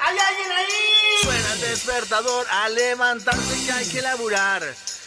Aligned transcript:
¿Hay 0.00 0.18
alguien 0.18 0.52
ahí? 0.52 1.22
Suena 1.22 1.52
el 1.54 1.60
despertador 1.60 2.46
a 2.50 2.68
levantarse 2.68 3.64
que 3.64 3.72
hay 3.72 3.88
que 3.88 4.02
laburar. 4.02 4.62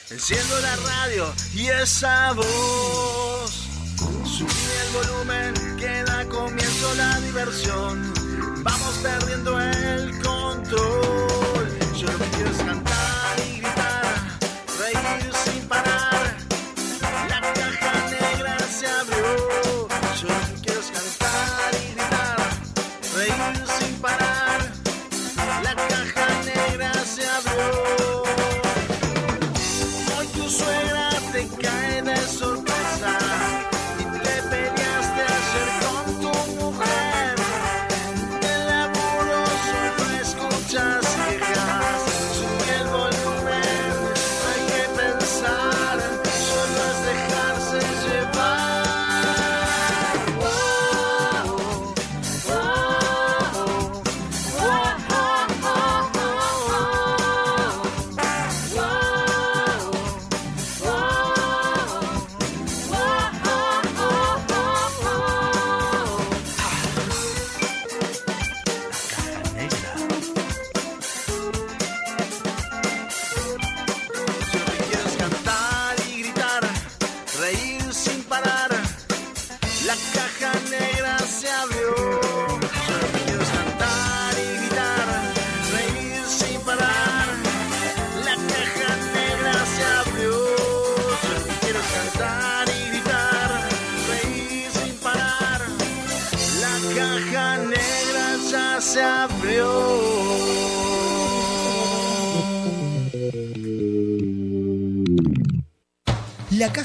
Enciendo 0.10 0.60
la 0.62 0.76
radio 0.76 1.34
y 1.54 1.68
esa 1.68 2.32
voz. 2.34 3.52
Subí 4.26 4.48
el 4.82 4.94
volumen, 4.94 5.78
que 5.78 6.04
da 6.04 6.26
comienzo 6.26 6.96
la 6.96 7.20
diversión. 7.22 8.14
Vamos 8.64 8.96
perdiendo 9.02 9.60
el 9.60 10.22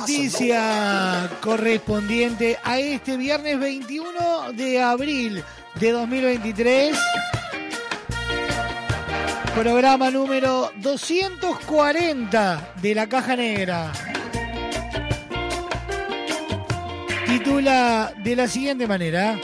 Noticia 0.00 1.30
correspondiente 1.42 2.58
a 2.64 2.78
este 2.78 3.18
viernes 3.18 3.58
21 3.58 4.52
de 4.54 4.80
abril 4.80 5.44
de 5.78 5.92
2023. 5.92 6.96
Programa 9.54 10.10
número 10.10 10.70
240 10.76 12.74
de 12.80 12.94
la 12.94 13.08
Caja 13.08 13.36
Negra. 13.36 13.92
Titula 17.26 18.12
de 18.22 18.36
la 18.36 18.48
siguiente 18.48 18.86
manera. 18.86 19.38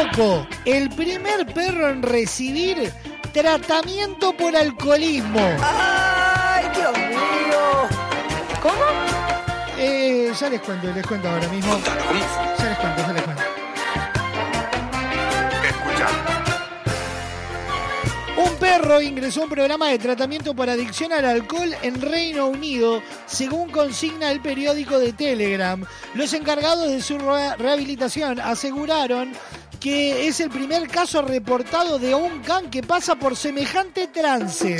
Coco, 0.00 0.46
el 0.64 0.88
primer 0.90 1.44
perro 1.52 1.90
en 1.90 2.00
recibir 2.02 2.90
tratamiento 3.34 4.32
por 4.34 4.56
alcoholismo. 4.56 5.40
¡Ay, 5.62 6.64
Dios 6.74 6.96
mío! 6.96 7.88
¿Cómo? 8.62 8.74
Eh, 9.78 10.32
ya 10.38 10.48
les 10.48 10.60
cuento, 10.62 10.90
les 10.94 11.06
cuento 11.06 11.28
ahora 11.28 11.48
mismo. 11.48 11.78
Ya 11.84 12.64
les 12.64 12.78
cuento, 12.78 13.02
ya 13.02 13.12
les 13.12 13.22
cuento. 13.22 13.42
Escucha. 15.68 16.06
Un 18.38 18.56
perro 18.56 19.02
ingresó 19.02 19.42
a 19.42 19.44
un 19.44 19.50
programa 19.50 19.88
de 19.88 19.98
tratamiento 19.98 20.54
por 20.54 20.70
adicción 20.70 21.12
al 21.12 21.26
alcohol 21.26 21.74
en 21.82 22.00
Reino 22.00 22.46
Unido, 22.46 23.02
según 23.26 23.70
consigna 23.70 24.30
el 24.30 24.40
periódico 24.40 24.98
de 24.98 25.12
Telegram. 25.12 25.84
Los 26.14 26.32
encargados 26.32 26.88
de 26.88 27.02
su 27.02 27.18
re- 27.18 27.54
rehabilitación 27.56 28.40
aseguraron 28.40 29.32
que 29.80 30.28
es 30.28 30.38
el 30.40 30.50
primer 30.50 30.86
caso 30.88 31.22
reportado 31.22 31.98
de 31.98 32.14
un 32.14 32.40
can 32.40 32.68
que 32.70 32.82
pasa 32.82 33.14
por 33.16 33.34
semejante 33.34 34.08
trance. 34.08 34.78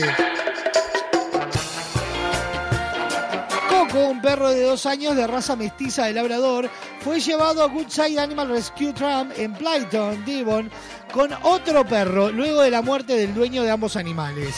Coco, 3.69 4.09
un 4.09 4.21
perro 4.21 4.51
de 4.51 4.63
dos 4.63 4.85
años 4.85 5.17
de 5.17 5.27
raza 5.27 5.57
mestiza 5.57 6.05
de 6.05 6.13
labrador, 6.13 6.69
fue 7.01 7.19
llevado 7.19 7.63
a 7.63 7.69
Goodside 7.69 8.21
Animal 8.21 8.51
Rescue 8.51 8.93
Tram 8.93 9.33
en 9.37 9.55
Plyton, 9.55 10.23
Devon, 10.27 10.71
con 11.13 11.33
otro 11.43 11.87
perro, 11.87 12.31
luego 12.31 12.61
de 12.61 12.71
la 12.71 12.83
muerte 12.83 13.17
del 13.17 13.35
dueño 13.35 13.63
de 13.63 13.71
ambos 13.71 13.97
animales. 13.97 14.55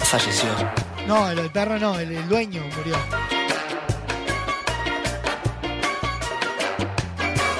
Falleció. 0.00 0.48
No, 1.06 1.30
el, 1.30 1.38
el 1.38 1.50
perro 1.50 1.78
no, 1.78 1.98
el, 1.98 2.12
el 2.12 2.28
dueño 2.28 2.62
murió. 2.76 3.41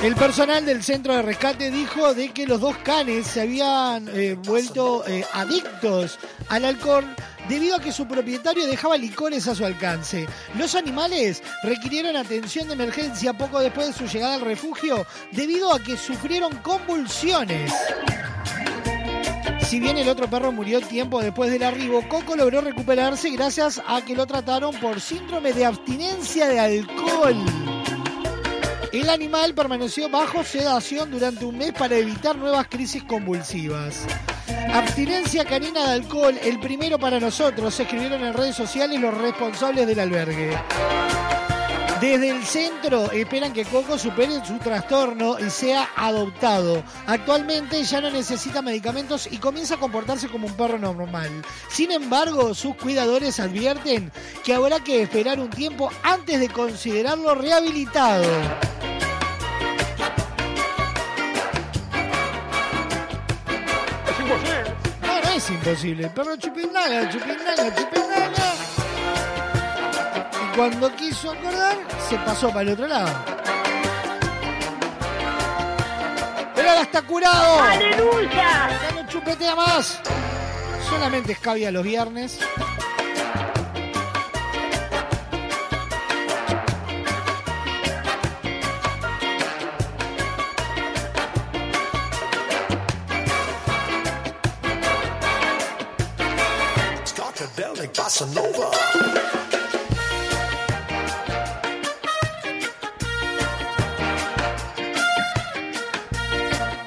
El 0.02 0.16
personal 0.16 0.66
del 0.66 0.82
centro 0.82 1.14
de 1.14 1.22
rescate 1.22 1.70
dijo 1.70 2.12
de 2.12 2.30
que 2.30 2.44
los 2.44 2.60
dos 2.60 2.76
canes 2.78 3.24
se 3.24 3.42
habían 3.42 4.08
eh, 4.08 4.34
vuelto 4.34 5.06
eh, 5.06 5.24
adictos 5.32 6.18
al 6.48 6.64
alcohol 6.64 7.04
debido 7.48 7.76
a 7.76 7.80
que 7.80 7.92
su 7.92 8.08
propietario 8.08 8.66
dejaba 8.66 8.96
licores 8.96 9.46
a 9.46 9.54
su 9.54 9.64
alcance. 9.64 10.26
Los 10.58 10.74
animales 10.74 11.40
requirieron 11.62 12.16
atención 12.16 12.66
de 12.66 12.74
emergencia 12.74 13.32
poco 13.32 13.60
después 13.60 13.86
de 13.86 13.92
su 13.92 14.12
llegada 14.12 14.34
al 14.34 14.40
refugio 14.40 15.06
debido 15.30 15.72
a 15.72 15.78
que 15.78 15.96
sufrieron 15.96 16.56
convulsiones. 16.56 17.72
Si 19.68 19.78
bien 19.78 19.98
el 19.98 20.08
otro 20.08 20.28
perro 20.28 20.50
murió 20.50 20.80
tiempo 20.80 21.22
después 21.22 21.52
del 21.52 21.62
arribo, 21.62 22.06
Coco 22.08 22.34
logró 22.34 22.60
recuperarse 22.60 23.30
gracias 23.30 23.80
a 23.86 24.04
que 24.04 24.16
lo 24.16 24.26
trataron 24.26 24.74
por 24.80 25.00
síndrome 25.00 25.52
de 25.52 25.64
abstinencia 25.64 26.48
de 26.48 26.58
alcohol. 26.58 27.36
El 28.92 29.08
animal 29.08 29.54
permaneció 29.54 30.10
bajo 30.10 30.44
sedación 30.44 31.10
durante 31.10 31.46
un 31.46 31.56
mes 31.56 31.72
para 31.72 31.96
evitar 31.96 32.36
nuevas 32.36 32.66
crisis 32.68 33.02
convulsivas. 33.04 34.06
Abstinencia 34.70 35.46
canina 35.46 35.86
de 35.86 35.92
alcohol, 35.92 36.38
el 36.42 36.60
primero 36.60 36.98
para 36.98 37.18
nosotros, 37.18 37.80
escribieron 37.80 38.22
en 38.22 38.34
redes 38.34 38.54
sociales 38.54 39.00
los 39.00 39.16
responsables 39.16 39.86
del 39.86 39.98
albergue. 39.98 40.58
Desde 42.02 42.30
el 42.30 42.44
centro 42.44 43.12
esperan 43.12 43.52
que 43.52 43.64
Coco 43.64 43.96
supere 43.96 44.44
su 44.44 44.58
trastorno 44.58 45.38
y 45.38 45.48
sea 45.48 45.88
adoptado. 45.96 46.82
Actualmente 47.06 47.84
ya 47.84 48.00
no 48.00 48.10
necesita 48.10 48.60
medicamentos 48.60 49.28
y 49.30 49.38
comienza 49.38 49.76
a 49.76 49.80
comportarse 49.80 50.28
como 50.28 50.48
un 50.48 50.54
perro 50.54 50.78
normal. 50.78 51.30
Sin 51.70 51.92
embargo, 51.92 52.54
sus 52.54 52.74
cuidadores 52.74 53.38
advierten 53.38 54.10
que 54.44 54.52
habrá 54.52 54.80
que 54.80 55.00
esperar 55.00 55.38
un 55.38 55.48
tiempo 55.48 55.90
antes 56.02 56.40
de 56.40 56.48
considerarlo 56.48 57.36
rehabilitado. 57.36 58.28
Es 65.42 65.50
imposible. 65.50 66.04
El 66.04 66.10
perro 66.10 66.36
chupindaga, 66.36 67.08
chupindaga, 67.08 67.74
chupindaga. 67.74 68.54
Y 70.40 70.56
cuando 70.56 70.94
quiso 70.94 71.32
acordar, 71.32 71.76
se 72.08 72.16
pasó 72.18 72.48
para 72.48 72.62
el 72.62 72.68
otro 72.70 72.86
lado. 72.86 73.10
Pero 76.54 76.68
ahora 76.68 76.82
está 76.82 77.02
curado. 77.02 77.60
¡Aleluya! 77.60 78.68
Ya 78.70 79.02
no 79.02 79.08
chupetea 79.08 79.56
más. 79.56 80.00
Solamente 80.88 81.32
escabia 81.32 81.72
los 81.72 81.82
viernes. 81.82 82.38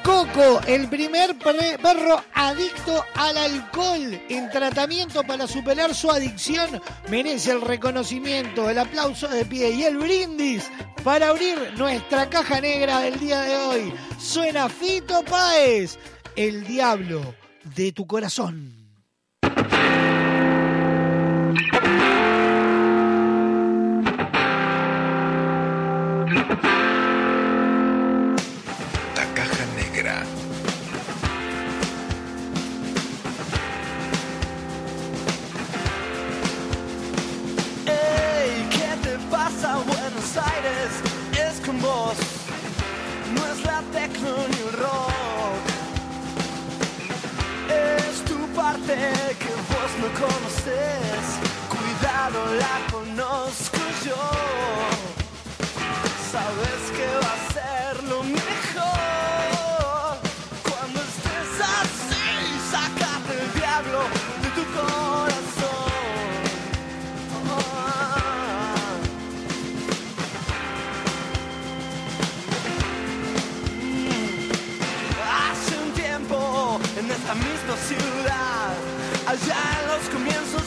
Coco, 0.01 0.62
el 0.65 0.88
primer 0.88 1.38
perro 1.38 2.24
adicto 2.34 3.04
al 3.15 3.38
alcohol 3.38 4.22
en 4.30 4.50
tratamiento 4.50 5.24
para 5.24 5.46
superar 5.46 5.94
su 5.94 6.10
adicción, 6.10 6.82
merece 7.10 7.51
el 7.51 7.60
reconocimiento, 7.60 8.70
el 8.70 8.80
aplauso 8.80 9.27
de 9.27 9.44
pie 9.44 9.72
y 9.72 9.84
el 9.84 9.98
brindis 9.98 10.72
para 11.04 11.30
abrir 11.30 11.74
nuestra 11.77 12.30
caja 12.30 12.62
negra 12.62 13.01
del 13.01 13.20
día 13.20 13.42
de 13.42 13.58
hoy. 13.58 13.94
Suena 14.18 14.70
Fito 14.70 15.22
Páez, 15.25 15.98
el 16.38 16.65
diablo 16.65 17.36
de 17.75 17.92
tu 17.92 18.08
corazón. 18.08 18.85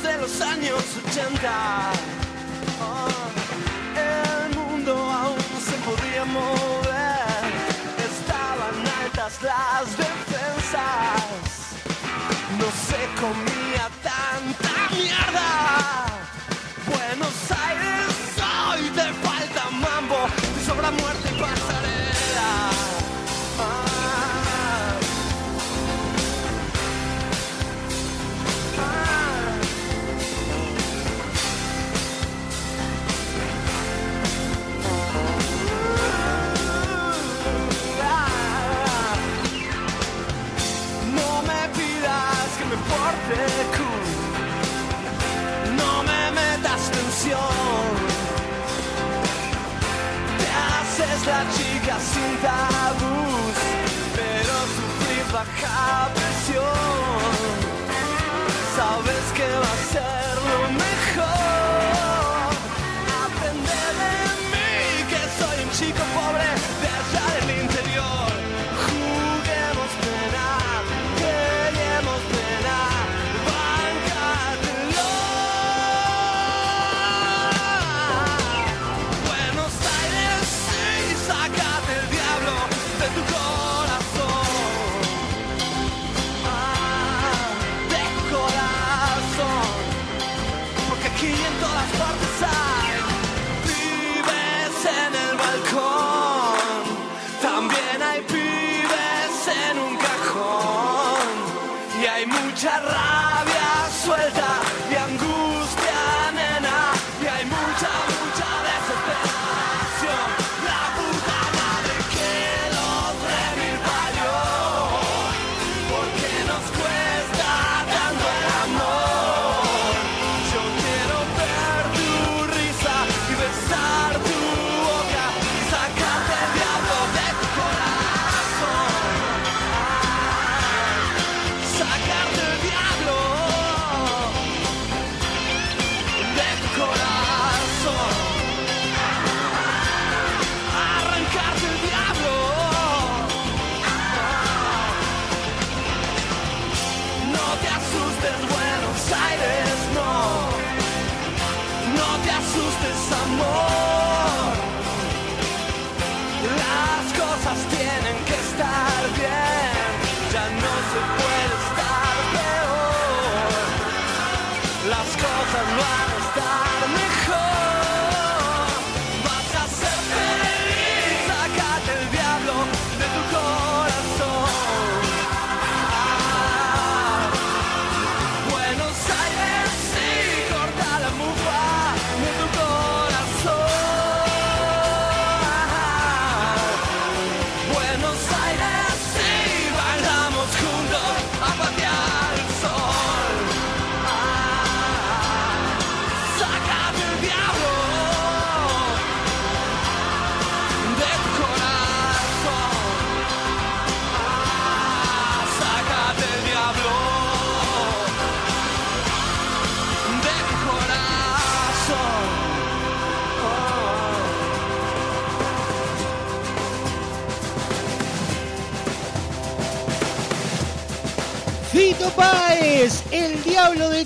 de 0.09 0.17
los 0.19 0.41
años 0.41 0.83
80. 1.07 1.39
Ah, 2.81 3.09
el 3.97 4.57
mundo 4.57 4.93
aún 4.95 5.39
se 5.69 5.77
podía 5.89 6.25
mover, 6.25 7.45
estaban 8.13 8.77
altas 9.03 9.43
las 9.43 9.85
defensas, 10.05 11.25
no 12.59 12.69
se 12.89 13.01
comía 13.21 13.85
tanta 14.03 14.95
mierda. 14.95 15.78
mucha 51.29 51.41
chica 51.53 51.99
sin 52.01 52.37
tabús, 52.39 53.57
pero 54.15 54.55
sufrí 54.77 55.19
baja 55.33 56.09
presión. 56.15 57.33
Sabes 58.77 59.25
que 59.37 59.47
va 59.63 59.73
a 59.73 59.83
ser 59.93 60.31
lo 60.51 60.61
mejor. 60.85 62.49
Aprende 63.25 63.81
de 64.01 64.15
mí 64.53 64.73
que 65.11 65.21
soy 65.39 65.57
un 65.65 65.71
chico 65.73 66.03
pobre. 66.15 66.78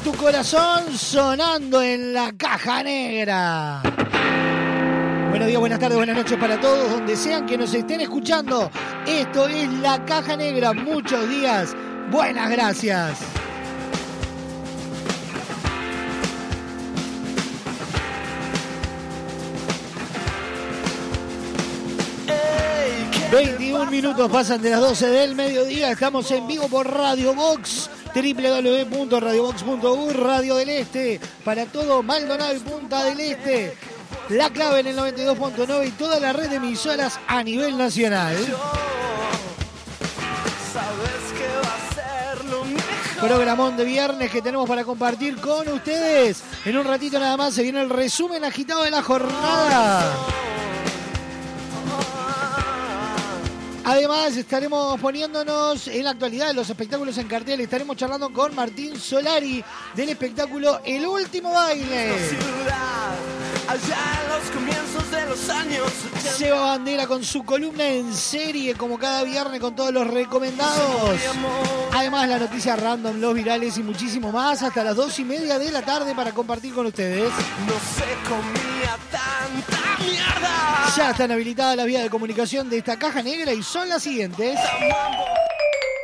Tu 0.03 0.13
corazón 0.15 0.97
sonando 0.99 1.81
en 1.81 2.13
la 2.13 2.33
caja 2.33 2.83
negra. 2.83 3.83
Buenos 5.31 5.47
días, 5.47 5.61
buenas 5.61 5.79
tardes, 5.79 5.97
buenas 5.97 6.17
noches 6.17 6.37
para 6.39 6.61
todos, 6.61 6.91
donde 6.91 7.17
sean 7.17 7.47
que 7.47 7.57
nos 7.57 7.73
estén 7.73 8.01
escuchando. 8.01 8.71
Esto 9.07 9.47
es 9.47 9.69
la 9.75 10.05
caja 10.05 10.37
negra. 10.37 10.73
Muchos 10.73 11.29
días. 11.29 11.75
Buenas 12.11 12.51
gracias. 12.51 13.21
Ey, 22.29 23.09
¿qué 23.11 23.19
te 23.31 23.37
21 23.37 23.79
pasa? 23.79 23.91
minutos 23.91 24.31
pasan 24.31 24.63
de 24.63 24.71
las 24.71 24.81
12 24.81 25.07
del 25.09 25.35
mediodía. 25.35 25.91
Estamos 25.93 26.31
en 26.31 26.47
vivo 26.47 26.69
por 26.69 26.91
Radio 26.91 27.35
Box, 27.35 27.82
www.radiobox.uy, 28.15 30.13
Radio 30.13 30.57
del 30.57 30.69
Este, 30.69 31.21
para 31.45 31.67
todo 31.67 32.03
Maldonado 32.03 32.55
y 32.55 32.59
Punta 32.61 33.05
del 33.05 33.21
Este. 33.21 33.77
La 34.29 34.51
clave 34.51 34.81
en 34.81 34.89
el 34.89 34.97
92.9 34.97 35.89
y 35.89 35.91
toda 35.93 36.21
la 36.21 36.33
red 36.33 36.49
de 36.49 36.57
emisoras 36.57 37.19
a 37.27 37.43
nivel 37.43 37.77
nacional. 37.77 38.37
Programón 43.21 43.77
de 43.77 43.85
viernes 43.85 44.31
que 44.31 44.43
tenemos 44.43 44.69
para 44.69 44.85
compartir 44.85 45.37
con 45.37 45.69
ustedes. 45.69 46.43
En 46.65 46.77
un 46.77 46.85
ratito 46.85 47.21
nada 47.21 47.37
más 47.37 47.55
se 47.55 47.63
viene 47.63 47.81
el 47.81 47.91
resumen 47.91 48.45
agitado 48.45 48.83
de 48.83 48.91
la 48.91 49.03
jornada. 49.03 50.42
Además, 53.85 54.37
estaremos 54.37 55.01
poniéndonos 55.01 55.89
en 55.89 56.05
la 56.05 56.11
actualidad 56.11 56.49
de 56.49 56.55
los 56.55 56.71
espectáculos 56.71 57.19
en 57.19 57.27
cartel. 57.27 57.61
Estaremos 57.61 57.97
charlando 57.97 58.33
con 58.33 58.55
Martín 58.55 58.99
Solari 58.99 59.65
del 59.95 60.11
espectáculo 60.11 60.81
El 60.85 61.07
Último 61.07 61.53
Baile. 61.53 62.13
Seba 65.35 66.61
Bandera 66.61 67.07
con 67.07 67.25
su 67.25 67.45
columna 67.45 67.87
en 67.87 68.13
serie, 68.15 68.75
como 68.75 68.99
cada 68.99 69.23
viernes, 69.23 69.61
con 69.61 69.75
todos 69.75 69.93
los 69.93 70.07
recomendados. 70.07 71.19
Además, 71.93 72.29
la 72.29 72.39
noticia 72.39 72.77
random, 72.77 73.21
los 73.21 73.35
virales 73.35 73.79
y 73.79 73.83
muchísimo 73.83 74.31
más, 74.33 74.63
hasta 74.63 74.85
las 74.85 74.97
dos 74.97 75.19
y 75.19 75.25
media 75.25 75.59
de 75.59 75.71
la 75.71 75.83
tarde 75.83 76.15
para 76.15 76.33
compartir 76.33 76.75
con 76.75 76.87
ustedes. 76.87 77.31
No 77.67 77.75
se 77.97 78.29
comía 78.29 78.99
tanta 79.11 80.03
mierda. 80.03 80.93
Ya 80.97 81.11
están 81.11 81.31
habilitadas 81.31 81.77
las 81.77 81.87
vías 81.87 82.03
de 82.03 82.11
comunicación 82.11 82.69
de 82.69 82.79
esta 82.79 82.99
caja 82.99 83.23
negra 83.23 83.53
y 83.53 83.63
son 83.63 83.89
las 83.89 84.03
siguientes. 84.03 84.59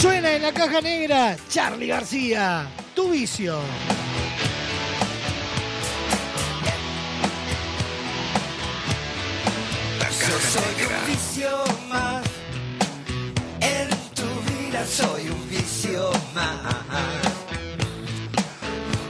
Suena 0.00 0.32
en 0.32 0.42
la 0.42 0.52
caja 0.52 0.80
negra 0.80 1.36
Charlie 1.50 1.86
García, 1.86 2.66
tu 2.94 3.10
vicio. 3.10 3.60
La 9.98 10.06
caja 10.06 10.60
negra. 10.78 10.98
vicio 11.06 11.50
más. 11.88 12.24
En 13.60 13.90
tu 14.14 14.28
vida 14.50 14.84
soy 14.86 15.28
un 15.28 15.50
vicio 15.50 16.10
más. 16.34 16.74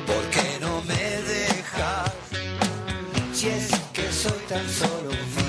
¿Por 0.05 0.25
qué 0.31 0.59
no 0.61 0.83
me 0.83 0.95
dejas? 0.95 2.13
Si 3.33 3.49
es 3.49 3.71
que 3.93 4.13
soy 4.13 4.41
tan 4.49 4.69
solo 4.69 5.11
un 5.11 5.42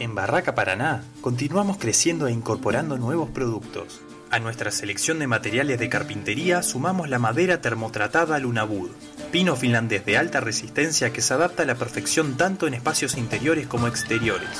En 0.00 0.14
Barraca 0.14 0.56
Paraná 0.56 1.04
continuamos 1.20 1.76
creciendo 1.78 2.26
e 2.26 2.32
incorporando 2.32 2.98
nuevos 2.98 3.30
productos. 3.30 4.00
A 4.30 4.40
nuestra 4.40 4.72
selección 4.72 5.20
de 5.20 5.28
materiales 5.28 5.78
de 5.78 5.88
carpintería 5.88 6.64
sumamos 6.64 7.08
la 7.08 7.20
madera 7.20 7.60
termotratada 7.60 8.40
Lunabud, 8.40 8.90
pino 9.30 9.54
finlandés 9.54 10.04
de 10.04 10.18
alta 10.18 10.40
resistencia 10.40 11.12
que 11.12 11.22
se 11.22 11.34
adapta 11.34 11.62
a 11.62 11.66
la 11.66 11.76
perfección 11.76 12.36
tanto 12.36 12.66
en 12.66 12.74
espacios 12.74 13.16
interiores 13.16 13.68
como 13.68 13.86
exteriores. 13.86 14.50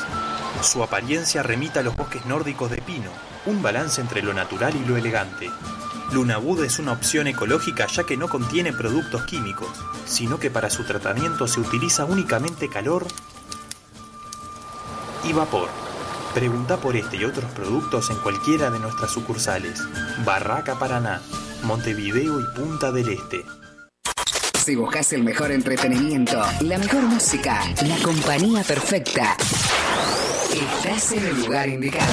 Su 0.63 0.85
apariencia 0.85 1.43
remita 1.43 1.81
a 1.81 1.83
los 1.83 1.97
bosques 1.97 2.25
nórdicos 2.25 2.71
de 2.71 2.81
pino, 2.83 3.11
un 3.47 3.63
balance 3.63 4.01
entre 4.01 4.23
lo 4.23 4.33
natural 4.33 4.75
y 4.77 4.89
lo 4.89 4.97
elegante. 4.97 5.51
Lunabud 6.13 6.65
es 6.65 6.79
una 6.79 6.93
opción 6.93 7.27
ecológica 7.27 7.87
ya 7.87 8.05
que 8.05 8.17
no 8.17 8.29
contiene 8.29 8.73
productos 8.73 9.25
químicos, 9.25 9.69
sino 10.07 10.39
que 10.39 10.51
para 10.51 10.71
su 10.71 10.85
tratamiento 10.85 11.47
se 11.47 11.61
utiliza 11.61 12.07
únicamente 12.07 12.69
calor 12.69 13.07
y 15.25 15.33
vapor. 15.35 15.69
Pregunta 16.33 16.79
por 16.79 16.97
este 16.97 17.19
y 17.19 17.25
otros 17.25 17.51
productos 17.53 18.09
en 18.11 18.17
cualquiera 18.17 18.71
de 18.71 18.79
nuestras 18.79 19.11
sucursales. 19.11 19.83
Barraca 20.25 20.79
Paraná, 20.79 21.21
Montevideo 21.65 22.41
y 22.41 22.45
Punta 22.57 22.91
del 22.91 23.11
Este. 23.11 23.45
Si 24.65 24.77
buscas 24.77 25.13
el 25.13 25.25
mejor 25.25 25.51
entretenimiento, 25.51 26.41
la 26.61 26.79
mejor 26.79 27.03
música, 27.03 27.61
la 27.87 27.97
compañía 28.03 28.63
perfecta, 28.63 29.37
estás 30.53 31.13
en 31.13 31.27
el 31.27 31.41
lugar 31.41 31.69
indicado. 31.69 32.13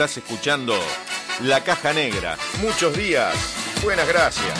Estás 0.00 0.16
escuchando 0.16 0.72
La 1.42 1.62
Caja 1.62 1.92
Negra. 1.92 2.38
Muchos 2.62 2.96
días. 2.96 3.34
Buenas 3.82 4.08
gracias. 4.08 4.58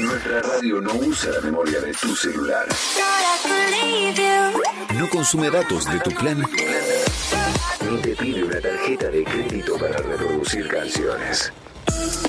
Nuestra 0.05 0.39
radio 0.39 0.81
no 0.81 0.93
usa 0.93 1.31
la 1.31 1.41
memoria 1.41 1.81
de 1.81 1.91
tu 1.93 2.15
celular. 2.15 2.67
No 4.93 5.09
consume 5.09 5.49
datos 5.49 5.85
de 5.85 5.99
tu 5.99 6.11
plan. 6.11 6.45
Ni 7.89 7.97
te 7.97 8.15
pide 8.15 8.43
una 8.43 8.61
tarjeta 8.61 9.09
de 9.09 9.23
crédito 9.23 9.79
para 9.79 9.97
reproducir 9.97 10.67
canciones. 10.67 11.51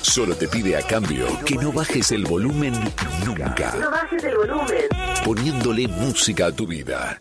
Solo 0.01 0.35
te 0.35 0.49
pide 0.49 0.79
a 0.79 0.83
cambio 0.87 1.27
que 1.45 1.57
no 1.57 1.71
bajes 1.71 2.13
el 2.13 2.25
volumen 2.25 2.73
nunca. 3.27 3.75
No 3.79 3.91
bajes 3.91 4.25
el 4.25 4.37
volumen. 4.37 4.89
Poniéndole 5.23 5.87
música 5.87 6.47
a 6.47 6.53
tu 6.53 6.67
vida. 6.67 7.21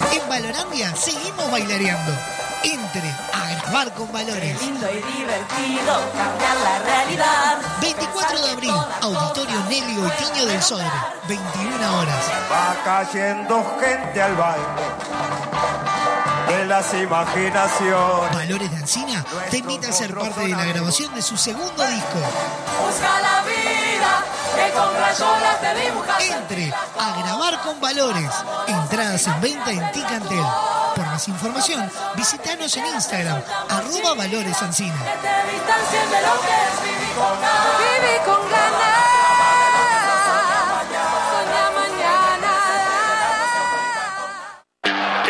En 0.00 0.28
Valorandia 0.28 0.96
seguimos 0.96 1.50
bailareando. 1.52 2.12
Entre 2.64 3.08
a 3.32 3.54
grabar 3.54 3.92
con 3.94 4.12
valores. 4.12 4.60
lindo 4.62 4.86
y 4.90 5.18
divertido 5.18 6.12
cambiar 6.16 6.56
la 6.62 6.78
realidad. 6.78 7.58
24 7.80 8.40
de 8.40 8.50
abril, 8.50 8.74
Auditorio 9.00 9.60
Nelly 9.68 9.96
Goitiño 9.96 10.46
del 10.46 10.62
Sodre. 10.62 10.86
21 11.28 11.98
horas. 11.98 12.24
Va 12.50 12.76
cayendo 12.84 13.78
gente 13.80 14.22
al 14.22 14.36
baile 14.36 14.66
de 16.48 16.66
las 16.66 16.94
imaginaciones. 16.94 18.34
Valores 18.34 18.70
de 18.70 18.76
Ancina 18.76 19.24
te 19.50 19.58
invita 19.58 19.88
a 19.88 19.92
ser 19.92 20.14
parte 20.14 20.42
de 20.42 20.48
la 20.48 20.64
grabación 20.64 21.14
de 21.14 21.22
su 21.22 21.36
segundo 21.36 21.86
disco. 21.86 22.18
Busca 22.86 23.20
la 23.20 23.42
vida 23.42 24.24
que 24.54 24.70
con 24.72 24.94
rayolas 24.94 25.60
te 25.60 25.74
dibujas. 25.80 26.22
Entre 26.22 26.72
a 26.72 27.22
grabar 27.22 27.60
con 27.60 27.80
valores. 27.80 28.30
Entradas 28.66 29.26
en 29.26 29.40
venta 29.40 29.70
en 29.70 29.92
Ticantel. 29.92 30.44
Por 30.94 31.06
más 31.06 31.26
información, 31.28 31.90
visítanos 32.16 32.76
en 32.76 32.86
Instagram, 32.86 33.42
arroba 33.68 34.14
Valores 34.14 34.60
Ancina. 34.62 34.94
Que 34.94 35.28
te 35.28 35.52
distancien 35.52 36.10
de 36.10 36.22
lo 36.22 36.40
que 36.40 36.52
es 36.52 36.82
vivir 36.82 37.14
con 37.14 37.40
ganas. 37.40 37.78
Vive 37.78 38.22
con 38.24 38.50
ganas. 38.50 39.01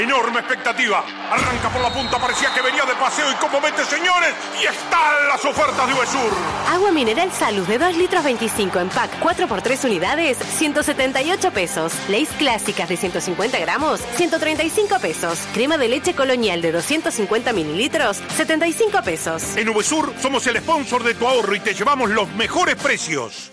Enorme 0.03 0.41
expectativa. 0.41 1.05
Arranca 1.31 1.69
por 1.69 1.81
la 1.81 1.93
punta, 1.93 2.19
parecía 2.19 2.53
que 2.53 2.61
venía 2.61 2.85
de 2.85 2.95
paseo 2.95 3.31
y 3.31 3.37
como 3.37 3.61
vete, 3.61 3.85
señores, 3.85 4.35
y 4.61 4.67
están 4.67 5.29
las 5.29 5.45
ofertas 5.45 5.87
de 5.87 5.95
Uvesur. 5.95 6.33
Agua 6.69 6.91
mineral 6.91 7.31
Salud 7.31 7.65
de 7.69 7.79
2 7.79 7.97
litros 7.97 8.25
25 8.25 8.81
en 8.81 8.89
pack 8.89 9.21
4x3 9.21 9.85
unidades, 9.85 10.39
178 10.39 11.53
pesos. 11.53 11.93
Leis 12.09 12.29
clásicas 12.31 12.89
de 12.89 12.97
150 12.97 13.61
gramos, 13.61 14.01
135 14.17 14.99
pesos. 14.99 15.39
Crema 15.55 15.79
de 15.79 15.89
leche 15.89 16.17
colonial 16.17 16.63
de 16.63 16.73
250 16.73 17.53
mililitros, 17.53 18.21
75 18.37 19.03
pesos. 19.05 19.57
En 19.57 19.69
Uvesur 19.69 20.13
somos 20.21 20.45
el 20.49 20.59
sponsor 20.59 21.05
de 21.05 21.15
tu 21.15 21.29
ahorro 21.29 21.55
y 21.55 21.61
te 21.61 21.75
llevamos 21.75 22.11
los 22.11 22.29
mejores 22.35 22.75
precios. 22.75 23.53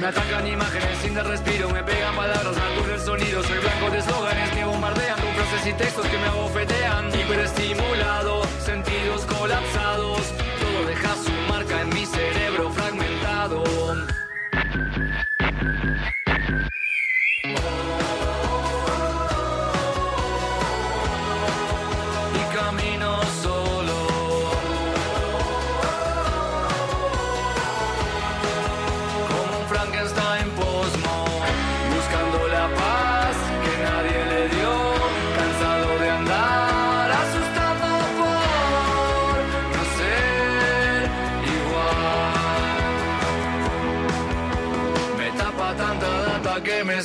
Me 0.05 0.09
atacan 0.09 0.45
imágenes 0.45 0.99
sin 1.01 1.15
dar 1.15 1.25
respiro, 1.25 1.67
me 1.71 1.81
pegan 1.81 2.15
palabras, 2.15 2.55
me 2.55 2.93
el 2.93 2.99
sonido. 2.99 3.41
Soy 3.41 3.57
blanco 3.57 3.89
de 3.89 3.97
eslóganes, 3.97 4.53
me 4.53 4.63
bombardean 4.63 5.19
con 5.19 5.33
frases 5.33 5.65
y 5.65 5.73
textos 5.73 6.05
que 6.05 6.17
me 6.19 6.27
abofetean. 6.27 7.07
Hiperestimulado, 7.09 8.43
sentidos 8.63 9.25
colapsados. 9.25 10.21
Todo 10.61 10.85
deja 10.85 11.15
su 11.15 11.31
marca 11.49 11.81
en 11.81 11.89
mi 11.89 12.05
cerebro 12.05 12.54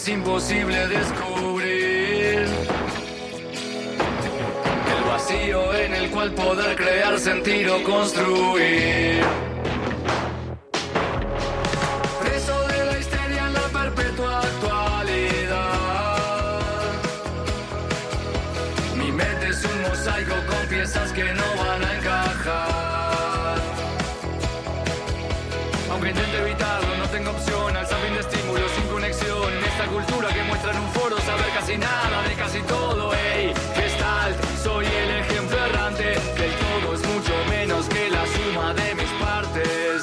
es 0.00 0.08
imposible 0.08 0.88
descubrir. 0.88 2.46
El 4.96 5.04
vacío 5.06 5.74
en 5.74 5.92
el 5.94 6.10
cual 6.10 6.32
poder 6.32 6.74
crear, 6.74 7.18
sentir 7.18 7.68
o 7.68 7.82
construir. 7.82 9.49
Cultura 29.86 30.28
que 30.28 30.42
muestra 30.44 30.72
en 30.72 30.78
un 30.78 30.88
foro 30.90 31.16
saber 31.20 31.50
casi 31.54 31.76
nada 31.76 32.22
de 32.28 32.34
casi 32.34 32.60
todo. 32.62 33.12
Ey, 33.14 33.52
Gestalt, 33.74 34.36
soy 34.62 34.86
el 34.86 35.10
ejemplo 35.22 35.56
errante. 35.66 36.14
Que 36.36 36.44
el 36.46 36.54
todo 36.54 36.94
es 36.94 37.06
mucho 37.06 37.32
menos 37.48 37.88
que 37.88 38.10
la 38.10 38.24
suma 38.26 38.74
de 38.74 38.94
mis 38.94 39.10
partes. 39.20 39.99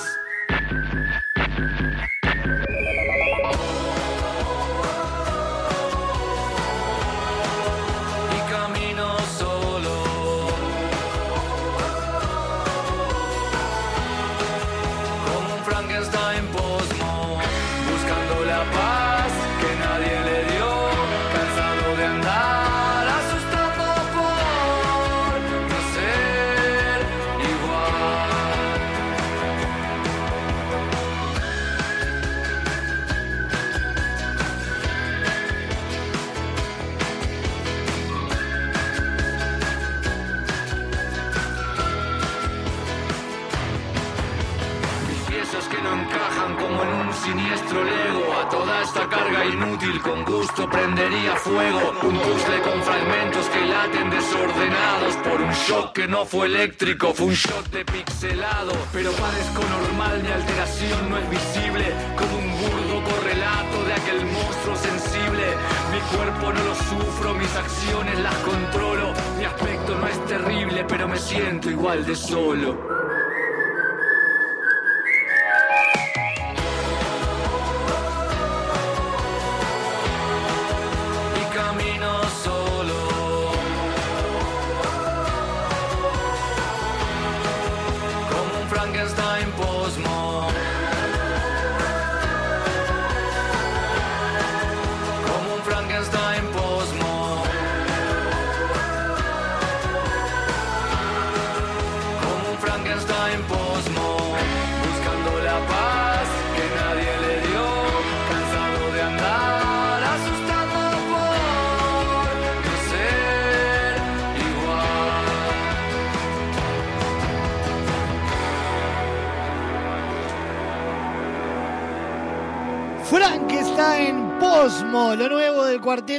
Prendería 50.69 51.35
fuego. 51.35 51.93
Un 52.03 52.17
puzzle 52.17 52.61
con 52.61 52.81
fragmentos 52.83 53.45
que 53.47 53.65
laten 53.65 54.09
desordenados 54.09 55.15
Por 55.23 55.41
un 55.41 55.51
shock 55.51 55.93
que 55.93 56.07
no 56.07 56.25
fue 56.25 56.47
eléctrico, 56.47 57.13
fue 57.13 57.27
un 57.27 57.33
shock 57.33 57.65
de 57.67 57.85
pixelado 57.85 58.73
Pero 58.93 59.11
parezco 59.11 59.61
normal, 59.63 60.21
mi 60.21 60.31
alteración 60.31 61.09
no 61.09 61.17
es 61.17 61.29
visible. 61.29 61.85
Como 62.17 62.37
un 62.37 62.51
burdo 62.61 63.03
correlato 63.09 63.83
de 63.85 63.93
aquel 63.93 64.25
monstruo 64.25 64.75
sensible. 64.75 65.45
Mi 65.91 65.99
cuerpo 66.15 66.53
no 66.53 66.63
lo 66.63 66.75
sufro, 66.75 67.33
mis 67.35 67.55
acciones 67.55 68.19
las 68.19 68.35
controlo. 68.35 69.13
Mi 69.37 69.45
aspecto 69.45 69.97
no 69.97 70.07
es 70.07 70.25
terrible, 70.25 70.85
pero 70.87 71.07
me 71.07 71.17
siento 71.17 71.69
igual 71.69 72.05
de 72.05 72.15
solo 72.15 72.96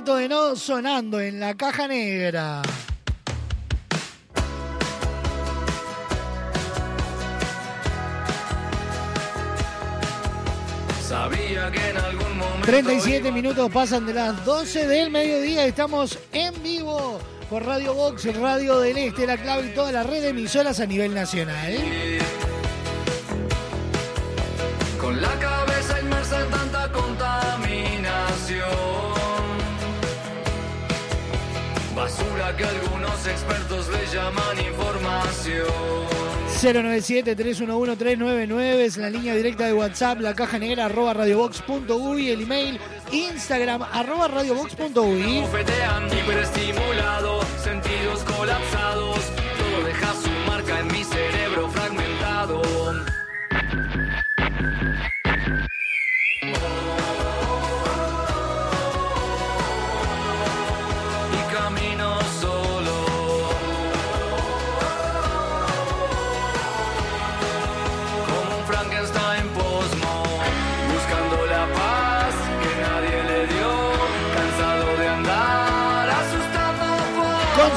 cuarteto 0.09 0.17
de 0.17 0.29
No 0.29 0.57
sonando 0.57 1.21
en 1.21 1.41
la 1.41 1.55
caja 1.55 1.87
negra. 1.87 2.63
Sabía 11.07 11.71
que 11.71 11.91
en 11.91 11.97
algún 11.97 12.39
momento 12.39 12.67
37 12.67 13.33
minutos 13.33 13.71
pasan 13.71 14.07
de 14.07 14.15
las 14.15 14.45
12 14.45 14.87
del 14.87 15.11
mediodía. 15.11 15.65
Estamos 15.65 16.19
en 16.33 16.63
vivo 16.63 17.19
por 17.49 17.65
Radio 17.65 17.95
Box, 17.95 18.35
Radio 18.37 18.81
del 18.81 18.97
Este, 18.99 19.27
La 19.27 19.37
Clave 19.37 19.69
y 19.69 19.75
toda 19.75 19.91
la 19.93 20.03
red 20.03 20.23
de 20.23 20.29
emisoras 20.29 20.81
a 20.81 20.87
nivel 20.87 21.15
nacional. 21.15 21.75
Algunos 33.19 33.27
expertos 33.27 33.89
le 33.89 34.07
llaman 34.15 34.59
información. 34.59 35.67
097-311-399 36.61 38.61
es 38.81 38.97
la 38.97 39.11
línea 39.11 39.35
directa 39.35 39.67
de 39.67 39.75
WhatsApp, 39.75 40.21
la 40.21 40.35
caja 40.35 40.59
negra 40.59 40.87
arroba 40.87 41.13
radiobox.uy, 41.15 42.31
el 42.31 42.41
email 42.43 42.81
Instagram 43.13 43.83
arroba 43.83 44.27
radiobox.uy. 44.29 45.41
Bofetean, 45.41 46.07
hiperestimulado, 46.07 47.41
sentidos 47.63 48.25
colapsados. 48.25 49.08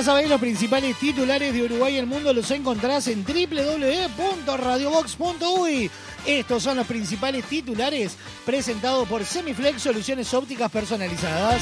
Ya 0.00 0.04
sabéis, 0.04 0.28
los 0.30 0.40
principales 0.40 0.96
titulares 0.96 1.52
de 1.52 1.62
Uruguay 1.62 1.96
y 1.96 1.98
el 1.98 2.06
mundo 2.06 2.32
los 2.32 2.50
encontrás 2.50 3.06
en 3.08 3.22
www.radiobox.uy. 3.22 5.90
Estos 6.24 6.62
son 6.62 6.78
los 6.78 6.86
principales 6.86 7.44
titulares 7.44 8.16
presentados 8.46 9.06
por 9.06 9.26
Semiflex 9.26 9.82
Soluciones 9.82 10.32
Ópticas 10.32 10.70
Personalizadas. 10.70 11.60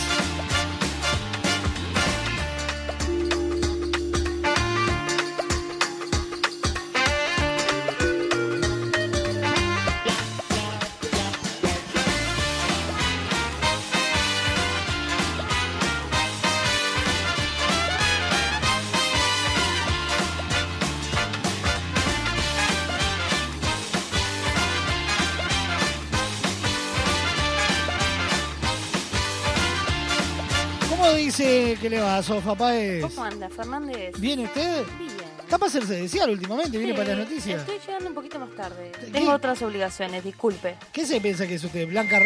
Que 31.89 31.97
le 31.97 32.03
va 32.03 32.23
Sofa 32.23 32.55
Páez? 32.55 33.03
¿Cómo 33.03 33.25
anda, 33.25 33.49
Fernández? 33.49 34.15
¿Viene 34.19 34.45
usted? 34.45 34.85
Bien. 34.99 35.11
Está 35.41 35.57
para 35.57 35.69
hacerse 35.69 35.95
desear 35.95 36.29
últimamente, 36.29 36.77
viene 36.77 36.93
para 36.93 37.15
las 37.15 37.19
noticias. 37.21 37.61
Estoy 37.61 37.79
llegando 37.79 38.09
un 38.11 38.15
poquito 38.15 38.39
más 38.39 38.51
tarde. 38.51 38.93
¿Qué? 39.01 39.07
Tengo 39.07 39.33
otras 39.33 39.63
obligaciones, 39.63 40.23
disculpe. 40.23 40.77
¿Qué 40.93 41.07
se 41.07 41.21
piensa 41.21 41.47
que 41.47 41.55
es 41.55 41.65
usted? 41.65 41.89
¿Blanca, 41.89 42.21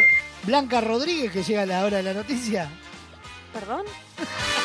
Blanca 0.45 0.81
Rodríguez 0.81 1.31
que 1.31 1.45
llega 1.45 1.63
a 1.63 1.67
la 1.67 1.85
hora 1.85 1.99
de 1.99 2.03
la 2.03 2.15
noticia? 2.15 2.69
¿Perdón? 3.53 3.85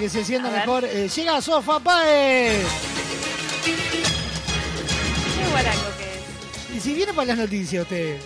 que 0.00 0.08
se 0.08 0.24
sienta 0.24 0.48
A 0.48 0.52
mejor. 0.52 0.84
eh, 0.84 1.08
llega 1.08 1.40
Sofa 1.42 1.78
Páez. 1.78 2.66
Qué 3.64 5.48
guarango 5.50 5.82
que 5.98 6.74
es. 6.74 6.76
Y 6.76 6.80
si 6.80 6.94
viene 6.94 7.12
para 7.12 7.26
las 7.28 7.38
noticias 7.38 7.82
usted. 7.84 8.18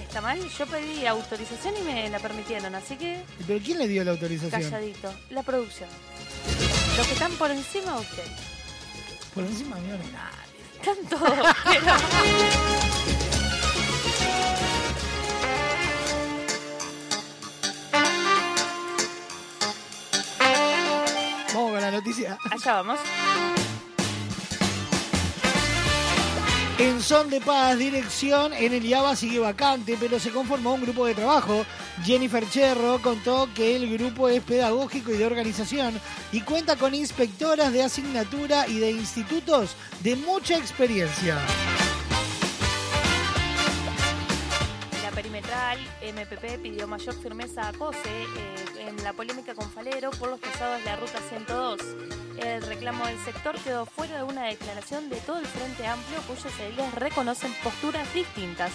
¿Está 0.00 0.20
mal? 0.20 0.38
Yo 0.48 0.66
pedí 0.66 1.06
autorización 1.06 1.74
y 1.78 1.82
me 1.82 2.08
la 2.10 2.18
permitieron, 2.18 2.74
así 2.74 2.96
que 2.96 3.22
¿Pero 3.46 3.60
quién 3.64 3.78
le 3.78 3.88
dio 3.88 4.04
la 4.04 4.10
autorización? 4.12 4.62
calladito. 4.62 5.12
La 5.30 5.42
producción. 5.42 5.88
Los 6.96 7.06
que 7.06 7.12
están 7.14 7.32
por 7.32 7.50
encima 7.50 7.94
de 7.94 8.00
usted. 8.00 8.24
Por 9.34 9.44
encima 9.44 9.76
mío 9.76 9.96
no. 9.96 10.78
Están 10.80 11.06
todos, 11.08 11.54
pero... 11.64 11.92
la 21.90 21.96
noticia. 21.96 22.38
Allá 22.50 22.74
vamos. 22.74 23.00
En 26.78 27.02
Son 27.02 27.28
de 27.28 27.40
Paz, 27.40 27.76
dirección 27.76 28.52
en 28.52 28.72
el 28.72 28.84
IABA 28.84 29.16
sigue 29.16 29.40
vacante, 29.40 29.96
pero 29.98 30.20
se 30.20 30.30
conformó 30.30 30.74
un 30.74 30.82
grupo 30.82 31.06
de 31.06 31.14
trabajo. 31.14 31.64
Jennifer 32.04 32.48
Cherro 32.48 33.02
contó 33.02 33.48
que 33.52 33.74
el 33.74 33.98
grupo 33.98 34.28
es 34.28 34.40
pedagógico 34.44 35.12
y 35.12 35.16
de 35.16 35.26
organización 35.26 36.00
y 36.30 36.42
cuenta 36.42 36.76
con 36.76 36.94
inspectoras 36.94 37.72
de 37.72 37.82
asignatura 37.82 38.68
y 38.68 38.78
de 38.78 38.92
institutos 38.92 39.74
de 40.04 40.14
mucha 40.14 40.56
experiencia. 40.56 41.36
La 45.02 45.10
perimetral 45.10 45.78
MPP 46.00 46.62
pidió 46.62 46.86
mayor 46.86 47.20
firmeza 47.20 47.66
a 47.66 47.72
COSE 47.72 47.98
eh, 48.06 48.67
en 48.88 49.04
la 49.04 49.12
polémica 49.12 49.54
con 49.54 49.70
Falero 49.70 50.10
por 50.12 50.30
los 50.30 50.40
pasados 50.40 50.78
de 50.78 50.84
la 50.86 50.96
ruta 50.96 51.18
102. 51.28 51.80
El 52.38 52.62
reclamo 52.62 53.06
del 53.06 53.18
sector 53.24 53.58
quedó 53.60 53.84
fuera 53.84 54.16
de 54.18 54.22
una 54.22 54.44
declaración 54.44 55.10
de 55.10 55.16
todo 55.20 55.38
el 55.38 55.46
Frente 55.46 55.86
Amplio 55.86 56.18
cuyos 56.22 56.52
ediles 56.60 56.94
reconocen 56.94 57.52
posturas 57.62 58.12
distintas. 58.14 58.72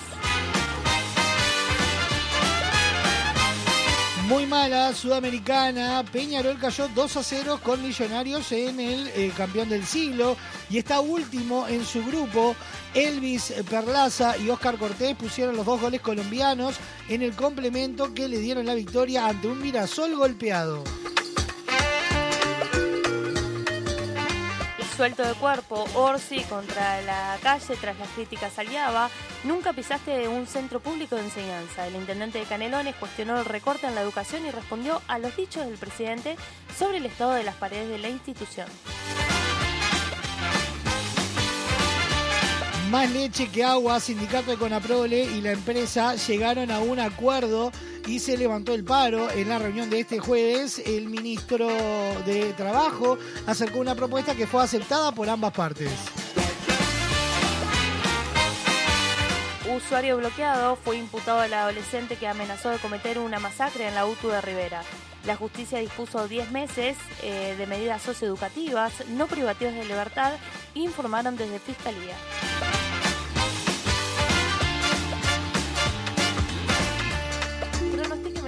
Muy 4.28 4.46
mala, 4.46 4.94
Sudamericana. 4.94 6.02
Peñarol 6.10 6.58
cayó 6.58 6.88
2 6.88 7.18
a 7.18 7.24
0 7.24 7.60
con 7.62 7.84
Millonarios 7.84 8.54
en 8.54 8.80
el 8.80 9.08
eh, 9.10 9.34
campeón 9.36 9.68
del 9.68 9.86
siglo. 9.86 10.38
Y 10.70 10.78
está 10.78 11.02
último 11.02 11.68
en 11.68 11.84
su 11.86 12.04
grupo. 12.06 12.56
Elvis 12.94 13.54
Perlaza 13.70 14.38
y 14.38 14.50
Oscar 14.50 14.78
Cortés 14.78 15.16
pusieron 15.18 15.58
los 15.58 15.66
dos 15.66 15.82
goles 15.82 16.00
colombianos 16.00 16.76
en 17.10 17.22
el 17.22 17.34
complemento 17.34 18.14
que 18.14 18.30
le 18.30 18.40
dieron 18.40 18.66
la 18.66 18.76
victoria 18.76 19.28
ante 19.28 19.48
un 19.48 19.62
Mirasol 19.62 20.16
golpeado. 20.16 20.84
Suelto 24.96 25.24
de 25.24 25.34
cuerpo, 25.34 25.86
Orsi 25.96 26.42
contra 26.44 27.02
la 27.02 27.40
calle 27.42 27.76
tras 27.82 27.98
las 27.98 28.08
críticas 28.10 28.60
al 28.60 28.72
IABA. 28.72 29.10
Nunca 29.44 29.74
pisaste 29.74 30.28
un 30.28 30.46
centro 30.46 30.80
público 30.80 31.16
de 31.16 31.24
enseñanza. 31.24 31.88
El 31.88 31.96
intendente 31.96 32.38
de 32.38 32.46
Canelones 32.46 32.96
cuestionó 32.96 33.40
el 33.40 33.46
recorte 33.46 33.88
en 33.88 33.96
la 33.96 34.02
educación 34.02 34.46
y 34.46 34.52
respondió 34.52 35.02
a 35.08 35.18
los 35.18 35.36
dichos 35.36 35.66
del 35.66 35.80
presidente 35.80 36.36
sobre 36.78 36.98
el 36.98 37.08
estado 37.08 37.32
de 37.32 37.44
las 37.44 37.56
paredes 37.56 37.90
de 37.90 37.98
la 37.98 38.10
institución. 38.10 38.68
Más 42.94 43.10
leche 43.10 43.50
que 43.50 43.64
agua, 43.64 44.00
Sindicato 44.00 44.52
de 44.52 44.58
Conaprole 44.58 45.24
y 45.24 45.42
la 45.42 45.52
empresa 45.54 46.14
llegaron 46.14 46.70
a 46.70 46.80
un 46.80 47.00
acuerdo 47.00 47.72
y 48.06 48.20
se 48.20 48.38
levantó 48.38 48.76
el 48.76 48.84
paro. 48.84 49.32
En 49.32 49.50
la 49.50 49.58
reunión 49.58 49.90
de 49.90 50.02
este 50.02 50.20
jueves, 50.20 50.78
el 50.86 51.08
ministro 51.10 51.70
de 52.24 52.54
Trabajo 52.56 53.18
acercó 53.48 53.80
una 53.80 53.96
propuesta 53.96 54.36
que 54.36 54.46
fue 54.46 54.62
aceptada 54.62 55.12
por 55.12 55.28
ambas 55.28 55.54
partes. 55.54 55.90
Usuario 59.76 60.18
bloqueado 60.18 60.76
fue 60.76 60.98
imputado 60.98 61.40
al 61.40 61.52
adolescente 61.52 62.16
que 62.16 62.28
amenazó 62.28 62.70
de 62.70 62.78
cometer 62.78 63.18
una 63.18 63.40
masacre 63.40 63.88
en 63.88 63.96
la 63.96 64.06
UTU 64.06 64.28
de 64.28 64.42
Rivera. 64.42 64.84
La 65.26 65.36
justicia 65.36 65.80
dispuso 65.80 66.28
10 66.28 66.52
meses 66.52 66.96
eh, 67.24 67.56
de 67.58 67.66
medidas 67.66 68.04
socioeducativas, 68.04 69.08
no 69.08 69.26
privativas 69.26 69.74
de 69.74 69.86
libertad, 69.86 70.34
informaron 70.76 71.38
desde 71.38 71.58
Fiscalía. 71.58 72.16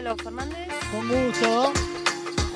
Pronostíquemelo, 0.05 0.15
Fernández. 0.17 0.67
Con 0.91 1.07
gusto. 1.07 1.73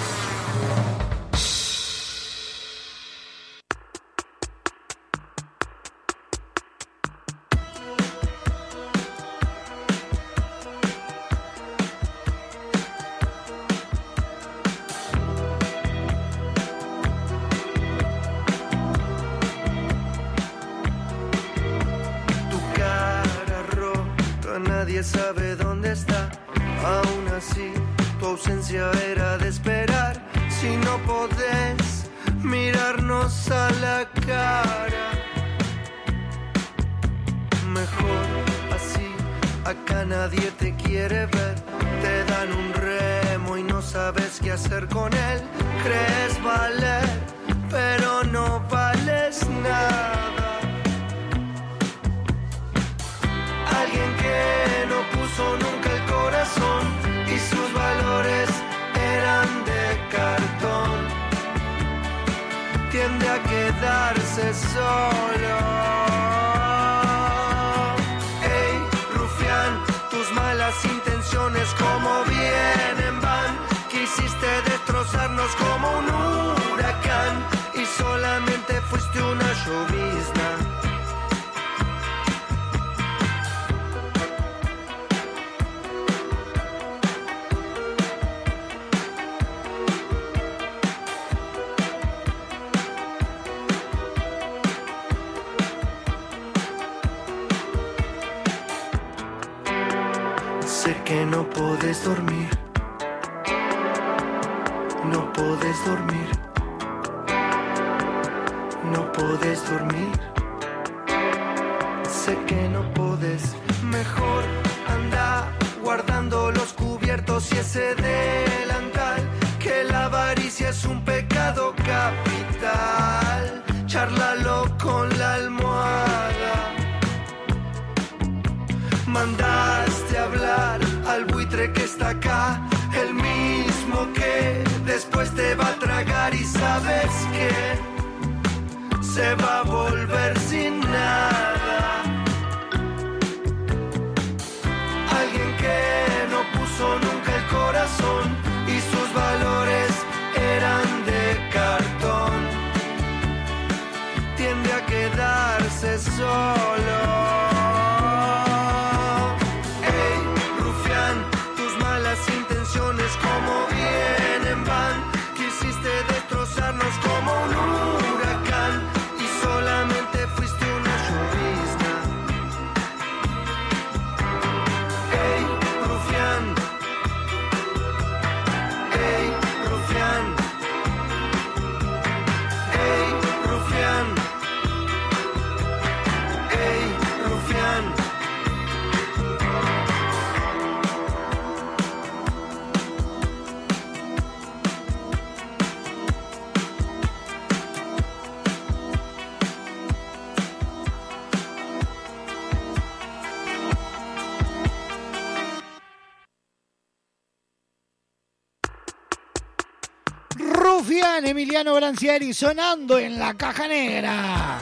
Emiliano 211.04 211.76
Branciari 211.76 212.34
sonando 212.34 212.98
en 212.98 213.20
la 213.20 213.34
caja 213.34 213.68
negra. 213.68 214.60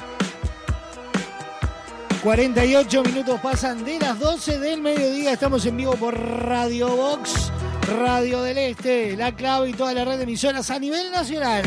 48 2.23 3.03
minutos 3.03 3.39
pasan 3.39 3.85
de 3.85 3.99
las 3.99 4.19
12 4.19 4.59
del 4.59 4.81
mediodía. 4.81 5.33
Estamos 5.33 5.65
en 5.65 5.77
vivo 5.77 5.93
por 5.95 6.17
Radio 6.19 6.89
Box, 6.89 7.51
Radio 7.99 8.41
del 8.41 8.57
Este, 8.57 9.15
La 9.15 9.31
Clave 9.33 9.69
y 9.69 9.73
toda 9.73 9.93
la 9.93 10.03
red 10.03 10.17
de 10.17 10.23
emisoras 10.23 10.69
a 10.71 10.79
nivel 10.79 11.11
nacional. 11.11 11.63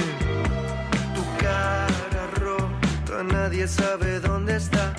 Tu 1.15 1.43
cara 1.43 2.27
rota, 2.35 3.23
nadie 3.23 3.67
sabe 3.67 4.21
dónde 4.21 4.57
está. 4.57 4.95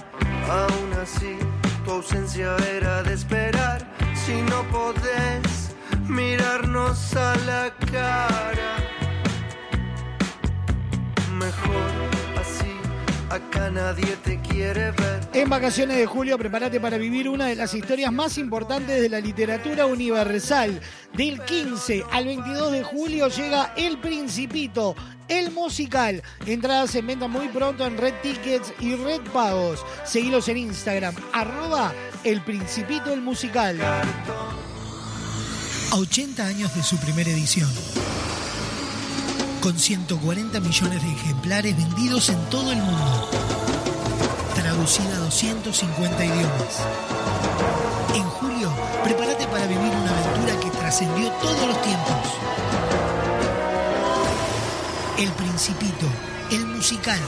Aún 0.49 0.93
así, 1.01 1.35
tu 1.83 1.91
ausencia 1.91 2.55
era 2.75 3.03
de 3.03 3.13
esperar. 3.13 3.85
Si 4.25 4.41
no 4.41 4.63
podés 4.71 5.75
mirarnos 6.07 7.15
a 7.15 7.35
la 7.45 7.73
cara, 7.91 8.74
mejor 11.45 11.91
así. 12.39 12.71
Acá 13.29 13.69
nadie 13.69 14.17
te 14.23 14.39
quiere 14.41 14.91
ver. 14.91 15.19
En 15.33 15.49
vacaciones 15.49 15.97
de 15.97 16.05
julio, 16.05 16.37
prepárate 16.37 16.79
para 16.79 16.97
vivir 16.97 17.27
una 17.27 17.47
de 17.47 17.55
las 17.55 17.73
historias 17.73 18.11
más 18.11 18.37
importantes 18.37 19.01
de 19.01 19.09
la 19.09 19.19
literatura 19.19 19.85
universal. 19.85 20.79
Del 21.13 21.41
15 21.41 22.03
al 22.11 22.25
22 22.25 22.71
de 22.71 22.83
julio 22.83 23.27
llega 23.27 23.73
El 23.75 23.99
Principito, 23.99 24.95
el 25.27 25.51
musical. 25.51 26.21
Entradas 26.45 26.95
en 26.95 27.07
venta 27.07 27.27
muy 27.27 27.47
pronto 27.49 27.85
en 27.85 27.97
Red 27.97 28.13
Tickets 28.21 28.73
y 28.79 28.95
Red 28.95 29.21
Pagos. 29.33 29.83
Seguilos 30.03 30.47
en 30.47 30.57
Instagram, 30.57 31.15
arroba 31.33 31.93
El 32.23 32.41
Principito 32.41 33.11
el 33.11 33.21
musical. 33.21 33.79
A 33.81 35.95
80 35.95 36.45
años 36.45 36.75
de 36.75 36.83
su 36.83 36.97
primera 36.97 37.29
edición. 37.29 37.69
Con 39.65 39.79
140 39.79 40.59
millones 40.59 41.01
de 41.01 41.11
ejemplares 41.11 41.75
vendidos 41.75 42.29
en 42.29 42.37
todo 42.51 42.71
el 42.71 42.77
mundo. 42.77 43.29
Traducida 44.53 45.15
a 45.15 45.19
250 45.21 46.23
idiomas. 46.23 46.85
En 48.13 48.23
julio, 48.25 48.71
prepárate 49.03 49.47
para 49.47 49.65
vivir 49.65 49.89
una 49.89 50.19
aventura 50.19 50.59
que 50.59 50.69
trascendió 50.69 51.31
todos 51.41 51.67
los 51.67 51.81
tiempos. 51.81 52.15
El 55.17 55.31
Principito, 55.31 56.05
el 56.51 56.67
musical. 56.67 57.19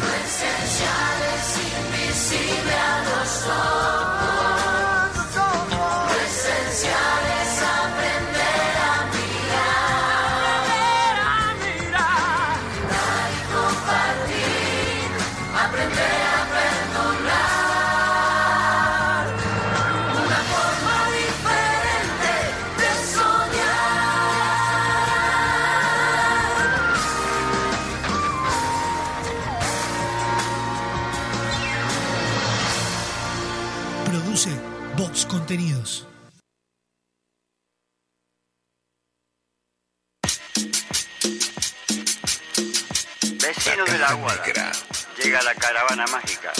La 44.18 44.36
Guada, 44.36 44.72
llega 45.18 45.42
la 45.44 45.54
caravana 45.54 46.06
mágica 46.08 46.52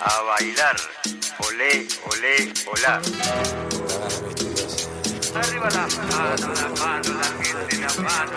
a 0.00 0.22
bailar. 0.22 0.76
Olé, 1.38 1.86
olé, 2.10 2.52
olá. 2.66 3.00
Arriba 5.34 5.68
la 5.70 5.86
mano, 5.86 6.54
la 6.54 6.68
mano, 6.80 7.12
la 7.20 7.28
gente, 7.44 7.76
la 7.78 7.92
mano. 8.02 8.34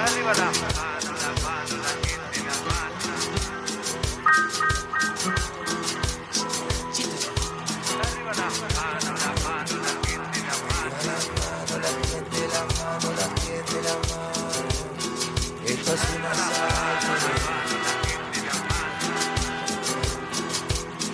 Arriba 0.00 0.32
la 0.34 0.50
mano, 0.60 1.10
la 1.22 1.30
mano, 1.42 1.74
la 1.76 1.92
gente, 2.02 2.38
la 2.46 2.54
mano. 2.66 2.90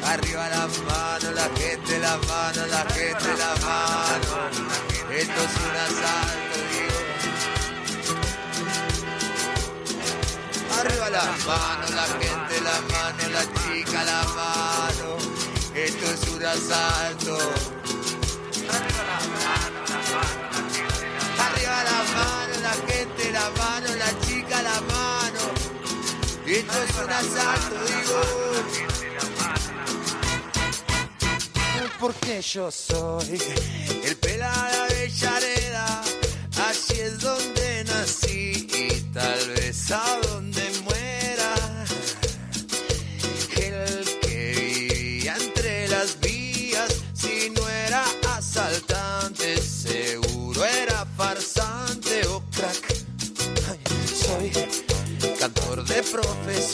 Arriba 0.04 0.48
la 0.50 0.68
mano, 0.86 1.30
la 1.32 1.48
gente, 1.56 1.98
la 1.98 2.18
mano, 2.28 2.66
la 2.66 2.84
gente, 2.92 3.36
la 3.38 3.56
mano. 3.64 4.50
Esto 5.08 5.40
es 5.46 5.54
un 5.64 5.76
asalto, 5.86 6.58
digo. 6.72 6.98
Arriba 10.78 11.08
la 11.08 11.24
mano, 11.46 11.86
la 11.94 12.06
gente, 12.20 12.60
la 12.60 12.78
mano, 12.92 13.22
la 13.32 13.44
chica, 13.56 14.04
la 14.04 14.22
mano. 14.34 15.16
Esto 15.72 16.04
es 16.04 16.28
un 16.28 16.44
asalto. 16.44 17.34
Arriba 21.46 21.82
la 21.82 22.00
mano, 22.14 22.54
la 22.60 22.74
gente, 22.86 23.24
la 23.32 23.40
mano, 23.40 23.54
la 23.56 23.58
mano. 23.58 23.75
Esto 26.48 26.82
es 26.82 26.94
un 27.04 27.10
asalto, 27.10 27.74
digo. 27.86 28.20
Porque 31.98 32.40
yo 32.40 32.70
soy 32.70 33.42
el 34.04 34.16
pelada 34.16 34.84
Avellaneda, 34.84 35.34
así 35.34 35.55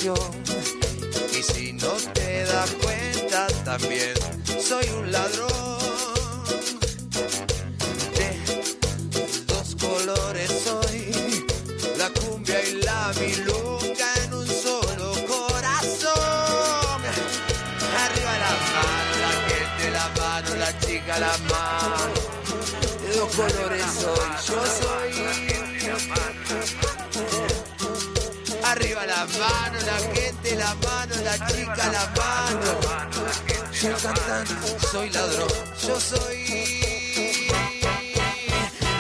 Y 0.05 1.43
si 1.45 1.73
no 1.75 1.93
te 2.13 2.43
das 2.43 2.73
cuenta, 2.83 3.47
también 3.65 4.15
soy 4.61 4.85
un 4.99 5.13
ladrón. 5.13 5.49
De 8.17 8.37
dos 9.47 9.77
colores 9.81 10.51
soy, 10.65 11.47
la 11.97 12.11
cumbia 12.11 12.61
y 12.69 12.83
la 12.83 13.13
milonga 13.21 14.15
en 14.25 14.35
un 14.35 14.47
solo 14.49 15.13
corazón. 15.29 17.01
Arriba 18.03 18.39
la 18.45 18.55
mano, 18.75 19.13
la 19.23 19.33
gente, 19.47 19.91
la 19.93 20.09
mano, 20.21 20.57
la 20.57 20.79
chica, 20.81 21.19
la 21.21 21.39
mano. 21.49 22.13
de 23.07 23.15
Dos 23.21 23.37
colores 23.37 23.82
la 29.23 29.39
mano, 29.39 29.79
la 29.87 29.99
gente, 30.15 30.57
la 30.57 30.75
mano, 30.75 31.15
la 31.23 31.47
chica, 31.47 31.87
la 31.93 32.07
mano. 32.17 32.81
Yo 33.73 33.97
cantando, 34.03 34.79
soy 34.91 35.11
ladrón, 35.11 35.49
yo 35.87 36.01
soy. 36.01 36.43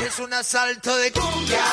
Es 0.06 0.18
un 0.20 0.32
asalto 0.32 0.96
de 0.96 1.12
cumbia. 1.12 1.64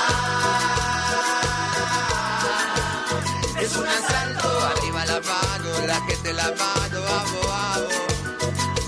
Es 3.59 3.75
un 3.75 3.87
asalto, 3.87 4.65
arriba 4.65 5.05
la 5.05 5.19
mano, 5.19 5.85
la 5.85 6.01
gente, 6.07 6.33
la 6.33 6.43
mano, 6.43 7.01
vamos, 7.01 7.45
vamos. 7.45 7.93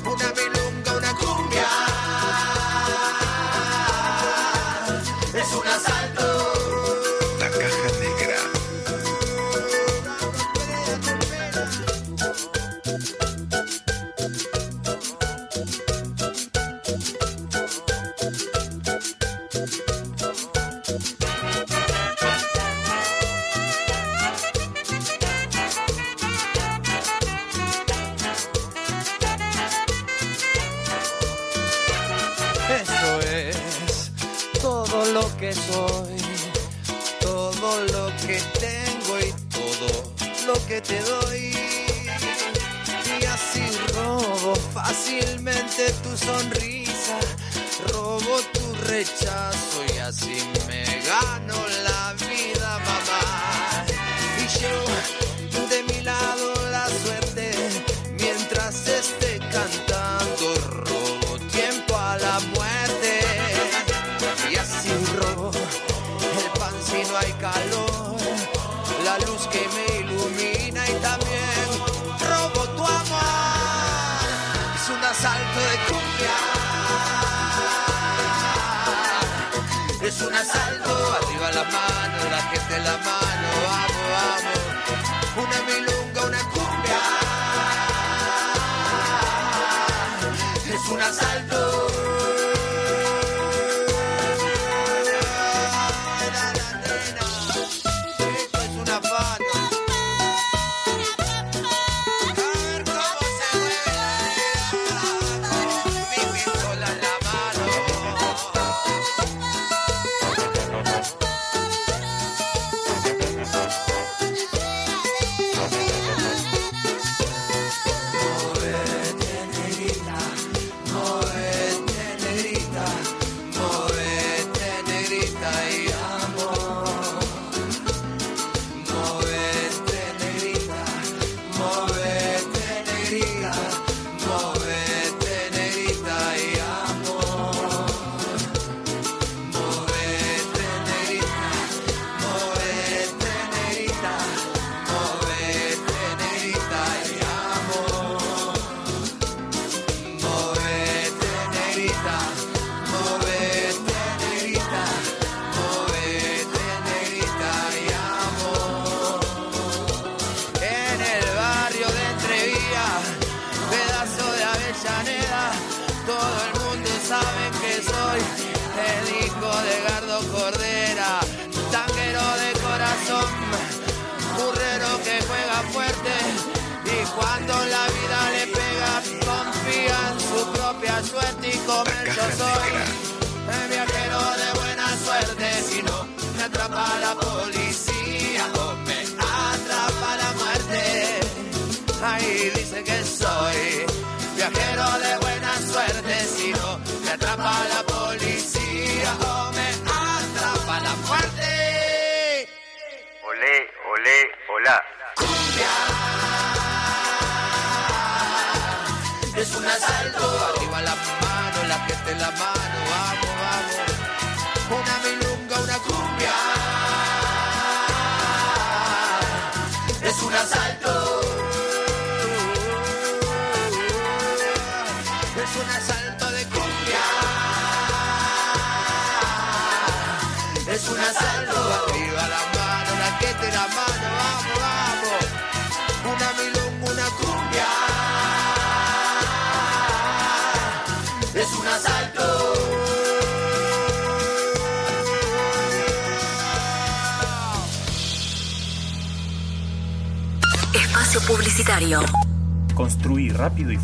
Una 0.05 0.33
milonga, 0.33 0.93
una 0.97 1.13
cumbia. 1.15 1.67
Es 5.33 5.53
un 5.53 5.67
asalto. 5.67 6.00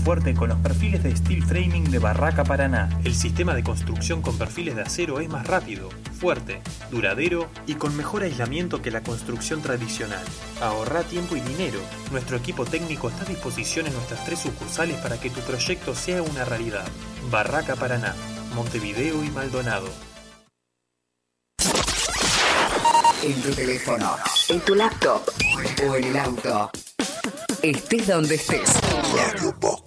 Fuerte 0.07 0.33
con 0.33 0.47
los 0.47 0.59
perfiles 0.59 1.03
de 1.03 1.13
steel 1.13 1.43
framing 1.43 1.91
de 1.91 1.99
Barraca 1.99 2.45
Paraná. 2.45 2.87
El 3.03 3.13
sistema 3.13 3.53
de 3.53 3.61
construcción 3.61 4.21
con 4.21 4.37
perfiles 4.37 4.77
de 4.77 4.83
acero 4.83 5.19
es 5.19 5.27
más 5.27 5.45
rápido, 5.45 5.89
fuerte, 6.17 6.61
duradero 6.89 7.49
y 7.65 7.73
con 7.73 7.93
mejor 7.97 8.23
aislamiento 8.23 8.81
que 8.81 8.89
la 8.89 9.03
construcción 9.03 9.61
tradicional. 9.61 10.23
Ahorra 10.61 11.03
tiempo 11.03 11.35
y 11.35 11.41
dinero. 11.41 11.81
Nuestro 12.09 12.37
equipo 12.37 12.63
técnico 12.63 13.09
está 13.09 13.23
a 13.23 13.27
disposición 13.27 13.85
en 13.85 13.93
nuestras 13.95 14.23
tres 14.23 14.39
sucursales 14.39 14.95
para 15.01 15.19
que 15.19 15.29
tu 15.29 15.41
proyecto 15.41 15.93
sea 15.93 16.21
una 16.21 16.45
realidad. 16.45 16.87
Barraca 17.29 17.75
Paraná, 17.75 18.15
Montevideo 18.55 19.21
y 19.25 19.29
Maldonado. 19.31 19.89
En 23.23 23.41
tu 23.41 23.49
teléfono, 23.49 24.15
en 24.47 24.61
tu 24.61 24.73
laptop 24.73 25.21
o 25.85 25.95
en 25.97 26.03
el 26.05 26.17
auto. 26.17 26.71
Estés 27.61 28.07
donde 28.07 28.35
estés. 28.35 28.71
Radio 29.13 29.53
Box. 29.59 29.86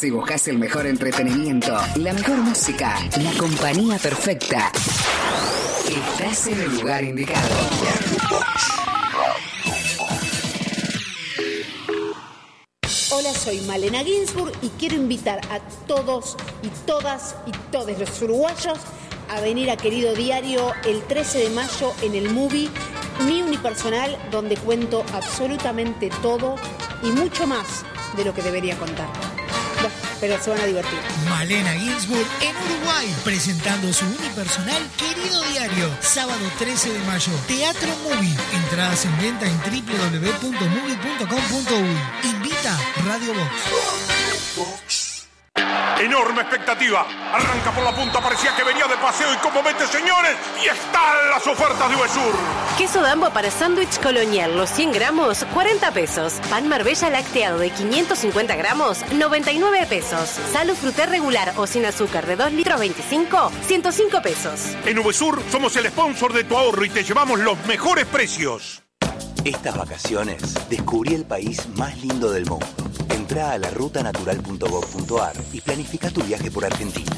Si 0.00 0.08
buscas 0.08 0.48
el 0.48 0.58
mejor 0.58 0.86
entretenimiento, 0.86 1.76
la 1.96 2.14
mejor 2.14 2.38
música, 2.38 2.98
la 3.22 3.32
compañía 3.38 3.98
perfecta, 3.98 4.72
estás 5.86 6.46
en 6.46 6.58
el 6.58 6.74
lugar 6.78 7.04
indicado. 7.04 7.54
Hola, 13.12 13.34
soy 13.34 13.60
Malena 13.66 14.02
Ginsburg 14.02 14.54
y 14.62 14.70
quiero 14.78 14.96
invitar 14.96 15.38
a 15.50 15.60
todos 15.86 16.38
y 16.62 16.68
todas 16.86 17.36
y 17.44 17.50
todos 17.70 17.98
los 17.98 18.22
uruguayos 18.22 18.78
a 19.28 19.42
venir 19.42 19.70
a 19.70 19.76
Querido 19.76 20.14
Diario 20.14 20.72
el 20.86 21.02
13 21.02 21.40
de 21.40 21.50
mayo 21.50 21.92
en 22.00 22.14
el 22.14 22.30
movie 22.30 22.70
Mi 23.26 23.42
Unipersonal, 23.42 24.16
donde 24.30 24.56
cuento 24.56 25.04
absolutamente 25.12 26.08
todo 26.22 26.54
y 27.02 27.08
mucho 27.08 27.46
más 27.46 27.84
de 28.16 28.24
lo 28.24 28.32
que 28.32 28.40
debería 28.40 28.78
contar. 28.78 29.29
Pero 30.20 30.40
se 30.42 30.50
van 30.50 30.60
a 30.60 30.66
divertir. 30.66 30.98
Malena 31.28 31.72
Ginsburg 31.72 32.26
en 32.42 32.54
Uruguay, 32.56 33.14
presentando 33.24 33.92
su 33.92 34.04
unipersonal 34.06 34.82
Querido 34.96 35.42
Diario, 35.44 35.90
sábado 36.00 36.40
13 36.58 36.92
de 36.92 36.98
mayo. 37.00 37.32
Teatro 37.46 37.88
Movie. 38.04 38.36
Entradas 38.64 39.04
en 39.06 39.18
venta 39.18 39.46
en 39.46 39.58
www.movie.com.uy. 39.58 42.30
Invita 42.30 42.78
Radio 43.06 43.32
Box. 44.56 44.99
Enorme 46.00 46.42
expectativa. 46.42 47.06
Arranca 47.32 47.70
por 47.72 47.84
la 47.84 47.94
punta, 47.94 48.20
parecía 48.20 48.54
que 48.56 48.64
venía 48.64 48.86
de 48.86 48.96
paseo 48.96 49.32
y 49.32 49.36
como 49.38 49.62
mete, 49.62 49.86
señores, 49.86 50.36
y 50.62 50.66
están 50.66 51.30
las 51.30 51.46
ofertas 51.46 51.88
de 51.88 51.96
Uvesur. 51.96 52.34
Queso 52.78 53.02
Dambo 53.02 53.30
para 53.30 53.50
sándwich 53.50 54.00
colonial, 54.00 54.56
los 54.56 54.70
100 54.70 54.92
gramos, 54.92 55.44
40 55.52 55.90
pesos. 55.92 56.34
Pan 56.48 56.68
Marbella 56.68 57.10
lacteado 57.10 57.58
de 57.58 57.70
550 57.70 58.56
gramos, 58.56 59.04
99 59.12 59.86
pesos. 59.86 60.28
Salud 60.52 60.74
fruter 60.74 61.10
regular 61.10 61.52
o 61.56 61.66
sin 61.66 61.84
azúcar 61.84 62.26
de 62.26 62.36
2 62.36 62.52
litros 62.52 62.80
25, 62.80 63.52
105 63.66 64.22
pesos. 64.22 64.76
En 64.86 64.98
Uvesur 64.98 65.42
somos 65.50 65.76
el 65.76 65.86
sponsor 65.88 66.32
de 66.32 66.44
tu 66.44 66.56
ahorro 66.56 66.84
y 66.84 66.90
te 66.90 67.04
llevamos 67.04 67.38
los 67.40 67.58
mejores 67.66 68.06
precios. 68.06 68.82
Estas 69.44 69.76
vacaciones 69.76 70.54
descubrí 70.68 71.14
el 71.14 71.24
país 71.24 71.66
más 71.76 71.96
lindo 71.98 72.30
del 72.30 72.44
mundo. 72.44 72.89
Entra 73.30 73.52
a 73.52 73.58
la 73.58 73.70
rutanatural.gov.ar 73.70 75.36
y 75.52 75.60
planifica 75.60 76.10
tu 76.10 76.20
viaje 76.20 76.50
por 76.50 76.64
Argentina. 76.64 77.12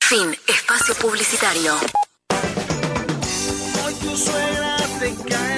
Fin, 0.00 0.36
espacio 0.46 0.94
publicitario. 0.96 1.74
Hoy 3.84 3.94
tu 3.94 4.16
suegra 4.16 4.76
te 5.00 5.14
cae 5.26 5.53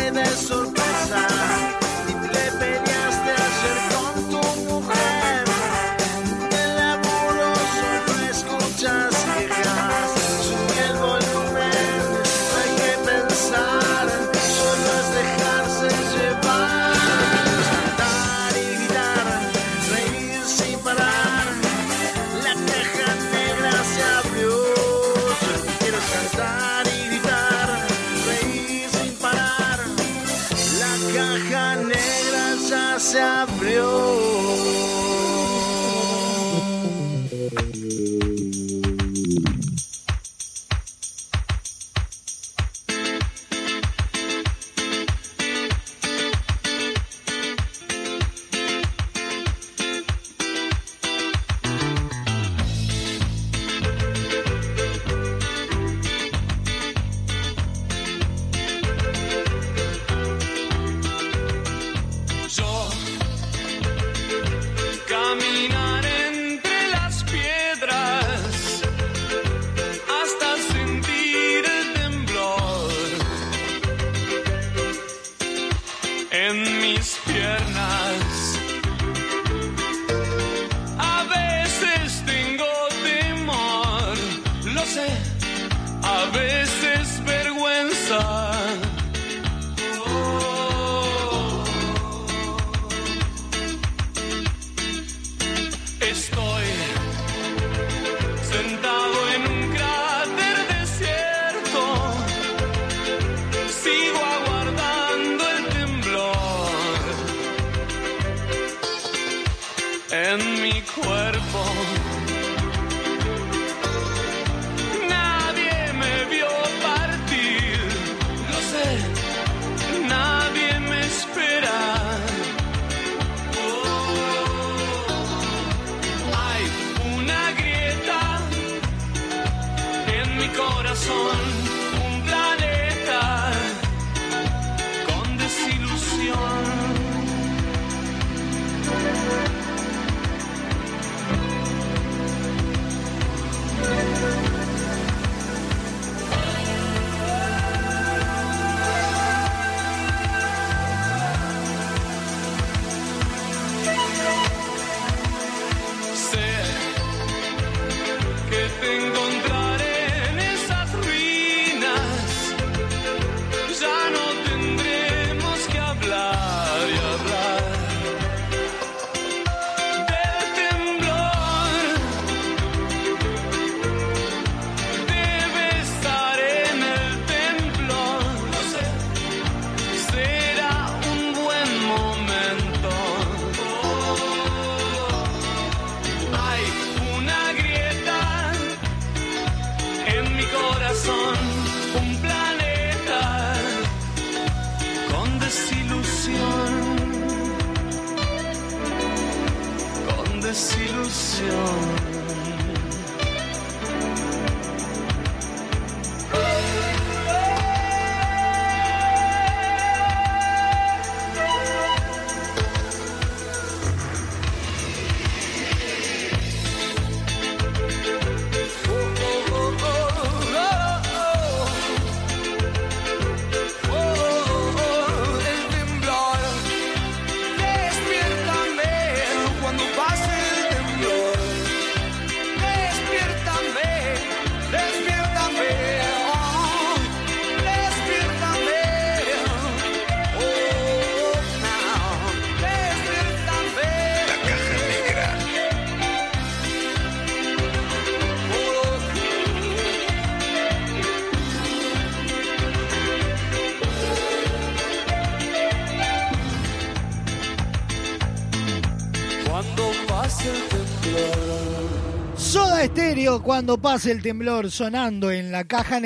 cuando 263.42 263.78
pase 263.78 264.12
el 264.12 264.22
temblor 264.22 264.70
sonando 264.70 265.30
en 265.30 265.52
la 265.52 265.64
caja 265.64 266.00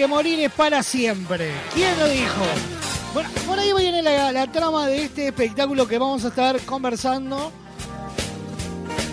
Que 0.00 0.06
morir 0.06 0.40
es 0.40 0.52
para 0.52 0.82
siempre? 0.82 1.52
¿Quién 1.74 1.98
lo 1.98 2.08
dijo? 2.08 2.42
Bueno, 3.12 3.28
por 3.46 3.58
ahí 3.58 3.70
viene 3.76 4.00
la, 4.00 4.32
la 4.32 4.50
trama 4.50 4.86
de 4.86 5.02
este 5.02 5.26
espectáculo 5.26 5.86
que 5.86 5.98
vamos 5.98 6.24
a 6.24 6.28
estar 6.28 6.58
conversando. 6.60 7.52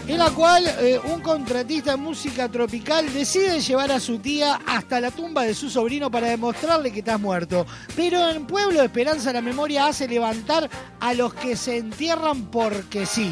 En 0.08 0.18
la 0.18 0.30
cual 0.30 0.64
eh, 0.80 0.98
un 1.12 1.20
contratista 1.20 1.92
de 1.92 1.98
música 1.98 2.48
tropical 2.48 3.14
decide 3.14 3.60
llevar 3.60 3.92
a 3.92 4.00
su 4.00 4.20
tía 4.20 4.62
hasta 4.66 5.02
la 5.02 5.12
tumba 5.12 5.44
de 5.44 5.56
su 5.56 5.70
sobrino 5.70 6.10
para 6.10 6.30
demostrarle 6.30 6.94
que 6.94 7.00
estás 7.00 7.20
muerto. 7.20 7.66
Pero 7.94 8.30
en 8.30 8.48
Pueblo 8.48 8.80
de 8.80 8.86
Esperanza 8.86 9.34
la 9.34 9.42
memoria 9.42 9.88
hace 9.88 10.08
levantar 10.08 10.70
a 11.02 11.14
los 11.14 11.34
que 11.34 11.58
se 11.58 11.80
entierran 11.80 12.46
porque 12.46 13.06
sí. 13.06 13.30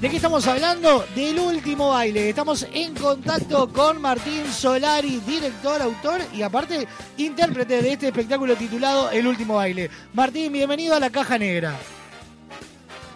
¿De 0.00 0.08
qué 0.08 0.16
estamos 0.16 0.46
hablando? 0.46 1.04
Del 1.14 1.38
último 1.38 1.90
baile. 1.90 2.30
Estamos 2.30 2.66
en 2.72 2.94
contacto 2.94 3.70
con 3.70 4.00
Martín 4.00 4.50
Solari, 4.50 5.20
director, 5.26 5.82
autor 5.82 6.22
y 6.32 6.40
aparte 6.42 6.88
intérprete 7.18 7.82
de 7.82 7.92
este 7.92 8.06
espectáculo 8.08 8.56
titulado 8.56 9.10
El 9.10 9.26
último 9.26 9.56
baile. 9.56 9.90
Martín, 10.14 10.52
bienvenido 10.52 10.94
a 10.94 11.00
la 11.00 11.10
Caja 11.10 11.36
Negra. 11.36 11.76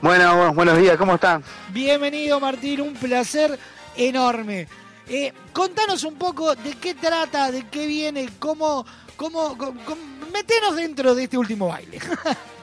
Bueno, 0.03 0.37
bueno, 0.37 0.53
buenos 0.53 0.77
días, 0.79 0.99
¿cómo 0.99 1.15
están? 1.15 1.43
Bienvenido 1.71 2.39
Martín, 2.39 2.83
un 2.83 2.93
placer 2.95 3.59
enorme. 3.97 4.69
Eh, 5.09 5.33
contanos 5.55 6.05
un 6.05 6.17
poco 6.17 6.55
de 6.55 6.75
qué 6.75 6.95
trata, 6.95 7.51
de 7.51 7.67
qué 7.69 7.87
viene, 7.87 8.29
cómo, 8.39 8.85
cómo, 9.17 9.57
cómo- 9.57 9.81
cómo- 9.87 10.03
metenos 10.35 10.77
dentro 10.77 11.15
de 11.15 11.25
este 11.25 11.39
último 11.39 11.69
baile. 11.69 11.99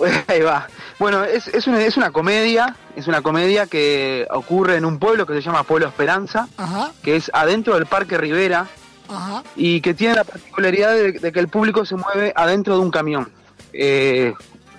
Ahí 0.26 0.40
va. 0.40 0.66
Bueno, 0.98 1.24
es, 1.24 1.48
es, 1.48 1.66
una, 1.66 1.80
es 1.82 1.96
una 1.96 2.10
comedia, 2.10 2.76
es 2.96 3.06
una 3.06 3.22
comedia 3.22 3.66
que 3.66 4.26
ocurre 4.30 4.76
en 4.76 4.84
un 4.84 4.98
pueblo 4.98 5.26
que 5.26 5.34
se 5.34 5.40
llama 5.42 5.62
Pueblo 5.64 5.88
Esperanza, 5.88 6.48
Ajá, 6.56 6.92
que 7.02 7.16
es 7.16 7.30
adentro 7.34 7.74
del 7.74 7.86
Parque 7.86 8.18
Rivera 8.18 8.66
ajá. 9.08 9.42
y 9.56 9.80
que 9.80 9.94
tiene 9.94 10.14
la 10.14 10.24
particularidad 10.24 10.92
de, 10.94 11.12
de 11.12 11.32
que 11.32 11.40
el 11.40 11.48
público 11.48 11.84
se 11.84 11.96
mueve 11.96 12.32
adentro 12.36 12.74
de 12.74 12.80
un 12.80 12.90
camión. 12.90 13.30
Eh, 13.72 14.34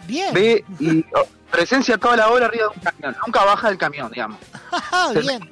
Bien. 0.08 0.34
ve 0.34 0.66
y 0.80 1.06
oh, 1.16 1.26
presencia 1.50 1.98
toda 1.98 2.18
la 2.18 2.30
hora 2.30 2.46
arriba 2.48 2.66
de 2.66 2.78
un 2.78 2.84
camión, 2.84 3.16
nunca 3.26 3.44
baja 3.46 3.70
del 3.70 3.78
camión, 3.78 4.12
digamos. 4.12 4.40
Ah, 4.94 5.12
bien. 5.14 5.50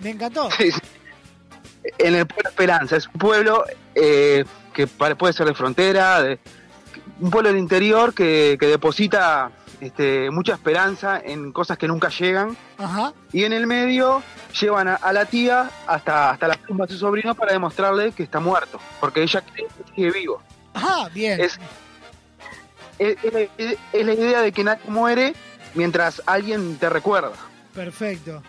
Me 0.00 0.10
encantó. 0.10 0.48
Sí, 0.52 0.70
sí. 0.70 0.80
En 1.98 2.14
el 2.14 2.26
pueblo 2.26 2.50
Esperanza, 2.50 2.96
es 2.96 3.06
un 3.08 3.14
pueblo 3.14 3.64
eh, 3.94 4.44
que 4.72 4.86
puede 4.86 5.32
ser 5.32 5.46
de 5.46 5.54
frontera, 5.54 6.22
de- 6.22 6.38
un 7.20 7.30
pueblo 7.30 7.50
del 7.50 7.58
interior 7.58 8.14
que, 8.14 8.56
que 8.58 8.66
deposita 8.66 9.50
este, 9.80 10.30
mucha 10.30 10.54
esperanza 10.54 11.20
en 11.24 11.52
cosas 11.52 11.78
que 11.78 11.86
nunca 11.88 12.08
llegan. 12.08 12.56
Ajá. 12.78 13.12
Y 13.32 13.44
en 13.44 13.52
el 13.52 13.66
medio 13.66 14.22
llevan 14.60 14.88
a, 14.88 14.94
a 14.96 15.12
la 15.12 15.24
tía 15.26 15.70
hasta, 15.86 16.30
hasta 16.30 16.48
la 16.48 16.54
tumba 16.56 16.86
de 16.86 16.92
su 16.94 16.98
sobrino 16.98 17.34
para 17.34 17.52
demostrarle 17.52 18.12
que 18.12 18.22
está 18.22 18.40
muerto, 18.40 18.78
porque 19.00 19.22
ella 19.22 19.42
cree 19.42 19.66
que 19.66 19.94
sigue 19.94 20.10
vivo. 20.10 20.42
Ah, 20.74 21.08
bien. 21.12 21.40
Es- 21.40 21.58
es 22.98 23.16
la 24.06 24.12
idea 24.12 24.42
de 24.42 24.52
que 24.52 24.62
nadie 24.64 24.82
muere 24.88 25.34
mientras 25.74 26.22
alguien 26.26 26.76
te 26.76 26.90
recuerda. 26.90 27.32
Perfecto. 27.74 28.42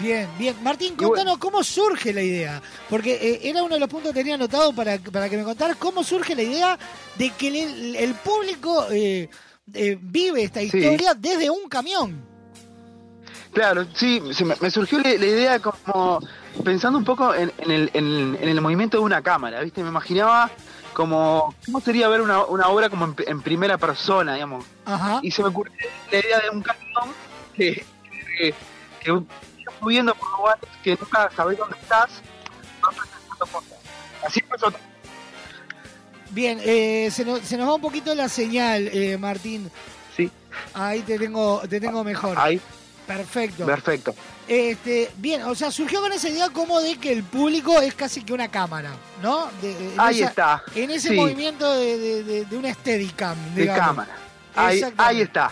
Bien, 0.00 0.28
bien. 0.38 0.56
Martín, 0.62 0.96
contanos 0.96 1.38
cómo 1.38 1.62
surge 1.62 2.12
la 2.12 2.22
idea. 2.22 2.60
Porque 2.90 3.14
eh, 3.14 3.40
era 3.48 3.62
uno 3.62 3.74
de 3.74 3.80
los 3.80 3.88
puntos 3.88 4.12
que 4.12 4.18
tenía 4.20 4.34
anotado 4.34 4.72
para, 4.72 4.98
para 4.98 5.28
que 5.28 5.36
me 5.36 5.44
contaras 5.44 5.76
cómo 5.76 6.02
surge 6.02 6.34
la 6.34 6.42
idea 6.42 6.78
de 7.16 7.30
que 7.30 7.48
el, 7.48 7.96
el 7.96 8.14
público 8.14 8.86
eh, 8.90 9.28
eh, 9.72 9.98
vive 10.00 10.42
esta 10.42 10.60
historia 10.62 11.14
desde 11.14 11.48
un 11.50 11.68
camión. 11.68 12.24
Claro, 13.52 13.86
sí, 13.94 14.20
se 14.32 14.44
me, 14.44 14.56
me 14.60 14.68
surgió 14.70 14.98
la, 14.98 15.10
la 15.10 15.26
idea 15.26 15.58
como 15.60 16.18
pensando 16.64 16.98
un 16.98 17.04
poco 17.04 17.32
en, 17.34 17.52
en 17.58 17.70
el, 17.70 17.90
en- 17.94 18.36
en 18.40 18.48
el 18.48 18.60
movimiento 18.60 18.96
de 18.96 19.04
una 19.04 19.22
cámara, 19.22 19.60
¿viste? 19.60 19.80
Me 19.82 19.90
imaginaba 19.90 20.50
como, 20.92 21.54
¿cómo 21.64 21.80
sería 21.80 22.08
ver 22.08 22.20
una, 22.20 22.44
una 22.46 22.66
obra 22.68 22.88
como 22.90 23.04
en, 23.04 23.14
en 23.26 23.42
primera 23.42 23.78
persona, 23.78 24.34
digamos? 24.34 24.64
Ajá. 24.84 25.20
Y 25.22 25.30
se 25.30 25.42
me 25.42 25.50
ocurrió 25.50 25.72
la 26.10 26.18
idea 26.18 26.40
de 26.40 26.50
un 26.50 26.62
camión 26.62 27.14
que, 27.54 27.84
que, 28.38 28.54
que 29.00 29.22
va 29.84 29.90
subiendo 29.90 30.14
por 30.14 30.30
lugares 30.38 30.68
que 30.82 30.96
nunca 31.00 31.30
sabés 31.36 31.58
dónde 31.58 31.76
estás, 31.80 32.10
va 32.84 32.90
presentando 32.90 33.46
cosas. 33.46 33.78
Así 34.26 34.40
empezó. 34.40 34.72
Bien, 36.30 36.58
eh, 36.62 37.10
se, 37.12 37.24
nos, 37.24 37.40
se 37.40 37.56
nos 37.56 37.68
va 37.68 37.74
un 37.74 37.80
poquito 37.80 38.14
la 38.14 38.28
señal, 38.28 38.88
eh, 38.92 39.16
Martín. 39.18 39.70
Sí. 40.16 40.30
Ahí 40.72 41.00
te 41.02 41.18
tengo, 41.18 41.62
te 41.68 41.80
tengo 41.80 42.02
mejor. 42.02 42.36
Ahí, 42.38 42.60
Perfecto. 43.06 43.66
perfecto. 43.66 44.14
Este, 44.48 45.10
bien, 45.18 45.42
o 45.42 45.54
sea, 45.54 45.70
surgió 45.70 46.00
con 46.00 46.12
esa 46.12 46.28
idea 46.28 46.48
como 46.50 46.80
de 46.80 46.96
que 46.98 47.12
el 47.12 47.22
público 47.22 47.80
es 47.80 47.94
casi 47.94 48.22
que 48.22 48.32
una 48.32 48.48
cámara, 48.50 48.90
¿no? 49.22 49.48
De- 49.62 49.74
de- 49.74 49.94
Ahí 49.98 50.20
esa- 50.20 50.28
está. 50.30 50.62
En 50.74 50.90
ese 50.90 51.10
Sí. 51.10 51.14
movimiento 51.14 51.70
de, 51.74 51.98
de, 51.98 52.24
de- 52.24 52.44
de 52.46 52.56
una 52.56 52.72
Steadicam, 52.72 53.36
De 53.54 53.62
digamos. 53.62 53.84
cámara. 53.86 54.16
Ahí, 54.56 54.82
ahí 54.96 55.20
está. 55.20 55.50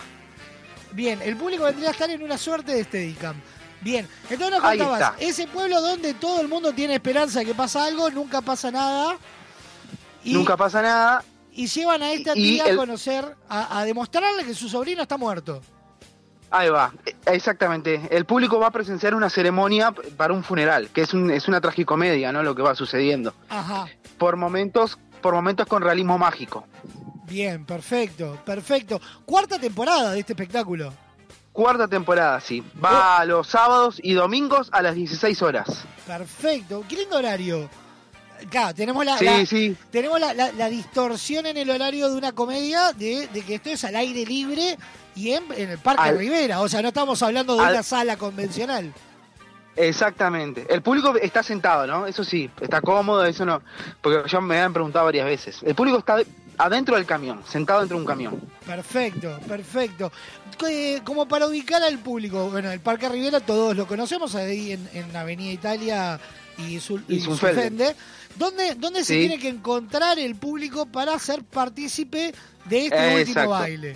Bien, 0.91 1.21
el 1.21 1.35
público 1.37 1.63
vendría 1.63 1.89
a 1.89 1.91
estar 1.91 2.09
en 2.09 2.21
una 2.23 2.37
suerte 2.37 2.73
de 2.73 2.83
Steadicam. 2.83 3.35
Bien, 3.83 4.07
entonces 4.29 4.51
nos 4.59 4.63
Ahí 4.63 4.77
contabas, 4.79 5.01
está. 5.01 5.15
ese 5.25 5.47
pueblo 5.47 5.81
donde 5.81 6.13
todo 6.13 6.39
el 6.41 6.47
mundo 6.47 6.71
tiene 6.73 6.95
esperanza 6.95 7.39
de 7.39 7.45
que 7.45 7.53
pasa 7.53 7.83
algo, 7.85 8.09
nunca 8.09 8.41
pasa 8.41 8.71
nada, 8.71 9.17
y, 10.23 10.33
Nunca 10.33 10.55
pasa 10.55 10.81
nada. 10.81 11.23
y 11.51 11.67
llevan 11.67 12.01
a 12.01 12.13
esta 12.13 12.31
y 12.33 12.41
tía 12.55 12.63
a 12.65 12.69
el- 12.69 12.77
conocer, 12.77 13.35
a, 13.49 13.79
a 13.79 13.83
demostrarle 13.85 14.45
que 14.45 14.53
su 14.53 14.69
sobrino 14.69 15.01
está 15.01 15.17
muerto. 15.17 15.61
Ahí 16.49 16.69
va, 16.69 16.93
exactamente. 17.25 18.07
El 18.11 18.25
público 18.25 18.59
va 18.59 18.67
a 18.67 18.71
presenciar 18.71 19.15
una 19.15 19.29
ceremonia 19.29 19.91
para 20.15 20.33
un 20.33 20.43
funeral, 20.43 20.89
que 20.93 21.01
es, 21.01 21.13
un, 21.13 21.31
es 21.31 21.47
una 21.47 21.59
tragicomedia, 21.59 22.31
¿no? 22.31 22.43
Lo 22.43 22.53
que 22.55 22.61
va 22.61 22.75
sucediendo. 22.75 23.33
Ajá. 23.49 23.87
Por 24.19 24.35
momentos, 24.37 24.99
por 25.21 25.33
momentos 25.33 25.65
con 25.65 25.81
realismo 25.81 26.17
mágico. 26.19 26.65
Bien, 27.25 27.65
perfecto, 27.65 28.37
perfecto. 28.45 29.01
Cuarta 29.25 29.57
temporada 29.57 30.11
de 30.13 30.19
este 30.19 30.33
espectáculo. 30.33 30.93
Cuarta 31.53 31.87
temporada, 31.87 32.39
sí. 32.41 32.63
Va 32.83 33.23
los 33.25 33.47
sábados 33.47 33.99
y 34.01 34.13
domingos 34.13 34.69
a 34.71 34.81
las 34.81 34.95
16 34.95 35.41
horas. 35.43 35.85
Perfecto, 36.07 36.83
qué 36.89 36.95
lindo 36.97 37.17
horario. 37.17 37.69
Claro, 38.49 38.73
tenemos 38.73 39.05
la, 39.05 39.17
Sí, 39.17 39.25
la- 39.25 39.45
sí. 39.45 39.77
tenemos 39.91 40.19
la, 40.19 40.33
la- 40.33 40.51
la 40.51 40.67
distorsión 40.67 41.45
en 41.45 41.55
el 41.55 41.69
horario 41.69 42.09
de 42.09 42.17
una 42.17 42.31
comedia 42.33 42.91
de, 42.91 43.27
de 43.27 43.41
que 43.43 43.55
esto 43.55 43.69
es 43.69 43.83
al 43.85 43.95
aire 43.95 44.25
libre 44.25 44.77
y 45.15 45.31
en, 45.31 45.43
en 45.55 45.69
el 45.69 45.77
Parque 45.77 46.01
Al- 46.09 46.17
Rivera. 46.17 46.59
O 46.61 46.67
sea, 46.67 46.81
no 46.81 46.89
estamos 46.89 47.21
hablando 47.23 47.55
de 47.55 47.63
al- 47.63 47.71
una 47.73 47.83
sala 47.83 48.17
convencional. 48.17 48.91
Exactamente. 49.75 50.65
El 50.69 50.81
público 50.81 51.15
está 51.15 51.41
sentado, 51.41 51.87
¿no? 51.87 52.05
Eso 52.05 52.23
sí, 52.23 52.49
está 52.61 52.81
cómodo, 52.81 53.25
eso 53.25 53.45
no. 53.45 53.61
Porque 54.01 54.29
ya 54.29 54.41
me 54.41 54.59
han 54.59 54.73
preguntado 54.73 55.05
varias 55.05 55.25
veces. 55.25 55.59
El 55.63 55.73
público 55.75 55.99
está 55.99 56.17
adentro 56.57 56.95
del 56.95 57.05
camión, 57.05 57.41
sentado 57.47 57.79
dentro 57.81 57.97
de 57.97 58.01
un 58.01 58.07
camión. 58.07 58.41
Perfecto, 58.65 59.39
perfecto. 59.47 60.11
Eh, 60.69 61.01
como 61.03 61.27
para 61.27 61.47
ubicar 61.47 61.81
al 61.83 61.97
público, 61.99 62.49
bueno, 62.49 62.71
el 62.71 62.79
Parque 62.79 63.09
Rivera 63.09 63.39
todos 63.39 63.75
lo 63.75 63.87
conocemos 63.87 64.35
ahí 64.35 64.71
en, 64.73 64.87
en 64.93 65.15
Avenida 65.15 65.51
Italia 65.51 66.19
y, 66.57 66.77
Sul- 66.79 67.03
Y 67.07 67.15
y. 67.15 67.19
¿Dónde, 68.35 68.73
dónde 68.75 69.03
se 69.03 69.13
tiene 69.15 69.37
que 69.37 69.49
encontrar 69.49 70.17
el 70.19 70.35
público 70.35 70.85
para 70.87 71.17
ser 71.19 71.43
partícipe 71.43 72.33
de 72.65 72.85
este 72.85 72.97
último 73.15 73.19
Exacto. 73.19 73.49
baile? 73.49 73.95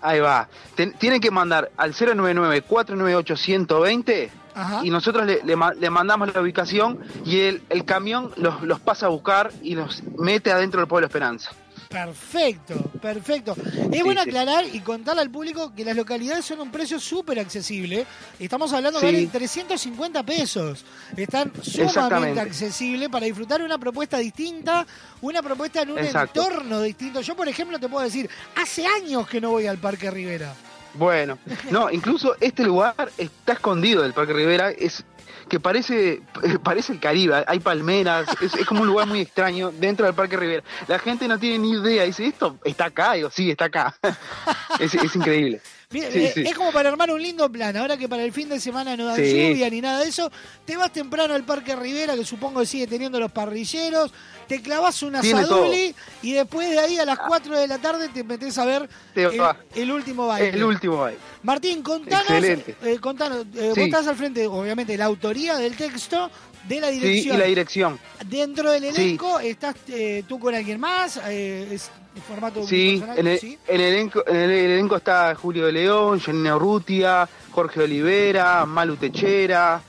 Ahí 0.00 0.20
va. 0.20 0.48
Ten- 0.74 0.92
tienen 0.94 1.20
que 1.20 1.30
mandar 1.30 1.70
al 1.76 1.92
099-498-120 1.94 4.30
Ajá. 4.54 4.80
y 4.84 4.90
nosotros 4.90 5.26
le, 5.26 5.42
le 5.44 5.56
ma- 5.56 5.74
le 5.74 5.90
mandamos 5.90 6.32
la 6.32 6.40
ubicación 6.40 7.00
y 7.24 7.40
el, 7.40 7.62
el 7.70 7.84
camión 7.84 8.30
los, 8.36 8.62
los 8.62 8.80
pasa 8.80 9.06
a 9.06 9.08
buscar 9.08 9.50
y 9.62 9.74
los 9.74 10.02
mete 10.18 10.52
adentro 10.52 10.80
del 10.80 10.88
pueblo 10.88 11.06
Esperanza. 11.06 11.50
Perfecto, 11.88 12.74
perfecto. 13.00 13.54
Es 13.92 14.02
bueno 14.02 14.20
aclarar 14.20 14.64
y 14.72 14.80
contarle 14.80 15.22
al 15.22 15.30
público 15.30 15.72
que 15.76 15.84
las 15.84 15.94
localidades 15.94 16.44
son 16.44 16.60
un 16.60 16.72
precio 16.72 16.98
súper 16.98 17.38
accesible. 17.38 18.04
Estamos 18.40 18.72
hablando 18.72 18.98
Sí. 18.98 19.06
de 19.06 19.26
350 19.28 20.22
pesos. 20.24 20.84
Están 21.16 21.52
sumamente 21.62 22.40
accesibles 22.40 23.08
para 23.08 23.26
disfrutar 23.26 23.62
una 23.62 23.78
propuesta 23.78 24.18
distinta, 24.18 24.84
una 25.20 25.40
propuesta 25.40 25.82
en 25.82 25.92
un 25.92 25.98
Exacto. 26.00 26.42
entorno 26.42 26.80
distinto. 26.82 27.20
Yo, 27.20 27.36
por 27.36 27.48
ejemplo, 27.48 27.78
te 27.78 27.88
puedo 27.88 28.04
decir, 28.04 28.28
hace 28.60 28.84
años 28.86 29.28
que 29.28 29.40
no 29.40 29.50
voy 29.50 29.68
al 29.68 29.78
Parque 29.78 30.10
Rivera. 30.10 30.52
Bueno, 30.94 31.38
no, 31.70 31.90
incluso 31.90 32.36
este 32.40 32.64
lugar 32.64 33.10
está 33.18 33.54
escondido 33.54 34.02
del 34.02 34.12
Parque 34.12 34.32
Rivera, 34.32 34.70
es 34.70 35.04
que 35.48 35.60
parece 35.60 36.22
parece 36.62 36.92
el 36.92 37.00
Caribe, 37.00 37.44
hay 37.46 37.60
palmeras, 37.60 38.28
es, 38.40 38.54
es 38.54 38.66
como 38.66 38.82
un 38.82 38.86
lugar 38.86 39.06
muy 39.06 39.20
extraño 39.20 39.72
dentro 39.72 40.06
del 40.06 40.14
Parque 40.14 40.36
Rivera. 40.36 40.62
La 40.86 40.98
gente 40.98 41.28
no 41.28 41.38
tiene 41.38 41.58
ni 41.58 41.72
idea, 41.72 42.04
dice, 42.04 42.26
esto 42.26 42.58
está 42.64 42.86
acá, 42.86 43.14
digo, 43.14 43.30
sí, 43.30 43.50
está 43.50 43.66
acá. 43.66 43.94
es, 44.78 44.94
es 44.94 45.16
increíble. 45.16 45.60
Sí, 46.02 46.18
eh, 46.18 46.32
sí. 46.34 46.42
Es 46.46 46.54
como 46.54 46.72
para 46.72 46.88
armar 46.88 47.10
un 47.10 47.22
lindo 47.22 47.50
plan. 47.50 47.76
Ahora 47.76 47.96
que 47.96 48.08
para 48.08 48.24
el 48.24 48.32
fin 48.32 48.48
de 48.48 48.58
semana 48.60 48.96
no 48.96 49.06
da 49.06 49.16
Sí. 49.16 49.22
lluvia 49.22 49.70
ni 49.70 49.80
nada 49.80 50.00
de 50.00 50.08
eso, 50.08 50.30
te 50.64 50.76
vas 50.76 50.92
temprano 50.92 51.34
al 51.34 51.44
Parque 51.44 51.76
Rivera, 51.76 52.14
que 52.16 52.24
supongo 52.24 52.60
que 52.60 52.66
sigue 52.66 52.86
teniendo 52.86 53.20
los 53.20 53.30
parrilleros, 53.32 54.12
te 54.48 54.60
clavas 54.60 55.02
una 55.02 55.22
saduli 55.22 55.94
y 56.22 56.32
después 56.32 56.70
de 56.70 56.78
ahí 56.78 56.98
a 56.98 57.04
las 57.04 57.18
4 57.18 57.58
de 57.58 57.66
la 57.68 57.78
tarde 57.78 58.08
te 58.08 58.24
metes 58.24 58.56
a 58.58 58.64
ver 58.64 58.88
el, 59.14 59.40
el 59.74 59.90
último 59.90 60.26
baile. 60.26 60.48
El 60.50 60.64
último 60.64 60.98
baile. 60.98 61.18
Martín, 61.42 61.82
contanos, 61.82 62.22
Excelente. 62.30 62.76
eh, 62.82 62.98
contanos 62.98 63.46
eh, 63.54 63.68
vos 63.70 63.78
estás 63.78 64.06
al 64.06 64.16
frente, 64.16 64.46
obviamente, 64.46 64.96
la 64.96 65.04
autoría 65.06 65.56
del 65.56 65.76
texto 65.76 66.30
de 66.68 66.80
la 66.80 66.88
Sí, 66.90 66.98
dirección. 66.98 67.36
y 67.36 67.38
la 67.38 67.44
dirección. 67.44 68.00
Dentro 68.26 68.70
del 68.72 68.82
Sí. 68.94 69.02
elenco, 69.02 69.38
¿estás 69.40 69.74
eh, 69.88 70.24
tú 70.26 70.38
con 70.38 70.54
alguien 70.54 70.80
más? 70.80 71.20
Eh, 71.28 71.68
¿Es 71.72 71.90
en 72.14 72.22
formato 72.22 72.66
Sí, 72.66 73.02
en 73.16 73.26
el, 73.26 73.38
Sí. 73.38 73.58
en 73.66 73.80
el 73.80 73.94
elenco, 73.94 74.24
en 74.26 74.36
el 74.36 74.50
elenco 74.50 74.96
está 74.96 75.34
Julio 75.34 75.66
de 75.66 75.72
León, 75.72 76.20
Janina 76.20 76.56
Urrutia, 76.56 77.28
Jorge 77.50 77.82
Olivera, 77.82 78.64
Malu 78.66 78.96
Techera, 78.96 79.80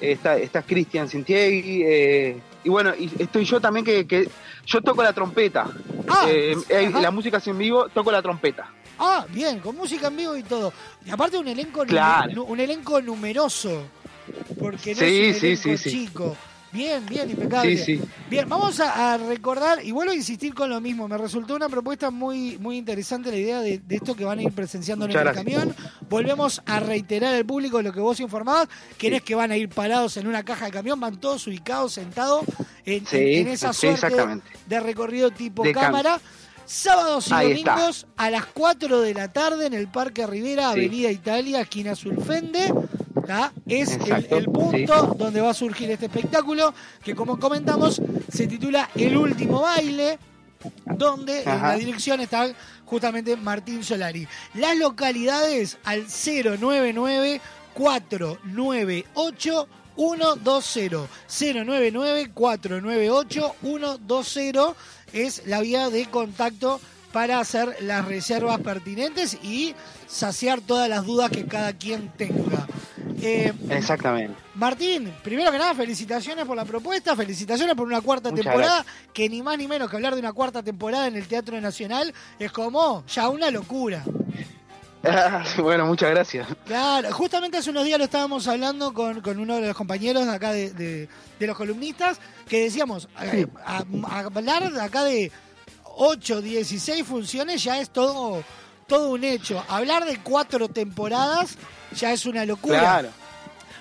está, 0.00 0.36
está 0.36 0.62
Cristian 0.62 1.08
Sintiegui, 1.08 1.82
eh, 1.84 2.40
y 2.64 2.68
bueno, 2.68 2.92
y 2.96 3.10
estoy 3.18 3.44
yo 3.44 3.60
también 3.60 3.84
que, 3.84 4.06
que 4.06 4.28
yo 4.66 4.80
toco 4.80 5.02
la 5.02 5.12
trompeta. 5.12 5.66
Ah, 6.08 6.26
Eh, 6.28 6.56
eh, 6.68 6.90
la 7.00 7.10
música 7.10 7.38
es 7.38 7.46
en 7.48 7.58
vivo, 7.58 7.88
toco 7.88 8.12
la 8.12 8.22
trompeta. 8.22 8.70
Ah, 8.98 9.26
bien, 9.30 9.58
con 9.58 9.74
música 9.76 10.06
en 10.08 10.16
vivo 10.16 10.36
y 10.36 10.44
todo. 10.44 10.72
Y 11.04 11.10
aparte 11.10 11.36
un 11.36 11.48
elenco 11.48 11.84
Claro. 11.84 12.44
un 12.44 12.60
elenco 12.60 13.00
numeroso. 13.02 13.82
Porque 14.60 14.94
no 14.94 15.00
Sí, 15.00 15.20
es 15.24 15.34
un 15.34 15.40
sí, 15.40 15.46
elenco 15.46 15.62
sí, 15.62 15.76
sí. 15.78 15.90
chico. 15.90 16.36
Bien, 16.72 17.04
bien, 17.06 17.28
impecable. 17.30 17.76
Sí, 17.76 17.98
sí. 17.98 18.04
Bien, 18.30 18.48
vamos 18.48 18.80
a, 18.80 19.12
a 19.14 19.18
recordar, 19.18 19.84
y 19.84 19.90
vuelvo 19.92 20.12
a 20.12 20.14
insistir 20.16 20.54
con 20.54 20.70
lo 20.70 20.80
mismo, 20.80 21.06
me 21.06 21.18
resultó 21.18 21.54
una 21.54 21.68
propuesta 21.68 22.10
muy, 22.10 22.56
muy 22.58 22.78
interesante 22.78 23.30
la 23.30 23.36
idea 23.36 23.60
de, 23.60 23.78
de 23.78 23.96
esto 23.96 24.14
que 24.14 24.24
van 24.24 24.38
a 24.38 24.42
ir 24.42 24.52
presenciando 24.52 25.04
en 25.04 25.10
el 25.10 25.18
gracias. 25.18 25.44
camión. 25.44 25.74
Volvemos 26.08 26.62
a 26.64 26.80
reiterar 26.80 27.34
al 27.34 27.44
público 27.44 27.82
lo 27.82 27.92
que 27.92 28.00
vos 28.00 28.20
informabas, 28.20 28.68
que 28.96 29.10
no 29.10 29.16
es 29.16 29.22
que 29.22 29.34
van 29.34 29.50
a 29.50 29.56
ir 29.56 29.68
parados 29.68 30.16
en 30.16 30.26
una 30.26 30.42
caja 30.44 30.64
de 30.66 30.70
camión, 30.70 30.98
van 30.98 31.20
todos 31.20 31.46
ubicados, 31.46 31.92
sentados 31.92 32.44
en, 32.86 33.06
Sí, 33.06 33.16
en- 33.18 33.46
en 33.46 33.48
esa 33.48 33.72
suerte 33.74 34.08
de 34.66 34.80
recorrido 34.80 35.30
tipo 35.30 35.62
De 35.62 35.72
cámara. 35.74 36.20
Sábados 36.64 37.28
y 37.28 37.34
Ahí 37.34 37.52
está. 37.52 37.72
domingos 37.74 38.06
a 38.16 38.30
las 38.30 38.46
4 38.46 39.00
de 39.02 39.12
la 39.12 39.30
tarde 39.32 39.66
en 39.66 39.74
el 39.74 39.88
Parque 39.88 40.26
Rivera. 40.26 40.70
Avenida 40.70 41.10
Italia, 41.10 41.60
esquina 41.60 41.94
Sulfende. 41.94 42.72
¿Tá? 43.26 43.52
Es 43.66 43.96
el, 43.96 44.26
el 44.30 44.44
punto 44.46 45.14
donde 45.18 45.40
va 45.40 45.50
a 45.50 45.54
surgir 45.54 45.90
este 45.90 46.06
espectáculo, 46.06 46.74
que 47.02 47.14
como 47.14 47.38
comentamos, 47.38 48.00
se 48.32 48.46
titula 48.46 48.88
El 48.94 49.16
último 49.16 49.62
baile, 49.62 50.18
donde 50.84 51.42
en 51.42 51.48
Ajá. 51.48 51.68
la 51.68 51.76
dirección 51.76 52.20
está 52.20 52.52
justamente 52.84 53.36
Martín 53.36 53.82
Solari. 53.82 54.28
Las 54.54 54.76
localidades 54.76 55.78
al 55.84 56.06
099 56.06 57.40
498 57.74 59.68
120 59.96 61.08
099 61.64 62.30
498 62.32 63.54
120 63.60 64.74
es 65.12 65.46
la 65.46 65.60
vía 65.60 65.90
de 65.90 66.06
contacto 66.06 66.80
para 67.12 67.38
hacer 67.40 67.76
las 67.80 68.04
reservas 68.06 68.58
pertinentes 68.60 69.36
y 69.42 69.74
saciar 70.08 70.60
todas 70.62 70.88
las 70.88 71.04
dudas 71.04 71.30
que 71.30 71.44
cada 71.44 71.74
quien 71.74 72.10
tenga. 72.16 72.66
Eh, 73.22 73.52
Exactamente. 73.70 74.34
Martín, 74.56 75.12
primero 75.22 75.50
que 75.52 75.58
nada, 75.58 75.74
felicitaciones 75.74 76.44
por 76.44 76.56
la 76.56 76.64
propuesta, 76.64 77.14
felicitaciones 77.16 77.74
por 77.74 77.86
una 77.86 78.00
cuarta 78.00 78.30
Muchas 78.30 78.44
temporada, 78.44 78.84
que 79.12 79.28
ni 79.28 79.42
más 79.42 79.56
ni 79.58 79.68
menos 79.68 79.88
que 79.88 79.96
hablar 79.96 80.14
de 80.14 80.20
una 80.20 80.32
cuarta 80.32 80.62
temporada 80.62 81.06
en 81.06 81.16
el 81.16 81.26
Teatro 81.28 81.60
Nacional 81.60 82.12
es 82.38 82.50
como 82.52 83.04
ya 83.06 83.28
una 83.28 83.50
locura. 83.50 84.04
bueno, 85.58 85.86
muchas 85.86 86.10
gracias. 86.10 86.46
Claro, 86.64 87.12
justamente 87.12 87.58
hace 87.58 87.70
unos 87.70 87.84
días 87.84 87.98
lo 87.98 88.04
estábamos 88.04 88.46
hablando 88.46 88.92
con, 88.94 89.20
con 89.20 89.38
uno 89.38 89.56
de 89.56 89.68
los 89.68 89.76
compañeros 89.76 90.28
acá 90.28 90.52
de, 90.52 90.70
de- 90.72 91.08
de 91.38 91.46
los 91.46 91.56
columnistas, 91.56 92.18
que 92.48 92.64
decíamos, 92.64 93.08
a- 93.64 93.82
a- 94.08 94.18
hablar 94.20 94.64
acá 94.80 95.02
de 95.04 95.32
8, 95.96 96.40
16 96.40 97.04
funciones 97.04 97.62
ya 97.64 97.80
es 97.80 97.90
todo, 97.90 98.44
todo 98.92 99.08
un 99.08 99.24
hecho. 99.24 99.64
Hablar 99.68 100.04
de 100.04 100.18
cuatro 100.18 100.68
temporadas 100.68 101.56
ya 101.96 102.12
es 102.12 102.26
una 102.26 102.44
locura. 102.44 102.78
Claro. 102.78 103.08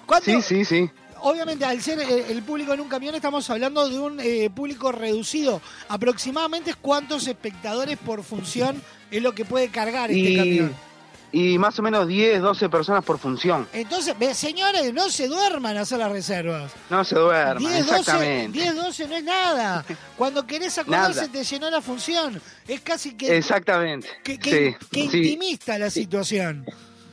¿Cuándo- 0.06 0.42
Sí, 0.42 0.42
sí, 0.42 0.64
sí. 0.66 0.90
Obviamente, 1.24 1.66
al 1.66 1.82
ser 1.82 2.00
eh, 2.00 2.28
el 2.30 2.42
público 2.44 2.74
en 2.74 2.80
un 2.80 2.88
camión, 2.88 3.14
estamos 3.14 3.48
hablando 3.50 3.90
de 3.90 4.00
un 4.00 4.20
eh, 4.22 4.50
público 4.50 4.92
reducido. 4.94 5.62
Aproximadamente, 5.90 6.74
¿cuántos 6.76 7.28
espectadores 7.28 7.98
por 7.98 8.24
función 8.24 8.82
es 9.12 9.22
lo 9.22 9.34
que 9.36 9.44
puede 9.44 9.68
cargar 9.68 10.10
este 10.12 10.36
camión? 10.38 10.74
Y 11.34 11.58
más 11.58 11.80
o 11.80 11.82
menos 11.82 12.08
10, 12.08 12.42
12 12.42 12.68
personas 12.70 13.04
por 13.06 13.18
función. 13.18 13.68
Entonces, 13.74 14.16
señores, 14.38 14.94
no 14.94 15.10
se 15.10 15.28
duerman 15.28 15.78
a 15.78 15.82
hacer 15.82 16.00
las 16.00 16.12
reservas. 16.12 16.72
No 16.90 17.04
se 17.04 17.16
duerman, 17.16 17.58
10, 17.60 17.86
12, 17.86 18.00
exactamente. 18.00 18.60
10, 18.60 18.76
12 18.76 19.08
no 19.08 19.16
es 19.16 19.24
nada. 19.24 19.86
Cuando 20.18 20.46
querés 20.46 20.78
acordar 20.78 21.10
Nada. 21.10 21.24
se 21.24 21.30
te 21.30 21.44
llenó 21.44 21.70
la 21.70 21.82
función. 21.82 22.42
Es 22.68 22.82
casi 22.82 23.14
que, 23.16 23.38
Exactamente. 23.38 24.08
que, 24.24 24.38
que- 24.38 24.72
sí, 24.82 24.88
que 24.92 25.10
sí, 25.10 25.18
intimista 25.18 25.78
la 25.80 25.90
situación. 25.90 26.66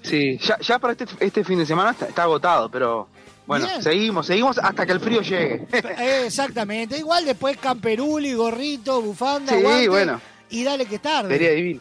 sí. 0.03 0.39
Ya, 0.39 0.59
ya 0.59 0.79
para 0.79 0.93
este, 0.93 1.07
este 1.21 1.45
fin 1.45 1.59
de 1.59 1.67
semana 1.67 1.91
está, 1.93 2.07
está 2.07 2.23
agotado, 2.25 2.69
pero 2.71 3.09
bueno, 3.47 3.67
Bien. 3.67 3.83
seguimos, 3.83 4.27
seguimos 4.27 4.59
hasta 4.59 4.85
que 4.85 4.93
el 4.93 5.01
frío 5.01 5.23
llegue. 5.23 5.67
Eh, 5.73 6.25
Exactamente. 6.27 6.99
Igual 6.99 7.25
después 7.25 7.57
camperuli, 7.57 8.35
gorrito, 8.35 9.01
bufanda, 9.01 9.55
Sí, 9.55 9.63
guante, 9.63 9.89
bueno. 9.89 10.21
y 10.51 10.65
dale 10.65 10.87
que 10.87 10.99
tarde. 10.99 11.31
Sería 11.31 11.51
divino. 11.53 11.81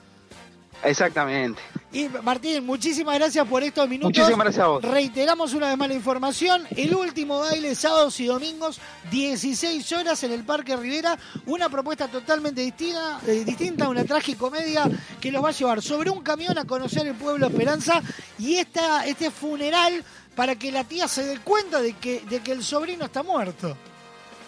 Exactamente. 0.84 1.62
Y 1.92 2.10
Martín, 2.10 2.66
muchísimas 2.66 3.16
gracias 3.16 3.48
por 3.48 3.64
estos 3.64 3.88
minutos. 3.88 4.10
Muchísimas 4.10 4.46
gracias 4.46 4.64
a 4.64 4.68
vos. 4.68 4.84
Reiteramos 4.84 5.54
una 5.54 5.70
vez 5.70 5.78
más 5.78 5.88
la 5.88 5.94
información. 5.94 6.68
El 6.76 6.94
último 6.94 7.40
baile, 7.40 7.76
sábados 7.76 8.20
y 8.20 8.26
domingos, 8.26 8.80
16 9.10 9.90
horas 9.94 10.22
en 10.24 10.34
el 10.34 10.44
Parque 10.44 10.76
Rivera. 10.76 11.18
Una 11.46 11.70
propuesta 11.70 12.10
totalmente 12.10 12.62
distinta, 12.62 13.22
eh, 13.26 13.44
distinta 13.46 13.88
una 13.88 14.04
tragicomedia 14.04 14.90
que 15.22 15.32
los 15.32 15.44
va 15.44 15.50
a 15.50 15.54
llevar 15.54 15.82
sobre 15.82 16.10
un 16.10 16.22
camión 16.22 16.58
a 16.58 16.66
conocer 16.66 17.08
el 17.08 17.16
pueblo 17.16 17.48
Esperanza 17.48 18.02
y 18.38 18.56
esta, 18.56 19.06
este 19.06 19.32
funeral 19.32 20.04
para 20.36 20.56
que 20.56 20.72
la 20.72 20.84
tía 20.84 21.08
se 21.08 21.24
dé 21.24 21.40
cuenta 21.40 21.82
de 21.82 21.94
que, 21.94 22.22
de 22.30 22.42
que 22.42 22.52
el 22.52 22.64
sobrino 22.64 23.06
está 23.06 23.24
muerto. 23.24 23.78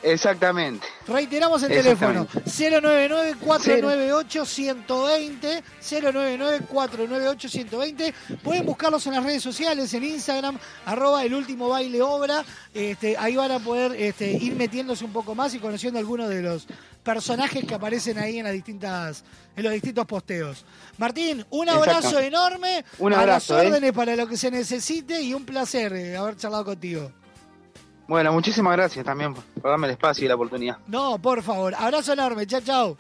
Exactamente. 0.03 0.85
Reiteramos 1.07 1.63
el 1.63 1.69
teléfono 1.69 2.27
Exactamente. 2.45 3.39
099-498-120 3.43 5.63
099-498-120 5.81 8.13
Pueden 8.43 8.65
buscarlos 8.65 9.05
en 9.07 9.13
las 9.13 9.23
redes 9.23 9.43
sociales, 9.43 9.93
en 9.93 10.03
Instagram, 10.03 10.57
arroba 10.85 11.23
el 11.23 11.34
último 11.34 11.69
baile 11.69 12.01
obra. 12.01 12.43
Este, 12.73 13.17
ahí 13.17 13.35
van 13.35 13.51
a 13.51 13.59
poder 13.59 13.93
este, 13.99 14.31
ir 14.31 14.55
metiéndose 14.55 15.03
un 15.03 15.13
poco 15.13 15.35
más 15.35 15.53
y 15.53 15.59
conociendo 15.59 15.99
algunos 15.99 16.30
de 16.30 16.41
los 16.41 16.67
personajes 17.03 17.65
que 17.65 17.73
aparecen 17.73 18.17
ahí 18.19 18.39
en 18.39 18.45
las 18.45 18.53
distintas, 18.53 19.23
en 19.55 19.63
los 19.63 19.73
distintos 19.73 20.05
posteos. 20.05 20.65
Martín, 20.97 21.45
un 21.49 21.69
abrazo 21.69 22.19
enorme, 22.19 22.85
Un 22.99 23.13
a 23.13 23.21
abrazo, 23.21 23.55
las 23.55 23.63
¿eh? 23.63 23.67
órdenes 23.67 23.91
para 23.93 24.15
lo 24.15 24.27
que 24.27 24.38
se 24.38 24.51
necesite 24.51 25.21
y 25.21 25.34
un 25.34 25.45
placer 25.45 25.93
eh, 25.93 26.15
haber 26.15 26.38
charlado 26.38 26.65
contigo. 26.65 27.11
Bueno, 28.10 28.34
muchísimas 28.34 28.76
gracias 28.76 29.06
también 29.06 29.34
por 29.36 29.44
darme 29.61 29.86
el 29.86 29.91
espacio 29.91 30.26
y 30.26 30.27
la 30.27 30.34
oportunidad. 30.34 30.80
No, 30.88 31.22
por 31.22 31.44
favor, 31.44 31.76
abrazo 31.76 32.14
enorme, 32.14 32.48
chao, 32.48 32.61
chao. 32.61 32.98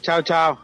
Chao, 0.00 0.22
chao. 0.22 0.56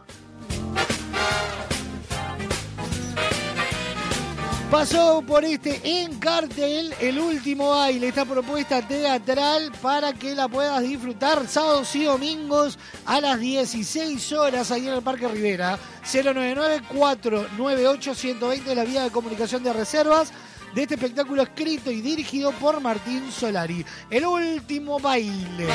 Pasó 4.71 5.21
por 5.27 5.43
este 5.43 5.81
en 5.83 6.17
cartel 6.17 6.93
el 7.01 7.19
último 7.19 7.71
baile, 7.71 8.07
esta 8.07 8.23
propuesta 8.23 8.87
teatral 8.87 9.73
para 9.81 10.13
que 10.13 10.33
la 10.33 10.47
puedas 10.47 10.81
disfrutar 10.81 11.45
sábados 11.47 11.93
y 11.97 12.05
domingos 12.05 12.79
a 13.05 13.19
las 13.19 13.37
16 13.37 14.31
horas 14.31 14.71
ahí 14.71 14.87
en 14.87 14.93
el 14.93 15.01
Parque 15.01 15.27
Rivera. 15.27 15.77
099-498-120 16.05 18.65
es 18.65 18.77
la 18.77 18.85
vía 18.85 19.03
de 19.03 19.11
comunicación 19.11 19.61
de 19.61 19.73
reservas 19.73 20.31
de 20.73 20.83
este 20.83 20.95
espectáculo 20.95 21.43
escrito 21.43 21.91
y 21.91 22.01
dirigido 22.01 22.51
por 22.53 22.81
Martín 22.81 23.31
Solari. 23.31 23.85
El 24.09 24.25
último 24.25 24.99
baile. 24.99 25.67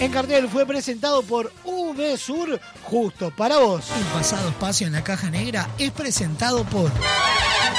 En 0.00 0.10
cartel 0.10 0.48
fue 0.48 0.64
presentado 0.66 1.22
por 1.22 1.52
V 1.64 2.16
Sur, 2.16 2.58
justo 2.82 3.30
para 3.30 3.58
vos. 3.58 3.84
Un 3.96 4.04
pasado 4.18 4.48
espacio 4.48 4.86
en 4.86 4.94
la 4.94 5.04
caja 5.04 5.30
negra 5.30 5.68
es 5.78 5.92
presentado 5.92 6.64
por 6.64 6.90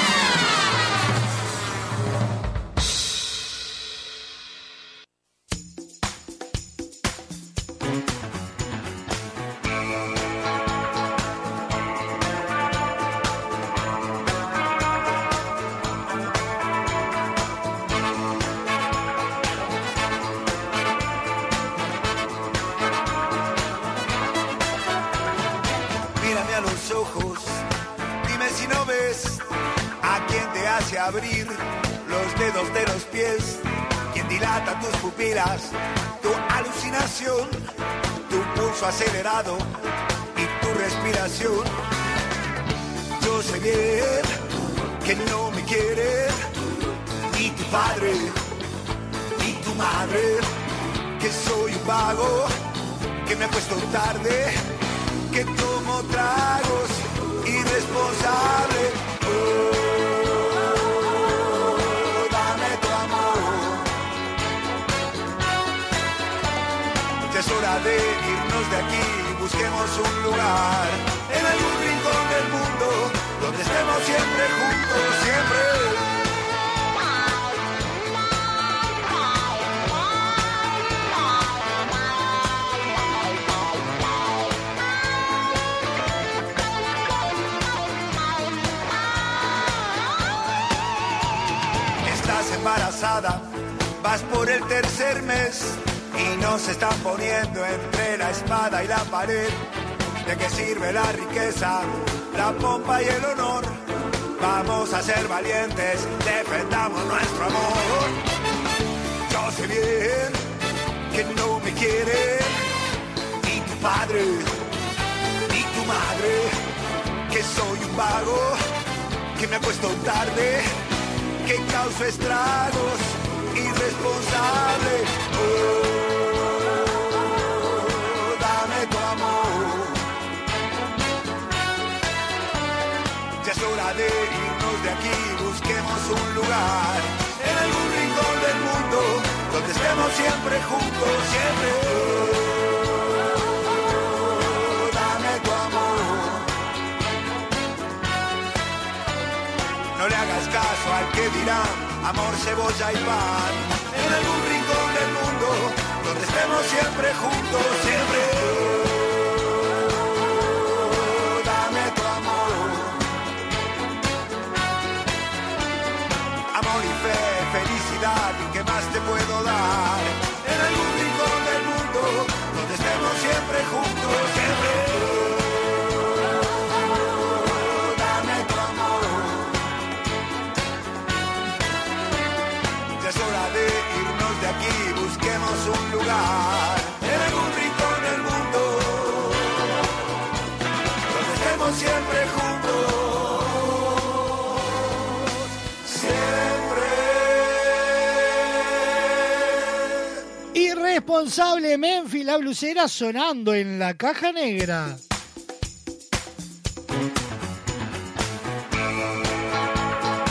blusera 202.46 202.86
sonando 202.86 203.54
en 203.54 203.76
la 203.76 203.94
caja 203.94 204.30
negra. 204.30 204.96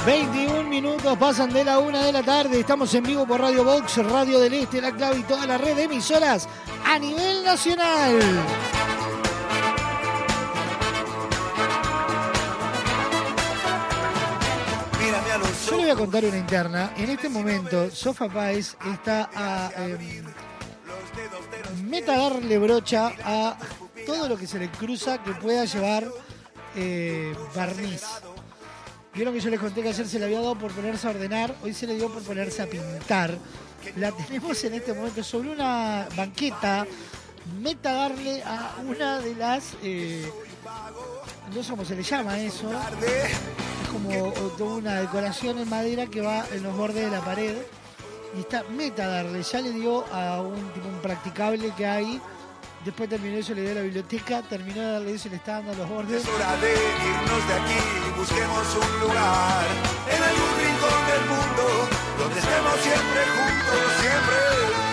...21 0.06 0.70
minutos 0.70 1.18
pasan 1.18 1.52
de 1.52 1.66
la 1.66 1.80
una 1.80 2.06
de 2.06 2.14
la 2.14 2.24
tarde... 2.24 2.60
...estamos 2.60 2.94
en 2.94 3.04
vivo 3.04 3.28
por 3.28 3.42
Radio 3.42 3.66
Box, 3.66 3.98
Radio 3.98 4.40
del 4.40 4.54
Este, 4.54 4.80
La 4.80 4.96
Clave 4.96 5.18
y 5.18 5.24
toda 5.24 5.46
la 5.46 5.58
red 5.58 5.76
de 5.76 5.84
emisoras... 5.84 6.48
...a 6.86 6.98
nivel 7.00 7.44
nacional. 7.44 8.20
Yo 15.66 15.72
le 15.72 15.78
voy 15.78 15.90
a 15.90 15.96
contar 15.96 16.24
una 16.24 16.38
interna. 16.38 16.94
En 16.96 17.10
este 17.10 17.28
momento, 17.28 17.92
Sofa 17.92 18.30
Páez 18.30 18.78
está 18.94 19.30
a 19.36 19.72
eh, 19.76 20.24
meta 21.86 22.18
darle 22.18 22.58
brocha 22.58 23.14
a 23.24 23.58
todo 24.06 24.30
lo 24.30 24.38
que 24.38 24.48
se 24.48 24.60
le 24.60 24.70
cruza 24.70 25.24
que 25.24 25.32
pueda 25.32 25.66
llevar 25.66 26.08
eh, 26.76 27.34
barniz. 27.56 28.04
Vieron 29.14 29.34
que 29.34 29.40
yo 29.40 29.50
les 29.50 29.60
conté 29.60 29.82
que 29.82 29.90
ayer 29.90 30.08
se 30.08 30.20
le 30.20 30.26
había 30.26 30.42
dado 30.42 30.56
por 30.56 30.72
ponerse 30.72 31.08
a 31.08 31.12
ordenar, 31.12 31.56
hoy 31.64 31.74
se 31.74 31.88
le 31.88 31.96
dio 31.96 32.12
por 32.12 32.22
ponerse 32.24 32.62
a 32.62 32.68
pintar. 32.68 33.38
La 33.98 34.12
tenemos 34.12 34.62
en 34.64 34.74
este 34.74 34.94
momento 34.94 35.24
sobre 35.24 35.52
una 35.52 36.08
banqueta, 36.18 36.86
meta 37.62 37.94
darle 37.94 38.44
a 38.44 38.76
una 38.86 39.20
de 39.20 39.36
las... 39.36 39.76
eh, 39.84 40.30
no 41.54 41.64
sé 41.64 41.70
cómo 41.70 41.86
se 41.86 41.96
le 41.96 42.04
llama 42.04 42.40
eso. 42.40 42.70
Es 43.02 43.90
como 43.92 44.76
una 44.76 45.00
decoración 45.00 45.60
en 45.60 45.70
madera 45.70 46.08
que 46.08 46.22
va 46.22 46.46
en 46.52 46.64
los 46.64 46.76
bordes 46.76 47.06
de 47.06 47.12
la 47.12 47.24
pared. 47.24 47.56
Y 48.36 48.42
está 48.42 48.64
meta 48.64 49.08
darle, 49.08 49.42
ya 49.44 49.62
le 49.62 49.72
dio 49.72 50.06
a 50.14 50.42
un 50.42 50.70
tipo 50.74 50.88
un 50.88 51.00
practicable 51.00 51.72
que 51.78 51.86
hay. 51.86 52.22
Después 52.84 53.10
terminó 53.10 53.38
eso, 53.38 53.54
le 53.54 53.62
dio 53.62 53.72
a 53.72 53.76
la 53.76 53.82
biblioteca, 53.82 54.42
terminó 54.44 54.82
de 54.82 54.92
darle 54.92 55.14
eso 55.14 55.28
y 55.28 55.32
le 55.32 55.38
está 55.38 55.54
dando 55.54 55.72
a 55.72 55.76
los 55.76 55.90
bordes. 55.90 56.22
Es 56.24 56.30
hora 56.30 56.56
de 56.58 56.72
irnos 56.72 57.48
de 57.48 57.54
aquí, 57.54 58.18
busquemos 58.18 58.76
un 58.76 59.00
lugar 59.00 59.66
en 60.12 60.24
algún 60.24 60.52
rincón 60.60 61.00
del 61.10 61.24
mundo 61.30 61.64
donde 62.20 62.40
estemos 62.40 62.74
siempre 62.82 63.22
juntos, 63.36 64.02
siempre. 64.02 64.85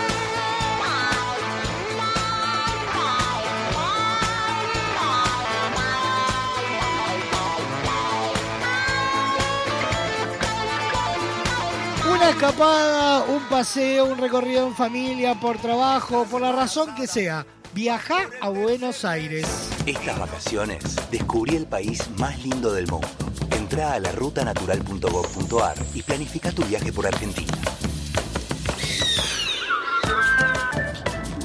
Una 12.23 12.31
escapada, 12.31 13.25
un 13.25 13.43
paseo, 13.49 14.05
un 14.05 14.17
recorrido 14.17 14.65
en 14.69 14.77
familia, 14.77 15.35
por 15.41 15.59
trabajo, 15.59 16.25
por 16.31 16.41
la 16.41 16.53
razón 16.53 16.95
que 16.95 17.09
sea. 17.09 17.45
Viaja 17.75 18.15
a 18.41 18.49
Buenos 18.49 19.05
Aires. 19.05 19.45
Estas 19.87 20.21
vacaciones 20.21 20.85
descubrí 21.11 21.57
el 21.57 21.67
país 21.67 22.09
más 22.19 22.41
lindo 22.45 22.73
del 22.73 22.87
mundo. 22.87 23.09
Entra 23.51 23.95
a 23.95 23.99
la 23.99 24.13
rutanatural.gov.ar 24.13 25.75
y 25.95 26.03
planifica 26.03 26.53
tu 26.53 26.63
viaje 26.63 26.93
por 26.93 27.09
Argentina. 27.09 27.59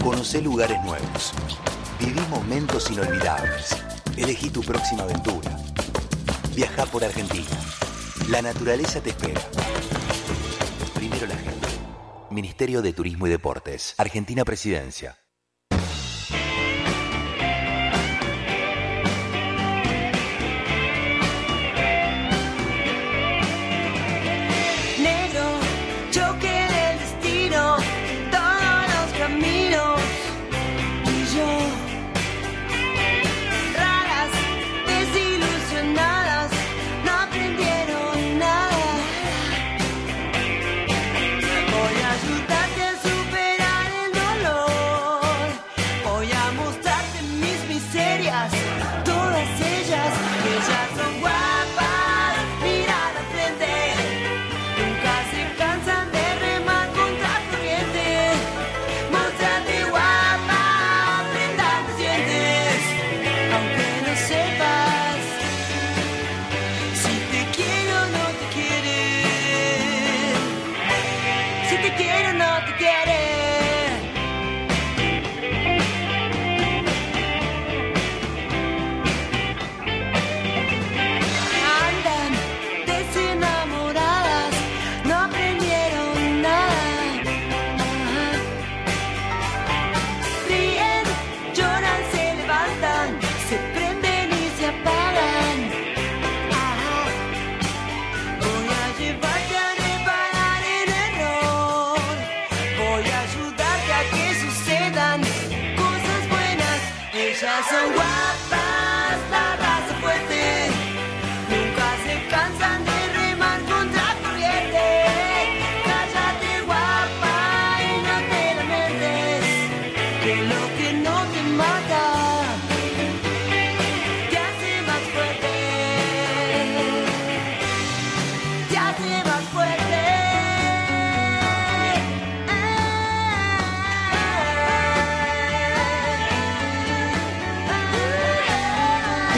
Conoce 0.03 0.43
lugares 0.43 0.77
nuevos. 0.83 1.33
Viví 1.99 2.21
momentos 2.29 2.91
inolvidables. 2.91 3.75
Elegí 4.15 4.51
tu 4.51 4.61
próxima 4.61 5.05
aventura. 5.05 5.57
Viaja 6.55 6.85
por 6.85 7.03
Argentina. 7.03 7.49
La 8.29 8.43
naturaleza 8.43 9.01
te 9.01 9.09
espera. 9.09 9.41
Ministerio 12.37 12.83
de 12.83 12.93
Turismo 12.93 13.25
y 13.25 13.31
Deportes. 13.31 13.95
Argentina 13.97 14.45
Presidencia. 14.45 15.26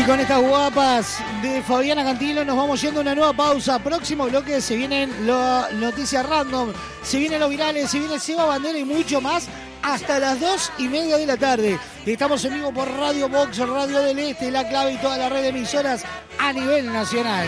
Con 0.10 0.20
estas 0.20 0.42
guapas 0.42 1.20
de 1.44 1.62
Fabiana 1.62 2.04
Cantilo 2.04 2.44
nos 2.44 2.58
vamos 2.58 2.82
yendo 2.82 3.00
a 3.00 3.04
una 3.04 3.14
nueva 3.14 3.32
pausa. 3.32 3.78
Próximo 3.78 4.26
bloque 4.26 4.60
se 4.60 4.76
vienen 4.76 5.28
las 5.28 5.72
noticias 5.74 6.28
random, 6.28 6.74
se 7.04 7.20
vienen 7.20 7.40
los 7.40 7.48
virales, 7.52 7.92
se 7.92 8.00
viene 8.00 8.18
Seba 8.18 8.46
Bandera 8.46 8.80
y 8.80 8.86
mucho 8.86 9.22
más 9.22 9.48
hasta 9.84 10.18
las 10.18 10.40
dos 10.40 10.72
y 10.80 10.88
media 10.88 11.16
de 11.16 11.28
la 11.28 11.38
tarde. 11.38 11.78
Estamos 12.08 12.44
en 12.46 12.56
vivo 12.56 12.74
por 12.74 12.90
Radio 12.90 13.30
Box, 13.30 13.60
Radio 13.60 14.00
del 14.00 14.18
Este, 14.18 14.50
La 14.50 14.68
Clave 14.68 14.94
y 14.94 14.98
toda 14.98 15.16
la 15.16 15.30
red 15.30 15.44
de 15.44 15.50
emisoras 15.50 16.04
a 16.40 16.54
nivel 16.54 16.92
nacional. 16.92 17.48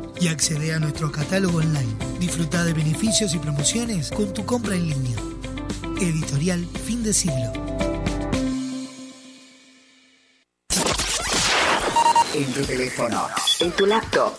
y 0.21 0.27
accede 0.27 0.73
a 0.73 0.79
nuestro 0.79 1.11
catálogo 1.11 1.57
online. 1.57 1.95
Disfruta 2.19 2.63
de 2.63 2.73
beneficios 2.73 3.33
y 3.33 3.39
promociones 3.39 4.11
con 4.11 4.31
tu 4.31 4.45
compra 4.45 4.75
en 4.75 4.89
línea. 4.89 5.17
Editorial 5.99 6.67
Fin 6.85 7.03
de 7.03 7.11
Siglo. 7.11 7.51
En 12.33 12.53
tu 12.53 12.61
teléfono, 12.61 13.27
en 13.59 13.71
tu 13.71 13.85
laptop 13.87 14.33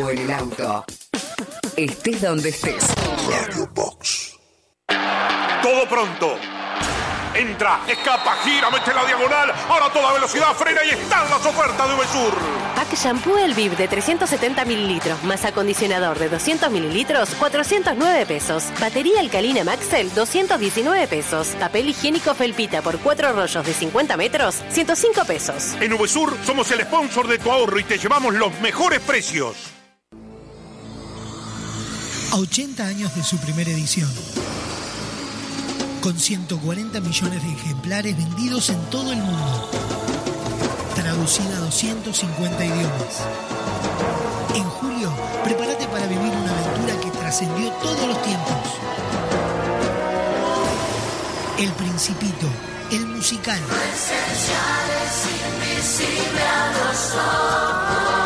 o 0.00 0.10
en 0.10 0.18
el 0.18 0.30
auto. 0.30 0.84
Estés 1.74 2.20
donde 2.20 2.50
estés. 2.50 2.86
Radio 3.28 3.68
Box. 3.74 4.34
Todo 5.62 5.88
pronto. 5.88 6.36
Entra, 7.34 7.80
escapa, 7.88 8.36
gira, 8.44 8.70
mete 8.70 8.92
la 8.94 9.04
diagonal. 9.06 9.52
Ahora 9.68 9.86
a 9.86 9.92
toda 9.92 10.12
velocidad 10.12 10.54
frena 10.54 10.84
y 10.84 10.90
están 10.90 11.28
las 11.30 11.44
ofertas 11.44 11.88
de 11.88 11.94
Uvesur. 11.94 12.63
Pack 12.84 12.98
Shampoo 12.98 13.38
El 13.38 13.54
Viv 13.54 13.76
de 13.78 13.88
370 13.88 14.64
mililitros 14.66 15.22
más 15.24 15.44
acondicionador 15.46 16.18
de 16.18 16.28
200 16.28 16.70
mililitros, 16.70 17.30
409 17.38 18.26
pesos. 18.26 18.64
Batería 18.78 19.20
alcalina 19.20 19.64
Maxell, 19.64 20.12
219 20.14 21.06
pesos. 21.06 21.48
Papel 21.58 21.88
higiénico 21.88 22.34
Felpita 22.34 22.82
por 22.82 22.98
4 22.98 23.32
rollos 23.32 23.64
de 23.64 23.72
50 23.72 24.16
metros, 24.18 24.56
105 24.70 25.24
pesos. 25.24 25.74
En 25.80 25.94
Uvesur 25.94 26.36
somos 26.44 26.70
el 26.72 26.82
sponsor 26.82 27.26
de 27.26 27.38
tu 27.38 27.50
ahorro 27.50 27.78
y 27.78 27.84
te 27.84 27.96
llevamos 27.96 28.34
los 28.34 28.52
mejores 28.60 29.00
precios. 29.00 29.56
A 32.32 32.36
80 32.36 32.86
años 32.86 33.14
de 33.14 33.22
su 33.22 33.38
primera 33.38 33.70
edición. 33.70 34.10
Con 36.02 36.18
140 36.18 37.00
millones 37.00 37.42
de 37.42 37.50
ejemplares 37.50 38.16
vendidos 38.16 38.68
en 38.68 38.80
todo 38.90 39.10
el 39.12 39.18
mundo. 39.18 40.03
Traducida 40.94 41.56
a 41.56 41.60
250 41.60 42.64
idiomas. 42.64 43.22
En 44.54 44.64
julio, 44.64 45.12
prepárate 45.42 45.86
para 45.88 46.06
vivir 46.06 46.32
una 46.32 46.50
aventura 46.50 47.00
que 47.00 47.10
trascendió 47.18 47.70
todos 47.82 48.08
los 48.08 48.22
tiempos. 48.22 48.56
El 51.58 51.70
Principito, 51.72 52.46
el 52.92 53.06
musical. 53.06 53.58
es 55.04 55.26
invisible 55.30 56.42
a 56.42 56.72
los 56.72 57.12
ojos. 57.14 58.23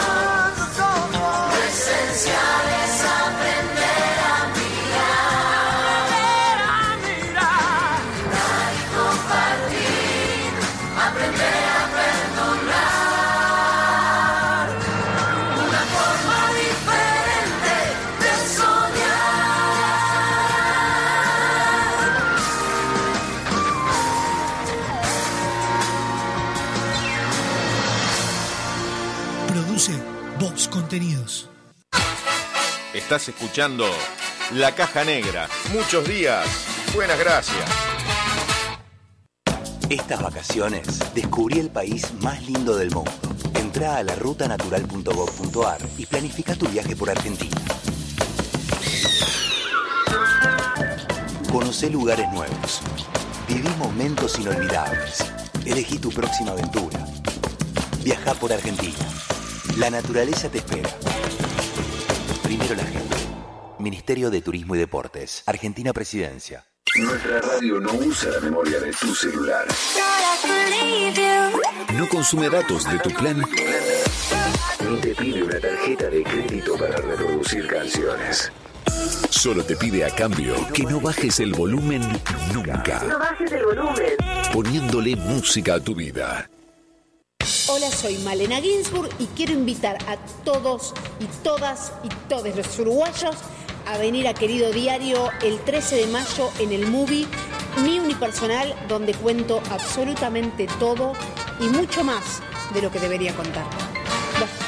Contenidos. 30.89 31.51
Estás 32.95 33.29
escuchando 33.29 33.85
La 34.55 34.75
Caja 34.75 35.05
Negra. 35.05 35.47
Muchos 35.75 36.09
días. 36.09 36.47
Buenas 36.95 37.19
gracias. 37.19 37.69
Estas 39.91 40.23
vacaciones 40.23 41.13
descubrí 41.15 41.59
el 41.59 41.69
país 41.69 42.07
más 42.23 42.43
lindo 42.43 42.75
del 42.75 42.91
mundo. 42.91 43.13
Entrá 43.61 43.99
a 43.99 44.03
la 44.03 44.15
rutanatural.gov.ar 44.15 45.79
y 45.99 46.07
planifica 46.07 46.55
tu 46.55 46.67
viaje 46.69 46.97
por 46.97 47.11
Argentina. 47.11 47.61
Conocé 51.53 51.91
lugares 51.91 52.33
nuevos. 52.33 52.81
Viví 53.47 53.69
momentos 53.77 54.39
inolvidables. 54.39 55.23
Elegí 55.67 55.99
tu 55.99 56.09
próxima 56.09 56.53
aventura. 56.53 57.05
Viaja 58.03 58.33
por 58.33 58.55
Argentina. 58.55 59.28
La 59.79 59.91
naturaleza 59.91 60.51
te 60.51 60.59
espera. 60.59 60.91
Primero 62.43 62.75
la 62.75 62.83
gente. 62.83 63.17
Ministerio 63.79 64.29
de 64.29 64.43
Turismo 64.43 64.75
y 64.75 64.79
Deportes. 64.79 65.45
Argentina 65.47 65.93
Presidencia. 65.93 66.65
Nuestra 66.97 67.41
radio 67.41 67.79
no 67.79 67.93
usa 67.93 68.29
la 68.33 68.41
memoria 68.41 68.81
de 68.81 68.91
tu 68.91 69.15
celular. 69.15 69.69
No 71.95 72.09
consume 72.09 72.51
datos 72.51 72.91
de 72.91 72.99
tu 72.99 73.11
plan. 73.11 73.41
Ni 74.91 74.97
te 74.97 75.15
pide 75.15 75.45
una 75.45 75.61
tarjeta 75.61 76.11
de 76.11 76.25
crédito 76.25 76.77
para 76.77 76.97
reproducir 76.97 77.69
canciones. 77.69 78.51
Solo 79.31 79.63
te 79.63 79.77
pide 79.77 80.05
a 80.05 80.11
cambio 80.11 80.57
que 80.75 80.83
no 80.83 81.01
bajes 81.01 81.39
el 81.39 81.53
volumen 81.53 82.03
nunca. 82.53 83.05
bajes 83.17 83.53
el 83.53 83.65
volumen. 83.65 84.17
Poniéndole 84.53 85.15
música 85.15 85.75
a 85.75 85.81
tu 85.81 85.95
vida. 85.95 86.51
Hola, 87.69 87.91
soy 87.91 88.19
Malena 88.19 88.61
Ginsburg 88.61 89.09
y 89.19 89.25
quiero 89.29 89.55
invitar 89.55 89.97
a 90.07 90.19
todos 90.45 90.93
y 91.19 91.25
todas 91.43 91.93
y 92.05 92.09
todos 92.29 92.55
los 92.55 92.79
uruguayos 92.79 93.37
a 93.87 93.97
venir 93.97 94.29
a 94.29 94.35
Querido 94.35 94.71
Diario 94.71 95.31
el 95.43 95.59
13 95.61 95.97
de 95.97 96.07
mayo 96.09 96.51
en 96.59 96.73
el 96.73 96.87
movie 96.89 97.27
Mi 97.83 98.01
Unipersonal, 98.01 98.75
donde 98.87 99.15
cuento 99.15 99.63
absolutamente 99.71 100.67
todo 100.79 101.15
y 101.59 101.69
mucho 101.69 102.05
más 102.05 102.43
de 102.75 102.83
lo 102.83 102.91
que 102.91 103.01
debería 103.01 103.35
contar. 103.35 103.88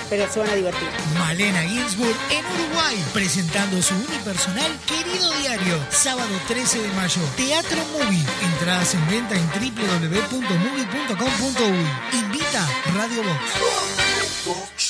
Pero 0.09 0.31
se 0.31 0.39
van 0.41 0.51
a 0.51 0.55
divertir. 0.55 0.89
Malena 1.19 1.63
Ginsburg 1.63 2.17
en 2.31 2.45
Uruguay, 2.47 2.97
presentando 3.13 3.83
su 3.83 3.95
unipersonal 3.95 4.71
Querido 4.87 5.33
Diario, 5.35 5.79
sábado 5.91 6.31
13 6.49 6.81
de 6.83 6.89
mayo, 6.95 7.21
Teatro 7.37 7.85
Movie. 7.93 8.25
Entradas 8.53 8.95
en 8.95 9.07
venta 9.09 9.35
en 9.37 9.47
www.movie.com.uy. 9.49 11.87
Invita 12.19 12.67
Radio 12.95 13.23
Box. 14.45 14.90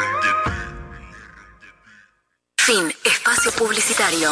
Espacio 2.71 3.51
publicitario. 3.51 4.31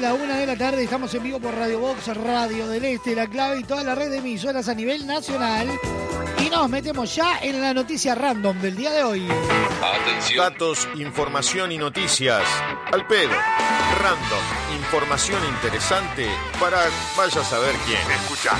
De 0.00 0.06
la 0.06 0.14
una 0.14 0.38
de 0.38 0.46
la 0.46 0.56
tarde. 0.56 0.82
Estamos 0.82 1.12
en 1.14 1.22
vivo 1.22 1.38
por 1.38 1.54
Radio 1.54 1.80
Box, 1.80 2.06
Radio 2.16 2.68
del 2.68 2.84
Este, 2.84 3.14
La 3.14 3.26
Clave 3.26 3.60
y 3.60 3.64
toda 3.64 3.84
la 3.84 3.94
red 3.94 4.10
de 4.10 4.18
emisoras 4.18 4.68
a 4.68 4.74
nivel 4.74 5.06
nacional. 5.06 5.68
Y 6.38 6.48
nos 6.48 6.70
metemos 6.70 7.14
ya 7.14 7.38
en 7.42 7.60
la 7.60 7.74
noticia 7.74 8.14
random 8.14 8.58
del 8.60 8.76
día 8.76 8.92
de 8.92 9.04
hoy. 9.04 9.28
Atención. 9.82 10.38
Datos, 10.38 10.88
información 10.94 11.72
y 11.72 11.78
noticias. 11.78 12.42
Al 12.92 13.06
pedo. 13.06 13.32
Random. 14.00 14.78
Información 14.78 15.42
interesante 15.54 16.26
para 16.58 16.78
vaya 17.16 17.40
a 17.40 17.44
saber 17.44 17.74
quién. 17.86 18.00
Escucha. 18.10 18.56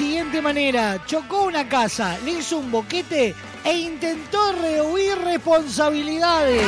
Siguiente 0.00 0.40
manera: 0.40 1.04
Chocó 1.04 1.42
una 1.42 1.68
casa, 1.68 2.16
le 2.24 2.30
hizo 2.30 2.56
un 2.56 2.70
boquete 2.70 3.34
e 3.62 3.76
intentó 3.76 4.52
rehuir 4.52 5.18
responsabilidades. 5.18 6.64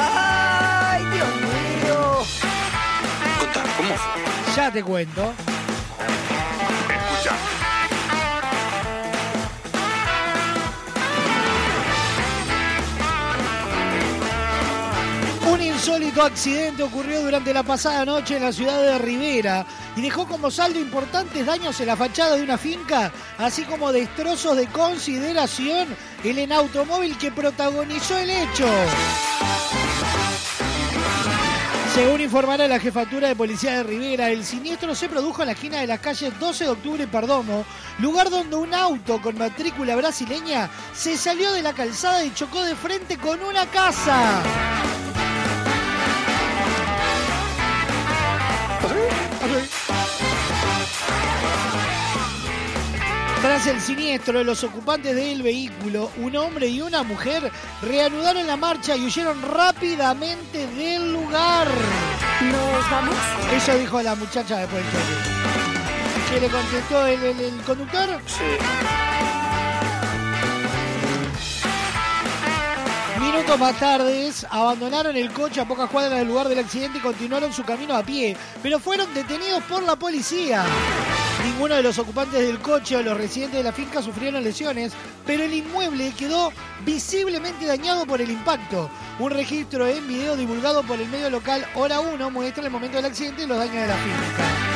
¡Ay, 0.00 1.02
Dios 1.12 1.28
mío! 1.28 2.22
¿Cómo 3.76 3.94
fue? 3.96 4.56
Ya 4.56 4.72
te 4.72 4.82
cuento. 4.82 5.34
Escucha. 6.88 7.36
Un 15.52 15.60
insólito 15.60 16.22
accidente 16.22 16.82
ocurrió 16.82 17.20
durante 17.20 17.52
la 17.52 17.62
pasada 17.62 18.06
noche 18.06 18.38
en 18.38 18.42
la 18.44 18.52
ciudad 18.52 18.80
de 18.80 18.96
Rivera 18.96 19.66
y 20.00 20.02
dejó 20.02 20.26
como 20.26 20.50
saldo 20.50 20.80
importantes 20.80 21.44
daños 21.44 21.78
en 21.78 21.88
la 21.88 21.96
fachada 21.96 22.36
de 22.36 22.42
una 22.42 22.56
finca, 22.56 23.12
así 23.36 23.64
como 23.64 23.92
destrozos 23.92 24.56
de 24.56 24.66
consideración 24.68 25.88
en 26.24 26.38
el 26.38 26.52
automóvil 26.52 27.18
que 27.18 27.30
protagonizó 27.30 28.16
el 28.16 28.30
hecho. 28.30 28.66
Según 31.94 32.22
informará 32.22 32.66
la 32.66 32.80
jefatura 32.80 33.28
de 33.28 33.36
policía 33.36 33.74
de 33.74 33.82
Rivera, 33.82 34.30
el 34.30 34.42
siniestro 34.42 34.94
se 34.94 35.10
produjo 35.10 35.42
en 35.42 35.48
la 35.48 35.52
esquina 35.52 35.80
de 35.80 35.86
las 35.86 36.00
calles 36.00 36.32
12 36.40 36.64
de 36.64 36.70
octubre 36.70 37.04
y 37.04 37.06
Perdomo, 37.06 37.66
lugar 37.98 38.30
donde 38.30 38.56
un 38.56 38.72
auto 38.72 39.20
con 39.20 39.36
matrícula 39.36 39.96
brasileña 39.96 40.70
se 40.94 41.18
salió 41.18 41.52
de 41.52 41.60
la 41.60 41.74
calzada 41.74 42.24
y 42.24 42.32
chocó 42.32 42.62
de 42.62 42.74
frente 42.74 43.18
con 43.18 43.42
una 43.42 43.66
casa. 43.66 44.42
Tras 53.50 53.66
el 53.66 53.80
siniestro, 53.80 54.44
los 54.44 54.62
ocupantes 54.62 55.12
del 55.16 55.42
vehículo, 55.42 56.12
un 56.18 56.36
hombre 56.36 56.68
y 56.68 56.80
una 56.82 57.02
mujer, 57.02 57.50
reanudaron 57.82 58.46
la 58.46 58.56
marcha 58.56 58.94
y 58.96 59.04
huyeron 59.04 59.42
rápidamente 59.42 60.68
del 60.68 61.12
lugar. 61.12 61.66
¿Nos 62.42 62.90
vamos? 62.92 63.14
Eso 63.52 63.74
dijo 63.76 64.00
la 64.02 64.14
muchacha 64.14 64.58
después 64.58 64.84
del 64.84 64.92
choque. 64.92 66.30
¿Qué 66.30 66.40
le 66.42 66.48
contestó 66.48 67.04
el, 67.06 67.20
el- 67.24 67.40
el 67.40 67.60
conductor? 67.62 68.20
Sí. 68.28 68.44
Minutos 73.20 73.58
más 73.58 73.76
tarde, 73.80 74.30
abandonaron 74.48 75.16
el 75.16 75.32
coche 75.32 75.60
a 75.60 75.64
pocas 75.66 75.90
cuadras 75.90 76.20
del 76.20 76.28
lugar 76.28 76.48
del 76.48 76.60
accidente 76.60 76.98
y 76.98 77.00
continuaron 77.00 77.52
su 77.52 77.64
camino 77.64 77.96
a 77.96 78.04
pie, 78.04 78.36
pero 78.62 78.78
fueron 78.78 79.12
detenidos 79.12 79.64
por 79.64 79.82
la 79.82 79.96
policía. 79.96 80.64
Ninguno 81.44 81.74
de 81.74 81.82
los 81.82 81.98
ocupantes 81.98 82.40
del 82.40 82.58
coche 82.60 82.96
o 82.96 83.02
los 83.02 83.16
residentes 83.16 83.58
de 83.58 83.64
la 83.64 83.72
finca 83.72 84.02
sufrieron 84.02 84.44
lesiones, 84.44 84.92
pero 85.26 85.44
el 85.44 85.54
inmueble 85.54 86.12
quedó 86.12 86.52
visiblemente 86.84 87.66
dañado 87.66 88.06
por 88.06 88.20
el 88.20 88.30
impacto. 88.30 88.90
Un 89.18 89.30
registro 89.30 89.86
en 89.86 90.06
video 90.06 90.36
divulgado 90.36 90.82
por 90.82 91.00
el 91.00 91.08
medio 91.08 91.30
local 91.30 91.66
Hora 91.74 92.00
1 92.00 92.30
muestra 92.30 92.64
el 92.64 92.70
momento 92.70 92.96
del 92.96 93.06
accidente 93.06 93.44
y 93.44 93.46
los 93.46 93.56
daños 93.56 93.74
de 93.74 93.86
la 93.86 93.96
finca. 93.96 94.70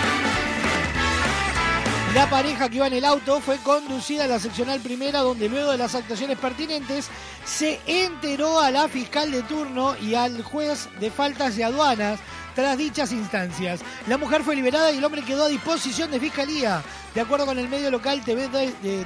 La 2.14 2.30
pareja 2.30 2.68
que 2.68 2.76
iba 2.76 2.86
en 2.86 2.92
el 2.92 3.04
auto 3.04 3.40
fue 3.40 3.58
conducida 3.58 4.24
a 4.24 4.28
la 4.28 4.38
seccional 4.38 4.78
primera 4.80 5.18
donde 5.18 5.48
luego 5.48 5.72
de 5.72 5.78
las 5.78 5.96
actuaciones 5.96 6.38
pertinentes 6.38 7.08
se 7.44 7.80
enteró 7.86 8.60
a 8.60 8.70
la 8.70 8.86
fiscal 8.86 9.32
de 9.32 9.42
turno 9.42 9.96
y 10.00 10.14
al 10.14 10.42
juez 10.44 10.88
de 11.00 11.10
faltas 11.10 11.56
de 11.56 11.64
aduanas 11.64 12.20
Tras 12.54 12.78
dichas 12.78 13.10
instancias, 13.12 13.80
la 14.06 14.16
mujer 14.16 14.42
fue 14.44 14.54
liberada 14.54 14.92
y 14.92 14.98
el 14.98 15.04
hombre 15.04 15.22
quedó 15.22 15.44
a 15.44 15.48
disposición 15.48 16.10
de 16.10 16.20
fiscalía. 16.20 16.82
De 17.14 17.20
acuerdo 17.20 17.46
con 17.46 17.58
el 17.58 17.68
medio 17.68 17.90
local 17.90 18.22
TV, 18.24 18.48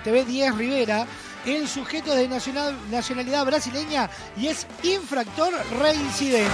TV 0.05 0.25
10 0.25 0.55
Rivera, 0.55 1.07
el 1.47 1.67
sujeto 1.67 2.13
es 2.13 2.19
de 2.19 2.29
nacional- 2.29 2.77
nacionalidad 2.91 3.47
brasileña 3.47 4.11
y 4.37 4.49
es 4.49 4.67
infractor 4.83 5.55
reincidente. 5.81 6.51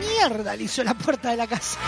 Mierda, 0.00 0.56
le 0.56 0.64
hizo 0.64 0.82
la 0.82 0.94
puerta 0.94 1.30
de 1.30 1.36
la 1.36 1.46
casa. 1.46 1.78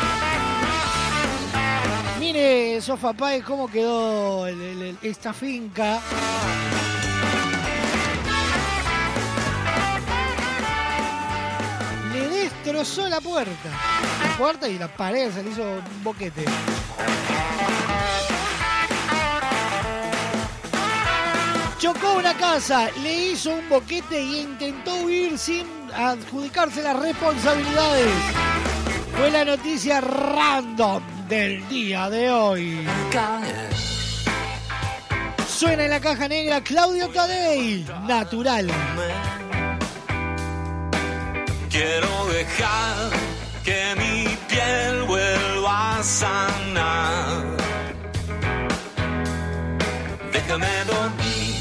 Mire, 2.20 2.80
Sofa 2.82 3.14
cómo 3.44 3.68
quedó 3.68 4.46
esta 5.02 5.32
finca. 5.32 6.00
La 12.78 13.20
puerta. 13.20 13.70
Puerta 14.38 14.68
y 14.68 14.78
la 14.78 14.86
pared 14.86 15.32
se 15.32 15.42
le 15.42 15.50
hizo 15.50 15.62
un 15.62 16.04
boquete. 16.04 16.44
Chocó 21.80 22.12
una 22.12 22.34
casa, 22.34 22.88
le 23.02 23.32
hizo 23.32 23.50
un 23.50 23.68
boquete 23.68 24.22
y 24.22 24.42
intentó 24.42 24.94
huir 24.94 25.36
sin 25.36 25.66
adjudicarse 25.92 26.80
las 26.80 27.00
responsabilidades. 27.00 28.12
Fue 29.16 29.28
la 29.32 29.44
noticia 29.44 30.00
random 30.00 31.02
del 31.28 31.68
día 31.68 32.08
de 32.08 32.30
hoy. 32.30 32.86
Suena 35.48 35.84
en 35.84 35.90
la 35.90 36.00
caja 36.00 36.28
negra 36.28 36.60
Claudio 36.60 37.08
Tadei, 37.08 37.84
natural. 38.06 38.70
Quiero 41.70 42.26
dejar 42.26 43.10
que 43.64 43.94
mi 43.96 44.36
piel 44.48 45.02
vuelva 45.02 45.98
a 45.98 46.02
sanar. 46.02 47.44
Déjame 50.32 50.84
dormir. 50.86 51.54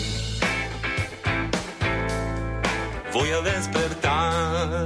Voy 3.14 3.30
a 3.32 3.42
despertar. 3.42 4.86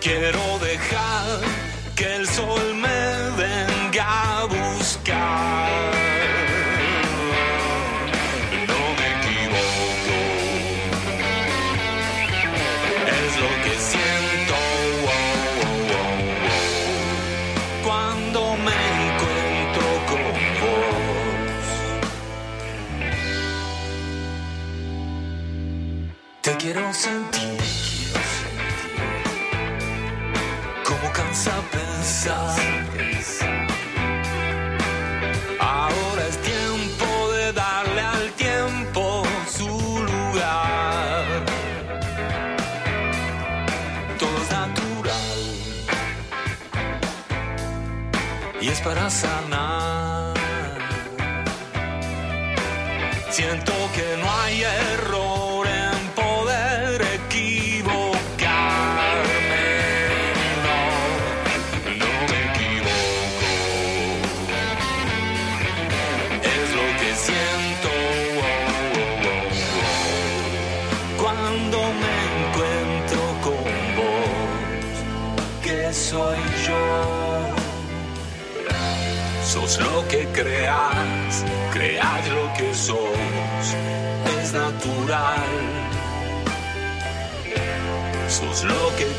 Quiero 0.00 0.58
dejar 0.58 1.40
que 1.96 2.16
el 2.16 2.28
sol 2.28 2.71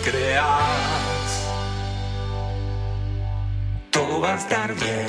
creas, 0.03 1.47
todo 3.89 4.19
va 4.21 4.34
a 4.34 4.38
estar 4.38 4.73
bien, 4.75 5.07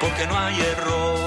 porque 0.00 0.26
no 0.26 0.38
hay 0.38 0.60
error. 0.60 1.18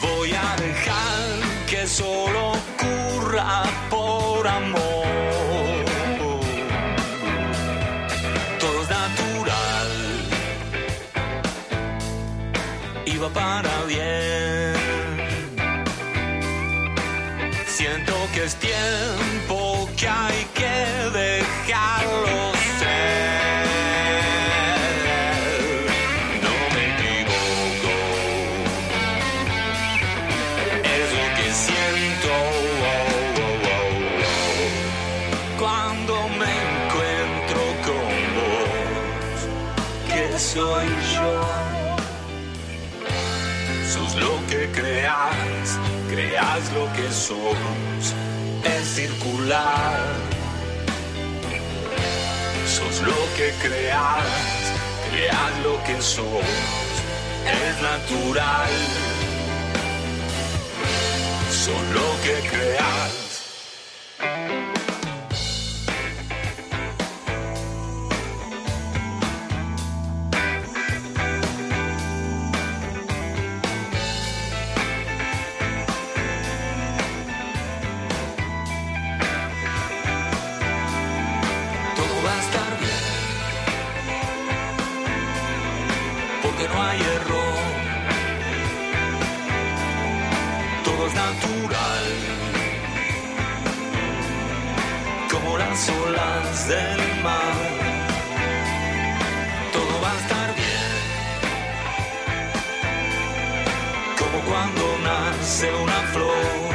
Voy 0.00 0.32
a 0.32 0.56
dejar 0.56 1.26
que 1.68 1.86
solo 1.86 2.52
ocurra 2.52 3.62
por 3.90 4.48
amor. 4.48 5.06
Todo 8.58 8.82
es 8.82 8.88
natural 8.88 9.90
y 13.04 13.18
va 13.18 13.28
para 13.28 13.84
bien. 13.86 14.25
Es 18.46 18.54
tiempo 18.56 19.88
que 19.96 20.08
hay 20.08 20.46
que 20.54 21.18
dejarlo 21.18 22.45
Sos 52.66 53.00
lo 53.02 53.14
que 53.36 53.52
creas, 53.62 54.24
creas 55.08 55.58
lo 55.62 55.80
que 55.84 56.02
sos, 56.02 56.26
es 57.44 57.80
natural. 57.80 58.70
Sos 61.48 61.82
lo 61.94 62.22
que 62.24 62.48
creas. 62.48 63.25
olas 95.76 96.68
del 96.68 97.22
mar. 97.22 97.54
Todo 99.72 100.00
va 100.02 100.10
a 100.10 100.16
estar 100.22 100.48
bien, 100.54 100.92
como 104.18 104.38
cuando 104.48 104.84
nace 105.04 105.66
una 105.84 106.00
flor. 106.12 106.74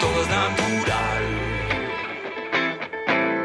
Todo 0.00 0.16
es 0.22 0.28
natural. 0.40 1.22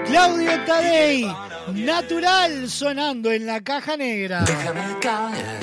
Claudio 0.06 0.54
Tadei, 0.66 1.36
natural 1.74 2.70
sonando 2.70 3.32
en 3.32 3.46
la 3.46 3.62
caja 3.62 3.98
negra. 3.98 4.44
Déjame 4.44 4.98
caer. 5.02 5.60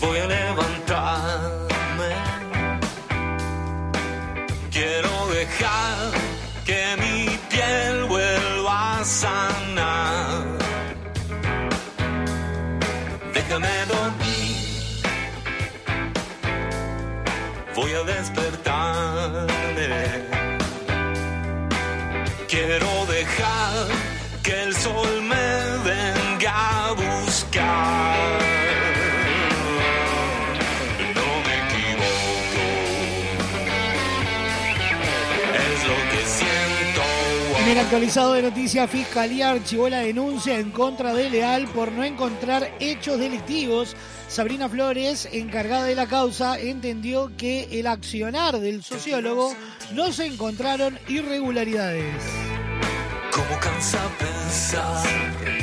Voy 0.00 0.18
a 0.18 0.26
leer 0.26 0.37
que 6.64 6.96
mi 7.00 7.38
piel 7.48 8.04
vuelva 8.04 9.00
a 9.00 9.04
sanar. 9.04 9.67
Actualizado 37.88 38.34
de 38.34 38.42
noticias, 38.42 38.90
Fiscalía 38.90 39.48
archivó 39.48 39.88
la 39.88 40.00
denuncia 40.00 40.58
en 40.58 40.70
contra 40.72 41.14
de 41.14 41.30
Leal 41.30 41.66
por 41.68 41.90
no 41.90 42.04
encontrar 42.04 42.70
hechos 42.80 43.18
delictivos. 43.18 43.96
Sabrina 44.28 44.68
Flores, 44.68 45.26
encargada 45.32 45.84
de 45.84 45.94
la 45.94 46.06
causa, 46.06 46.60
entendió 46.60 47.34
que 47.38 47.66
el 47.80 47.86
accionar 47.86 48.60
del 48.60 48.82
sociólogo 48.82 49.54
no 49.94 50.12
se 50.12 50.26
encontraron 50.26 50.98
irregularidades. 51.08 52.47
Como 53.38 53.60
cansa 53.60 54.00
pensar. 54.18 55.06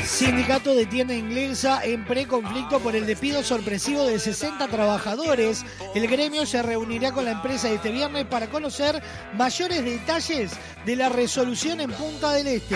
Sindicato 0.05 0.73
de 0.73 0.85
tienda 0.85 1.13
inglesa 1.13 1.83
en 1.83 2.05
preconflicto 2.05 2.79
por 2.79 2.95
el 2.95 3.05
despido 3.05 3.43
sorpresivo 3.43 4.05
de 4.05 4.17
60 4.17 4.69
trabajadores. 4.69 5.65
El 5.93 6.07
gremio 6.07 6.45
se 6.45 6.63
reunirá 6.63 7.11
con 7.11 7.25
la 7.25 7.31
empresa 7.31 7.69
este 7.69 7.91
viernes 7.91 8.27
para 8.27 8.47
conocer 8.47 9.03
mayores 9.33 9.83
detalles 9.83 10.51
de 10.85 10.95
la 10.95 11.09
resolución 11.09 11.81
en 11.81 11.91
Punta 11.91 12.31
del 12.31 12.47
Este. 12.47 12.75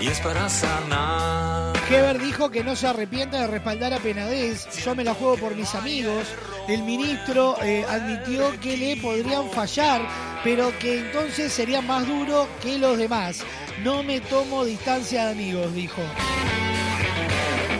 Y 0.00 0.06
es 0.06 0.20
para 0.20 0.48
sanar. 0.48 1.69
Heber 1.90 2.20
dijo 2.20 2.50
que 2.52 2.62
no 2.62 2.76
se 2.76 2.86
arrepiente 2.86 3.36
de 3.36 3.48
respaldar 3.48 3.92
a 3.92 3.98
Penadez. 3.98 4.68
Yo 4.84 4.94
me 4.94 5.02
la 5.02 5.12
juego 5.12 5.36
por 5.36 5.56
mis 5.56 5.74
amigos. 5.74 6.24
El 6.68 6.84
ministro 6.84 7.56
eh, 7.64 7.84
admitió 7.88 8.48
que 8.60 8.76
le 8.76 8.96
podrían 8.96 9.50
fallar, 9.50 10.00
pero 10.44 10.72
que 10.78 11.00
entonces 11.00 11.52
sería 11.52 11.80
más 11.82 12.06
duro 12.06 12.46
que 12.62 12.78
los 12.78 12.96
demás. 12.96 13.42
No 13.82 14.04
me 14.04 14.20
tomo 14.20 14.64
distancia 14.64 15.24
de 15.26 15.32
amigos, 15.32 15.74
dijo. 15.74 16.00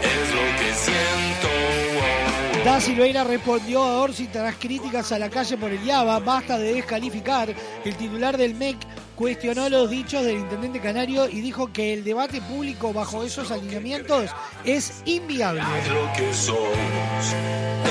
Es 0.03 0.35
lo 0.35 0.59
que 0.59 0.74
siento. 0.74 2.65
Da 2.65 2.81
Silveira 2.81 3.23
respondió 3.23 3.85
a 3.85 4.01
Orsi 4.01 4.27
tras 4.27 4.57
críticas 4.57 5.12
a 5.12 5.20
la 5.20 5.31
calle 5.31 5.57
por 5.57 5.70
el 5.70 5.85
Yaba. 5.85 6.19
Basta 6.19 6.59
de 6.59 6.74
descalificar. 6.74 7.55
El 7.85 7.95
titular 7.95 8.37
del 8.37 8.57
MEC 8.57 8.77
cuestionó 9.21 9.69
los 9.69 9.91
dichos 9.91 10.25
del 10.25 10.39
intendente 10.39 10.81
canario 10.81 11.29
y 11.29 11.43
dijo 11.43 11.71
que 11.71 11.93
el 11.93 12.05
debate 12.05 12.41
público 12.41 12.91
bajo 12.95 13.23
esos 13.23 13.51
alineamientos 13.51 14.31
es 14.65 15.03
inviable. 15.05 15.61
Lo 15.61 16.11
que 16.15 16.33
somos. 16.33 17.35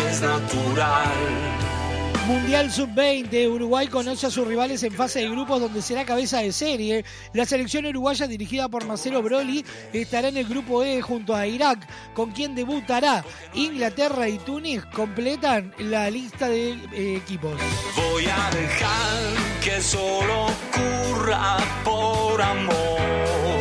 Es 0.10 0.22
natural. 0.22 1.79
Mundial 2.30 2.72
Sub-20, 2.72 3.50
Uruguay 3.50 3.88
conoce 3.88 4.28
a 4.28 4.30
sus 4.30 4.48
rivales 4.48 4.84
en 4.84 4.94
fase 4.94 5.22
de 5.22 5.30
grupos 5.32 5.62
donde 5.62 5.82
será 5.82 6.06
cabeza 6.06 6.38
de 6.38 6.52
serie. 6.52 7.04
La 7.34 7.44
selección 7.44 7.88
uruguaya 7.88 8.28
dirigida 8.28 8.70
por 8.70 8.86
Marcelo 8.86 9.24
Broly 9.24 9.66
estará 9.94 10.28
en 10.28 10.38
el 10.38 10.46
grupo 10.46 10.84
E 10.84 11.02
junto 11.02 11.36
a 11.36 11.48
Irak, 11.48 11.90
con 12.14 12.30
quien 12.30 12.54
debutará. 12.54 13.26
Inglaterra 13.56 14.30
y 14.30 14.38
Túnez 14.38 14.86
completan 14.94 15.74
la 15.80 16.08
lista 16.12 16.48
de 16.50 16.74
eh, 16.94 17.16
equipos. 17.16 17.60
Voy 17.96 18.26
a 18.26 18.50
dejar 18.52 19.64
que 19.64 19.82
solo 19.82 20.46
ocurra 20.46 21.58
por 21.84 22.40
amor. 22.40 23.59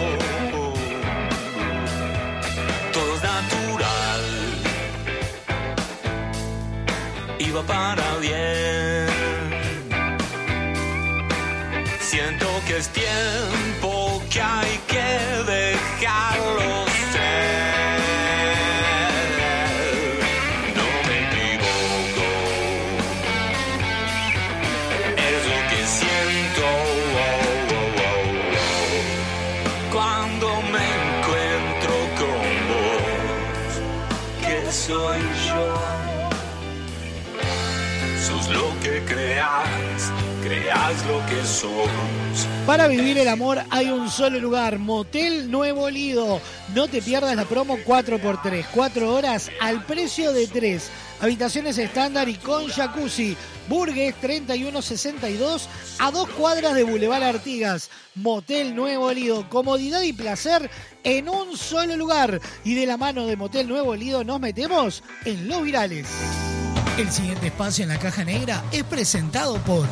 Va 7.50 7.62
para 7.62 8.16
bien. 8.18 9.08
Siento 12.00 12.46
que 12.66 12.78
es 12.78 12.88
tiempo 12.88 14.22
que 14.30 14.40
hay 14.40 14.80
que 14.86 15.07
lo 41.06 41.24
que. 41.26 41.38
Para 42.66 42.88
vivir 42.88 43.16
el 43.18 43.28
amor 43.28 43.58
hay 43.70 43.88
un 43.88 44.10
solo 44.10 44.38
lugar, 44.38 44.78
Motel 44.78 45.50
Nuevo 45.50 45.88
Lido. 45.88 46.40
No 46.74 46.88
te 46.88 47.00
pierdas 47.00 47.34
la 47.34 47.44
promo 47.46 47.78
4x3, 47.78 48.66
4 48.74 49.14
horas 49.14 49.50
al 49.60 49.84
precio 49.84 50.32
de 50.32 50.46
3. 50.46 50.90
Habitaciones 51.20 51.78
estándar 51.78 52.28
y 52.28 52.34
con 52.34 52.68
jacuzzi. 52.68 53.36
Burgues 53.68 54.14
3162 54.20 55.68
a 55.98 56.10
dos 56.10 56.28
cuadras 56.30 56.74
de 56.74 56.84
Boulevard 56.84 57.22
Artigas. 57.22 57.90
Motel 58.14 58.74
Nuevo 58.74 59.10
Lido. 59.12 59.48
Comodidad 59.48 60.02
y 60.02 60.12
placer 60.12 60.70
en 61.02 61.28
un 61.28 61.56
solo 61.56 61.96
lugar. 61.96 62.40
Y 62.64 62.74
de 62.74 62.86
la 62.86 62.98
mano 62.98 63.26
de 63.26 63.36
Motel 63.36 63.68
Nuevo 63.68 63.96
Lido 63.96 64.22
nos 64.22 64.40
metemos 64.40 65.02
en 65.24 65.48
los 65.48 65.62
virales. 65.62 66.06
El 66.98 67.12
siguiente 67.12 67.46
espacio 67.46 67.84
en 67.84 67.90
la 67.90 67.98
caja 68.00 68.24
negra 68.24 68.64
es 68.72 68.82
presentado 68.82 69.54
por 69.58 69.86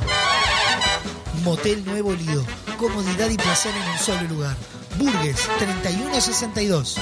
Motel 1.44 1.84
Nuevo 1.84 2.12
Lido. 2.12 2.44
Comodidad 2.78 3.30
y 3.30 3.36
placer 3.36 3.72
en 3.76 3.90
un 3.92 3.98
solo 3.98 4.22
lugar. 4.22 4.56
Burgues 4.98 5.48
3162. 5.58 6.98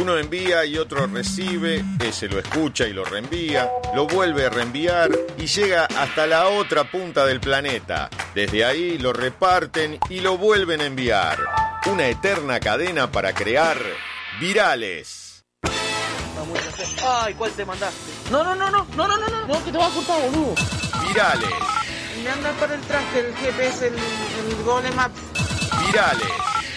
Uno 0.00 0.16
envía 0.16 0.64
y 0.64 0.78
otro 0.78 1.06
recibe, 1.06 1.84
ese 2.02 2.28
lo 2.28 2.38
escucha 2.38 2.88
y 2.88 2.94
lo 2.94 3.04
reenvía, 3.04 3.70
lo 3.94 4.06
vuelve 4.06 4.46
a 4.46 4.50
reenviar 4.50 5.10
y 5.36 5.46
llega 5.46 5.84
hasta 5.84 6.26
la 6.26 6.48
otra 6.48 6.90
punta 6.90 7.26
del 7.26 7.40
planeta. 7.40 8.08
Desde 8.34 8.64
ahí 8.64 8.96
lo 8.96 9.12
reparten 9.12 9.98
y 10.08 10.20
lo 10.20 10.38
vuelven 10.38 10.80
a 10.80 10.86
enviar. 10.86 11.63
Una 11.86 12.06
eterna 12.08 12.58
cadena 12.60 13.10
para 13.10 13.32
crear 13.34 13.76
virales. 14.40 15.44
Ay, 17.06 17.34
¿cuál 17.34 17.50
te 17.52 17.64
mandaste? 17.64 18.12
No, 18.30 18.42
no, 18.42 18.54
no, 18.54 18.70
no, 18.70 18.86
no, 18.96 19.06
no, 19.06 19.16
no, 19.18 19.28
no, 19.28 19.46
no, 19.46 19.64
que 19.64 19.70
te 19.70 19.78
vas 19.78 19.90
a 19.92 19.94
cortar, 19.94 20.30
boludo. 20.30 20.54
Virales, 21.06 21.50
Me 22.22 22.30
anda 22.30 22.50
por 22.52 22.70
el 22.72 22.80
traste 22.82 23.20
el 23.20 23.34
GPS, 23.36 23.88
el, 23.88 23.94
el 23.94 24.62
Google 24.64 24.90
Maps. 24.92 25.20
virales, 25.86 26.28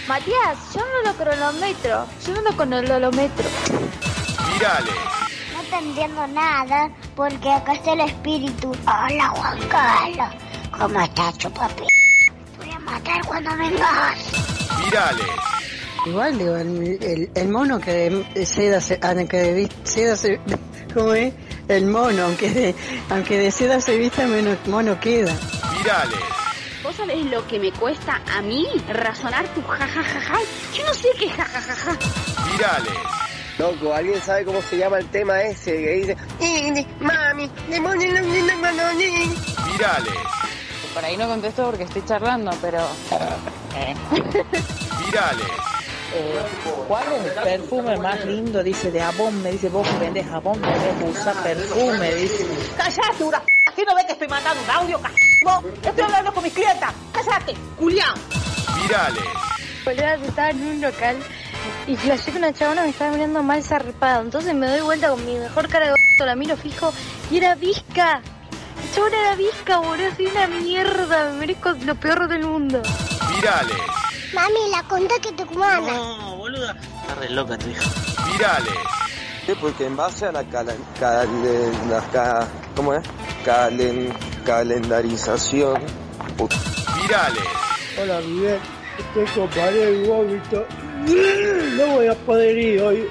Matías, 0.08 0.58
yo 0.74 0.82
no 0.82 1.10
lo 1.12 1.18
cronometro, 1.18 2.06
yo 2.26 2.34
no 2.34 2.42
lo 2.42 2.52
cronometro. 2.58 3.50
virales, 4.54 4.96
No 5.54 5.62
te 5.70 5.76
entiendo 5.86 6.28
nada, 6.28 6.90
porque 7.16 7.50
acá 7.52 7.74
está 7.74 7.94
el 7.94 8.02
espíritu. 8.02 8.72
Hola, 8.86 9.30
Juan 9.30 9.60
Carlos. 9.70 10.30
¿Cómo 10.78 11.00
estás, 11.02 11.38
chupapi? 11.38 11.84
Matar 12.88 13.26
cuando 13.26 13.56
vengas. 13.58 14.18
virales, 14.84 15.26
Igual, 16.06 16.38
digo, 16.38 16.56
el, 16.56 16.98
el- 17.04 17.30
el 17.36 17.50
mono 17.50 17.80
que 17.82 17.92
de 18.34 18.46
seda 18.46 18.80
se, 18.80 18.98
ah, 19.02 19.14
que 19.30 19.38
de 19.38 19.70
seda 19.84 20.16
se, 20.16 20.40
¿cómo 20.94 21.14
es? 21.14 21.34
El 21.68 21.86
mono, 21.88 22.24
aunque 22.24 22.50
de, 22.50 22.76
aunque 23.10 23.38
de 23.38 23.52
seda 23.52 23.82
se 23.82 23.98
vista, 23.98 24.26
menos 24.26 24.58
mono 24.68 24.98
queda. 25.02 25.34
virales, 25.78 26.20
¿Vos 26.82 26.96
sabés 26.96 27.26
lo 27.26 27.46
que 27.48 27.60
me 27.60 27.72
cuesta 27.74 28.22
a 28.38 28.42
mí 28.42 28.66
razonar 28.88 29.46
tu 29.54 29.62
jajajaja? 29.64 30.38
Yo 30.74 30.86
no 30.86 30.94
sé 30.94 31.10
qué 31.20 31.26
es 31.26 31.34
jajajaja. 31.34 31.98
virales, 32.52 32.94
Loco, 33.58 33.92
¿alguien 33.94 34.22
sabe 34.22 34.46
cómo 34.46 34.62
se 34.62 34.78
llama 34.78 35.00
el 35.00 35.08
tema 35.08 35.42
ese 35.42 35.72
que 35.74 35.90
dice 35.96 36.18
"Eh, 36.40 36.86
Mami, 37.02 37.50
demonio, 37.70 38.14
no, 38.14 38.22
no, 38.22 38.56
no, 38.56 38.72
no, 38.72 38.94
no"? 38.94 39.00
virales, 39.72 40.14
Por 40.98 41.06
ahí 41.06 41.16
no 41.16 41.28
contesto 41.28 41.64
porque 41.64 41.84
estoy 41.84 42.04
charlando, 42.06 42.50
pero... 42.60 42.80
virales, 45.06 45.46
eh, 46.16 46.40
¿cuál 46.88 47.04
es 47.14 47.24
el 47.24 47.44
perfume 47.44 47.98
más 47.98 48.26
lindo? 48.26 48.64
Dice, 48.64 48.90
de 48.90 49.00
jabón, 49.00 49.44
me 49.44 49.52
dice, 49.52 49.70
vos 49.70 49.88
que 49.88 49.98
vendés 50.00 50.28
jabón, 50.28 50.60
debes 50.60 51.16
usar 51.16 51.36
perfume, 51.44 52.16
dice. 52.16 52.48
¡Cállate, 52.76 53.24
una! 53.24 53.44
¿Qué 53.76 53.86
no 53.86 53.94
ves 53.94 54.06
que 54.06 54.14
estoy 54.14 54.28
mandando 54.28 54.64
un 54.64 54.70
audio, 54.72 54.98
c***? 54.98 55.88
Estoy 55.88 56.04
hablando 56.04 56.34
con 56.34 56.44
mis 56.44 56.54
clientas. 56.54 56.92
¡Cállate, 57.14 57.54
Julián! 57.78 58.16
Virales. 58.82 59.24
Boluda, 59.86 60.16
estaba 60.16 60.50
en 60.50 60.64
un 60.64 60.82
local 60.82 61.18
y 61.86 61.96
flashé 61.96 62.32
que 62.32 62.40
una 62.40 62.54
chabona 62.54 62.82
me 62.82 62.90
estaba 62.90 63.12
mirando 63.12 63.44
mal 63.44 63.64
zarpado. 63.64 64.24
Entonces 64.24 64.56
me 64.56 64.68
doy 64.68 64.82
vuelta 64.82 65.10
con 65.10 65.24
mi 65.24 65.36
mejor 65.36 65.70
cara 65.70 65.92
de 65.92 66.26
la 66.26 66.36
miro 66.36 66.58
fijo 66.58 66.92
y 67.30 67.38
era 67.38 67.54
visca. 67.54 68.24
La 68.98 69.04
chabona 69.04 69.22
era 69.22 69.36
visca, 69.36 69.78
boludo. 69.78 70.16
Soy 70.16 70.26
una 70.26 70.48
mierda. 70.48 71.30
Me 71.32 71.38
merezco 71.40 71.72
lo 71.86 71.96
peor 71.96 72.28
del 72.28 72.44
mundo. 72.46 72.82
Virales. 73.36 73.78
Mami, 74.34 74.72
la 74.72 74.84
conta 74.84 75.16
que 75.22 75.32
tucumana. 75.34 75.94
No, 75.94 76.36
boluda. 76.38 76.76
Está 77.02 77.16
re 77.16 77.30
loca 77.30 77.58
tu 77.58 77.70
hija. 77.70 77.84
Virales. 78.32 78.74
Sí, 79.46 79.54
porque 79.62 79.86
en 79.86 79.96
base 79.96 80.26
a 80.26 80.32
la, 80.32 80.44
cala- 80.46 80.74
calen- 81.00 81.90
la 81.90 82.02
ca- 82.12 82.48
¿cómo 82.76 82.94
es? 82.96 83.04
Calen- 83.46 84.12
calendarización. 84.46 85.80
Virales. 87.02 87.44
Hola, 88.02 88.20
Miguel. 88.22 88.60
Estoy 88.98 89.26
con 89.28 89.50
pared 89.50 90.04
y 90.04 90.08
vómito. 90.08 90.66
No 91.78 91.86
voy 91.94 92.08
a 92.08 92.16
poder 92.16 92.58
ir 92.58 92.82
hoy. 92.82 93.08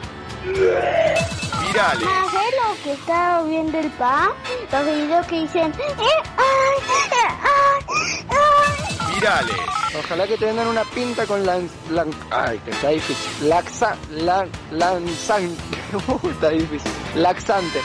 Virales. 1.77 2.09
¿Sabes 2.31 2.55
lo 2.57 2.82
que 2.85 2.93
estaba 2.94 3.43
viendo 3.43 3.78
el 3.78 3.90
pa? 3.93 4.31
Los 4.73 4.86
videos 4.86 5.27
que 5.27 5.40
dicen... 5.43 5.73
"Eh, 5.78 6.23
ay, 6.39 6.78
eh, 7.12 7.28
ay, 7.43 8.27
ay". 8.31 9.15
Virales. 9.15 9.57
Ojalá 9.98 10.27
que 10.27 10.39
te 10.39 10.47
vendan 10.47 10.69
una 10.69 10.85
pinta 10.85 11.27
con 11.27 11.44
lan, 11.44 11.69
lan- 11.90 12.15
ay, 12.31 12.59
que 12.61 12.70
está 12.70 12.89
difícil. 12.89 13.48
Laxa, 13.51 13.94
lan, 14.11 14.48
lanzan, 14.70 15.55
está 16.31 16.48
difícil. 16.48 16.90
Laxante. 17.15 17.82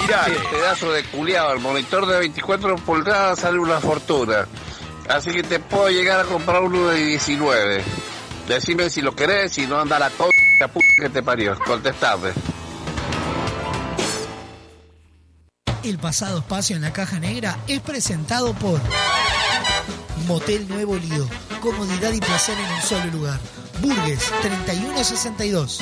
Virales. 0.00 0.40
pedazo 0.52 0.92
de 0.92 1.02
culiado, 1.06 1.54
el 1.54 1.60
monitor 1.60 2.06
de 2.06 2.18
24 2.20 2.76
pulgadas 2.76 3.40
sale 3.40 3.58
una 3.58 3.80
fortuna. 3.80 4.46
Así 5.08 5.32
que 5.32 5.42
te 5.42 5.58
puedo 5.58 5.88
llegar 5.90 6.20
a 6.20 6.24
comprar 6.24 6.62
uno 6.62 6.86
de 6.86 6.98
19. 7.04 7.82
Decime 8.46 8.90
si 8.90 9.00
lo 9.02 9.12
querés, 9.16 9.52
si 9.52 9.66
no 9.66 9.80
anda 9.80 9.98
la 9.98 10.10
co 10.10 10.28
la 10.60 10.68
puta 10.68 10.86
que 11.02 11.08
te 11.08 11.22
parió. 11.22 11.58
Contestame. 11.66 12.30
El 15.84 15.98
pasado 15.98 16.38
espacio 16.38 16.76
en 16.76 16.82
la 16.82 16.94
caja 16.94 17.20
negra 17.20 17.58
es 17.68 17.78
presentado 17.80 18.54
por 18.54 18.80
Motel 20.26 20.66
Nuevo 20.66 20.96
Lido. 20.96 21.28
Comodidad 21.60 22.10
y 22.14 22.20
placer 22.20 22.56
en 22.58 22.72
un 22.72 22.80
solo 22.80 23.04
lugar. 23.12 23.38
Burgues 23.82 24.32
3162. 24.40 25.80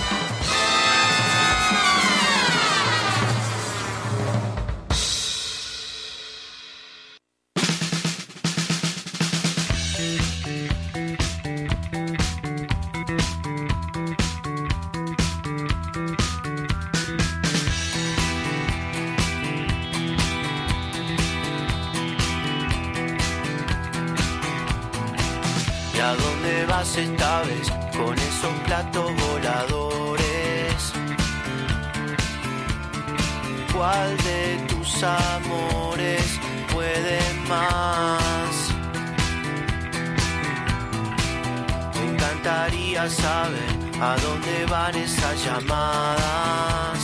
A 44.02 44.16
dónde 44.16 44.66
van 44.66 44.94
esas 44.96 45.44
llamadas. 45.44 47.00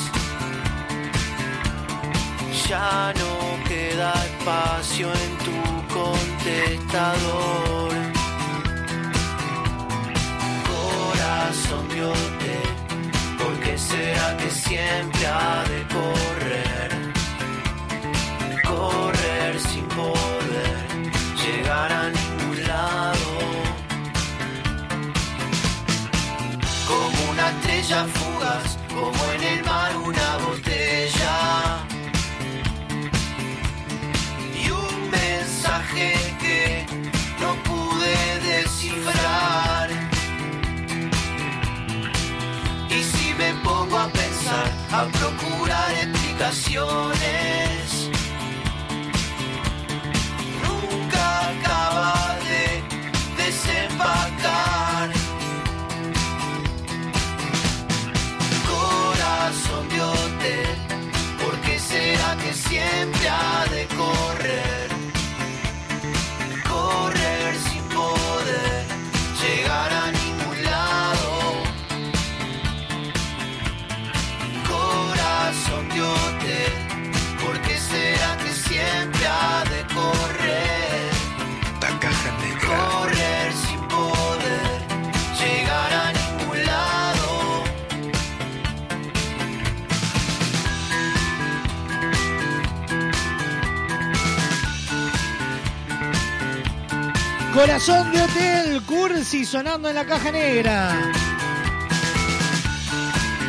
Ya 2.69 3.15
no 3.21 3.33
queda 3.69 4.13
espacio 4.31 5.07
en 5.25 5.33
tu 5.47 5.59
contestador. 5.99 7.95
Corazón 10.73 11.85
miote, 11.95 12.57
¿por 13.39 13.55
qué 13.61 13.79
será 13.79 14.37
que 14.37 14.51
siempre 14.51 15.27
ha 15.27 15.65
de 15.73 15.81
correr? 15.97 16.91
Correr 18.73 19.53
sin 19.61 19.87
poder 20.01 20.79
llegar 21.43 21.93
a 21.93 21.98
una 27.89 27.89
estrella 27.89 28.05
fugaz, 28.15 28.79
como 28.89 29.25
en 29.35 29.43
el 29.43 29.65
mar 29.65 29.97
una 29.97 30.37
botella. 30.39 31.85
Y 34.55 34.71
un 34.71 35.11
mensaje 35.11 36.15
que 36.41 36.87
no 37.41 37.57
pude 37.65 38.41
descifrar. 38.41 39.91
Y 42.91 43.03
si 43.03 43.35
me 43.35 43.53
pongo 43.65 43.99
a 43.99 44.09
pensar, 44.09 44.71
a 44.93 45.07
procurar 45.07 45.93
explicaciones, 45.93 48.11
nunca 50.63 51.51
acaba 51.51 51.88
que 62.79 62.85
siempre 62.85 63.29
ha 63.29 63.65
de 63.71 63.87
correr? 63.97 64.38
Corazón 97.59 98.13
de 98.13 98.23
Hotel 98.23 98.83
Cursi 98.83 99.45
sonando 99.45 99.89
en 99.89 99.97
la 99.97 100.07
caja 100.07 100.31
negra. 100.31 101.11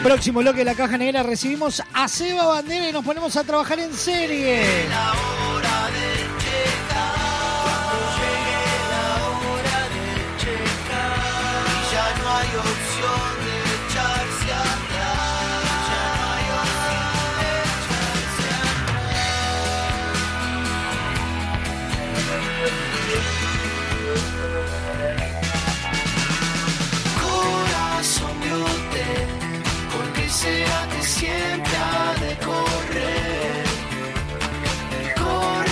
Próximo 0.01 0.39
bloque 0.39 0.59
de 0.59 0.65
la 0.65 0.73
caja 0.73 0.97
negra 0.97 1.21
recibimos 1.21 1.83
a 1.93 2.07
Seba 2.07 2.47
Bandera 2.47 2.89
y 2.89 2.91
nos 2.91 3.05
ponemos 3.05 3.35
a 3.35 3.43
trabajar 3.43 3.77
en 3.77 3.93
serie. 3.93 4.87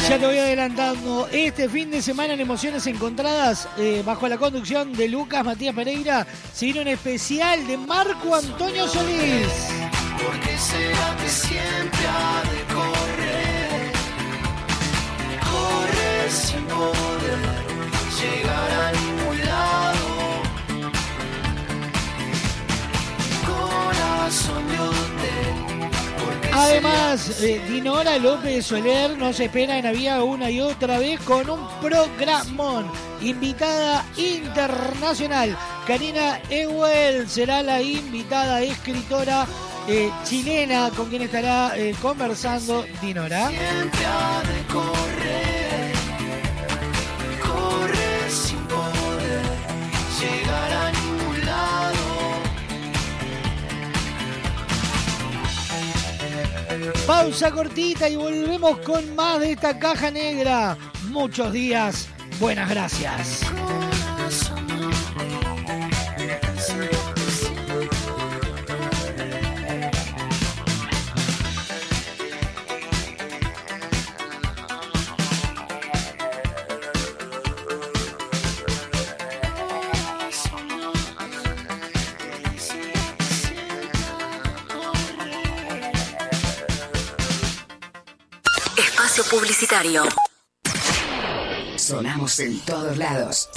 Ya 0.10 0.18
te 0.18 0.26
voy 0.26 0.38
adelantando. 0.38 1.28
Este 1.34 1.68
fin 1.68 1.92
de 1.92 2.02
semana 2.02 2.34
en 2.34 2.40
Emociones 2.40 2.88
Encontradas, 2.88 3.68
eh, 3.78 4.02
bajo 4.06 4.30
la 4.30 4.38
conducción 4.38 4.94
de 4.94 5.10
Lucas 5.10 5.44
Matías 5.44 5.76
Pereira, 5.76 6.26
se 6.54 6.66
viene 6.66 6.82
un 6.82 6.88
especial 6.88 7.68
de 7.68 7.78
Marco 7.78 8.34
Antonio 8.34 8.88
Solís. 8.88 9.50
Porque 10.24 10.58
será 10.58 11.14
que 11.22 11.28
siempre 11.28 12.08
ha 12.08 12.42
de 12.50 12.74
correr, 12.74 13.92
correr 15.52 16.32
sin 16.32 16.64
poder 16.64 17.40
llegar 18.22 18.72
a 18.72 18.92
ningún 18.94 19.46
lado. 19.46 20.08
Corazón 23.46 24.68
de 24.70 25.17
días, 26.66 27.42
eh, 27.44 27.62
Dinora 27.70 28.18
López 28.18 28.66
Soler 28.66 29.16
nos 29.18 29.40
espera 29.40 29.78
en 29.78 29.86
la 29.86 29.92
vía 29.92 30.24
una 30.24 30.50
y 30.50 30.60
otra 30.60 30.98
vez 30.98 31.20
con 31.22 31.50
un 31.50 31.68
programón. 31.82 32.90
Invitada 33.22 34.06
internacional, 34.18 35.56
Karina 35.86 36.40
Ewell 36.50 37.30
será 37.30 37.62
la 37.62 37.82
invitada 37.82 38.62
escritora 38.62 39.46
eh, 39.88 40.12
chilena 40.24 40.90
con 40.96 41.10
quien 41.10 41.24
estará 41.24 41.78
eh, 41.78 41.96
conversando 42.02 42.86
Dinora. 43.02 43.52
Pausa 57.06 57.52
cortita 57.52 58.10
y 58.10 58.16
volvemos 58.16 58.78
con 58.80 59.16
más 59.16 59.40
de 59.40 59.54
esta 59.54 59.78
caja 59.80 60.12
negra. 60.12 60.78
Muchos 61.10 61.52
días, 61.52 62.08
buenas 62.40 62.70
gracias. 62.70 63.42
Sonamos 91.76 92.40
en 92.40 92.58
todos 92.62 92.98
lados. 92.98 93.50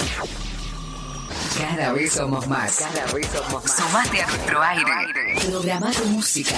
Cada 1.57 1.93
vez 1.93 2.15
somos 2.15 2.49
más. 2.49 2.79
Cada 2.79 3.13
vez 3.13 3.29
somos 3.29 3.63
más. 3.63 3.77
Sumate 3.77 4.21
a 4.21 4.27
nuestro 4.27 4.61
aire. 4.61 5.49
Programa 5.49 5.93
tu 5.93 6.05
música. 6.07 6.57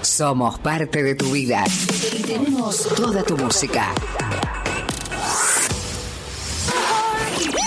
Somos 0.00 0.58
parte 0.60 1.02
de 1.02 1.14
tu 1.14 1.32
vida. 1.32 1.64
Y 2.12 2.22
tenemos 2.22 2.88
toda 2.96 3.22
tu 3.22 3.36
música. 3.36 3.92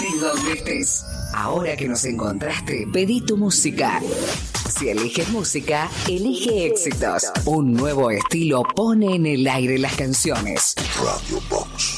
De 0.01 0.19
donde 0.19 0.53
estés. 0.53 1.05
Ahora 1.35 1.75
que 1.75 1.85
nos 1.85 2.05
encontraste, 2.05 2.87
pedí 2.93 3.19
tu 3.19 3.35
música. 3.35 4.01
Si 4.69 4.87
eliges 4.87 5.27
música, 5.29 5.89
elige 6.07 6.67
éxitos. 6.67 7.25
Un 7.43 7.73
nuevo 7.73 8.09
estilo 8.09 8.63
pone 8.63 9.15
en 9.15 9.25
el 9.25 9.45
aire 9.45 9.77
las 9.77 9.95
canciones. 9.95 10.75
Radio 10.97 11.41
Box. 11.49 11.94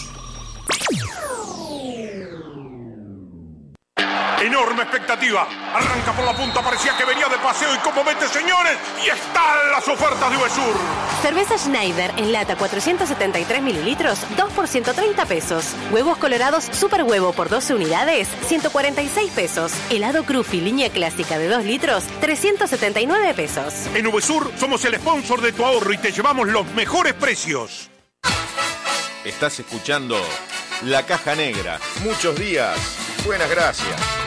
Enorme 4.77 4.95
expectativa. 4.95 5.47
Arranca 5.73 6.11
por 6.13 6.23
la 6.23 6.33
punta, 6.35 6.61
parecía 6.61 6.95
que 6.95 7.03
venía 7.03 7.27
de 7.27 7.37
paseo 7.37 7.73
y 7.73 7.79
como 7.79 8.03
vete, 8.03 8.27
señores, 8.27 8.77
y 9.03 9.09
están 9.09 9.71
las 9.71 9.87
ofertas 9.87 10.29
de 10.29 10.37
Uvesur. 10.37 10.75
Cerveza 11.23 11.57
Schneider 11.57 12.13
en 12.17 12.31
lata 12.31 12.55
473 12.55 13.63
mililitros, 13.63 14.19
2 14.37 14.53
por 14.53 14.67
130 14.67 15.25
pesos. 15.25 15.73
Huevos 15.91 16.19
colorados 16.19 16.65
super 16.65 17.01
huevo 17.01 17.33
por 17.33 17.49
12 17.49 17.73
unidades, 17.73 18.27
146 18.45 19.31
pesos. 19.31 19.71
Helado 19.89 20.23
Crufi 20.25 20.61
línea 20.61 20.91
clásica 20.91 21.39
de 21.39 21.47
2 21.47 21.65
litros, 21.65 22.03
379 22.21 23.33
pesos. 23.33 23.73
En 23.95 24.05
Uvesur 24.05 24.51
somos 24.59 24.85
el 24.85 24.93
sponsor 24.97 25.41
de 25.41 25.53
tu 25.53 25.65
ahorro 25.65 25.91
y 25.91 25.97
te 25.97 26.11
llevamos 26.11 26.49
los 26.49 26.67
mejores 26.73 27.15
precios. 27.15 27.89
Estás 29.25 29.59
escuchando 29.59 30.21
La 30.83 31.03
Caja 31.03 31.33
Negra. 31.33 31.79
Muchos 32.03 32.35
días. 32.37 32.77
Buenas 33.25 33.49
gracias. 33.49 34.26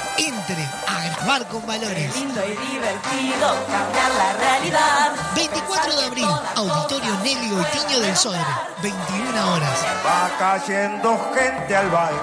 Entre 0.17 0.63
a 0.87 1.03
grabar 1.15 1.47
con 1.47 1.65
valores. 1.65 2.15
Lindo 2.15 2.41
y 2.45 2.49
divertido 2.49 3.55
cambiar 3.67 4.11
la 4.17 4.33
realidad. 4.33 5.11
24 5.35 5.95
de 5.95 6.05
abril, 6.05 6.27
Auditorio 6.55 7.17
Nelly 7.23 7.49
Goitiño 7.49 7.99
del 8.01 8.15
Sodre, 8.15 8.45
21 8.81 9.53
horas. 9.53 9.85
Va 10.05 10.29
cayendo 10.37 11.31
gente 11.33 11.75
al 11.75 11.89
baile 11.89 12.19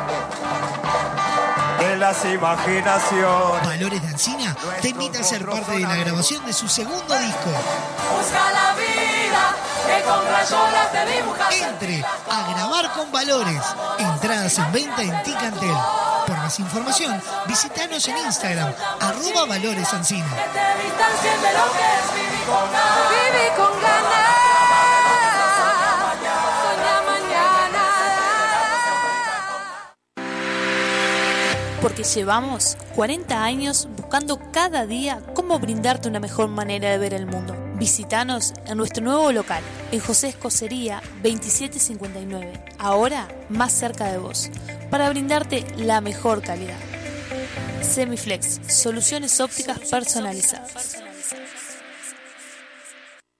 de 1.78 1.96
las 1.96 2.24
imaginaciones. 2.24 3.66
Valores 3.66 4.02
de 4.02 4.08
Ancina 4.08 4.56
te 4.82 4.88
invita 4.90 5.20
a 5.20 5.22
ser 5.22 5.46
parte 5.46 5.72
de 5.72 5.80
la 5.80 5.96
grabación 5.96 6.44
de 6.44 6.52
su 6.52 6.68
segundo 6.68 7.18
disco. 7.18 7.50
Busca 8.16 8.52
la 8.52 8.74
vida 8.74 8.97
Entre 11.50 12.02
a 12.02 12.52
grabar 12.54 12.92
con 12.92 13.12
valores. 13.12 13.62
Entradas 13.98 14.56
en 14.58 14.72
venta 14.72 15.02
en 15.02 15.22
Ticantel. 15.22 15.76
Por 16.26 16.36
más 16.36 16.58
información, 16.58 17.20
visítanos 17.46 18.08
en 18.08 18.16
Instagram, 18.18 18.72
arroba 19.00 19.44
valores 19.46 19.92
Ancina. 19.92 20.26
Con 23.56 23.80
ganas. 23.80 24.38
Porque 31.82 32.02
llevamos 32.02 32.76
40 32.96 33.44
años 33.44 33.88
buscando 33.96 34.40
cada 34.52 34.86
día 34.86 35.20
cómo 35.34 35.58
brindarte 35.58 36.08
una 36.08 36.20
mejor 36.20 36.48
manera 36.48 36.90
de 36.90 36.98
ver 36.98 37.14
el 37.14 37.26
mundo. 37.26 37.67
Visítanos 37.78 38.54
en 38.66 38.76
nuestro 38.76 39.04
nuevo 39.04 39.30
local, 39.30 39.62
en 39.92 40.00
José 40.00 40.28
Escocería 40.28 41.00
2759, 41.22 42.52
ahora 42.76 43.28
más 43.48 43.72
cerca 43.72 44.10
de 44.10 44.18
vos, 44.18 44.50
para 44.90 45.08
brindarte 45.08 45.64
la 45.76 46.00
mejor 46.00 46.42
calidad. 46.42 46.78
Semiflex, 47.80 48.60
soluciones 48.66 49.38
ópticas 49.40 49.78
personalizadas. 49.78 50.98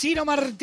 Ciro 0.00 0.24
Martínez. 0.24 0.59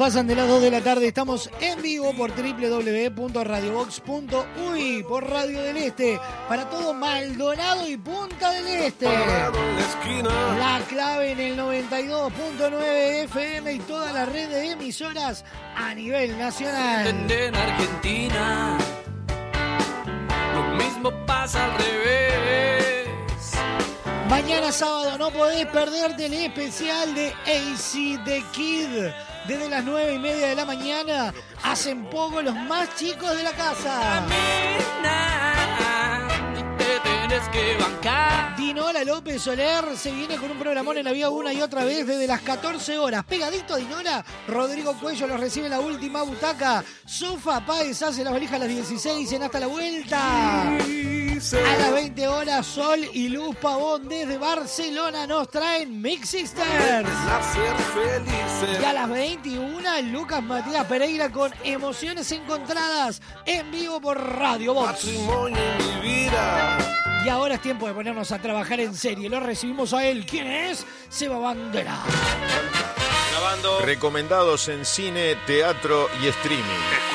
Pasan 0.00 0.26
de 0.26 0.34
las 0.34 0.48
2 0.48 0.62
de 0.62 0.70
la 0.70 0.80
tarde. 0.80 1.08
Estamos 1.08 1.50
en 1.60 1.82
vivo 1.82 2.14
por 2.14 2.32
www.radiobox.uy 2.34 5.04
por 5.06 5.28
Radio 5.28 5.60
del 5.60 5.76
Este 5.76 6.18
para 6.48 6.70
todo 6.70 6.94
Maldonado 6.94 7.86
y 7.86 7.98
Punta 7.98 8.50
del 8.52 8.66
Este. 8.66 9.06
La 10.58 10.80
clave 10.88 11.32
en 11.32 11.40
el 11.40 11.58
92.9 11.58 13.24
FM 13.24 13.74
y 13.74 13.78
toda 13.80 14.10
la 14.14 14.24
red 14.24 14.48
de 14.48 14.70
emisoras 14.70 15.44
a 15.76 15.94
nivel 15.94 16.38
nacional. 16.38 17.06
en 17.28 17.54
Argentina. 17.54 18.78
Lo 20.54 20.62
mismo 20.76 21.12
pasa 21.26 21.62
al 21.62 21.72
revés. 21.72 22.79
Mañana 24.30 24.70
sábado 24.70 25.18
no 25.18 25.32
podés 25.32 25.66
perderte 25.66 26.26
el 26.26 26.34
especial 26.34 27.12
de 27.16 27.30
AC 27.46 28.24
The 28.24 28.44
Kid. 28.52 28.86
Desde 29.48 29.68
las 29.68 29.82
nueve 29.82 30.14
y 30.14 30.18
media 30.20 30.50
de 30.50 30.54
la 30.54 30.64
mañana 30.64 31.34
hacen 31.64 32.08
poco 32.08 32.40
los 32.40 32.54
más 32.54 32.94
chicos 32.94 33.36
de 33.36 33.42
la 33.42 33.50
casa. 33.50 34.24
Dinola 38.56 39.02
López 39.02 39.42
Soler 39.42 39.96
se 39.96 40.12
viene 40.12 40.36
con 40.36 40.52
un 40.52 40.58
programón 40.60 40.96
en 40.96 41.06
la 41.06 41.12
vía 41.12 41.28
una 41.28 41.52
y 41.52 41.60
otra 41.60 41.84
vez 41.84 42.06
desde 42.06 42.28
las 42.28 42.40
14 42.42 42.98
horas. 42.98 43.24
Pegadito 43.24 43.74
a 43.74 43.78
Dinola, 43.78 44.24
Rodrigo 44.46 44.96
Cuello 45.00 45.26
los 45.26 45.40
recibe 45.40 45.66
en 45.66 45.72
la 45.72 45.80
última 45.80 46.22
butaca. 46.22 46.84
Sofa 47.04 47.66
Páez 47.66 48.00
hace 48.00 48.22
las 48.22 48.32
valijas 48.32 48.54
a 48.54 48.58
las 48.60 48.68
16 48.68 49.32
en 49.32 49.42
Hasta 49.42 49.58
la 49.58 49.66
Vuelta. 49.66 50.78
A 51.40 51.78
las 51.78 51.92
20 51.94 52.28
horas, 52.28 52.66
Sol 52.66 53.00
y 53.14 53.30
Luz 53.30 53.56
Pavón 53.56 54.10
desde 54.10 54.36
Barcelona 54.36 55.26
nos 55.26 55.48
traen 55.48 56.02
Mix 56.02 56.28
Sisters. 56.28 57.08
Y 58.78 58.84
a 58.84 58.92
las 58.92 59.08
21, 59.08 60.02
Lucas 60.12 60.42
Matías 60.42 60.84
Pereira 60.84 61.32
con 61.32 61.50
Emociones 61.64 62.30
Encontradas 62.30 63.22
en 63.46 63.70
vivo 63.70 64.02
por 64.02 64.20
Radio 64.20 64.74
Box. 64.74 65.06
Matrimonio 65.06 65.56
en 65.56 66.02
mi 66.02 66.26
vida. 66.26 66.78
Y 67.24 67.30
ahora 67.30 67.54
es 67.54 67.62
tiempo 67.62 67.86
de 67.86 67.94
ponernos 67.94 68.30
a 68.32 68.38
trabajar 68.38 68.78
en 68.80 68.94
serie. 68.94 69.30
Lo 69.30 69.40
recibimos 69.40 69.94
a 69.94 70.04
él. 70.04 70.26
¿Quién 70.26 70.46
es? 70.46 70.84
Seba 71.08 71.38
Bandera. 71.38 71.96
Grabando. 73.40 73.80
Recomendados 73.80 74.68
en 74.68 74.84
cine, 74.84 75.34
teatro 75.46 76.08
y 76.22 76.26
streaming. 76.26 76.62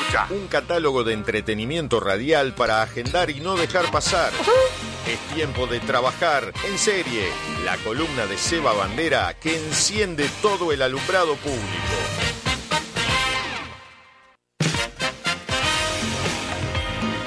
Escucha. 0.00 0.26
Un 0.30 0.48
catálogo 0.48 1.04
de 1.04 1.12
entretenimiento 1.12 2.00
radial 2.00 2.52
para 2.52 2.82
agendar 2.82 3.30
y 3.30 3.38
no 3.40 3.54
dejar 3.56 3.90
pasar. 3.92 4.32
Es 5.06 5.20
tiempo 5.36 5.68
de 5.68 5.78
trabajar 5.78 6.52
en 6.68 6.76
serie. 6.78 7.28
La 7.64 7.76
columna 7.76 8.26
de 8.26 8.36
Seba 8.36 8.72
Bandera 8.72 9.34
que 9.34 9.56
enciende 9.56 10.28
todo 10.42 10.72
el 10.72 10.82
alumbrado 10.82 11.36
público. 11.36 11.62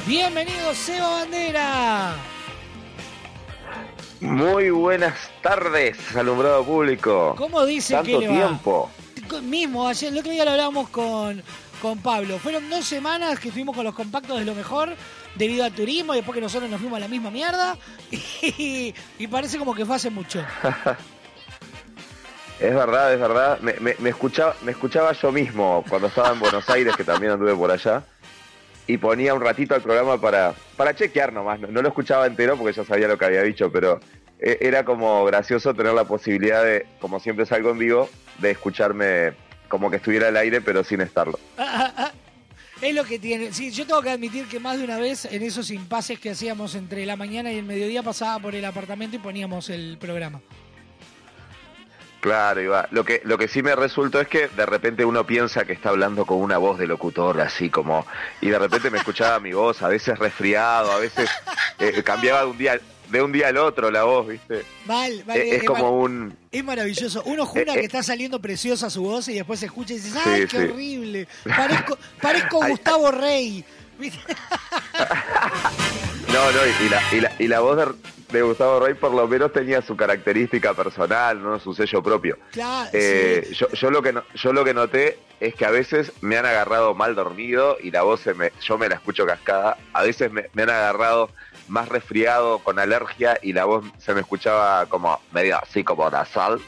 Bienvenido, 0.05 0.75
Seba 0.75 1.09
Bandera. 1.09 2.15
Muy 4.21 4.69
buenas 4.69 5.15
tardes, 5.41 5.97
alumbrado 6.15 6.63
público. 6.65 7.35
¿Cómo 7.37 7.65
dice 7.65 7.93
Tanto 7.93 8.11
que 8.11 8.17
le 8.19 8.27
va? 8.27 8.33
tiempo. 8.47 8.91
Mismo, 9.43 9.87
ayer, 9.87 10.11
el 10.11 10.19
otro 10.19 10.31
día 10.31 10.43
lo 10.43 10.51
hablábamos 10.51 10.89
con, 10.89 11.41
con 11.81 11.99
Pablo. 11.99 12.37
Fueron 12.39 12.69
dos 12.69 12.85
semanas 12.85 13.39
que 13.39 13.47
estuvimos 13.49 13.75
con 13.75 13.85
los 13.85 13.93
compactos 13.95 14.39
de 14.39 14.45
lo 14.45 14.55
mejor 14.55 14.93
debido 15.35 15.63
al 15.63 15.71
turismo 15.71 16.13
y 16.13 16.17
después 16.17 16.35
que 16.35 16.41
nosotros 16.41 16.69
nos 16.69 16.79
fuimos 16.81 16.97
a 16.97 17.01
la 17.01 17.07
misma 17.07 17.31
mierda. 17.31 17.77
Y, 18.41 18.93
y 19.19 19.27
parece 19.27 19.57
como 19.57 19.73
que 19.75 19.85
fue 19.85 19.95
hace 19.95 20.09
mucho. 20.09 20.43
Es 22.59 22.75
verdad, 22.75 23.13
es 23.13 23.19
verdad. 23.21 23.59
Me, 23.61 23.71
me- 23.79 23.95
me 23.99 24.09
escuchaba, 24.09 24.53
me 24.63 24.71
escuchaba 24.73 25.13
yo 25.13 25.31
mismo 25.31 25.81
cuando 25.87 26.07
estaba 26.09 26.31
en 26.33 26.41
Buenos 26.41 26.69
Aires, 26.69 26.93
que 26.93 27.05
también 27.05 27.31
anduve 27.31 27.55
por 27.55 27.71
allá. 27.71 28.03
Y 28.89 28.97
ponía 28.97 29.35
un 29.35 29.41
ratito 29.41 29.75
al 29.75 29.83
programa 29.83 30.19
para, 30.19 30.55
para 30.75 30.95
chequear 30.95 31.31
nomás. 31.31 31.59
No, 31.59 31.67
no 31.67 31.83
lo 31.83 31.89
escuchaba 31.89 32.25
entero 32.25 32.57
porque 32.57 32.73
ya 32.73 32.83
sabía 32.83 33.07
lo 33.07 33.19
que 33.19 33.25
había 33.25 33.43
dicho, 33.43 33.71
pero 33.71 33.99
eh, 34.39 34.57
era 34.61 34.83
como 34.83 35.23
gracioso 35.25 35.75
tener 35.75 35.93
la 35.93 36.05
posibilidad 36.05 36.63
de, 36.63 36.87
como 36.99 37.19
siempre 37.19 37.45
salgo 37.45 37.69
en 37.69 37.77
vivo, 37.77 38.09
de 38.39 38.49
escucharme 38.49 39.33
como 39.67 39.91
que 39.91 39.97
estuviera 39.97 40.29
al 40.29 40.37
aire, 40.37 40.59
pero 40.61 40.83
sin 40.83 41.01
estarlo. 41.01 41.37
Es 42.81 42.95
lo 42.95 43.03
que 43.03 43.19
tiene. 43.19 43.51
Sí, 43.51 43.71
yo 43.71 43.85
tengo 43.85 44.01
que 44.01 44.09
admitir 44.09 44.47
que 44.47 44.57
más 44.57 44.77
de 44.77 44.85
una 44.85 44.97
vez 44.97 45.25
en 45.25 45.43
esos 45.43 45.69
impases 45.69 46.17
que 46.17 46.29
hacíamos 46.29 46.75
entre 46.75 47.05
la 47.05 47.17
mañana 47.17 47.51
y 47.51 47.57
el 47.57 47.65
mediodía 47.65 48.03
pasaba 48.03 48.39
por 48.39 48.55
el 48.55 48.63
apartamento 48.63 49.17
y 49.17 49.19
poníamos 49.19 49.69
el 49.69 49.97
programa. 49.99 50.39
Claro, 52.21 52.61
Iba. 52.61 52.87
Lo 52.91 53.05
que, 53.05 53.21
lo 53.23 53.37
que 53.37 53.47
sí 53.47 53.63
me 53.63 53.75
resultó 53.75 54.19
es 54.19 54.27
que 54.27 54.47
de 54.49 54.65
repente 54.65 55.05
uno 55.05 55.25
piensa 55.25 55.63
que 55.65 55.73
está 55.73 55.89
hablando 55.89 56.25
con 56.25 56.37
una 56.41 56.57
voz 56.57 56.77
de 56.77 56.85
locutor, 56.87 57.39
así 57.39 57.69
como. 57.69 58.05
Y 58.41 58.49
de 58.49 58.59
repente 58.59 58.89
me 58.89 58.97
escuchaba 58.97 59.39
mi 59.39 59.53
voz, 59.53 59.81
a 59.81 59.87
veces 59.87 60.19
resfriado, 60.19 60.91
a 60.91 60.97
veces 60.99 61.29
eh, 61.79 62.01
cambiaba 62.03 62.41
de 62.41 62.47
un 62.47 62.57
día 62.57 62.79
de 63.09 63.23
un 63.23 63.31
día 63.31 63.47
al 63.47 63.57
otro 63.57 63.89
la 63.89 64.03
voz, 64.03 64.27
¿viste? 64.27 64.63
Mal, 64.85 65.23
mal, 65.25 65.35
Eh, 65.35 65.55
es 65.55 65.63
como 65.63 65.83
mar- 65.83 65.91
un. 66.11 66.37
es 66.51 66.63
maravilloso. 66.63 67.23
Uno 67.25 67.43
jura 67.45 67.73
Eh, 67.73 67.79
que 67.79 67.85
está 67.85 68.03
saliendo 68.03 68.39
preciosa 68.39 68.89
su 68.91 69.01
voz 69.01 69.27
y 69.29 69.33
después 69.33 69.59
se 69.59 69.65
escucha 69.65 69.93
y 69.93 69.97
dices, 69.97 70.15
¡ay, 70.23 70.41
Sí, 70.43 70.47
qué 70.47 70.57
sí. 70.57 70.63
horrible! 70.71 71.27
Parezco, 71.57 71.97
parezco 72.21 72.59
Gustavo 72.67 73.09
Rey. 73.11 73.65
No, 76.31 76.51
no, 76.51 76.59
y 76.85 76.89
la, 76.89 77.01
y 77.11 77.19
la, 77.21 77.31
y 77.39 77.47
la 77.47 77.59
voz 77.59 77.77
de, 77.77 77.85
de 78.31 78.41
Gustavo 78.43 78.79
Rey 78.79 78.93
por 78.93 79.11
lo 79.13 79.27
menos 79.27 79.51
tenía 79.51 79.81
su 79.81 79.95
característica 79.97 80.73
personal, 80.73 81.41
¿no? 81.41 81.59
Su 81.59 81.73
sello 81.73 82.01
propio. 82.03 82.37
Claro, 82.51 82.89
Eh, 82.93 83.47
yo, 83.51 83.69
yo 83.71 83.89
lo 83.91 84.01
que 84.01 84.13
no- 84.13 84.23
yo 84.35 84.53
lo 84.53 84.63
que 84.63 84.73
noté 84.73 85.19
es 85.39 85.55
que 85.55 85.65
a 85.65 85.71
veces 85.71 86.11
me 86.21 86.37
han 86.37 86.45
agarrado 86.45 86.93
mal 86.93 87.15
dormido 87.15 87.77
y 87.81 87.91
la 87.91 88.03
voz 88.03 88.21
se 88.21 88.33
me, 88.33 88.51
yo 88.61 88.77
me 88.77 88.87
la 88.89 88.95
escucho 88.95 89.25
cascada. 89.25 89.77
A 89.93 90.03
veces 90.03 90.31
me, 90.31 90.45
me 90.53 90.63
han 90.63 90.69
agarrado 90.69 91.29
más 91.67 91.87
resfriado 91.89 92.59
con 92.59 92.79
alergia 92.79 93.37
y 93.41 93.53
la 93.53 93.65
voz 93.65 93.85
se 93.99 94.13
me 94.13 94.21
escuchaba 94.21 94.85
como 94.87 95.19
medio 95.31 95.57
así 95.61 95.83
como 95.83 96.09
nasal. 96.09 96.59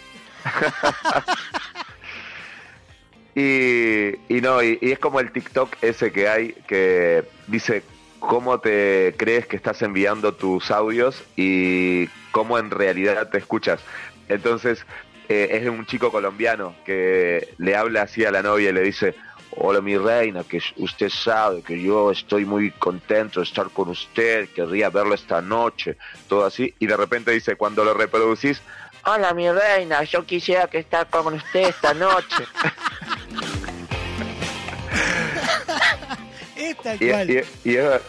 y, 3.35 4.15
y 4.35 4.41
no, 4.41 4.61
y, 4.63 4.77
y 4.81 4.91
es 4.91 4.99
como 4.99 5.19
el 5.19 5.31
TikTok 5.31 5.75
ese 5.81 6.11
que 6.11 6.27
hay 6.27 6.53
que 6.67 7.23
dice 7.47 7.83
cómo 8.21 8.59
te 8.59 9.15
crees 9.17 9.47
que 9.47 9.57
estás 9.57 9.81
enviando 9.81 10.33
tus 10.33 10.71
audios 10.71 11.23
y 11.35 12.07
cómo 12.31 12.57
en 12.57 12.69
realidad 12.69 13.29
te 13.29 13.39
escuchas. 13.39 13.81
Entonces, 14.29 14.85
eh, 15.27 15.49
es 15.51 15.67
un 15.67 15.85
chico 15.85 16.11
colombiano 16.11 16.75
que 16.85 17.53
le 17.57 17.75
habla 17.75 18.03
así 18.03 18.23
a 18.23 18.31
la 18.31 18.43
novia 18.43 18.69
y 18.69 18.73
le 18.73 18.81
dice, 18.81 19.15
hola 19.51 19.81
mi 19.81 19.97
reina, 19.97 20.43
que 20.43 20.61
usted 20.77 21.09
sabe 21.09 21.63
que 21.63 21.81
yo 21.81 22.11
estoy 22.11 22.45
muy 22.45 22.71
contento 22.71 23.39
de 23.39 23.45
estar 23.45 23.69
con 23.71 23.89
usted, 23.89 24.49
querría 24.49 24.89
verlo 24.89 25.15
esta 25.15 25.41
noche, 25.41 25.97
todo 26.29 26.45
así, 26.45 26.73
y 26.79 26.85
de 26.85 26.95
repente 26.95 27.31
dice, 27.31 27.55
cuando 27.55 27.83
lo 27.83 27.93
reproducís, 27.93 28.61
hola 29.03 29.33
mi 29.33 29.49
reina, 29.51 30.03
yo 30.03 30.25
quisiera 30.25 30.67
que 30.67 30.77
estar 30.77 31.09
con 31.09 31.33
usted 31.33 31.69
esta 31.69 31.93
noche. 31.93 32.45
Es 36.69 36.77
tal 36.77 36.97
Y, 37.01 37.09
cual. 37.09 37.29
y- 37.29 37.43
y 37.69 37.75
es- 37.77 38.01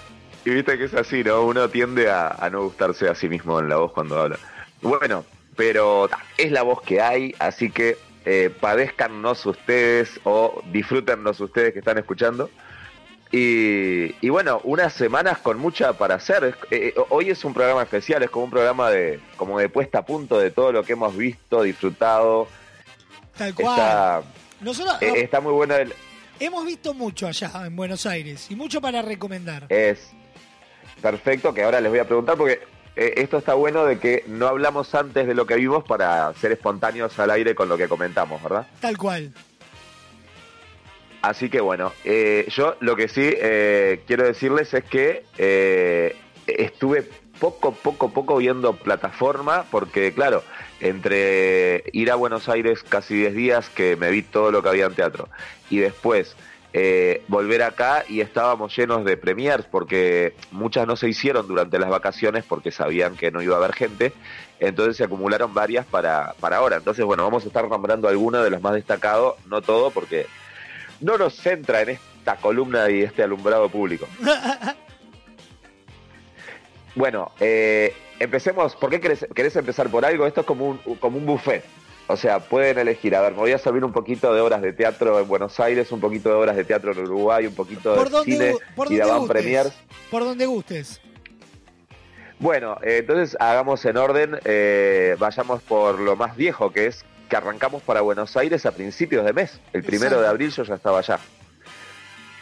y 0.44 0.50
viste 0.50 0.76
que 0.76 0.84
es 0.84 0.94
así, 0.94 1.22
¿no? 1.22 1.42
Uno 1.42 1.68
tiende 1.68 2.10
a, 2.10 2.28
a 2.28 2.50
no 2.50 2.64
gustarse 2.64 3.08
a 3.08 3.14
sí 3.14 3.28
mismo 3.28 3.60
en 3.60 3.68
la 3.68 3.76
voz 3.76 3.92
cuando 3.92 4.20
habla. 4.20 4.38
Bueno, 4.80 5.24
pero 5.56 6.08
es 6.36 6.50
la 6.50 6.62
voz 6.62 6.82
que 6.82 7.00
hay, 7.00 7.34
así 7.38 7.70
que 7.70 7.96
eh, 8.24 8.50
padezcannos 8.60 9.44
ustedes 9.46 10.20
o 10.24 10.62
disfrútennos 10.72 11.38
ustedes 11.40 11.72
que 11.72 11.78
están 11.80 11.98
escuchando. 11.98 12.50
Y, 13.30 14.14
y 14.20 14.28
bueno, 14.28 14.60
unas 14.64 14.92
semanas 14.92 15.38
con 15.38 15.58
mucha 15.58 15.94
para 15.94 16.16
hacer. 16.16 16.44
Es- 16.44 16.54
eh, 16.70 16.94
hoy 17.08 17.30
es 17.30 17.44
un 17.44 17.54
programa 17.54 17.82
especial, 17.82 18.22
es 18.22 18.30
como 18.30 18.44
un 18.46 18.50
programa 18.50 18.90
de, 18.90 19.20
como 19.36 19.58
de 19.58 19.68
puesta 19.68 20.00
a 20.00 20.04
punto 20.04 20.38
de 20.38 20.50
todo 20.50 20.70
lo 20.72 20.82
que 20.82 20.92
hemos 20.92 21.16
visto, 21.16 21.62
disfrutado. 21.62 22.48
Tal 23.36 23.54
cual. 23.54 24.22
Está, 24.60 24.96
eh, 25.00 25.12
está 25.22 25.40
muy 25.40 25.52
bueno 25.52 25.74
el, 25.76 25.94
hemos 26.46 26.66
visto 26.66 26.94
mucho 26.94 27.26
allá 27.26 27.50
en 27.64 27.76
Buenos 27.76 28.06
Aires 28.06 28.50
y 28.50 28.56
mucho 28.56 28.80
para 28.80 29.02
recomendar. 29.02 29.66
Es 29.68 30.10
perfecto, 31.00 31.54
que 31.54 31.62
ahora 31.62 31.80
les 31.80 31.90
voy 31.90 32.00
a 32.00 32.04
preguntar 32.06 32.36
porque 32.36 32.60
eh, 32.96 33.14
esto 33.16 33.38
está 33.38 33.54
bueno 33.54 33.84
de 33.84 33.98
que 33.98 34.24
no 34.26 34.46
hablamos 34.48 34.94
antes 34.94 35.26
de 35.26 35.34
lo 35.34 35.46
que 35.46 35.56
vimos 35.56 35.84
para 35.84 36.32
ser 36.34 36.52
espontáneos 36.52 37.18
al 37.18 37.30
aire 37.30 37.54
con 37.54 37.68
lo 37.68 37.76
que 37.76 37.88
comentamos, 37.88 38.42
¿verdad? 38.42 38.66
Tal 38.80 38.98
cual. 38.98 39.32
Así 41.22 41.48
que 41.48 41.60
bueno, 41.60 41.92
eh, 42.04 42.46
yo 42.48 42.76
lo 42.80 42.96
que 42.96 43.06
sí 43.06 43.22
eh, 43.22 44.02
quiero 44.08 44.24
decirles 44.24 44.74
es 44.74 44.82
que 44.82 45.24
eh, 45.38 46.16
estuve 46.48 47.08
poco, 47.38 47.72
poco, 47.72 48.10
poco 48.10 48.36
viendo 48.38 48.72
plataforma 48.74 49.64
porque 49.70 50.12
claro, 50.12 50.42
entre 50.82 51.84
ir 51.92 52.10
a 52.10 52.16
Buenos 52.16 52.48
Aires 52.48 52.82
casi 52.82 53.14
10 53.14 53.34
días 53.34 53.68
que 53.68 53.96
me 53.96 54.10
vi 54.10 54.22
todo 54.22 54.50
lo 54.50 54.62
que 54.62 54.68
había 54.68 54.86
en 54.86 54.94
teatro 54.94 55.28
y 55.70 55.78
después 55.78 56.36
eh, 56.72 57.22
volver 57.28 57.62
acá 57.62 58.04
y 58.08 58.20
estábamos 58.20 58.76
llenos 58.76 59.04
de 59.04 59.16
premiers 59.16 59.64
porque 59.64 60.34
muchas 60.50 60.86
no 60.86 60.96
se 60.96 61.08
hicieron 61.08 61.46
durante 61.46 61.78
las 61.78 61.88
vacaciones 61.88 62.44
porque 62.44 62.72
sabían 62.72 63.16
que 63.16 63.30
no 63.30 63.42
iba 63.42 63.54
a 63.54 63.58
haber 63.58 63.74
gente, 63.74 64.12
entonces 64.58 64.96
se 64.96 65.04
acumularon 65.04 65.54
varias 65.54 65.86
para, 65.86 66.34
para 66.40 66.56
ahora. 66.56 66.76
Entonces 66.76 67.04
bueno, 67.04 67.22
vamos 67.22 67.44
a 67.44 67.46
estar 67.46 67.68
nombrando 67.68 68.08
algunos 68.08 68.42
de 68.42 68.50
los 68.50 68.60
más 68.60 68.74
destacados, 68.74 69.36
no 69.46 69.62
todo 69.62 69.90
porque 69.90 70.26
no 71.00 71.16
nos 71.16 71.36
centra 71.36 71.82
en 71.82 71.90
esta 71.90 72.36
columna 72.36 72.90
y 72.90 73.02
este 73.02 73.22
alumbrado 73.22 73.68
público. 73.68 74.08
Bueno, 76.94 77.32
eh, 77.40 77.94
empecemos. 78.22 78.74
¿Por 78.76 78.90
qué 78.90 79.00
querés, 79.00 79.26
querés 79.34 79.54
empezar 79.56 79.88
por 79.88 80.04
algo? 80.04 80.26
Esto 80.26 80.40
es 80.42 80.46
como 80.46 80.68
un, 80.68 80.78
como 80.96 81.18
un 81.18 81.26
buffet. 81.26 81.64
O 82.08 82.16
sea, 82.16 82.40
pueden 82.40 82.78
elegir. 82.78 83.14
A 83.14 83.20
ver, 83.20 83.32
me 83.32 83.38
voy 83.38 83.52
a 83.52 83.58
servir 83.58 83.84
un 83.84 83.92
poquito 83.92 84.34
de 84.34 84.40
obras 84.40 84.60
de 84.60 84.72
teatro 84.72 85.18
en 85.20 85.28
Buenos 85.28 85.58
Aires, 85.60 85.90
un 85.92 86.00
poquito 86.00 86.28
de 86.30 86.34
obras 86.34 86.56
de 86.56 86.64
teatro 86.64 86.92
en 86.92 86.98
Uruguay, 86.98 87.46
un 87.46 87.54
poquito 87.54 87.94
Por 87.94 88.04
de 88.06 88.10
donde, 88.10 88.32
cine 88.32 88.54
por 88.74 88.90
y 88.92 88.96
de 88.96 89.00
donde 89.00 89.12
avant 89.12 89.20
gustes. 89.28 89.42
premiers. 89.42 89.72
Por 90.10 90.24
donde 90.24 90.46
gustes. 90.46 91.00
Bueno, 92.38 92.76
eh, 92.82 92.98
entonces 92.98 93.36
hagamos 93.40 93.84
en 93.84 93.96
orden. 93.96 94.38
eh, 94.44 95.16
vayamos 95.18 95.62
por 95.62 95.98
lo 96.00 96.16
más 96.16 96.36
viejo, 96.36 96.72
que 96.72 96.86
es 96.86 97.04
que 97.30 97.36
arrancamos 97.36 97.82
para 97.82 98.00
Buenos 98.00 98.36
Aires 98.36 98.66
a 98.66 98.72
principios 98.72 99.24
de 99.24 99.32
mes. 99.32 99.60
El 99.72 99.82
primero 99.82 100.06
Exacto. 100.16 100.22
de 100.22 100.28
abril 100.28 100.50
yo 100.50 100.64
ya 100.64 100.74
estaba 100.74 100.98
allá. 100.98 101.18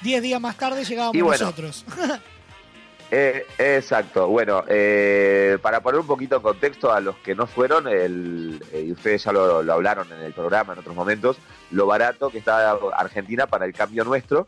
Diez 0.01 0.23
días 0.23 0.41
más 0.41 0.57
tarde 0.57 0.83
llegábamos 0.85 1.15
Y 1.17 1.21
bueno. 1.21 1.45
nosotros. 1.45 1.85
Eh, 3.11 3.45
exacto. 3.59 4.29
Bueno, 4.29 4.63
eh, 4.69 5.59
para 5.61 5.81
poner 5.81 6.01
un 6.01 6.07
poquito 6.07 6.37
en 6.37 6.43
contexto 6.43 6.93
a 6.93 7.01
los 7.01 7.17
que 7.17 7.35
no 7.35 7.47
fueron, 7.47 7.89
el, 7.89 8.63
eh, 8.73 8.85
y 8.87 8.93
ustedes 8.93 9.25
ya 9.25 9.33
lo, 9.33 9.63
lo 9.63 9.73
hablaron 9.73 10.11
en 10.13 10.21
el 10.21 10.33
programa 10.33 10.75
en 10.75 10.79
otros 10.79 10.95
momentos, 10.95 11.37
lo 11.73 11.87
barato 11.87 12.31
que 12.31 12.39
está 12.39 12.71
Argentina 12.97 13.47
para 13.49 13.65
el 13.67 13.73
cambio 13.73 14.05
nuestro. 14.05 14.47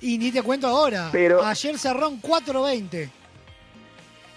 y 0.00 0.18
ni 0.18 0.30
te 0.30 0.42
cuento 0.42 0.68
ahora. 0.68 1.08
Pero- 1.10 1.44
Ayer 1.44 1.78
cerró 1.78 2.06
en 2.08 2.20
4.20. 2.22 3.10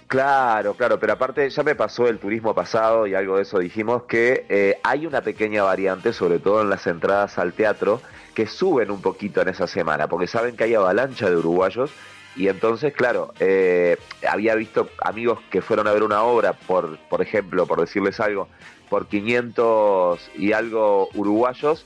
Claro, 0.07 0.73
claro, 0.73 0.99
pero 0.99 1.13
aparte 1.13 1.47
ya 1.47 1.61
me 1.61 1.75
pasó 1.75 2.07
el 2.07 2.17
turismo 2.17 2.55
pasado 2.55 3.05
y 3.05 3.13
algo 3.13 3.35
de 3.35 3.43
eso 3.43 3.59
dijimos 3.59 4.03
que 4.03 4.47
eh, 4.49 4.79
hay 4.83 5.05
una 5.05 5.21
pequeña 5.21 5.61
variante, 5.61 6.13
sobre 6.13 6.39
todo 6.39 6.63
en 6.63 6.69
las 6.71 6.87
entradas 6.87 7.37
al 7.37 7.53
teatro, 7.53 8.01
que 8.33 8.47
suben 8.47 8.89
un 8.89 9.03
poquito 9.03 9.41
en 9.41 9.49
esa 9.49 9.67
semana, 9.67 10.07
porque 10.07 10.25
saben 10.25 10.57
que 10.57 10.63
hay 10.63 10.73
avalancha 10.73 11.29
de 11.29 11.35
uruguayos 11.35 11.91
y 12.35 12.47
entonces, 12.47 12.93
claro, 12.93 13.33
eh, 13.39 13.97
había 14.27 14.55
visto 14.55 14.89
amigos 15.01 15.39
que 15.49 15.61
fueron 15.61 15.87
a 15.87 15.91
ver 15.91 16.03
una 16.03 16.23
obra, 16.23 16.53
por, 16.53 16.97
por 17.09 17.21
ejemplo, 17.21 17.65
por 17.65 17.81
decirles 17.81 18.19
algo, 18.19 18.47
por 18.89 19.07
500 19.07 20.31
y 20.37 20.53
algo 20.53 21.09
uruguayos 21.13 21.85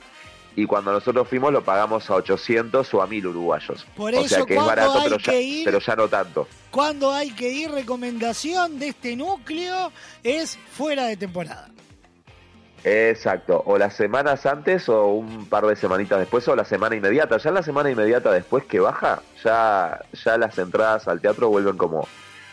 y 0.55 0.65
cuando 0.65 0.91
nosotros 0.91 1.27
fuimos 1.27 1.51
lo 1.51 1.63
pagamos 1.63 2.09
a 2.09 2.15
800 2.15 2.93
o 2.93 3.01
a 3.01 3.07
1000 3.07 3.27
uruguayos. 3.27 3.85
Por 3.95 4.13
o 4.13 4.19
eso, 4.19 4.27
sea 4.35 4.45
que 4.45 4.53
es 4.53 4.63
¿cuándo 4.63 4.75
barato, 4.75 4.99
pero 5.03 5.17
ya, 5.17 5.31
que 5.31 5.41
ir? 5.41 5.65
pero 5.65 5.79
ya 5.79 5.95
no 5.95 6.07
tanto. 6.07 6.47
Cuando 6.69 7.11
hay 7.11 7.31
que 7.31 7.49
ir, 7.49 7.71
recomendación 7.71 8.79
de 8.79 8.89
este 8.89 9.15
núcleo 9.15 9.91
es 10.23 10.57
fuera 10.71 11.05
de 11.05 11.17
temporada. 11.17 11.72
Exacto, 12.83 13.63
o 13.65 13.77
las 13.77 13.93
semanas 13.95 14.45
antes 14.45 14.89
o 14.89 15.07
un 15.07 15.45
par 15.47 15.65
de 15.65 15.75
semanitas 15.75 16.19
después 16.19 16.47
o 16.47 16.55
la 16.55 16.65
semana 16.65 16.95
inmediata. 16.95 17.37
Ya 17.37 17.51
la 17.51 17.63
semana 17.63 17.89
inmediata 17.89 18.31
después 18.31 18.65
que 18.65 18.79
baja, 18.79 19.21
ya, 19.43 20.01
ya 20.11 20.37
las 20.37 20.57
entradas 20.57 21.07
al 21.07 21.21
teatro 21.21 21.49
vuelven 21.49 21.77
como, 21.77 22.07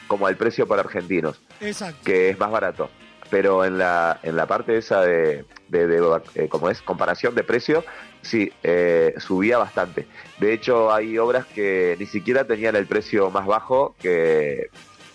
como 0.07 0.27
al 0.27 0.36
precio 0.36 0.69
para 0.69 0.82
argentinos, 0.82 1.40
Exacto. 1.61 1.98
que 2.05 2.31
es 2.31 2.39
más 2.39 2.51
barato. 2.51 2.90
Pero 3.28 3.65
en 3.65 3.78
la, 3.78 4.19
en 4.23 4.36
la 4.36 4.47
parte 4.47 4.77
esa 4.77 5.02
de, 5.02 5.44
de, 5.69 5.86
de, 5.86 6.20
eh, 6.35 6.48
como 6.48 6.69
es, 6.69 6.82
comparación 6.82 7.35
de 7.35 7.44
precio, 7.44 7.85
sí, 8.23 8.52
eh, 8.62 9.15
subía 9.19 9.59
bastante. 9.59 10.07
De 10.39 10.52
hecho, 10.52 10.93
hay 10.93 11.16
obras 11.19 11.47
que 11.47 11.97
ni 11.98 12.07
siquiera 12.07 12.44
tenían 12.44 12.74
el 12.74 12.86
precio 12.86 13.31
más 13.31 13.47
bajo, 13.47 13.94
que, 14.01 14.69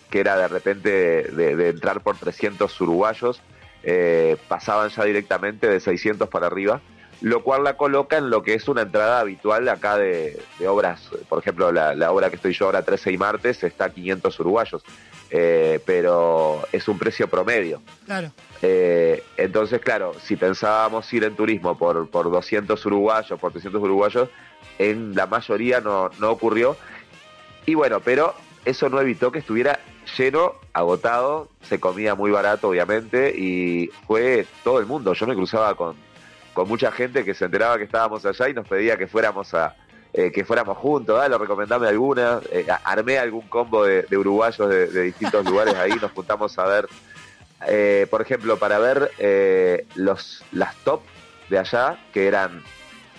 que 0.09 0.19
era 0.19 0.37
de 0.37 0.47
repente 0.47 0.89
de, 0.89 1.55
de 1.57 1.69
entrar 1.69 2.01
por 2.01 2.17
300 2.17 2.79
uruguayos, 2.81 3.41
eh, 3.85 4.35
pasaban 4.47 4.89
ya 4.89 5.03
directamente 5.03 5.67
de 5.67 5.79
600 5.79 6.27
para 6.27 6.47
arriba, 6.47 6.81
lo 7.21 7.43
cual 7.43 7.63
la 7.63 7.77
coloca 7.77 8.17
en 8.17 8.29
lo 8.29 8.43
que 8.43 8.55
es 8.55 8.67
una 8.67 8.81
entrada 8.81 9.19
habitual 9.19 9.69
acá 9.69 9.97
de, 9.97 10.41
de 10.59 10.67
obras. 10.67 11.09
Por 11.29 11.39
ejemplo, 11.39 11.71
la, 11.71 11.93
la 11.93 12.11
obra 12.11 12.29
que 12.29 12.35
estoy 12.35 12.53
yo 12.53 12.65
ahora, 12.65 12.83
13 12.83 13.11
y 13.11 13.17
martes, 13.17 13.63
está 13.63 13.85
a 13.85 13.89
500 13.89 14.39
uruguayos, 14.39 14.83
eh, 15.29 15.79
pero 15.85 16.61
es 16.71 16.87
un 16.87 16.97
precio 16.97 17.27
promedio. 17.27 17.81
Claro. 18.05 18.31
Eh, 18.61 19.23
entonces, 19.37 19.79
claro, 19.81 20.13
si 20.21 20.35
pensábamos 20.35 21.11
ir 21.13 21.23
en 21.23 21.35
turismo 21.35 21.77
por, 21.77 22.09
por 22.09 22.31
200 22.31 22.83
uruguayos, 22.85 23.39
por 23.39 23.51
300 23.51 23.81
uruguayos, 23.81 24.29
en 24.79 25.15
la 25.15 25.27
mayoría 25.27 25.79
no, 25.81 26.09
no 26.19 26.31
ocurrió. 26.31 26.75
Y 27.67 27.75
bueno, 27.75 27.99
pero 27.99 28.35
eso 28.65 28.89
no 28.89 28.99
evitó 28.99 29.31
que 29.31 29.39
estuviera 29.39 29.79
lleno, 30.17 30.53
agotado, 30.73 31.49
se 31.61 31.79
comía 31.79 32.15
muy 32.15 32.31
barato, 32.31 32.69
obviamente, 32.69 33.33
y 33.35 33.89
fue 34.07 34.45
todo 34.63 34.79
el 34.79 34.85
mundo. 34.85 35.13
Yo 35.13 35.27
me 35.27 35.35
cruzaba 35.35 35.75
con, 35.75 35.95
con 36.53 36.67
mucha 36.67 36.91
gente 36.91 37.23
que 37.23 37.33
se 37.33 37.45
enteraba 37.45 37.77
que 37.77 37.83
estábamos 37.85 38.25
allá 38.25 38.49
y 38.49 38.53
nos 38.53 38.67
pedía 38.67 38.97
que 38.97 39.07
fuéramos 39.07 39.53
a 39.53 39.75
eh, 40.17 40.31
que 40.31 40.45
fuéramos 40.45 40.77
juntos, 40.77 41.17
dale, 41.17 41.37
recomendame 41.37 41.89
alguna, 41.89 42.39
eh, 42.49 42.65
armé 42.85 43.17
algún 43.17 43.49
combo 43.49 43.83
de, 43.83 44.03
de 44.03 44.17
uruguayos 44.17 44.69
de, 44.69 44.87
de 44.87 45.01
distintos 45.01 45.43
lugares 45.49 45.75
ahí, 45.75 45.91
nos 46.01 46.13
juntamos 46.13 46.57
a 46.57 46.65
ver, 46.65 46.87
eh, 47.67 48.07
por 48.09 48.21
ejemplo, 48.21 48.57
para 48.57 48.79
ver 48.79 49.11
eh, 49.17 49.85
los 49.95 50.41
las 50.53 50.73
top 50.85 51.01
de 51.49 51.59
allá, 51.59 51.99
que 52.13 52.27
eran, 52.27 52.63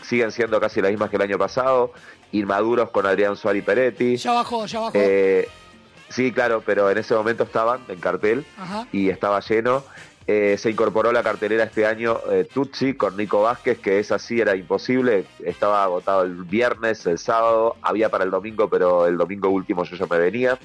siguen 0.03 0.33
siendo 0.33 0.59
casi 0.59 0.81
las 0.81 0.91
mismas 0.91 1.11
que 1.11 1.17
el 1.17 1.23
año 1.23 1.37
pasado, 1.37 1.93
Inmaduros 2.39 2.91
con 2.91 3.07
Adrián 3.07 3.37
Suárez 3.37 3.63
y 3.63 3.67
Peretti. 3.67 4.17
Ya 4.17 4.33
bajó, 4.33 4.67
ya 4.67 4.81
bajó. 4.81 4.93
Eh, 4.95 5.49
sí, 6.09 6.33
claro, 6.33 6.63
pero 6.65 6.91
en 6.91 6.99
ese 6.99 7.15
momento 7.15 7.45
estaban 7.45 7.81
en 7.89 7.99
cartel 8.01 8.45
Ajá. 8.59 8.87
y 8.93 9.09
estaba 9.11 9.41
lleno. 9.41 9.85
Eh, 10.29 10.57
se 10.59 10.71
incorporó 10.71 11.11
a 11.11 11.13
la 11.13 11.23
cartelera 11.23 11.63
este 11.65 11.87
año 11.87 12.19
eh, 12.33 12.49
Tutsi 12.53 12.95
con 12.95 13.17
Nico 13.17 13.43
Vázquez, 13.43 13.79
que 13.79 14.01
es 14.01 14.11
así, 14.11 14.41
era 14.41 14.57
imposible. 14.57 15.25
Estaba 15.45 15.85
agotado 15.85 16.23
el 16.23 16.43
viernes, 16.43 17.07
el 17.07 17.19
sábado, 17.19 17.77
había 17.81 18.09
para 18.09 18.25
el 18.25 18.31
domingo, 18.33 18.69
pero 18.69 19.07
el 19.07 19.17
domingo 19.17 19.49
último 19.51 19.85
yo 19.85 19.95
ya 19.97 20.07
me 20.07 20.19
venía. 20.19 20.59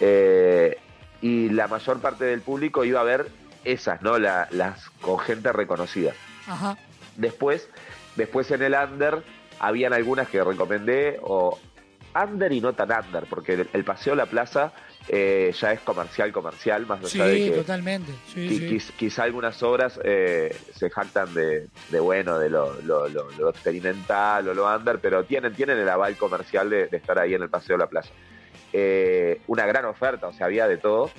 Eh, 0.00 0.78
y 1.20 1.48
la 1.48 1.66
mayor 1.66 1.98
parte 2.00 2.24
del 2.24 2.40
público 2.40 2.84
iba 2.84 3.00
a 3.00 3.04
ver 3.04 3.28
esas, 3.64 4.00
¿no? 4.02 4.18
La- 4.18 4.46
las 4.52 4.88
con 5.00 5.18
gente 5.18 5.52
reconocida. 5.52 6.12
Ajá. 6.46 6.78
Después, 7.16 7.68
después 8.14 8.48
en 8.52 8.62
el 8.62 8.74
under 8.74 9.24
habían 9.60 9.92
algunas 9.92 10.28
que 10.28 10.42
recomendé, 10.42 11.18
o 11.22 11.58
under 12.20 12.52
y 12.52 12.60
no 12.60 12.72
tan 12.72 12.90
under, 12.90 13.24
porque 13.28 13.52
el, 13.54 13.68
el 13.72 13.84
paseo 13.84 14.14
a 14.14 14.16
la 14.16 14.26
plaza 14.26 14.72
eh, 15.08 15.54
ya 15.58 15.72
es 15.72 15.80
comercial, 15.80 16.32
comercial, 16.32 16.84
más 16.86 17.02
allá 17.04 17.24
de 17.26 17.36
Sí, 17.38 17.44
que 17.44 17.56
totalmente. 17.56 18.12
Sí, 18.32 18.48
qui- 18.48 18.58
sí. 18.58 18.68
quiz- 18.68 18.92
quizá 18.96 19.22
algunas 19.24 19.62
obras 19.62 19.98
eh, 20.04 20.54
se 20.74 20.90
jactan 20.90 21.32
de, 21.34 21.68
de 21.90 22.00
bueno, 22.00 22.38
de 22.38 22.50
lo, 22.50 22.80
lo- 22.82 23.08
lo- 23.08 23.30
lo 23.32 23.50
experimental 23.50 24.48
o 24.48 24.54
lo 24.54 24.66
under, 24.74 24.98
pero 24.98 25.24
tienen, 25.24 25.54
tienen 25.54 25.78
el 25.78 25.88
aval 25.88 26.16
comercial 26.16 26.68
de, 26.70 26.88
de 26.88 26.96
estar 26.96 27.18
ahí 27.18 27.34
en 27.34 27.42
el 27.42 27.48
paseo 27.50 27.76
de 27.76 27.84
la 27.84 27.88
plaza. 27.88 28.10
Eh, 28.72 29.40
una 29.46 29.64
gran 29.66 29.84
oferta, 29.86 30.26
o 30.28 30.32
sea, 30.32 30.46
había 30.46 30.66
de 30.68 30.76
todo. 30.78 31.10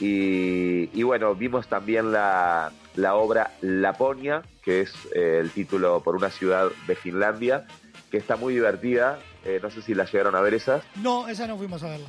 Y, 0.00 0.90
y 0.98 1.02
bueno, 1.02 1.34
vimos 1.34 1.68
también 1.68 2.12
la, 2.12 2.70
la 2.96 3.14
obra 3.16 3.52
Laponia, 3.62 4.42
que 4.62 4.82
es 4.82 4.92
eh, 5.14 5.38
el 5.40 5.50
título 5.50 6.00
por 6.02 6.14
una 6.16 6.30
ciudad 6.30 6.68
de 6.86 6.94
Finlandia, 6.94 7.66
que 8.10 8.16
está 8.16 8.36
muy 8.36 8.54
divertida. 8.54 9.18
Eh, 9.44 9.60
no 9.62 9.70
sé 9.70 9.82
si 9.82 9.94
la 9.94 10.04
llegaron 10.04 10.34
a 10.34 10.40
ver 10.40 10.54
esas. 10.54 10.82
No, 10.96 11.28
esa 11.28 11.46
no 11.46 11.56
fuimos 11.56 11.82
a 11.82 11.88
verla. 11.90 12.08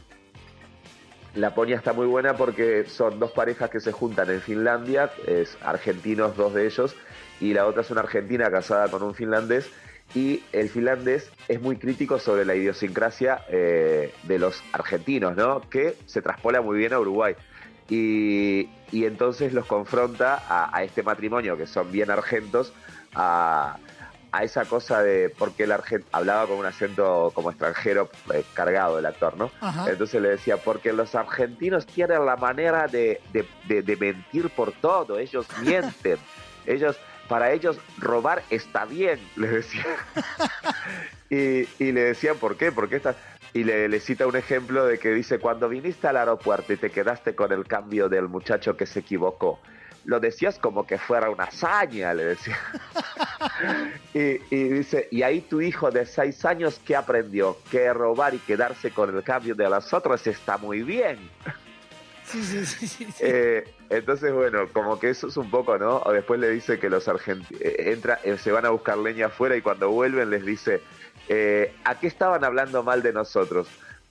Laponia 1.36 1.76
está 1.76 1.94
muy 1.94 2.08
buena 2.08 2.36
porque 2.36 2.86
son 2.86 3.20
dos 3.20 3.32
parejas 3.32 3.70
que 3.70 3.80
se 3.80 3.92
juntan 3.92 4.30
en 4.30 4.42
Finlandia, 4.42 5.12
es 5.28 5.58
argentinos 5.62 6.36
dos 6.36 6.54
de 6.56 6.66
ellos, 6.66 6.96
y 7.40 7.54
la 7.54 7.68
otra 7.68 7.84
es 7.84 7.92
una 7.92 8.02
argentina 8.02 8.50
casada 8.50 8.88
con 8.88 9.04
un 9.04 9.14
finlandés, 9.14 9.70
y 10.16 10.42
el 10.52 10.70
finlandés 10.70 11.30
es 11.48 11.62
muy 11.62 11.78
crítico 11.78 12.18
sobre 12.18 12.46
la 12.46 12.56
idiosincrasia 12.56 13.46
eh, 13.50 14.12
de 14.24 14.40
los 14.40 14.64
argentinos, 14.74 15.38
¿no? 15.38 15.62
Que 15.70 15.96
se 16.08 16.24
traspola 16.24 16.62
muy 16.62 16.80
bien 16.80 16.94
a 16.94 17.00
Uruguay. 17.00 17.36
Y, 17.92 18.70
y 18.92 19.06
entonces 19.06 19.54
los 19.54 19.68
confronta 19.68 20.44
a, 20.48 20.76
a 20.76 20.84
este 20.84 21.04
matrimonio, 21.04 21.58
que 21.58 21.68
son 21.68 21.92
bien 21.92 22.10
argentos, 22.10 22.74
a, 23.14 23.78
a 24.32 24.44
esa 24.44 24.66
cosa 24.66 25.02
de, 25.02 25.34
porque 25.36 25.64
el 25.64 25.72
argent 25.72 26.06
hablaba 26.12 26.46
con 26.48 26.58
un 26.58 26.66
acento 26.66 27.32
como 27.34 27.50
extranjero 27.50 28.10
eh, 28.34 28.44
cargado 28.54 29.00
el 29.00 29.06
actor, 29.06 29.36
¿no? 29.38 29.50
Ajá. 29.60 29.90
Entonces 29.90 30.22
le 30.22 30.30
decía, 30.30 30.58
porque 30.58 30.94
los 30.94 31.16
argentinos 31.16 31.86
tienen 31.88 32.26
la 32.26 32.36
manera 32.36 32.86
de, 32.88 33.22
de- 33.34 33.48
de- 33.68 33.82
de 33.82 33.96
mentir 33.98 34.50
por 34.52 34.72
todo, 34.74 35.18
ellos 35.18 35.48
mienten, 35.64 36.18
ellos, 36.68 36.98
para 37.28 37.52
ellos 37.52 37.80
robar 37.98 38.44
está 38.52 38.86
bien, 38.86 39.20
le 39.36 39.48
decía. 39.48 39.86
y, 41.30 41.68
y 41.84 41.92
le 41.92 42.02
decían, 42.04 42.38
¿por 42.38 42.56
qué? 42.58 42.72
Porque 42.72 42.98
esta... 42.98 43.16
Y 43.52 43.64
le, 43.64 43.90
le 43.90 44.00
cita 44.00 44.28
un 44.28 44.36
ejemplo 44.36 44.86
de 44.86 45.00
que 45.00 45.10
dice, 45.12 45.40
cuando 45.40 45.68
viniste 45.70 46.08
al 46.08 46.18
aeropuerto 46.18 46.72
y 46.72 46.78
te 46.78 46.92
quedaste 46.92 47.34
con 47.34 47.52
el 47.52 47.66
cambio 47.66 48.08
del 48.08 48.28
muchacho 48.28 48.78
que 48.78 48.86
se 48.86 49.00
equivocó, 49.00 49.60
lo 50.10 50.20
decías 50.20 50.58
como 50.58 50.88
que 50.88 50.98
fuera 50.98 51.30
una 51.30 51.44
hazaña, 51.44 52.14
le 52.14 52.26
decía. 52.26 52.58
Y, 54.14 54.42
y 54.50 54.64
dice, 54.70 55.08
y 55.12 55.22
ahí 55.22 55.42
tu 55.42 55.62
hijo 55.62 55.92
de 55.92 56.06
seis 56.06 56.44
años 56.44 56.82
que 56.84 56.96
aprendió 56.96 57.58
que 57.70 57.94
robar 57.94 58.34
y 58.34 58.40
quedarse 58.40 58.90
con 58.92 59.16
el 59.16 59.24
cambio 59.24 59.54
de 59.54 59.70
las 59.70 59.94
otras 59.94 60.26
está 60.26 60.58
muy 60.58 60.82
bien. 60.82 61.30
Sí, 62.26 62.44
sí, 62.44 62.66
sí, 62.66 62.88
sí, 62.88 63.06
sí. 63.06 63.14
Eh, 63.20 63.72
entonces, 63.90 64.34
bueno, 64.34 64.68
como 64.74 65.00
que 65.00 65.12
eso 65.12 65.28
es 65.28 65.38
un 65.38 65.52
poco, 65.52 65.78
¿no? 65.78 65.98
O 65.98 66.12
después 66.12 66.40
le 66.40 66.50
dice 66.50 66.80
que 66.80 66.90
los 66.90 67.08
argentinos 67.08 67.62
entra, 67.62 68.20
eh, 68.24 68.38
se 68.38 68.52
van 68.52 68.66
a 68.66 68.70
buscar 68.70 68.98
leña 68.98 69.28
afuera 69.28 69.56
y 69.56 69.62
cuando 69.62 69.92
vuelven 69.92 70.32
les 70.32 70.44
dice, 70.44 70.82
eh, 71.28 71.76
¿a 71.86 72.00
qué 72.00 72.08
estaban 72.08 72.44
hablando 72.44 72.82
mal 72.82 73.04
de 73.04 73.14
nosotros? 73.14 73.68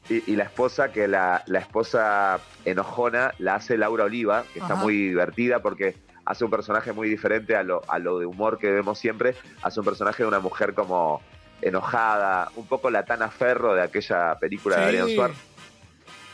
Y, 0.09 0.33
y 0.33 0.37
la 0.37 0.45
esposa, 0.45 0.91
que 0.91 1.07
la, 1.07 1.43
la 1.47 1.59
esposa 1.59 2.41
enojona, 2.65 3.35
la 3.39 3.57
hace 3.57 3.77
Laura 3.77 4.05
Oliva, 4.05 4.45
que 4.53 4.61
está 4.61 4.75
muy 4.75 4.95
divertida 5.09 5.61
porque 5.61 5.97
hace 6.25 6.45
un 6.45 6.51
personaje 6.51 6.93
muy 6.93 7.09
diferente 7.09 7.57
a 7.57 7.63
lo, 7.63 7.83
a 7.89 7.99
lo 7.99 8.19
de 8.19 8.27
humor 8.27 8.59
que 8.59 8.71
vemos 8.71 8.99
siempre, 8.99 9.35
hace 9.63 9.81
un 9.81 9.87
personaje 9.87 10.23
de 10.23 10.29
una 10.29 10.41
mujer 10.41 10.75
como 10.75 11.21
enojada, 11.61 12.51
un 12.57 12.67
poco 12.67 12.91
la 12.91 13.05
Tana 13.05 13.29
Ferro 13.29 13.75
de 13.75 13.83
aquella 13.83 14.39
película 14.39 14.77
de. 14.77 14.85
Adrián 14.85 15.09
Suárez 15.09 15.37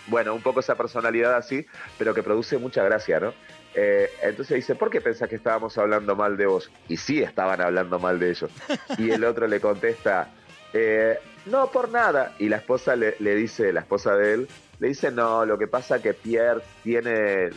bueno, 0.06 0.34
un 0.34 0.42
poco 0.42 0.60
esa 0.60 0.74
personalidad 0.74 1.34
así, 1.34 1.66
pero 1.98 2.14
que 2.14 2.22
produce 2.22 2.58
mucha 2.58 2.82
gracia, 2.84 3.20
¿no? 3.20 3.32
Eh, 3.74 4.08
entonces 4.22 4.56
dice, 4.56 4.74
¿por 4.74 4.90
qué 4.90 5.00
pensás 5.00 5.28
que 5.28 5.36
estábamos 5.36 5.76
hablando 5.78 6.14
mal 6.14 6.36
de 6.36 6.46
vos? 6.46 6.70
Y 6.88 6.96
sí 6.96 7.22
estaban 7.22 7.60
hablando 7.60 7.98
mal 7.98 8.20
de 8.20 8.30
ellos. 8.30 8.50
Y 8.98 9.10
el 9.10 9.24
otro 9.24 9.46
le 9.46 9.60
contesta, 9.60 10.28
eh, 10.74 11.18
no 11.46 11.70
por 11.70 11.88
nada. 11.88 12.34
Y 12.38 12.48
la 12.48 12.56
esposa 12.56 12.96
le, 12.96 13.14
dice, 13.34 13.72
la 13.72 13.80
esposa 13.80 14.16
de 14.16 14.34
él, 14.34 14.48
le 14.80 14.88
dice, 14.88 15.10
no, 15.10 15.46
lo 15.46 15.56
que 15.56 15.68
pasa 15.68 16.02
que 16.02 16.12
Pierre 16.12 16.60
tiene 16.82 17.50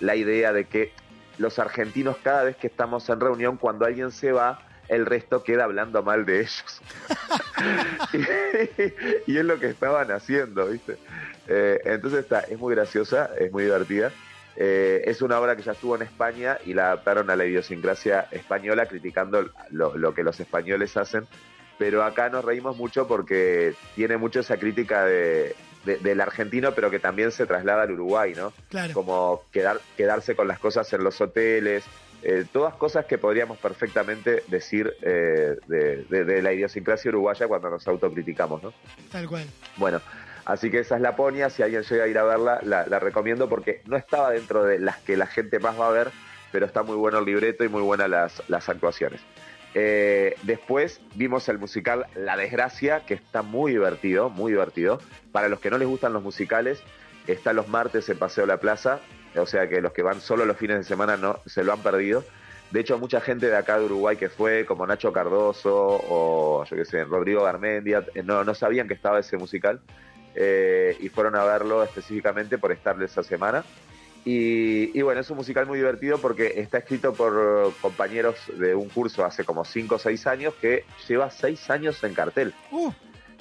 la 0.00 0.16
idea 0.16 0.52
de 0.52 0.64
que 0.64 0.92
los 1.38 1.58
argentinos 1.58 2.16
cada 2.22 2.44
vez 2.44 2.56
que 2.56 2.66
estamos 2.66 3.08
en 3.10 3.20
reunión, 3.20 3.58
cuando 3.58 3.84
alguien 3.84 4.10
se 4.10 4.32
va, 4.32 4.62
el 4.88 5.04
resto 5.04 5.42
queda 5.42 5.64
hablando 5.64 6.02
mal 6.02 6.24
de 6.24 6.40
ellos. 6.40 6.80
y, 9.26 9.36
es 9.36 9.44
lo 9.44 9.60
que 9.60 9.66
estaban 9.66 10.10
haciendo, 10.10 10.66
¿viste? 10.66 10.96
Eh, 11.48 11.80
entonces 11.84 12.20
está, 12.20 12.40
es 12.40 12.58
muy 12.58 12.74
graciosa, 12.74 13.30
es 13.38 13.52
muy 13.52 13.64
divertida. 13.64 14.12
Eh, 14.58 15.02
es 15.04 15.20
una 15.20 15.38
obra 15.38 15.54
que 15.54 15.62
ya 15.62 15.72
estuvo 15.72 15.96
en 15.96 16.02
España 16.02 16.56
y 16.64 16.72
la 16.72 16.86
adaptaron 16.86 17.28
a 17.28 17.36
la 17.36 17.44
idiosincrasia 17.44 18.28
española, 18.30 18.86
criticando 18.86 19.50
lo 19.70 20.14
que 20.14 20.22
los 20.22 20.40
españoles 20.40 20.96
hacen. 20.96 21.26
Pero 21.78 22.02
acá 22.04 22.28
nos 22.30 22.44
reímos 22.44 22.76
mucho 22.76 23.06
porque 23.06 23.74
tiene 23.94 24.16
mucho 24.16 24.40
esa 24.40 24.56
crítica 24.56 25.04
de, 25.04 25.54
de- 25.84 25.98
del 25.98 26.20
argentino, 26.20 26.72
pero 26.72 26.90
que 26.90 26.98
también 26.98 27.30
se 27.32 27.46
traslada 27.46 27.82
al 27.82 27.90
Uruguay, 27.92 28.34
¿no? 28.34 28.52
Claro. 28.70 28.94
Como 28.94 29.42
quedar, 29.52 29.80
quedarse 29.96 30.34
con 30.34 30.48
las 30.48 30.58
cosas 30.58 30.90
en 30.94 31.04
los 31.04 31.20
hoteles, 31.20 31.84
eh, 32.22 32.44
todas 32.50 32.74
cosas 32.74 33.04
que 33.04 33.18
podríamos 33.18 33.58
perfectamente 33.58 34.42
decir 34.48 34.96
eh, 35.02 35.56
de, 35.66 36.04
de- 36.04 36.24
de 36.24 36.42
la 36.42 36.52
idiosincrasia 36.54 37.10
uruguaya 37.10 37.46
cuando 37.46 37.68
nos 37.68 37.86
autocriticamos, 37.86 38.62
¿no? 38.62 38.72
Tal 39.12 39.28
cual. 39.28 39.44
Bueno, 39.76 40.00
así 40.46 40.70
que 40.70 40.78
esa 40.78 40.96
es 40.96 41.02
Laponia. 41.02 41.50
Si 41.50 41.62
alguien 41.62 41.82
llega 41.82 42.04
a 42.04 42.08
ir 42.08 42.16
a 42.18 42.24
verla, 42.24 42.58
la, 42.62 42.86
la 42.86 42.98
recomiendo 42.98 43.50
porque 43.50 43.82
no 43.84 43.98
estaba 43.98 44.30
dentro 44.30 44.64
de 44.64 44.78
las 44.78 44.96
que 45.02 45.18
la 45.18 45.26
gente 45.26 45.58
más 45.58 45.78
va 45.78 45.88
a 45.88 45.92
ver, 45.92 46.10
pero 46.52 46.64
está 46.64 46.82
muy 46.82 46.96
bueno 46.96 47.18
el 47.18 47.26
libreto 47.26 47.64
y 47.64 47.68
muy 47.68 47.82
buenas 47.82 48.08
las, 48.08 48.42
las 48.48 48.66
actuaciones. 48.70 49.20
Eh, 49.78 50.36
después 50.44 51.02
vimos 51.16 51.50
el 51.50 51.58
musical 51.58 52.06
La 52.14 52.34
Desgracia, 52.38 53.04
que 53.04 53.12
está 53.12 53.42
muy 53.42 53.72
divertido, 53.72 54.30
muy 54.30 54.52
divertido. 54.52 54.98
Para 55.32 55.50
los 55.50 55.60
que 55.60 55.68
no 55.68 55.76
les 55.76 55.86
gustan 55.86 56.14
los 56.14 56.22
musicales, 56.22 56.82
está 57.26 57.52
los 57.52 57.68
martes 57.68 58.08
en 58.08 58.18
Paseo 58.18 58.46
La 58.46 58.56
Plaza, 58.56 59.00
o 59.36 59.44
sea 59.44 59.68
que 59.68 59.82
los 59.82 59.92
que 59.92 60.00
van 60.00 60.22
solo 60.22 60.46
los 60.46 60.56
fines 60.56 60.78
de 60.78 60.84
semana 60.84 61.18
no 61.18 61.40
se 61.44 61.62
lo 61.62 61.74
han 61.74 61.82
perdido. 61.82 62.24
De 62.70 62.80
hecho, 62.80 62.98
mucha 62.98 63.20
gente 63.20 63.48
de 63.50 63.56
acá 63.56 63.78
de 63.78 63.84
Uruguay 63.84 64.16
que 64.16 64.30
fue, 64.30 64.64
como 64.64 64.86
Nacho 64.86 65.12
Cardoso 65.12 65.74
o 66.08 66.64
yo 66.64 66.74
qué 66.74 66.86
sé, 66.86 67.04
Rodrigo 67.04 67.44
Garmendia, 67.44 68.02
eh, 68.14 68.22
no, 68.22 68.44
no 68.44 68.54
sabían 68.54 68.88
que 68.88 68.94
estaba 68.94 69.18
ese 69.18 69.36
musical 69.36 69.82
eh, 70.34 70.96
y 71.00 71.10
fueron 71.10 71.36
a 71.36 71.44
verlo 71.44 71.82
específicamente 71.82 72.56
por 72.56 72.72
estar 72.72 73.00
esa 73.02 73.22
semana. 73.22 73.62
Y, 74.26 74.90
y 74.98 75.02
bueno, 75.02 75.20
es 75.20 75.30
un 75.30 75.36
musical 75.36 75.66
muy 75.66 75.78
divertido 75.78 76.18
porque 76.18 76.54
está 76.56 76.78
escrito 76.78 77.14
por 77.14 77.72
compañeros 77.80 78.36
de 78.58 78.74
un 78.74 78.88
curso 78.88 79.24
hace 79.24 79.44
como 79.44 79.64
5 79.64 79.94
o 79.94 79.98
6 80.00 80.26
años 80.26 80.54
que 80.60 80.84
lleva 81.06 81.30
6 81.30 81.70
años 81.70 82.02
en 82.02 82.12
cartel. 82.12 82.52
Uh, 82.72 82.90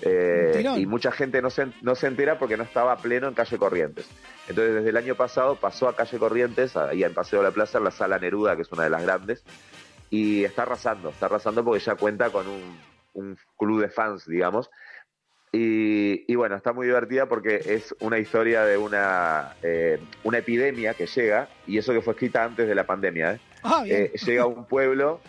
Eh, 0.01 0.63
y 0.77 0.85
mucha 0.85 1.11
gente 1.11 1.41
no 1.41 1.49
se, 1.49 1.67
no 1.81 1.95
se 1.95 2.07
entera 2.07 2.37
porque 2.37 2.57
no 2.57 2.63
estaba 2.63 2.95
pleno 2.97 3.27
en 3.27 3.33
calle 3.33 3.57
Corrientes. 3.57 4.07
Entonces, 4.47 4.75
desde 4.75 4.89
el 4.89 4.97
año 4.97 5.15
pasado 5.15 5.55
pasó 5.55 5.87
a 5.87 5.95
calle 5.95 6.19
Corrientes, 6.19 6.75
ahí 6.77 7.03
en 7.03 7.13
Paseo 7.13 7.39
de 7.39 7.45
la 7.45 7.51
Plaza, 7.51 7.77
en 7.79 7.85
la 7.85 7.91
sala 7.91 8.19
Neruda, 8.19 8.55
que 8.55 8.63
es 8.63 8.71
una 8.71 8.83
de 8.83 8.89
las 8.89 9.01
grandes, 9.01 9.43
y 10.09 10.43
está 10.43 10.63
arrasando, 10.63 11.09
está 11.09 11.25
arrasando 11.27 11.63
porque 11.63 11.83
ya 11.83 11.95
cuenta 11.95 12.29
con 12.29 12.47
un, 12.47 12.77
un 13.13 13.37
club 13.57 13.81
de 13.81 13.89
fans, 13.89 14.27
digamos. 14.27 14.69
Y, 15.55 16.25
y 16.27 16.35
bueno, 16.35 16.57
está 16.57 16.73
muy 16.73 16.85
divertida 16.85 17.27
porque 17.27 17.61
es 17.65 17.95
una 18.01 18.19
historia 18.19 18.65
de 18.65 18.75
una, 18.77 19.53
eh, 19.63 19.99
una 20.25 20.39
epidemia 20.39 20.95
que 20.95 21.05
llega, 21.07 21.47
y 21.65 21.77
eso 21.77 21.93
que 21.93 22.01
fue 22.01 22.11
escrita 22.11 22.43
antes 22.43 22.67
de 22.67 22.75
la 22.75 22.83
pandemia. 22.85 23.35
¿eh? 23.35 23.39
Ah. 23.63 23.85
Eh, 23.87 24.11
llega 24.25 24.43
a 24.43 24.47
un 24.47 24.65
pueblo 24.65 25.21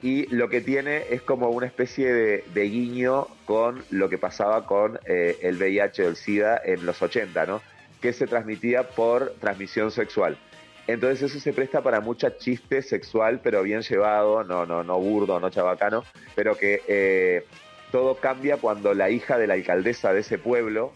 y 0.00 0.26
lo 0.32 0.48
que 0.48 0.60
tiene 0.60 1.06
es 1.10 1.22
como 1.22 1.48
una 1.48 1.66
especie 1.66 2.12
de, 2.12 2.44
de 2.54 2.62
guiño 2.62 3.26
con 3.44 3.82
lo 3.90 4.08
que 4.08 4.18
pasaba 4.18 4.66
con 4.66 5.00
eh, 5.04 5.38
el 5.42 5.56
VIH 5.56 6.04
o 6.04 6.08
el 6.10 6.16
SIDA 6.16 6.62
en 6.64 6.86
los 6.86 7.02
80, 7.02 7.44
¿no? 7.46 7.60
Que 8.00 8.12
se 8.12 8.28
transmitía 8.28 8.84
por 8.84 9.34
transmisión 9.40 9.90
sexual. 9.90 10.38
Entonces 10.86 11.22
eso 11.22 11.40
se 11.40 11.52
presta 11.52 11.82
para 11.82 12.00
mucha 12.00 12.36
chiste 12.36 12.82
sexual, 12.82 13.40
pero 13.42 13.64
bien 13.64 13.82
llevado, 13.82 14.44
no, 14.44 14.64
no, 14.64 14.84
no 14.84 15.00
burdo, 15.00 15.40
no 15.40 15.50
chabacano, 15.50 16.04
pero 16.36 16.56
que 16.56 17.44
todo 17.92 18.16
cambia 18.16 18.56
cuando 18.56 18.94
la 18.94 19.10
hija 19.10 19.38
de 19.38 19.46
la 19.46 19.54
alcaldesa 19.54 20.12
de 20.12 20.20
ese 20.20 20.38
pueblo 20.38 20.92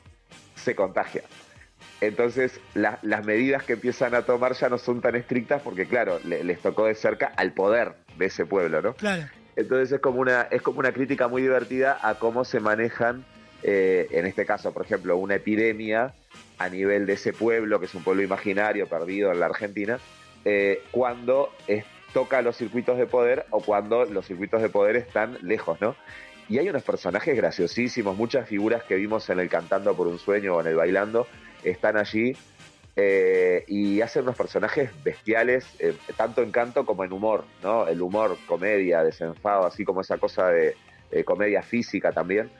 se 0.56 0.74
contagia. 0.74 1.22
Entonces 2.00 2.60
la- 2.74 2.98
las 3.02 3.24
medidas 3.24 3.62
que 3.62 3.74
empiezan 3.74 4.14
a 4.14 4.22
tomar 4.22 4.52
ya 4.54 4.68
no 4.68 4.78
son 4.78 5.00
tan 5.00 5.14
estrictas 5.14 5.62
porque 5.62 5.86
claro, 5.86 6.18
le- 6.24 6.42
les 6.42 6.58
tocó 6.60 6.86
de 6.86 6.94
cerca 6.94 7.26
al 7.36 7.52
poder 7.52 7.92
de 8.18 8.26
ese 8.26 8.44
pueblo, 8.46 8.82
¿no? 8.82 8.94
Claro. 8.94 9.24
Entonces 9.56 9.92
es 9.92 10.00
como 10.00 10.20
una, 10.20 10.42
es 10.50 10.60
como 10.62 10.80
una 10.80 10.92
crítica 10.92 11.28
muy 11.28 11.42
divertida 11.42 11.98
a 12.02 12.16
cómo 12.16 12.44
se 12.44 12.60
manejan, 12.60 13.24
eh, 13.62 14.06
en 14.10 14.26
este 14.26 14.44
caso, 14.44 14.72
por 14.72 14.84
ejemplo, 14.84 15.16
una 15.16 15.36
epidemia 15.36 16.14
a 16.58 16.68
nivel 16.68 17.06
de 17.06 17.14
ese 17.14 17.32
pueblo, 17.32 17.78
que 17.80 17.86
es 17.86 17.94
un 17.94 18.02
pueblo 18.04 18.22
imaginario 18.22 18.86
perdido 18.86 19.32
en 19.32 19.40
la 19.40 19.46
Argentina, 19.46 19.98
eh, 20.44 20.82
cuando 20.90 21.50
es- 21.66 21.84
toca 22.12 22.40
los 22.42 22.56
circuitos 22.56 22.96
de 22.98 23.06
poder 23.06 23.44
o 23.50 23.60
cuando 23.60 24.04
los 24.06 24.26
circuitos 24.26 24.62
de 24.62 24.68
poder 24.70 24.96
están 24.96 25.36
lejos, 25.42 25.78
¿no? 25.80 25.96
Y 26.48 26.58
hay 26.58 26.68
unos 26.68 26.82
personajes 26.84 27.36
graciosísimos, 27.36 28.16
muchas 28.16 28.48
figuras 28.48 28.84
que 28.84 28.94
vimos 28.94 29.28
en 29.30 29.40
el 29.40 29.48
Cantando 29.48 29.96
por 29.96 30.06
un 30.06 30.18
Sueño 30.18 30.54
o 30.54 30.60
en 30.60 30.68
el 30.68 30.76
Bailando 30.76 31.26
están 31.64 31.96
allí 31.96 32.36
eh, 32.94 33.64
y 33.68 34.00
hacen 34.00 34.22
unos 34.22 34.36
personajes 34.36 34.90
bestiales, 35.04 35.66
eh, 35.80 35.94
tanto 36.16 36.42
en 36.42 36.50
canto 36.50 36.86
como 36.86 37.04
en 37.04 37.12
humor, 37.12 37.44
¿no? 37.62 37.86
El 37.86 38.00
humor, 38.00 38.38
comedia, 38.46 39.02
desenfado, 39.02 39.66
así 39.66 39.84
como 39.84 40.00
esa 40.00 40.16
cosa 40.16 40.48
de, 40.48 40.76
eh, 41.10 41.24
comedia 41.24 41.62
física 41.62 42.12
también. 42.12 42.50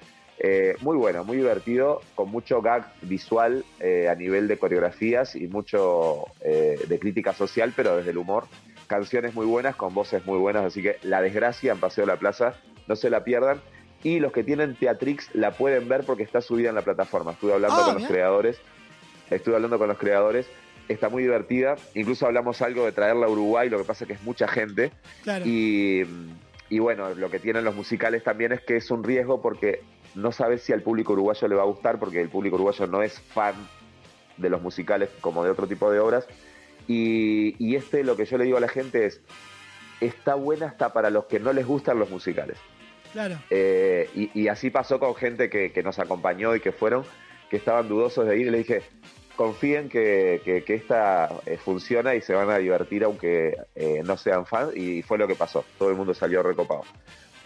Muy 0.83 0.99
bueno, 0.99 1.25
muy 1.25 1.39
divertido, 1.39 2.03
con 2.15 2.31
mucho 2.31 2.61
gag 2.61 2.93
visual 3.01 3.65
a 3.81 4.15
nivel 4.15 4.47
de 4.49 4.59
coreografías 4.59 5.35
y 5.35 5.49
mucho 5.49 6.27
de 6.43 6.99
crítica 7.01 7.33
social, 7.33 7.73
pero 7.75 7.97
desde 7.97 8.11
el 8.11 8.19
humor. 8.19 8.45
Canciones 8.87 9.35
muy 9.35 9.47
buenas, 9.47 9.77
con 9.77 9.95
voces 9.95 10.27
muy 10.27 10.39
buenas, 10.39 10.67
así 10.67 10.83
que 10.83 10.99
La 11.03 11.23
Desgracia 11.23 11.73
en 11.73 11.81
Paseo 11.81 12.05
de 12.05 12.13
la 12.13 12.19
Plaza, 12.19 12.55
no 12.87 12.97
se 12.97 13.09
la 13.09 13.25
pierdan. 13.25 13.63
Y 14.07 14.21
los 14.21 14.33
que 14.33 14.45
tienen 14.45 14.77
Teatrix 14.77 15.35
la 15.35 15.51
pueden 15.51 15.89
ver 15.89 16.05
porque 16.05 16.23
está 16.23 16.41
subida 16.41 16.69
en 16.69 16.75
la 16.77 16.83
plataforma. 16.83 17.33
Estuve 17.33 17.55
hablando 17.55 17.77
Ah, 17.81 17.85
con 17.87 17.95
los 18.03 18.07
creadores 18.07 18.59
estuve 19.31 19.57
hablando 19.57 19.77
con 19.79 19.89
los 19.89 19.99
creadores, 19.99 20.47
está 20.89 21.09
muy 21.09 21.25
divertida, 21.25 21.75
incluso 21.97 22.27
hablamos 22.27 22.63
algo 22.63 22.85
de 22.85 22.93
traerla 22.93 23.27
a 23.27 23.29
Uruguay, 23.29 23.69
lo 23.69 23.79
que 23.79 23.83
pasa 23.83 24.05
es 24.05 24.09
que 24.09 24.15
es 24.15 24.23
mucha 24.23 24.47
gente 24.47 24.93
Claro. 25.25 25.45
y, 25.45 26.07
y 26.69 26.79
bueno, 26.79 27.13
lo 27.15 27.29
que 27.29 27.41
tienen 27.41 27.65
los 27.65 27.75
musicales 27.75 28.23
también 28.23 28.53
es 28.53 28.61
que 28.61 28.77
es 28.77 28.89
un 28.93 29.03
riesgo 29.03 29.43
porque 29.43 29.81
no 30.15 30.31
sabes 30.31 30.63
si 30.63 30.73
al 30.73 30.83
público 30.83 31.13
uruguayo 31.15 31.49
le 31.49 31.57
va 31.57 31.63
a 31.63 31.67
gustar, 31.67 31.99
porque 31.99 32.21
el 32.21 32.29
público 32.29 32.55
uruguayo 32.55 32.87
no 32.87 33.03
es 33.03 33.19
fan 33.21 33.55
de 34.37 34.49
los 34.49 34.63
musicales 34.63 35.09
como 35.21 35.43
de 35.43 35.51
otro 35.51 35.67
tipo 35.67 35.91
de 35.91 35.99
obras. 35.99 36.25
Y, 36.87 37.57
y 37.59 37.75
este 37.75 38.05
lo 38.05 38.17
que 38.17 38.27
yo 38.27 38.39
le 38.39 38.45
digo 38.45 38.59
a 38.59 38.61
la 38.61 38.69
gente 38.69 39.07
es, 39.07 39.21
está 40.01 40.37
buena 40.37 40.67
hasta 40.67 40.93
para 40.93 41.11
los 41.11 41.25
que 41.25 41.41
no 41.41 41.53
les 41.53 41.67
gustan 41.67 41.99
los 41.99 42.11
musicales. 42.11 42.59
Claro. 43.17 43.39
Eh, 43.49 44.11
y, 44.15 44.43
y 44.43 44.49
así 44.49 44.69
pasó 44.69 45.01
con 45.01 45.15
gente 45.15 45.49
que, 45.49 45.73
que 45.73 45.83
nos 45.83 45.99
acompañó 45.99 46.55
y 46.55 46.61
que 46.61 46.71
fueron, 46.71 47.03
que 47.49 47.57
estaban 47.57 47.89
dudosos 47.89 48.27
de 48.27 48.37
ir. 48.37 48.49
Y 48.49 48.51
le 48.51 48.59
dije, 48.59 48.83
confíen 49.37 49.89
que, 49.89 50.43
que, 50.45 50.65
que 50.65 50.75
esta 50.75 51.31
eh, 51.47 51.57
funciona 51.57 52.15
y 52.15 52.21
se 52.21 52.35
van 52.35 52.51
a 52.51 52.59
divertir 52.59 53.05
aunque 53.05 53.57
eh, 53.75 54.03
no 54.05 54.19
sean 54.19 54.45
fans. 54.45 54.77
Y 54.77 55.01
fue 55.01 55.17
lo 55.17 55.27
que 55.27 55.35
pasó. 55.35 55.65
Todo 55.79 55.89
el 55.89 55.97
mundo 55.97 56.13
salió 56.13 56.43
recopado. 56.43 56.83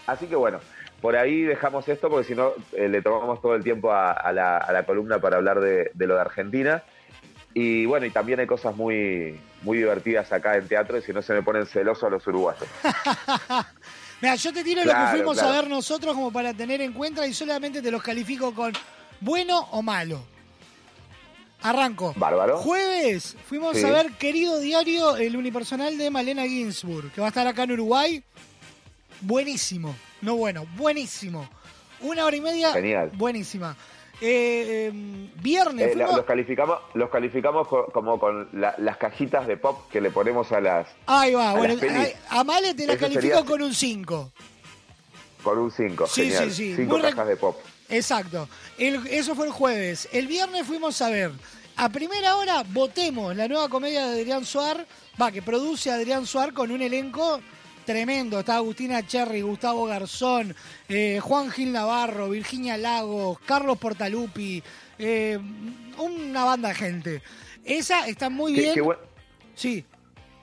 Así 0.08 0.26
que 0.26 0.34
bueno, 0.34 0.58
por 1.00 1.14
ahí 1.14 1.42
dejamos 1.42 1.88
esto 1.88 2.10
porque 2.10 2.26
si 2.26 2.34
no 2.34 2.50
eh, 2.72 2.88
le 2.88 3.00
tomamos 3.00 3.40
todo 3.40 3.54
el 3.54 3.62
tiempo 3.62 3.92
a, 3.92 4.10
a 4.10 4.32
la, 4.32 4.56
a 4.56 4.72
la 4.72 4.82
columna 4.82 5.20
para 5.20 5.36
hablar 5.36 5.60
de, 5.60 5.92
de 5.94 6.06
lo 6.08 6.16
de 6.16 6.20
Argentina. 6.20 6.82
Y 7.54 7.86
bueno, 7.86 8.06
y 8.06 8.10
también 8.10 8.40
hay 8.40 8.46
cosas 8.46 8.74
muy, 8.74 9.40
muy 9.62 9.78
divertidas 9.78 10.32
acá 10.32 10.56
en 10.56 10.66
teatro 10.66 10.98
y 10.98 11.02
si 11.02 11.12
no 11.12 11.22
se 11.22 11.32
me 11.32 11.42
ponen 11.42 11.66
celosos 11.66 12.10
los 12.10 12.26
uruguayos. 12.26 12.66
Mira, 14.20 14.34
yo 14.34 14.52
te 14.52 14.62
tiro 14.62 14.84
lo 14.84 14.92
que 14.92 15.06
fuimos 15.12 15.34
claro. 15.38 15.48
a 15.48 15.60
ver 15.60 15.70
nosotros 15.70 16.14
como 16.14 16.30
para 16.32 16.52
tener 16.52 16.80
en 16.82 16.92
cuenta 16.92 17.26
y 17.26 17.32
solamente 17.34 17.80
te 17.80 17.90
los 17.90 18.02
califico 18.02 18.54
con 18.54 18.72
bueno 19.20 19.68
o 19.72 19.82
malo. 19.82 20.22
Arranco. 21.62 22.14
Bárbaro. 22.16 22.58
Jueves 22.58 23.36
fuimos 23.48 23.76
Sí. 23.76 23.84
a 23.84 23.90
ver 23.90 24.12
Querido 24.12 24.58
Diario, 24.60 25.16
el 25.16 25.36
unipersonal 25.36 25.96
de 25.98 26.10
Malena 26.10 26.44
Ginsburg, 26.46 27.12
que 27.12 27.20
va 27.20 27.26
a 27.26 27.30
estar 27.30 27.46
acá 27.46 27.64
en 27.64 27.72
Uruguay. 27.72 28.22
Buenísimo. 29.20 29.94
No 30.22 30.36
bueno, 30.36 30.66
buenísimo. 30.76 31.48
Una 32.00 32.24
hora 32.24 32.36
y 32.36 32.40
media. 32.40 32.72
Genial. 32.72 33.10
Buenísima. 33.14 33.76
Eh, 34.22 34.90
eh, 34.92 35.30
viernes 35.36 35.92
Eh, 35.92 35.96
los 35.96 36.24
calificamos, 36.24 36.78
los 36.94 37.08
calificamos 37.08 37.66
co- 37.66 37.86
como 37.86 38.18
con 38.20 38.48
la- 38.52 38.74
las 38.78 38.96
cajitas 38.98 39.46
de 39.46 39.56
pop 39.56 39.88
que 39.90 40.00
le 40.00 40.10
ponemos 40.10 40.52
a 40.52 40.60
las 40.60 40.86
Ahí 41.06 41.32
va, 41.32 41.50
a 41.50 41.54
bueno, 41.54 41.74
a 42.28 42.44
Male 42.44 42.74
te 42.74 42.86
la 42.86 42.92
Eso 42.94 43.00
califico 43.00 43.20
sería- 43.36 43.44
con 43.44 43.62
un 43.62 43.72
5. 43.74 44.32
con 45.42 45.58
un 45.58 45.70
5. 45.70 46.06
Sí, 46.06 46.22
genial. 46.24 46.50
sí, 46.50 46.70
sí, 46.70 46.76
Cinco 46.76 46.98
muy 46.98 47.02
cajas 47.10 47.26
de 47.28 47.36
pop. 47.36 47.56
Exacto. 47.88 48.46
El- 48.78 49.06
eso 49.06 49.34
fue 49.34 49.46
el 49.46 49.52
jueves. 49.52 50.08
El 50.12 50.26
viernes 50.26 50.66
fuimos 50.66 51.00
a 51.00 51.08
ver. 51.08 51.32
A 51.76 51.88
primera 51.88 52.36
hora 52.36 52.62
votemos 52.68 53.34
la 53.34 53.48
nueva 53.48 53.68
comedia 53.70 54.06
de 54.06 54.20
Adrián 54.20 54.44
Suar, 54.44 54.86
va, 55.20 55.32
que 55.32 55.40
produce 55.40 55.90
Adrián 55.90 56.26
Suar 56.26 56.52
con 56.52 56.70
un 56.70 56.82
elenco 56.82 57.40
tremendo. 57.84 58.40
Está 58.40 58.56
Agustina 58.56 59.06
Cherry, 59.06 59.42
Gustavo 59.42 59.86
Garzón, 59.86 60.54
eh, 60.88 61.20
Juan 61.20 61.50
Gil 61.50 61.72
Navarro, 61.72 62.28
Virginia 62.30 62.76
Lagos, 62.76 63.38
Carlos 63.46 63.78
Portalupi, 63.78 64.62
eh, 64.98 65.38
una 65.98 66.44
banda 66.44 66.68
de 66.70 66.74
gente. 66.74 67.22
Esa 67.64 68.06
está 68.08 68.30
muy 68.30 68.54
Qué- 68.54 68.60
bien. 68.62 68.74
qué 68.74 68.82
Sí. 69.54 69.84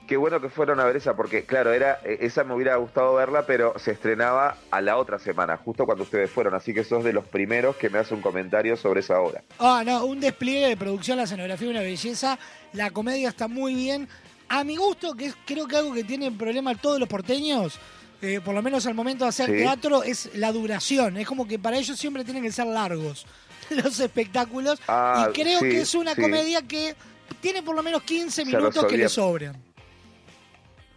Qué 0.06 0.16
bueno 0.16 0.40
que 0.40 0.48
fueron 0.48 0.80
a 0.80 0.84
ver 0.86 0.96
esa, 0.96 1.14
porque 1.14 1.44
claro, 1.44 1.70
era 1.70 2.00
eh, 2.02 2.18
esa 2.22 2.42
me 2.42 2.54
hubiera 2.54 2.76
gustado 2.76 3.14
verla, 3.16 3.44
pero 3.44 3.78
se 3.78 3.90
estrenaba 3.90 4.56
a 4.70 4.80
la 4.80 4.96
otra 4.96 5.18
semana, 5.18 5.58
justo 5.58 5.84
cuando 5.84 6.04
ustedes 6.04 6.30
fueron, 6.30 6.54
así 6.54 6.72
que 6.72 6.82
sos 6.82 7.04
de 7.04 7.12
los 7.12 7.26
primeros 7.26 7.76
que 7.76 7.90
me 7.90 7.98
hace 7.98 8.14
un 8.14 8.22
comentario 8.22 8.74
sobre 8.78 9.00
esa 9.00 9.20
obra. 9.20 9.42
Ah, 9.58 9.82
no, 9.84 10.06
un 10.06 10.18
despliegue 10.18 10.68
de 10.68 10.76
producción, 10.78 11.18
la 11.18 11.24
escenografía, 11.24 11.68
una 11.68 11.82
belleza. 11.82 12.38
La 12.72 12.88
comedia 12.90 13.28
está 13.28 13.48
muy 13.48 13.74
bien. 13.74 14.08
A 14.48 14.64
mi 14.64 14.76
gusto, 14.76 15.14
que 15.14 15.26
es 15.26 15.34
creo 15.46 15.66
que 15.66 15.76
algo 15.76 15.92
que 15.92 16.04
tienen 16.04 16.36
problema 16.38 16.74
todos 16.74 16.98
los 16.98 17.08
porteños, 17.08 17.78
eh, 18.22 18.40
por 18.44 18.54
lo 18.54 18.62
menos 18.62 18.86
al 18.86 18.94
momento 18.94 19.24
de 19.24 19.28
hacer 19.30 19.46
Sí. 19.46 19.52
teatro, 19.58 20.02
es 20.02 20.30
la 20.34 20.50
duración. 20.52 21.16
Es 21.18 21.26
como 21.26 21.46
que 21.46 21.58
para 21.58 21.76
ellos 21.78 21.98
siempre 21.98 22.24
tienen 22.24 22.42
que 22.42 22.52
ser 22.52 22.66
largos 22.66 23.26
los 23.70 24.00
espectáculos. 24.00 24.80
Ah, 24.88 25.28
y 25.28 25.32
creo 25.32 25.60
sí, 25.60 25.68
que 25.68 25.80
es 25.82 25.94
una 25.94 26.14
sí. 26.14 26.22
comedia 26.22 26.62
que 26.62 26.94
tiene 27.40 27.62
por 27.62 27.76
lo 27.76 27.82
menos 27.82 28.02
15 28.02 28.30
Se 28.30 28.44
minutos 28.44 28.84
que 28.86 28.96
le 28.96 29.08
sobran. 29.08 29.56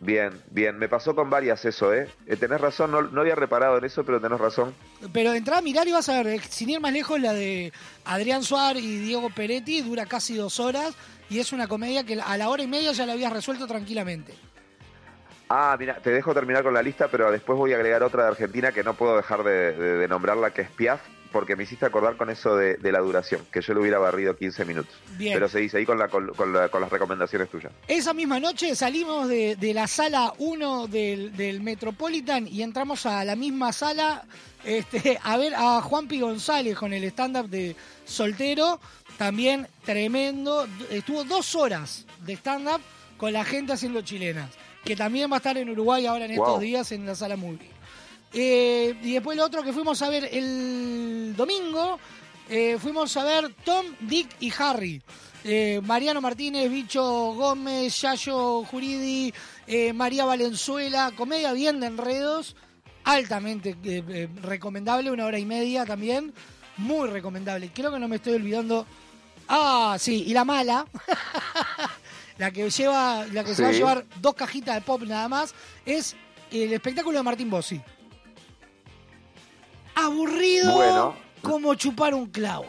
Bien, 0.03 0.31
bien, 0.49 0.79
me 0.79 0.89
pasó 0.89 1.13
con 1.13 1.29
varias 1.29 1.63
eso, 1.63 1.93
¿eh? 1.93 2.09
Eh, 2.25 2.35
tenés 2.35 2.59
razón, 2.59 2.89
no, 2.89 3.03
no 3.03 3.21
había 3.21 3.35
reparado 3.35 3.77
en 3.77 3.85
eso, 3.85 4.03
pero 4.03 4.19
tenés 4.19 4.39
razón. 4.39 4.73
Pero 5.13 5.31
entrá 5.33 5.59
a 5.59 5.61
mirar 5.61 5.87
y 5.87 5.91
vas 5.91 6.09
a 6.09 6.23
ver, 6.23 6.27
eh, 6.39 6.41
sin 6.49 6.71
ir 6.71 6.79
más 6.79 6.91
lejos, 6.91 7.21
la 7.21 7.33
de 7.33 7.71
Adrián 8.05 8.41
Suárez 8.41 8.81
y 8.83 8.97
Diego 8.97 9.29
Peretti 9.29 9.81
dura 9.81 10.07
casi 10.07 10.33
dos 10.33 10.59
horas 10.59 10.95
y 11.31 11.39
es 11.39 11.51
una 11.53 11.67
comedia 11.67 12.03
que 12.03 12.19
a 12.21 12.37
la 12.37 12.49
hora 12.49 12.61
y 12.61 12.67
media 12.67 12.91
ya 12.91 13.05
la 13.07 13.13
habías 13.13 13.31
resuelto 13.33 13.65
tranquilamente. 13.65 14.33
Ah, 15.49 15.75
mira, 15.79 15.95
te 16.01 16.11
dejo 16.11 16.33
terminar 16.33 16.63
con 16.63 16.73
la 16.73 16.81
lista, 16.81 17.07
pero 17.09 17.31
después 17.31 17.57
voy 17.57 17.73
a 17.73 17.75
agregar 17.75 18.03
otra 18.03 18.23
de 18.23 18.29
Argentina 18.29 18.71
que 18.71 18.83
no 18.83 18.93
puedo 18.93 19.17
dejar 19.17 19.43
de, 19.43 19.73
de- 19.73 19.97
de 19.97 20.07
nombrarla, 20.07 20.51
que 20.51 20.61
es 20.61 20.69
Piaf, 20.69 21.01
porque 21.33 21.55
me 21.57 21.63
hiciste 21.63 21.85
acordar 21.85 22.15
con 22.15 22.29
eso 22.29 22.55
de, 22.55 22.75
de 22.75 22.91
la 22.91 22.99
duración, 22.99 23.41
que 23.51 23.61
yo 23.61 23.73
le 23.73 23.81
hubiera 23.81 23.97
barrido 23.99 24.35
15 24.35 24.63
minutos. 24.65 24.93
Bien. 25.17 25.33
Pero 25.33 25.49
se 25.49 25.59
dice 25.59 25.77
ahí 25.77 25.85
con, 25.85 25.97
la, 25.99 26.07
con, 26.07 26.27
con 26.35 26.53
la- 26.53 26.69
con 26.69 26.79
las 26.81 26.89
recomendaciones 26.89 27.49
tuyas. 27.49 27.71
Esa 27.87 28.13
misma 28.13 28.39
noche 28.39 28.73
salimos 28.75 29.27
de, 29.27 29.55
de 29.57 29.73
la 29.73 29.87
sala 29.87 30.33
1 30.37 30.87
del, 30.87 31.35
del 31.35 31.61
Metropolitan 31.61 32.47
y 32.47 32.61
entramos 32.61 33.05
a 33.05 33.23
la 33.25 33.35
misma 33.35 33.73
sala 33.73 34.23
este, 34.63 35.19
a 35.23 35.35
ver 35.37 35.53
a 35.55 35.81
Juanpi 35.81 36.19
González 36.21 36.77
con 36.77 36.93
el 36.93 37.03
stand-up 37.05 37.49
de 37.49 37.75
soltero. 38.05 38.79
También 39.21 39.67
tremendo. 39.85 40.67
Estuvo 40.89 41.23
dos 41.23 41.53
horas 41.53 42.07
de 42.25 42.33
stand-up 42.33 42.81
con 43.17 43.31
la 43.31 43.45
gente 43.45 43.71
haciendo 43.71 44.01
chilenas. 44.01 44.49
Que 44.83 44.95
también 44.95 45.29
va 45.29 45.35
a 45.35 45.37
estar 45.37 45.55
en 45.59 45.69
Uruguay 45.69 46.07
ahora 46.07 46.25
en 46.25 46.31
estos 46.31 46.59
días 46.59 46.91
en 46.91 47.05
la 47.05 47.13
sala 47.13 47.35
movie. 47.35 47.69
Eh, 48.33 48.95
y 49.03 49.13
después 49.13 49.37
lo 49.37 49.45
otro 49.45 49.61
que 49.61 49.73
fuimos 49.73 50.01
a 50.01 50.09
ver 50.09 50.27
el 50.31 51.35
domingo, 51.37 51.99
eh, 52.49 52.79
fuimos 52.79 53.15
a 53.15 53.23
ver 53.23 53.53
Tom, 53.63 53.85
Dick 53.99 54.27
y 54.39 54.51
Harry. 54.57 54.99
Eh, 55.43 55.79
Mariano 55.83 56.19
Martínez, 56.19 56.71
Bicho 56.71 57.03
Gómez, 57.35 58.01
Yayo 58.01 58.63
Juridi, 58.63 59.31
María 59.93 60.25
Valenzuela, 60.25 61.11
comedia 61.15 61.53
bien 61.53 61.79
de 61.79 61.85
enredos, 61.85 62.55
altamente 63.03 63.77
recomendable, 64.41 65.11
una 65.11 65.27
hora 65.27 65.37
y 65.37 65.45
media 65.45 65.85
también, 65.85 66.33
muy 66.77 67.07
recomendable. 67.07 67.69
Creo 67.71 67.91
que 67.91 67.99
no 67.99 68.07
me 68.07 68.15
estoy 68.15 68.33
olvidando. 68.33 68.87
Ah, 69.53 69.97
sí, 69.99 70.23
y 70.27 70.33
la 70.33 70.45
mala, 70.45 70.85
la 72.37 72.51
que 72.51 72.69
lleva, 72.69 73.25
la 73.33 73.43
que 73.43 73.53
se 73.53 73.63
va 73.63 73.67
a 73.69 73.71
llevar 73.73 74.05
dos 74.21 74.33
cajitas 74.33 74.75
de 74.75 74.81
pop 74.81 75.01
nada 75.03 75.27
más, 75.27 75.53
es 75.85 76.15
el 76.51 76.71
espectáculo 76.71 77.17
de 77.17 77.23
Martín 77.23 77.49
Bossi. 77.49 77.81
Aburrido 79.95 80.73
Bueno. 80.73 81.15
como 81.41 81.75
chupar 81.75 82.13
un 82.13 82.27
clavo. 82.27 82.65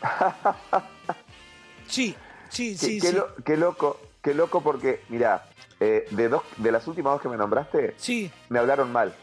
Sí, 1.88 2.14
sí, 2.50 2.72
Qué, 2.72 2.86
sí, 2.86 3.00
qué 3.00 3.08
sí. 3.08 3.14
lo- 3.16 3.34
qué 3.44 3.56
loco, 3.56 3.98
qué 4.22 4.34
loco 4.34 4.62
porque, 4.62 5.00
mira, 5.08 5.48
de, 5.80 6.28
dos, 6.28 6.42
de 6.58 6.70
las 6.70 6.86
últimas 6.86 7.14
dos 7.14 7.22
que 7.22 7.28
me 7.30 7.38
nombraste, 7.38 7.94
Sí. 7.96 8.30
me 8.50 8.58
hablaron 8.58 8.92
mal. 8.92 9.14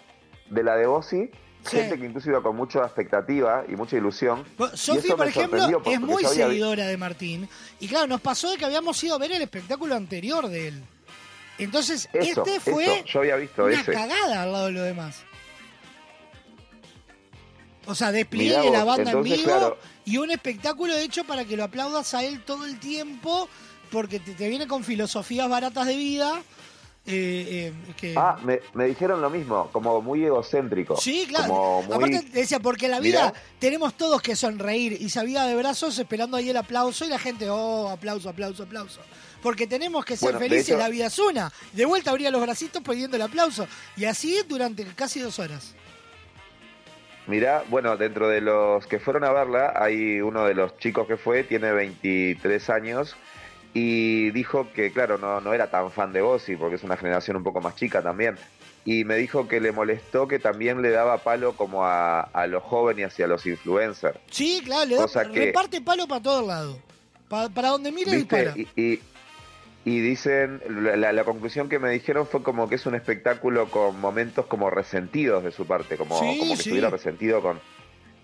De 0.49 0.63
la 0.63 0.75
de 0.75 0.87
Bossi, 0.87 1.29
Sí. 1.69 1.77
gente 1.77 1.99
que 1.99 2.05
incluso 2.05 2.29
iba 2.29 2.41
con 2.43 2.55
mucha 2.55 2.79
expectativa 2.83 3.63
y 3.67 3.75
mucha 3.75 3.97
ilusión. 3.97 4.43
y 4.73 4.77
Sofi, 4.77 5.09
por 5.09 5.27
ejemplo, 5.27 5.81
es 5.85 5.99
muy 5.99 6.23
había 6.25 6.47
seguidora 6.47 6.87
de 6.87 6.97
Martín. 6.97 7.49
Y 7.79 7.87
claro, 7.87 8.07
nos 8.07 8.21
pasó 8.21 8.51
de 8.51 8.57
que 8.57 8.65
habíamos 8.65 9.03
ido 9.03 9.15
a 9.15 9.17
ver 9.17 9.31
el 9.31 9.41
espectáculo 9.41 9.95
anterior 9.95 10.47
de 10.47 10.69
él. 10.69 10.83
Entonces, 11.57 12.09
Eso, 12.13 12.43
este 12.45 12.59
fue 12.59 12.83
eso, 12.99 13.05
yo 13.05 13.19
había 13.21 13.35
visto 13.37 13.63
una 13.65 13.79
ese. 13.79 13.93
cagada 13.93 14.43
al 14.43 14.51
lado 14.51 14.65
de 14.65 14.71
lo 14.73 14.81
demás. 14.83 15.23
O 17.87 17.95
sea, 17.95 18.11
despliegue 18.11 18.57
de 18.59 18.71
la 18.71 18.83
vos, 18.83 18.97
banda 18.97 19.11
en 19.11 19.23
vivo 19.23 19.43
claro. 19.43 19.77
y 20.05 20.17
un 20.17 20.31
espectáculo 20.31 20.95
hecho 20.95 21.23
para 21.23 21.45
que 21.45 21.55
lo 21.55 21.63
aplaudas 21.63 22.13
a 22.13 22.23
él 22.23 22.43
todo 22.43 22.65
el 22.65 22.79
tiempo, 22.79 23.47
porque 23.91 24.19
te, 24.19 24.33
te 24.33 24.49
viene 24.49 24.67
con 24.67 24.83
filosofías 24.83 25.47
baratas 25.47 25.85
de 25.85 25.95
vida. 25.95 26.41
Eh, 27.07 27.71
eh, 27.87 27.93
que, 27.95 28.13
Ah, 28.17 28.37
me, 28.43 28.59
me 28.73 28.85
dijeron 28.85 29.21
lo 29.21 29.29
mismo, 29.29 29.69
como 29.71 30.01
muy 30.01 30.23
egocéntrico. 30.25 30.97
Sí, 30.97 31.25
claro. 31.27 31.47
Como 31.47 31.81
muy... 31.83 31.95
Aparte 32.15 32.21
decía, 32.31 32.59
porque 32.59 32.87
la 32.87 32.99
vida 32.99 33.27
Mirá. 33.27 33.33
tenemos 33.59 33.93
todos 33.95 34.21
que 34.21 34.35
sonreír 34.35 34.97
y 34.99 35.09
sabía 35.09 35.43
de 35.43 35.55
brazos 35.55 35.97
esperando 35.99 36.37
ahí 36.37 36.49
el 36.49 36.57
aplauso 36.57 37.05
y 37.05 37.09
la 37.09 37.19
gente, 37.19 37.47
oh, 37.49 37.89
aplauso, 37.89 38.29
aplauso, 38.29 38.63
aplauso. 38.63 39.01
Porque 39.43 39.67
tenemos 39.67 40.03
que 40.03 40.17
ser 40.17 40.31
Bueno, 40.31 40.39
felices, 40.39 40.69
hecho- 40.69 40.77
la 40.79 40.89
vida 40.89 41.05
es 41.05 41.19
una. 41.19 41.51
De 41.73 41.85
vuelta 41.85 42.09
abría 42.09 42.31
los 42.31 42.41
bracitos 42.41 42.81
pidiendo 42.81 43.15
el 43.17 43.21
aplauso. 43.21 43.67
Y 43.95 44.05
así 44.05 44.39
durante 44.47 44.83
casi 44.95 45.19
dos 45.19 45.37
horas. 45.37 45.75
Mirá, 47.27 47.63
bueno, 47.69 47.97
dentro 47.97 48.27
de 48.27 48.39
los 48.41 48.85
que 48.85 48.99
fueron 48.99 49.23
a 49.23 49.31
verla, 49.31 49.73
hay 49.75 50.21
uno 50.21 50.45
de 50.45 50.53
los 50.53 50.77
chicos 50.77 51.07
que 51.07 51.17
fue, 51.17 51.43
tiene 51.43 51.71
23 51.71 52.69
años, 52.69 53.15
y 53.75 54.31
dijo 54.31 54.67
que, 54.73 54.91
claro, 54.91 55.17
no, 55.17 55.41
no 55.41 55.53
era 55.53 55.69
tan 55.69 55.91
fan 55.91 56.13
de 56.13 56.21
Bossi, 56.21 56.55
porque 56.55 56.77
es 56.77 56.83
una 56.83 56.95
generación 56.95 57.35
un 57.35 57.43
poco 57.43 57.59
más 57.59 57.75
chica 57.75 58.01
también. 58.01 58.35
Y 58.85 59.03
me 59.03 59.17
dijo 59.17 59.49
que 59.49 59.59
le 59.59 59.73
molestó 59.73 60.27
que 60.29 60.39
también 60.39 60.81
le 60.81 60.91
daba 60.91 61.17
palo 61.17 61.53
como 61.57 61.83
a, 61.85 62.21
a 62.21 62.47
los 62.47 62.63
jóvenes 62.63 62.99
y 63.01 63.03
hacia 63.03 63.27
los 63.27 63.45
influencers. 63.45 64.17
Sí, 64.31 64.61
claro, 64.63 64.85
le 64.85 64.95
da, 64.95 65.07
que- 65.31 65.45
reparte 65.47 65.81
palo 65.81 66.07
para 66.07 66.21
todo 66.23 66.47
lado. 66.47 66.79
Pa- 67.27 67.49
para 67.49 67.69
donde 67.69 67.91
mire 67.91 68.15
dispara. 68.15 68.53
Y, 68.55 68.67
y- 68.81 68.99
y 69.83 69.99
dicen, 69.99 70.61
la, 70.69 71.11
la 71.11 71.23
conclusión 71.25 71.67
que 71.67 71.77
me 71.77 71.89
dijeron 71.91 72.25
fue 72.25 72.41
como 72.41 72.69
que 72.69 72.75
es 72.75 72.85
un 72.85 72.95
espectáculo 72.95 73.69
con 73.69 73.99
momentos 73.99 74.45
como 74.45 74.69
resentidos 74.69 75.43
de 75.43 75.51
su 75.51 75.67
parte, 75.67 75.97
como, 75.97 76.17
Sí, 76.19 76.37
como 76.39 76.51
que 76.51 76.63
sí. 76.63 76.69
estuviera 76.69 76.89
resentido 76.89 77.41
con... 77.41 77.59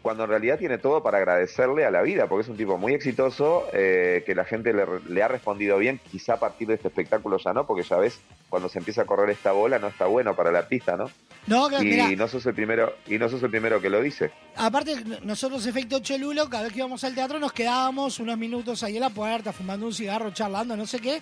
Cuando 0.01 0.23
en 0.23 0.29
realidad 0.29 0.57
tiene 0.57 0.77
todo 0.79 1.03
para 1.03 1.19
agradecerle 1.19 1.85
a 1.85 1.91
la 1.91 2.01
vida, 2.01 2.27
porque 2.27 2.43
es 2.43 2.49
un 2.49 2.57
tipo 2.57 2.77
muy 2.77 2.93
exitoso, 2.93 3.67
eh, 3.71 4.23
que 4.25 4.33
la 4.33 4.45
gente 4.45 4.73
le, 4.73 4.85
le 5.07 5.23
ha 5.23 5.27
respondido 5.27 5.77
bien, 5.77 5.99
quizá 6.11 6.33
a 6.33 6.39
partir 6.39 6.67
de 6.67 6.73
este 6.75 6.87
espectáculo 6.87 7.37
ya 7.37 7.53
no, 7.53 7.67
porque 7.67 7.83
ya 7.83 7.97
ves, 7.97 8.19
cuando 8.49 8.67
se 8.67 8.79
empieza 8.79 9.03
a 9.03 9.05
correr 9.05 9.29
esta 9.29 9.51
bola 9.51 9.79
no 9.79 9.87
está 9.87 10.07
bueno 10.07 10.35
para 10.35 10.49
el 10.49 10.55
artista, 10.55 10.97
¿no? 10.97 11.09
No, 11.47 11.67
claro, 11.69 11.83
Y 11.83 11.87
mirá, 11.87 12.09
no 12.09 12.27
sos 12.27 12.45
el 12.45 12.53
primero, 12.53 12.95
y 13.07 13.17
no 13.17 13.29
sos 13.29 13.41
el 13.43 13.49
primero 13.49 13.81
que 13.81 13.89
lo 13.89 14.01
dice. 14.01 14.31
Aparte, 14.55 14.95
nosotros, 15.23 15.65
efecto 15.65 15.99
Cholulo, 15.99 16.49
cada 16.49 16.63
vez 16.63 16.73
que 16.73 16.79
íbamos 16.79 17.03
al 17.03 17.15
teatro 17.15 17.39
nos 17.39 17.53
quedábamos 17.53 18.19
unos 18.19 18.37
minutos 18.37 18.83
ahí 18.83 18.95
en 18.95 19.01
la 19.01 19.09
puerta, 19.09 19.53
fumando 19.53 19.85
un 19.85 19.93
cigarro, 19.93 20.31
charlando, 20.31 20.75
no 20.75 20.85
sé 20.85 20.99
qué. 20.99 21.21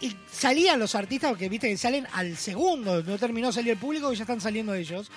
Y 0.00 0.16
salían 0.30 0.78
los 0.78 0.94
artistas, 0.94 1.30
porque 1.30 1.48
viste 1.48 1.68
que 1.68 1.76
salen 1.76 2.06
al 2.12 2.36
segundo, 2.36 3.02
no 3.02 3.18
terminó 3.18 3.48
de 3.48 3.54
salir 3.54 3.72
el 3.72 3.78
público 3.78 4.12
y 4.12 4.16
ya 4.16 4.22
están 4.22 4.40
saliendo 4.40 4.72
ellos. 4.72 5.10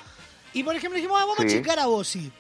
Y 0.54 0.64
por 0.64 0.76
ejemplo 0.76 0.98
dijimos, 0.98 1.18
ah, 1.22 1.26
vamos 1.26 1.40
a 1.40 1.46
checar 1.46 1.80
a 1.80 1.86
Bossi. 1.86 2.32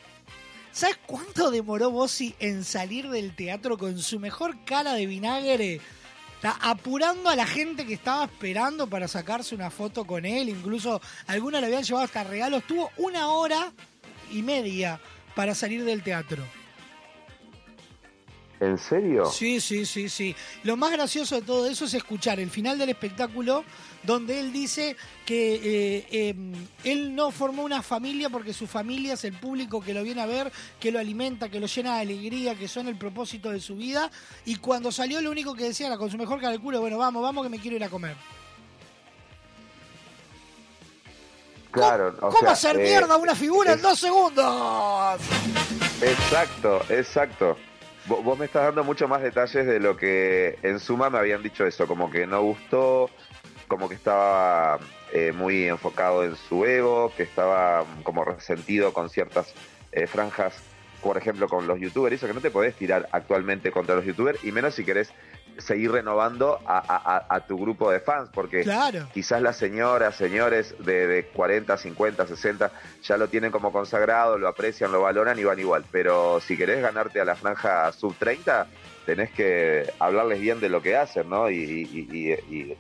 ¿Sabes 0.71 0.97
cuánto 1.05 1.51
demoró 1.51 1.91
Bossi 1.91 2.33
en 2.39 2.63
salir 2.63 3.09
del 3.09 3.35
teatro 3.35 3.77
con 3.77 3.99
su 3.99 4.19
mejor 4.19 4.63
cara 4.63 4.93
de 4.93 5.05
vinagre? 5.05 5.81
Está 6.35 6.57
apurando 6.61 7.29
a 7.29 7.35
la 7.35 7.45
gente 7.45 7.85
que 7.85 7.93
estaba 7.93 8.23
esperando 8.23 8.87
para 8.87 9.07
sacarse 9.07 9.53
una 9.53 9.69
foto 9.69 10.05
con 10.05 10.25
él. 10.25 10.47
Incluso 10.47 11.01
algunos 11.27 11.59
le 11.59 11.67
habían 11.67 11.83
llevado 11.83 12.05
hasta 12.05 12.23
regalos. 12.23 12.63
Tuvo 12.63 12.89
una 12.97 13.27
hora 13.27 13.71
y 14.31 14.41
media 14.41 14.99
para 15.35 15.53
salir 15.53 15.83
del 15.83 16.03
teatro. 16.03 16.43
¿En 18.61 18.77
serio? 18.77 19.25
Sí, 19.25 19.59
sí, 19.59 19.87
sí, 19.87 20.07
sí. 20.07 20.35
Lo 20.63 20.77
más 20.77 20.91
gracioso 20.91 21.33
de 21.33 21.41
todo 21.41 21.65
eso 21.65 21.85
es 21.85 21.95
escuchar 21.95 22.39
el 22.39 22.51
final 22.51 22.77
del 22.77 22.89
espectáculo 22.89 23.65
donde 24.03 24.39
él 24.39 24.53
dice 24.53 24.95
que 25.25 25.55
eh, 25.55 26.07
eh, 26.11 26.35
él 26.83 27.15
no 27.15 27.31
formó 27.31 27.63
una 27.63 27.81
familia 27.81 28.29
porque 28.29 28.53
su 28.53 28.67
familia 28.67 29.15
es 29.15 29.25
el 29.25 29.33
público 29.33 29.81
que 29.81 29.95
lo 29.95 30.03
viene 30.03 30.21
a 30.21 30.27
ver, 30.27 30.51
que 30.79 30.91
lo 30.91 30.99
alimenta, 30.99 31.49
que 31.49 31.59
lo 31.59 31.65
llena 31.65 31.95
de 31.95 32.01
alegría, 32.01 32.53
que 32.53 32.67
son 32.67 32.87
el 32.87 32.97
propósito 32.99 33.49
de 33.49 33.59
su 33.59 33.75
vida. 33.75 34.11
Y 34.45 34.57
cuando 34.57 34.91
salió 34.91 35.19
lo 35.21 35.31
único 35.31 35.55
que 35.55 35.63
decía 35.63 35.87
era 35.87 35.97
con 35.97 36.11
su 36.11 36.17
mejor 36.19 36.39
cara 36.39 36.51
del 36.51 36.61
culo, 36.61 36.81
bueno, 36.81 36.99
vamos, 36.99 37.23
vamos 37.23 37.43
que 37.43 37.49
me 37.49 37.59
quiero 37.59 37.77
ir 37.77 37.83
a 37.83 37.89
comer. 37.89 38.15
Claro. 41.71 42.09
o 42.21 42.29
¿Cómo 42.29 42.41
sea, 42.41 42.51
hacer 42.51 42.79
eh, 42.79 42.83
mierda 42.83 43.17
una 43.17 43.33
figura 43.33 43.73
en 43.73 43.81
dos 43.81 43.97
segundos? 43.97 45.19
Exacto, 45.99 46.81
exacto. 46.89 47.57
Vo- 48.11 48.21
Vos 48.23 48.37
me 48.37 48.43
estás 48.45 48.63
dando 48.65 48.83
mucho 48.83 49.07
más 49.07 49.21
detalles 49.21 49.65
de 49.65 49.79
lo 49.79 49.95
que 49.95 50.57
en 50.63 50.79
suma 50.79 51.09
me 51.09 51.17
habían 51.17 51.41
dicho 51.41 51.65
eso, 51.65 51.87
como 51.87 52.11
que 52.11 52.27
no 52.27 52.41
gustó, 52.43 53.09
como 53.69 53.87
que 53.87 53.95
estaba 53.95 54.79
eh, 55.13 55.31
muy 55.31 55.65
enfocado 55.69 56.25
en 56.25 56.35
su 56.35 56.65
ego, 56.65 57.13
que 57.15 57.23
estaba 57.23 57.83
mm, 57.85 58.03
como 58.03 58.25
resentido 58.25 58.91
con 58.91 59.09
ciertas 59.09 59.55
eh, 59.93 60.07
franjas, 60.07 60.61
por 61.01 61.17
ejemplo 61.17 61.47
con 61.47 61.67
los 61.67 61.79
youtubers, 61.79 62.15
eso 62.17 62.27
que 62.27 62.33
no 62.33 62.41
te 62.41 62.51
podés 62.51 62.75
tirar 62.75 63.07
actualmente 63.13 63.71
contra 63.71 63.95
los 63.95 64.03
youtubers, 64.05 64.43
y 64.43 64.51
menos 64.51 64.75
si 64.75 64.83
querés 64.83 65.13
seguir 65.61 65.91
renovando 65.91 66.59
a, 66.65 66.77
a- 66.79 67.15
a- 67.17 67.25
a 67.35 67.39
tu 67.47 67.57
grupo 67.57 67.91
de 67.91 67.99
fans, 67.99 68.29
porque 68.33 68.61
Claro. 68.63 69.07
quizás 69.13 69.41
las 69.41 69.57
señoras, 69.57 70.15
señores 70.15 70.75
de, 70.79 71.07
de 71.07 71.25
40, 71.27 71.77
50, 71.77 72.27
60 72.27 72.71
ya 73.03 73.17
lo 73.17 73.27
tienen 73.29 73.51
como 73.51 73.71
consagrado, 73.71 74.37
lo 74.37 74.47
aprecian, 74.47 74.91
lo 74.91 75.01
valoran 75.01 75.37
y 75.39 75.43
van 75.43 75.59
igual. 75.59 75.85
Pero 75.91 76.39
si 76.41 76.57
querés 76.57 76.81
ganarte 76.81 77.21
a 77.21 77.25
la 77.25 77.35
franja 77.35 77.91
sub 77.93 78.15
30, 78.17 78.67
tenés 79.05 79.31
que 79.31 79.91
hablarles 79.99 80.39
bien 80.41 80.59
de 80.59 80.69
lo 80.69 80.81
que 80.81 80.95
hacen, 80.97 81.29
¿no? 81.29 81.49
Y, 81.49 81.55
y- 81.55 82.77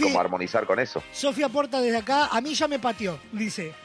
como 0.00 0.20
armonizar 0.20 0.66
con 0.66 0.78
eso. 0.78 1.02
Sofía 1.12 1.48
Porta 1.48 1.80
desde 1.80 1.96
acá, 1.98 2.26
a 2.26 2.40
mí 2.40 2.54
ya 2.54 2.68
me 2.68 2.78
pateó, 2.78 3.18
dice. 3.32 3.72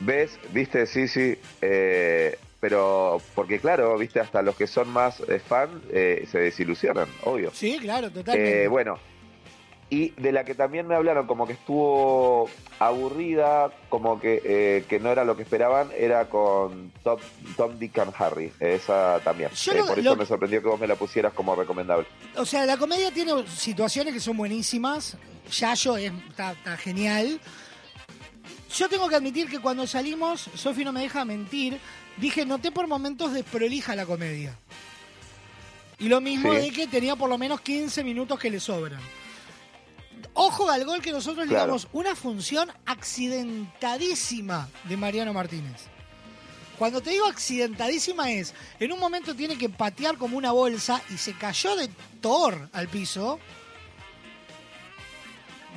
¿Ves? 0.00 0.38
¿Viste? 0.52 0.86
Sí, 0.86 1.08
sí. 1.08 1.36
eh, 1.60 2.38
pero, 2.60 3.20
porque 3.34 3.58
claro, 3.58 3.96
viste, 3.98 4.20
hasta 4.20 4.42
los 4.42 4.54
que 4.56 4.66
son 4.66 4.88
más 4.90 5.20
eh, 5.20 5.38
fan 5.40 5.82
eh, 5.90 6.26
se 6.30 6.38
desilusionan, 6.38 7.08
obvio. 7.24 7.50
Sí, 7.54 7.78
claro, 7.80 8.10
totalmente. 8.10 8.64
Eh, 8.64 8.68
bueno, 8.68 8.98
y 9.92 10.10
de 10.10 10.30
la 10.30 10.44
que 10.44 10.54
también 10.54 10.86
me 10.86 10.94
hablaron 10.94 11.26
como 11.26 11.46
que 11.46 11.54
estuvo 11.54 12.48
aburrida, 12.78 13.70
como 13.88 14.20
que, 14.20 14.40
eh, 14.44 14.84
que 14.88 15.00
no 15.00 15.10
era 15.10 15.24
lo 15.24 15.36
que 15.36 15.42
esperaban, 15.42 15.88
era 15.98 16.28
con 16.28 16.92
Tom, 17.02 17.18
Tom 17.56 17.78
Dick 17.78 17.98
and 17.98 18.12
Harry. 18.18 18.52
Esa 18.60 19.20
también. 19.24 19.50
Eh, 19.50 19.74
lo- 19.76 19.86
por 19.86 19.98
eso 19.98 20.10
lo- 20.10 20.16
me 20.16 20.26
sorprendió 20.26 20.62
que 20.62 20.68
vos 20.68 20.78
me 20.78 20.86
la 20.86 20.94
pusieras 20.94 21.32
como 21.32 21.56
recomendable. 21.56 22.06
O 22.36 22.44
sea, 22.44 22.64
la 22.66 22.76
comedia 22.76 23.10
tiene 23.10 23.32
situaciones 23.48 24.14
que 24.14 24.20
son 24.20 24.36
buenísimas. 24.36 25.16
Yayo 25.50 25.96
es, 25.96 26.12
está, 26.28 26.52
está 26.52 26.76
genial. 26.76 27.40
Yo 28.76 28.88
tengo 28.88 29.08
que 29.08 29.16
admitir 29.16 29.48
que 29.50 29.58
cuando 29.58 29.84
salimos, 29.86 30.48
Sofi 30.54 30.84
no 30.84 30.92
me 30.92 31.00
deja 31.00 31.24
mentir, 31.24 31.80
dije, 32.20 32.44
noté 32.46 32.70
por 32.70 32.86
momentos 32.86 33.32
desprolija 33.32 33.94
la 33.96 34.06
comedia. 34.06 34.56
Y 35.98 36.08
lo 36.08 36.20
mismo 36.20 36.52
Sí. 36.52 36.58
de 36.60 36.70
que 36.72 36.86
tenía 36.86 37.16
por 37.16 37.28
lo 37.28 37.36
menos 37.38 37.60
15 37.60 38.02
minutos 38.04 38.38
que 38.38 38.50
le 38.50 38.60
sobran. 38.60 39.00
Ojo 40.34 40.70
al 40.70 40.84
gol 40.84 41.02
que 41.02 41.12
nosotros 41.12 41.44
le 41.46 41.50
Claro. 41.50 41.66
damos 41.66 41.88
una 41.92 42.14
función 42.14 42.70
accidentadísima 42.86 44.68
de 44.84 44.96
Mariano 44.96 45.32
Martínez. 45.32 45.82
Cuando 46.78 47.02
te 47.02 47.10
digo 47.10 47.26
accidentadísima 47.26 48.30
es, 48.30 48.54
en 48.78 48.92
un 48.92 48.98
momento 48.98 49.34
tiene 49.34 49.58
que 49.58 49.68
patear 49.68 50.16
como 50.16 50.38
una 50.38 50.52
bolsa 50.52 51.02
y 51.10 51.18
se 51.18 51.34
cayó 51.34 51.76
de 51.76 51.90
Thor 52.22 52.70
al 52.72 52.88
piso. 52.88 53.38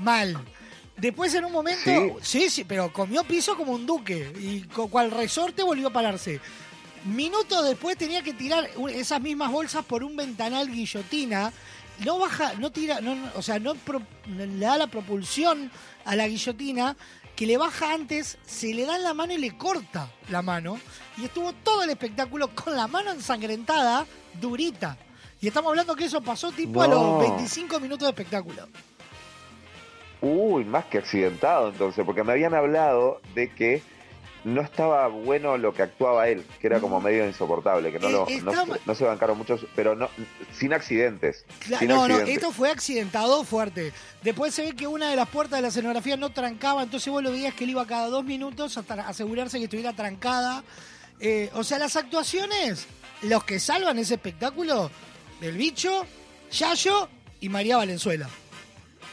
Mal. 0.01 0.37
Después 0.97 1.33
en 1.33 1.45
un 1.45 1.51
momento, 1.51 1.91
sí, 2.21 2.49
sí, 2.49 2.63
pero 2.63 2.93
comió 2.93 3.23
piso 3.23 3.57
como 3.57 3.71
un 3.73 3.85
duque 3.85 4.31
y 4.39 4.61
co- 4.61 4.87
cual 4.87 5.09
resorte 5.11 5.63
volvió 5.63 5.87
a 5.87 5.93
pararse. 5.93 6.39
Minutos 7.05 7.65
después 7.65 7.97
tenía 7.97 8.21
que 8.21 8.33
tirar 8.33 8.69
esas 8.91 9.19
mismas 9.19 9.51
bolsas 9.51 9.83
por 9.83 10.03
un 10.03 10.15
ventanal 10.15 10.69
guillotina. 10.71 11.51
No 12.05 12.17
baja, 12.19 12.53
no 12.59 12.71
tira, 12.71 13.01
no, 13.01 13.15
no, 13.15 13.29
o 13.35 13.41
sea, 13.41 13.59
no, 13.59 13.75
pro- 13.75 14.01
le 14.27 14.47
da 14.57 14.77
la 14.77 14.87
propulsión 14.87 15.69
a 16.05 16.15
la 16.15 16.27
guillotina 16.27 16.95
que 17.35 17.47
le 17.47 17.57
baja 17.57 17.93
antes, 17.93 18.37
se 18.45 18.73
le 18.73 18.85
da 18.85 18.95
en 18.95 19.03
la 19.03 19.13
mano 19.15 19.33
y 19.33 19.37
le 19.39 19.57
corta 19.57 20.09
la 20.29 20.41
mano. 20.41 20.79
Y 21.17 21.25
estuvo 21.25 21.51
todo 21.53 21.83
el 21.83 21.89
espectáculo 21.89 22.49
con 22.55 22.75
la 22.75 22.87
mano 22.87 23.11
ensangrentada, 23.11 24.05
durita. 24.39 24.97
Y 25.41 25.47
estamos 25.47 25.69
hablando 25.71 25.95
que 25.95 26.05
eso 26.05 26.21
pasó 26.21 26.51
tipo 26.51 26.81
a 26.81 26.87
los 26.87 27.01
No. 27.01 27.17
25 27.19 27.79
minutos 27.79 28.05
de 28.05 28.09
espectáculo. 28.11 28.67
Uy, 30.25 30.63
más 30.63 30.85
que 30.85 30.99
accidentado 30.99 31.67
entonces, 31.69 32.05
porque 32.05 32.23
me 32.23 32.31
habían 32.31 32.53
hablado 32.53 33.19
de 33.35 33.51
que 33.51 33.83
no 34.45 34.61
estaba 34.61 35.07
bueno 35.07 35.57
lo 35.57 35.73
que 35.73 35.81
actuaba 35.83 36.27
él, 36.29 36.45
que 36.61 36.67
era 36.67 36.79
como 36.79 36.99
medio 37.01 37.25
insoportable, 37.25 37.91
que 37.91 37.99
no, 37.99 38.09
lo, 38.09 38.25
no, 38.43 38.51
se- 38.65 38.81
no 38.85 38.95
se 38.95 39.03
bancaron 39.05 39.37
muchos, 39.37 39.65
pero 39.75 39.95
no 39.95 40.09
sin 40.57 40.73
accidentes. 40.73 41.45
Sin 41.79 41.87
no, 41.89 42.07
no, 42.07 42.19
esto 42.19 42.51
fue 42.51 42.69
accidentado 42.69 43.43
fuerte. 43.43 43.91
Después 44.21 44.53
se 44.53 44.63
ve 44.63 44.75
que 44.75 44.87
una 44.87 45.09
de 45.09 45.15
las 45.17 45.27
puertas 45.29 45.57
de 45.57 45.61
la 45.61 45.67
escenografía 45.69 46.15
no 46.17 46.29
trancaba, 46.31 46.83
entonces 46.83 47.11
vos 47.11 47.21
lo 47.23 47.31
veías 47.31 47.53
que 47.53 47.63
él 47.65 47.71
iba 47.71 47.85
cada 47.85 48.07
dos 48.07 48.23
minutos 48.25 48.77
hasta 48.77 48.93
asegurarse 49.07 49.57
que 49.59 49.65
estuviera 49.65 49.93
trancada. 49.93 50.63
Eh, 51.19 51.49
o 51.53 51.63
sea, 51.63 51.79
las 51.79 51.95
actuaciones, 51.95 52.87
los 53.21 53.43
que 53.45 53.59
salvan 53.59 53.97
ese 53.99 54.15
espectáculo, 54.15 54.89
del 55.39 55.55
bicho, 55.57 56.05
Yayo 56.51 57.07
y 57.39 57.47
María 57.49 57.77
Valenzuela. 57.77 58.27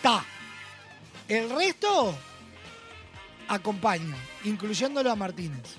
Ta. 0.03 0.25
El 1.31 1.49
resto 1.49 2.13
acompaña, 3.47 4.17
incluyéndolo 4.43 5.13
a 5.13 5.15
Martínez. 5.15 5.79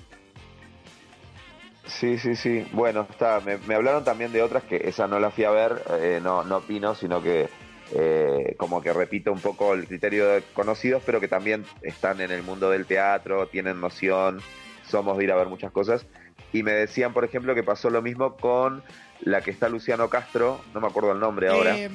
Sí, 1.86 2.16
sí, 2.18 2.36
sí. 2.36 2.66
Bueno, 2.72 3.06
está. 3.10 3.40
Me, 3.40 3.58
me 3.58 3.74
hablaron 3.74 4.02
también 4.02 4.32
de 4.32 4.40
otras 4.40 4.62
que 4.62 4.76
esa 4.88 5.06
no 5.06 5.20
la 5.20 5.30
fui 5.30 5.44
a 5.44 5.50
ver, 5.50 5.82
eh, 6.00 6.20
no, 6.22 6.42
no 6.44 6.56
opino, 6.56 6.94
sino 6.94 7.22
que 7.22 7.50
eh, 7.94 8.54
como 8.56 8.80
que 8.80 8.94
repito 8.94 9.30
un 9.30 9.40
poco 9.40 9.74
el 9.74 9.86
criterio 9.86 10.26
de 10.28 10.42
conocidos, 10.54 11.02
pero 11.04 11.20
que 11.20 11.28
también 11.28 11.66
están 11.82 12.22
en 12.22 12.30
el 12.30 12.42
mundo 12.42 12.70
del 12.70 12.86
teatro, 12.86 13.46
tienen 13.48 13.78
noción, 13.78 14.40
somos 14.88 15.18
de 15.18 15.24
ir 15.24 15.32
a 15.32 15.36
ver 15.36 15.48
muchas 15.48 15.70
cosas. 15.70 16.06
Y 16.54 16.62
me 16.62 16.72
decían, 16.72 17.12
por 17.12 17.26
ejemplo, 17.26 17.54
que 17.54 17.62
pasó 17.62 17.90
lo 17.90 18.00
mismo 18.00 18.36
con 18.36 18.82
la 19.20 19.42
que 19.42 19.50
está 19.50 19.68
Luciano 19.68 20.08
Castro, 20.08 20.62
no 20.72 20.80
me 20.80 20.86
acuerdo 20.86 21.12
el 21.12 21.20
nombre 21.20 21.48
ahora. 21.48 21.76
Eh, 21.78 21.90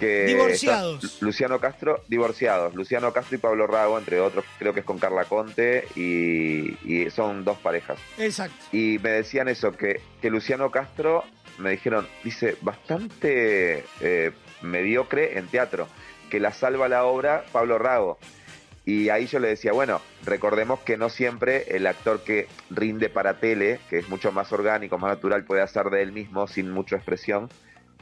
que 0.00 0.24
Divorciados. 0.24 1.22
Luciano 1.22 1.60
Castro, 1.60 2.02
divorciados. 2.08 2.74
Luciano 2.74 3.12
Castro 3.12 3.36
y 3.36 3.38
Pablo 3.38 3.68
Rago, 3.68 3.98
entre 3.98 4.18
otros, 4.20 4.44
creo 4.58 4.74
que 4.74 4.80
es 4.80 4.86
con 4.86 4.98
Carla 4.98 5.26
Conte, 5.26 5.86
y, 5.94 6.76
y 6.84 7.10
son 7.10 7.44
dos 7.44 7.58
parejas. 7.58 7.98
Exacto. 8.18 8.56
Y 8.72 8.98
me 9.00 9.10
decían 9.10 9.48
eso, 9.48 9.72
que, 9.72 10.00
que 10.20 10.30
Luciano 10.30 10.70
Castro, 10.70 11.24
me 11.58 11.70
dijeron, 11.70 12.08
dice, 12.24 12.56
bastante 12.62 13.84
eh, 14.00 14.32
mediocre 14.62 15.38
en 15.38 15.46
teatro, 15.46 15.86
que 16.30 16.40
la 16.40 16.52
salva 16.52 16.88
la 16.88 17.04
obra 17.04 17.44
Pablo 17.52 17.78
Rago. 17.78 18.18
Y 18.86 19.10
ahí 19.10 19.26
yo 19.26 19.38
le 19.38 19.48
decía, 19.48 19.72
bueno, 19.72 20.00
recordemos 20.24 20.80
que 20.80 20.96
no 20.96 21.10
siempre 21.10 21.76
el 21.76 21.86
actor 21.86 22.24
que 22.24 22.48
rinde 22.70 23.10
para 23.10 23.38
tele, 23.38 23.78
que 23.90 23.98
es 23.98 24.08
mucho 24.08 24.32
más 24.32 24.50
orgánico, 24.52 24.98
más 24.98 25.10
natural, 25.10 25.44
puede 25.44 25.62
hacer 25.62 25.90
de 25.90 26.02
él 26.02 26.12
mismo 26.12 26.48
sin 26.48 26.70
mucha 26.70 26.96
expresión, 26.96 27.50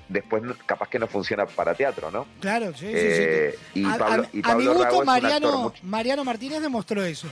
después 0.08 0.42
capaz 0.66 0.88
que 0.88 0.98
no 0.98 1.06
funciona 1.06 1.46
para 1.46 1.74
teatro, 1.74 2.10
¿no? 2.10 2.26
Claro, 2.40 2.72
sí, 2.72 2.86
sí, 2.86 2.92
Eh, 2.94 3.54
sí. 3.74 3.80
y 3.82 3.84
A- 3.86 3.98
Pablo- 3.98 4.22
a, 4.24 4.28
y 4.32 4.38
a 4.40 4.42
Pablo 4.42 4.58
mi 4.74 4.78
gusto, 4.78 5.04
Mariano, 5.04 5.58
mucho- 5.58 5.80
Mariano 5.84 6.24
Martínez 6.24 6.62
demostró 6.62 7.04
eso. 7.04 7.28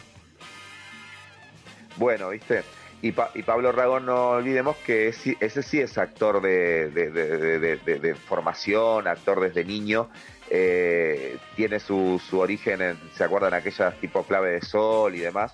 Bueno, 1.96 2.30
¿viste? 2.30 2.62
Y, 3.02 3.12
Pa- 3.12 3.30
y 3.34 3.42
Pablo 3.42 3.72
Rago, 3.72 4.00
no 4.00 4.30
olvidemos 4.30 4.76
que 4.78 5.08
es- 5.08 5.26
ese 5.40 5.62
sí 5.62 5.80
es 5.80 5.96
actor 5.98 6.40
de, 6.42 8.14
formación, 8.28 9.06
actor 9.08 9.40
desde 9.40 9.64
niño. 9.64 10.08
eh, 10.48 11.38
tiene 11.56 11.80
su, 11.80 12.22
su 12.30 12.38
origen 12.38 12.80
en, 12.80 13.00
¿se 13.16 13.24
acuerdan? 13.24 13.52
Aquellas 13.52 13.98
tipo 14.00 14.22
clave 14.22 14.52
de 14.52 14.60
sol 14.60 15.12
y 15.16 15.18
demás. 15.18 15.52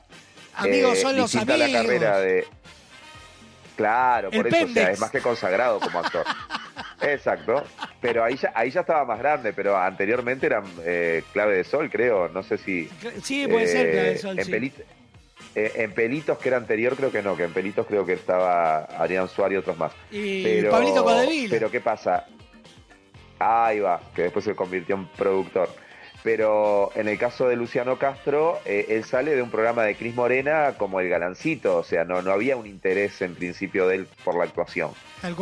Amigos 0.54 0.98
son 1.00 1.16
los 1.16 1.30
distinta 1.32 1.56
la 1.56 1.64
amigos. 1.64 1.82
carrera 1.86 2.18
de... 2.18 2.46
Claro, 3.74 4.28
El 4.30 4.36
por 4.42 4.46
eso, 4.54 4.66
o 4.66 4.68
sea, 4.68 4.90
es 4.90 5.00
más 5.00 5.10
que 5.10 5.20
consagrado 5.22 5.80
como 5.80 5.98
actor. 5.98 6.26
Exacto, 7.02 7.64
pero 8.00 8.24
ahí 8.24 8.36
ya, 8.36 8.52
ahí 8.54 8.70
ya 8.70 8.80
estaba 8.80 9.04
más 9.04 9.18
grande, 9.18 9.52
pero 9.52 9.76
anteriormente 9.76 10.46
eran 10.46 10.64
eh, 10.84 11.22
clave 11.32 11.56
de 11.56 11.64
sol, 11.64 11.90
creo, 11.90 12.28
no 12.28 12.42
sé 12.42 12.58
si... 12.58 12.88
Sí, 13.22 13.46
puede 13.48 13.66
ser, 13.66 13.90
Clave 13.90 14.08
de 14.08 14.12
eh, 14.12 14.18
Sol, 14.18 14.38
en, 14.38 14.44
sí. 14.44 14.72
Eh, 15.54 15.72
en 15.76 15.92
Pelitos, 15.92 16.38
que 16.38 16.48
era 16.48 16.56
anterior, 16.56 16.96
creo 16.96 17.10
que 17.10 17.22
no, 17.22 17.36
que 17.36 17.44
en 17.44 17.52
Pelitos 17.52 17.86
creo 17.86 18.06
que 18.06 18.14
estaba 18.14 18.84
Adrián 18.84 19.28
Suárez 19.28 19.56
y 19.56 19.58
otros 19.58 19.76
más. 19.76 19.92
Y 20.10 20.62
Pablito 20.62 21.04
Codevila. 21.04 21.50
Pero 21.50 21.70
¿qué 21.70 21.80
pasa? 21.80 22.26
Ahí 23.38 23.80
va, 23.80 24.00
que 24.14 24.22
después 24.22 24.44
se 24.44 24.54
convirtió 24.54 24.94
en 24.94 25.06
productor. 25.08 25.68
Pero 26.22 26.92
en 26.94 27.08
el 27.08 27.18
caso 27.18 27.48
de 27.48 27.56
Luciano 27.56 27.98
Castro, 27.98 28.60
eh, 28.64 28.86
él 28.90 29.04
sale 29.04 29.34
de 29.34 29.42
un 29.42 29.50
programa 29.50 29.82
de 29.82 29.96
Cris 29.96 30.14
Morena 30.14 30.74
como 30.78 31.00
el 31.00 31.08
galancito, 31.08 31.76
o 31.78 31.82
sea, 31.82 32.04
no, 32.04 32.22
no 32.22 32.30
había 32.30 32.56
un 32.56 32.66
interés 32.66 33.20
en 33.22 33.34
principio 33.34 33.88
de 33.88 33.96
él 33.96 34.06
por 34.24 34.36
la 34.36 34.44
actuación. 34.44 34.90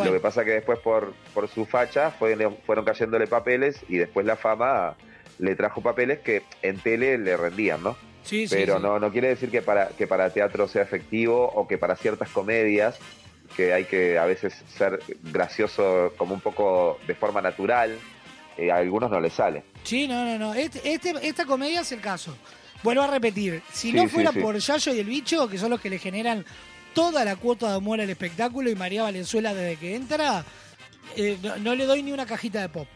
Lo 0.07 0.13
que 0.13 0.21
pasa 0.21 0.45
que 0.45 0.53
después 0.53 0.79
por, 0.79 1.13
por 1.35 1.49
su 1.49 1.67
facha 1.67 2.11
fue- 2.13 2.37
fueron 2.65 2.85
cayéndole 2.85 3.27
papeles 3.27 3.81
y 3.89 3.99
después 3.99 4.25
la 4.25 4.37
fama 4.37 4.95
le 5.39 5.55
trajo 5.55 5.83
papeles 5.83 6.21
que 6.21 6.43
en 6.63 6.79
tele 6.79 7.19
le 7.19 7.37
rendían, 7.37 7.83
¿no? 7.83 7.97
Sí, 8.23 8.47
sí, 8.47 8.55
Pero 8.55 8.77
sí. 8.77 8.83
no, 8.83 8.99
no 8.99 9.11
quiere 9.13 9.29
decir 9.29 9.51
que 9.51 9.61
para, 9.63 9.89
que 9.89 10.07
para 10.07 10.31
teatro 10.31 10.67
sea 10.69 10.83
efectivo 10.83 11.45
o 11.55 11.67
que 11.69 11.77
para 11.79 11.97
ciertas 11.97 12.31
comedias, 12.31 12.99
que 13.57 13.73
hay 13.75 13.85
que 13.85 14.19
a 14.19 14.25
veces 14.27 14.55
ser 14.77 15.01
gracioso 15.33 16.13
como 16.17 16.35
un 16.35 16.41
poco 16.41 16.99
de 17.07 17.15
forma 17.15 17.41
natural, 17.43 17.99
eh, 18.61 18.71
a 18.71 18.77
algunos 18.77 19.11
no 19.11 19.21
les 19.21 19.33
sale. 19.33 19.65
Sí, 19.85 20.07
no, 20.07 20.25
no, 20.25 20.39
no. 20.39 20.55
Este, 20.55 20.93
este- 20.93 21.15
esta 21.27 21.45
comedia 21.47 21.81
es 21.81 21.93
el 21.93 22.01
caso. 22.01 22.37
Vuelvo 22.83 23.03
a 23.03 23.07
repetir. 23.09 23.63
Si 23.73 23.91
Sí, 23.91 23.93
no 23.97 24.09
fuera 24.09 24.33
sí. 24.33 24.41
por 24.41 24.57
Yayo 24.59 24.95
y 24.95 24.99
el 25.01 25.07
bicho, 25.07 25.49
que 25.49 25.59
son 25.59 25.71
los 25.71 25.81
que 25.81 25.91
le 25.91 25.99
generan 25.99 26.45
toda 26.95 27.25
la 27.25 27.37
cuota 27.37 27.69
de 27.71 27.77
amor 27.77 28.01
al 28.01 28.11
espectáculo, 28.11 28.71
y 28.71 28.75
María 28.75 29.03
Valenzuela 29.03 29.53
desde 29.55 29.77
que 29.77 29.95
entra, 29.95 30.45
eh, 31.17 31.39
no, 31.43 31.57
no 31.59 31.75
le 31.75 31.85
doy 31.87 32.03
ni 32.03 32.13
una 32.13 32.27
cajita 32.27 32.61
de 32.63 32.69
pop. 32.69 32.87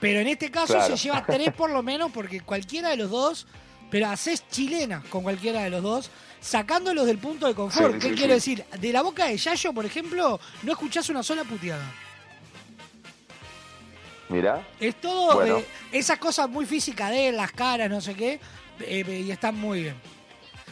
Pero 0.00 0.20
en 0.20 0.28
este 0.28 0.50
caso 0.50 0.74
Claro. 0.74 0.96
se 0.96 1.02
lleva 1.02 1.24
tres 1.26 1.52
por 1.52 1.70
lo 1.70 1.82
menos, 1.82 2.10
porque 2.12 2.40
cualquiera 2.40 2.90
de 2.90 2.96
los 2.96 3.10
dos, 3.10 3.46
pero 3.90 4.08
haces 4.08 4.48
chilena 4.48 5.02
con 5.10 5.22
cualquiera 5.22 5.62
de 5.62 5.70
los 5.70 5.82
dos, 5.82 6.10
sacándolos 6.40 7.06
del 7.06 7.18
punto 7.18 7.46
de 7.46 7.54
confort. 7.54 7.98
¿Qué 7.98 8.12
quiero 8.14 8.34
decir? 8.34 8.64
De 8.80 8.92
la 8.92 9.02
boca 9.02 9.26
de 9.26 9.36
Yayo, 9.36 9.72
por 9.72 9.84
ejemplo, 9.86 10.38
no 10.62 10.72
escuchás 10.72 11.08
una 11.08 11.22
sola 11.22 11.44
puteada. 11.44 11.92
Mirá. 14.28 14.66
Es 14.80 14.96
todo 15.00 15.36
Bueno. 15.36 15.58
eh, 15.58 15.66
esas 15.92 16.18
cosas 16.18 16.48
muy 16.48 16.66
físicas 16.66 17.10
de 17.10 17.28
él, 17.28 17.36
las 17.36 17.52
caras, 17.52 17.88
no 17.88 18.00
sé 18.00 18.14
qué, 18.14 18.40
eh, 18.80 19.22
y 19.26 19.30
están 19.30 19.54
muy 19.54 19.82
bien. 19.82 19.94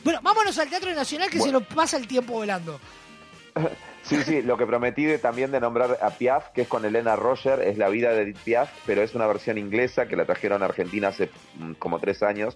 Bueno, 0.03 0.21
vámonos 0.23 0.59
al 0.59 0.69
Teatro 0.69 0.93
Nacional 0.95 1.31
que 1.31 1.39
Bueno. 1.39 1.61
se 1.61 1.65
nos 1.65 1.75
pasa 1.75 1.97
el 1.97 2.07
tiempo 2.07 2.33
volando. 2.35 2.81
Sí, 4.05 4.23
sí, 4.23 4.43
lo 4.43 4.59
que 4.59 4.67
prometí 4.67 5.05
de, 5.05 5.17
también 5.17 5.51
de 5.51 5.61
nombrar 5.61 5.97
a 6.03 6.11
Piaf, 6.11 6.49
que 6.51 6.61
es 6.61 6.69
con 6.69 6.85
Elena 6.85 7.17
Roger, 7.17 7.61
es 7.63 7.79
la 7.79 7.89
vida 7.89 8.13
de 8.13 8.25
Edith 8.25 8.37
Piaf, 8.45 8.69
pero 8.85 9.01
es 9.03 9.15
una 9.15 9.27
versión 9.27 9.57
inglesa 9.57 10.07
que 10.07 10.15
la 10.15 10.27
trajeron 10.27 10.63
a 10.63 10.67
Argentina 10.67 11.09
hace 11.09 11.31
mm, 11.59 11.73
como 11.79 11.99
tres 11.99 12.23
años 12.23 12.55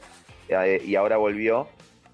eh, 0.51 0.83
y 0.85 0.94
ahora 0.97 1.17
volvió 1.17 1.67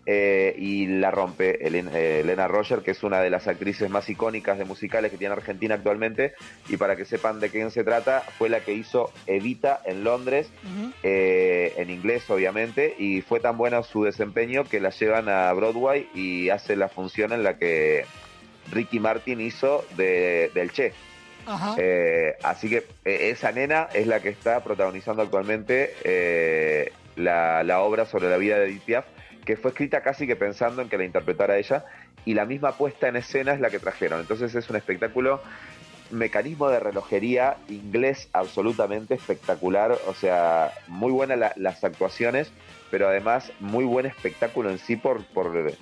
eh, 0.07 0.55
y 0.58 0.86
la 0.86 1.10
rompe 1.10 1.66
Elena, 1.66 1.91
eh, 1.94 2.20
Elena 2.20 2.47
Roger, 2.47 2.81
que 2.81 2.91
es 2.91 3.02
una 3.02 3.20
de 3.20 3.31
las 3.31 3.49
actrices 3.49 3.89
más 3.89 4.08
icónicas 4.10 4.58
de 4.58 4.66
musicales 4.66 5.10
que 5.10 5.16
tiene 5.16 5.33
Argentina 5.33 5.76
actualmente. 5.76 6.34
Y 6.68 6.76
para 6.76 6.94
que 6.97 7.07
sepan 7.07 7.41
de 7.41 7.49
quién 7.49 7.70
se 7.70 7.84
trata, 7.84 8.20
fue 8.20 8.50
la 8.50 8.60
que 8.60 8.74
hizo 8.74 9.10
Evita 9.26 9.81
en 9.86 10.05
Londres, 10.05 10.50
eh, 11.02 11.73
en 11.78 11.89
inglés 11.89 12.28
obviamente, 12.28 12.94
y 12.99 13.23
fue 13.23 13.41
tan 13.41 13.57
bueno 13.57 13.83
su 13.83 14.05
desempeño 14.05 14.65
que 14.65 14.81
la 14.81 14.91
llevan 14.91 15.28
a 15.28 15.52
Broadway 15.55 16.08
y 16.15 16.50
hace 16.50 16.76
la 16.76 16.89
función 16.89 17.33
en 17.33 17.42
la 17.42 17.57
que 17.57 18.05
Ricky 18.73 19.00
Martin 19.00 19.41
hizo 19.41 19.86
de, 19.97 20.50
del 20.55 20.70
Che. 20.73 20.92
Ajá. 21.47 21.76
Eh, 21.78 22.34
así 22.42 22.68
que 22.68 22.84
esa 23.05 23.52
nena 23.52 23.89
es 23.94 24.07
la 24.07 24.20
que 24.20 24.31
está 24.31 24.62
protagonizando 24.65 25.23
actualmente 25.23 26.91
la, 27.16 27.62
la 27.62 27.81
obra 27.81 28.07
sobre 28.07 28.28
la 28.28 28.36
vida 28.36 28.58
de 28.58 28.66
Edith 28.66 28.83
Piaf, 28.83 29.05
que 29.44 29.56
fue 29.56 29.70
escrita 29.70 30.02
casi 30.02 30.26
que 30.26 30.36
pensando 30.36 30.82
en 30.82 30.89
que 30.89 30.98
la 30.98 31.05
interpretara 31.05 31.56
ella, 31.56 31.84
y 32.24 32.34
la 32.34 32.47
misma 32.47 32.76
puesta 32.76 33.08
en 33.08 33.16
escena 33.16 33.52
es 33.52 33.60
la 33.60 33.70
que 33.70 33.78
trajeron. 33.78 34.20
Entonces 34.20 34.55
es 34.55 34.70
un 34.70 34.76
espectáculo, 34.76 35.42
mecanismo 36.10 36.68
de 36.68 36.81
relojería 36.81 37.56
inglés 37.68 38.28
absolutamente 38.32 39.14
espectacular, 39.14 39.98
o 40.06 40.14
sea, 40.14 40.73
muy 40.86 41.12
buenas 41.12 41.39
la- 41.39 41.52
las 41.56 41.82
actuaciones, 41.84 42.52
pero 42.90 43.08
además 43.08 43.52
muy 43.60 43.84
buen 43.84 44.06
espectáculo 44.06 44.70
en 44.70 44.78
sí 44.78 44.97
por, 44.97 45.24
por 45.24 45.73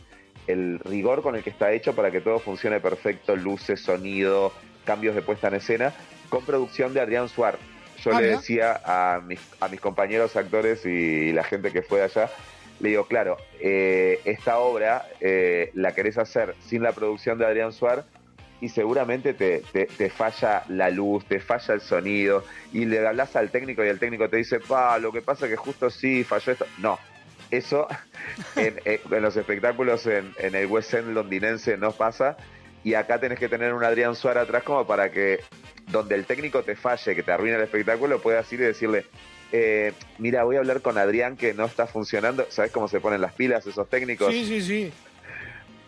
el 0.46 0.78
rigor 0.80 1.22
con 1.22 1.36
el 1.36 1.42
que 1.42 1.50
está 1.50 1.72
hecho 1.72 1.94
para 1.94 2.10
que 2.10 2.20
todo 2.20 2.38
funcione 2.40 2.80
perfecto, 2.80 3.36
luces, 3.36 3.80
sonido, 3.80 4.52
cambios 4.84 5.14
de 5.14 5.22
puesta 5.22 5.48
en 5.48 5.54
escena, 5.54 5.92
con 6.30 6.44
producción 6.44 6.94
de 6.94 7.00
Adrián 7.00 7.28
Suar. 7.28 7.58
Yo 8.02 8.10
Ah, 8.12 8.20
le 8.20 8.28
decía 8.28 8.80
a 8.84 9.20
mis, 9.20 9.38
a 9.60 9.68
mis 9.68 9.80
compañeros 9.80 10.34
actores 10.34 10.84
y 10.86 11.32
la 11.32 11.44
gente 11.44 11.70
que 11.70 11.82
fue 11.82 12.02
allá, 12.02 12.30
le 12.82 12.90
digo, 12.90 13.06
claro, 13.06 13.36
eh, 13.60 14.20
esta 14.24 14.58
obra 14.58 15.06
eh, 15.20 15.70
la 15.74 15.94
querés 15.94 16.18
hacer 16.18 16.54
sin 16.66 16.82
la 16.82 16.92
producción 16.92 17.38
de 17.38 17.46
Adrián 17.46 17.72
Suar 17.72 18.04
y 18.60 18.68
seguramente 18.68 19.34
te, 19.34 19.60
te- 19.72 20.10
falla 20.10 20.64
la 20.68 20.90
luz, 20.90 21.24
te 21.26 21.40
falla 21.40 21.74
el 21.74 21.80
sonido 21.80 22.44
y 22.72 22.84
le 22.84 23.04
hablas 23.06 23.34
al 23.36 23.50
técnico 23.50 23.84
y 23.84 23.88
el 23.88 23.98
técnico 23.98 24.28
te 24.28 24.36
dice, 24.36 24.60
pa, 24.60 24.98
lo 24.98 25.10
que 25.12 25.22
pasa 25.22 25.46
es 25.46 25.50
que 25.52 25.56
justo 25.56 25.90
sí 25.90 26.22
falló 26.24 26.52
esto. 26.52 26.66
No, 26.78 26.98
eso 27.50 27.86
en, 28.56 28.80
en- 28.84 29.22
los 29.22 29.36
espectáculos 29.36 30.06
en, 30.06 30.32
el 30.38 30.66
West 30.66 30.92
End 30.94 31.12
londinense 31.14 31.76
no 31.76 31.92
pasa 31.92 32.36
y 32.84 32.94
acá 32.94 33.18
tenés 33.20 33.38
que 33.38 33.48
tener 33.48 33.74
un 33.74 33.84
Adrián 33.84 34.14
Suárez 34.16 34.42
atrás 34.44 34.64
como 34.64 34.84
para 34.86 35.10
que 35.10 35.38
donde 35.88 36.14
el 36.16 36.24
técnico 36.26 36.62
te 36.62 36.74
falle, 36.76 37.14
que 37.14 37.22
te 37.22 37.30
arruine 37.32 37.56
el 37.56 37.62
espectáculo, 37.62 38.20
puedas 38.20 38.52
ir 38.52 38.60
y 38.60 38.64
decirle, 38.64 39.04
eh, 39.52 39.92
mira, 40.18 40.44
voy 40.44 40.56
a 40.56 40.60
hablar 40.60 40.80
con 40.80 40.98
Adrián 40.98 41.36
que 41.36 41.54
no 41.54 41.66
está 41.66 41.86
funcionando. 41.86 42.46
¿Sabes 42.48 42.72
cómo 42.72 42.88
se 42.88 43.00
ponen 43.00 43.20
las 43.20 43.34
pilas 43.34 43.66
esos 43.66 43.88
técnicos? 43.88 44.32
Sí, 44.32 44.44
sí, 44.46 44.62
sí. 44.62 44.92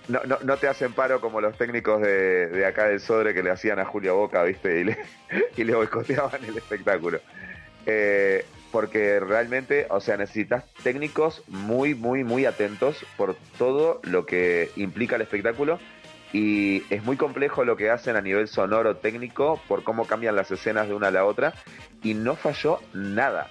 No, 0.06 0.20
no, 0.26 0.38
no 0.44 0.58
te 0.58 0.68
hacen 0.68 0.92
paro 0.92 1.20
como 1.22 1.40
los 1.40 1.56
técnicos 1.56 2.02
de, 2.02 2.48
de 2.48 2.66
acá 2.66 2.88
del 2.88 3.00
Sodre 3.00 3.32
que 3.32 3.42
le 3.42 3.50
hacían 3.50 3.78
a 3.78 3.86
Julio 3.86 4.16
Boca, 4.16 4.42
¿viste? 4.42 4.80
Y 4.80 4.84
le, 4.84 4.98
y 5.56 5.64
le 5.64 5.74
boicoteaban 5.74 6.44
el 6.44 6.56
espectáculo. 6.56 7.20
Eh, 7.86 8.44
porque 8.70 9.20
realmente, 9.20 9.86
o 9.88 10.00
sea, 10.00 10.16
necesitas 10.16 10.64
técnicos 10.82 11.42
muy, 11.46 11.94
muy, 11.94 12.24
muy 12.24 12.44
atentos 12.44 13.06
por 13.16 13.36
todo 13.56 14.00
lo 14.02 14.26
que 14.26 14.70
implica 14.76 15.16
el 15.16 15.22
espectáculo. 15.22 15.78
Y 16.34 16.82
es 16.92 17.04
muy 17.04 17.16
complejo 17.16 17.64
lo 17.64 17.76
que 17.76 17.90
hacen 17.90 18.16
a 18.16 18.20
nivel 18.20 18.48
sonoro 18.48 18.96
técnico 18.96 19.62
por 19.68 19.84
cómo 19.84 20.04
cambian 20.04 20.34
las 20.34 20.50
escenas 20.50 20.88
de 20.88 20.94
una 20.94 21.06
a 21.06 21.10
la 21.12 21.24
otra. 21.24 21.54
Y 22.02 22.14
no 22.14 22.34
falló 22.34 22.80
nada. 22.92 23.46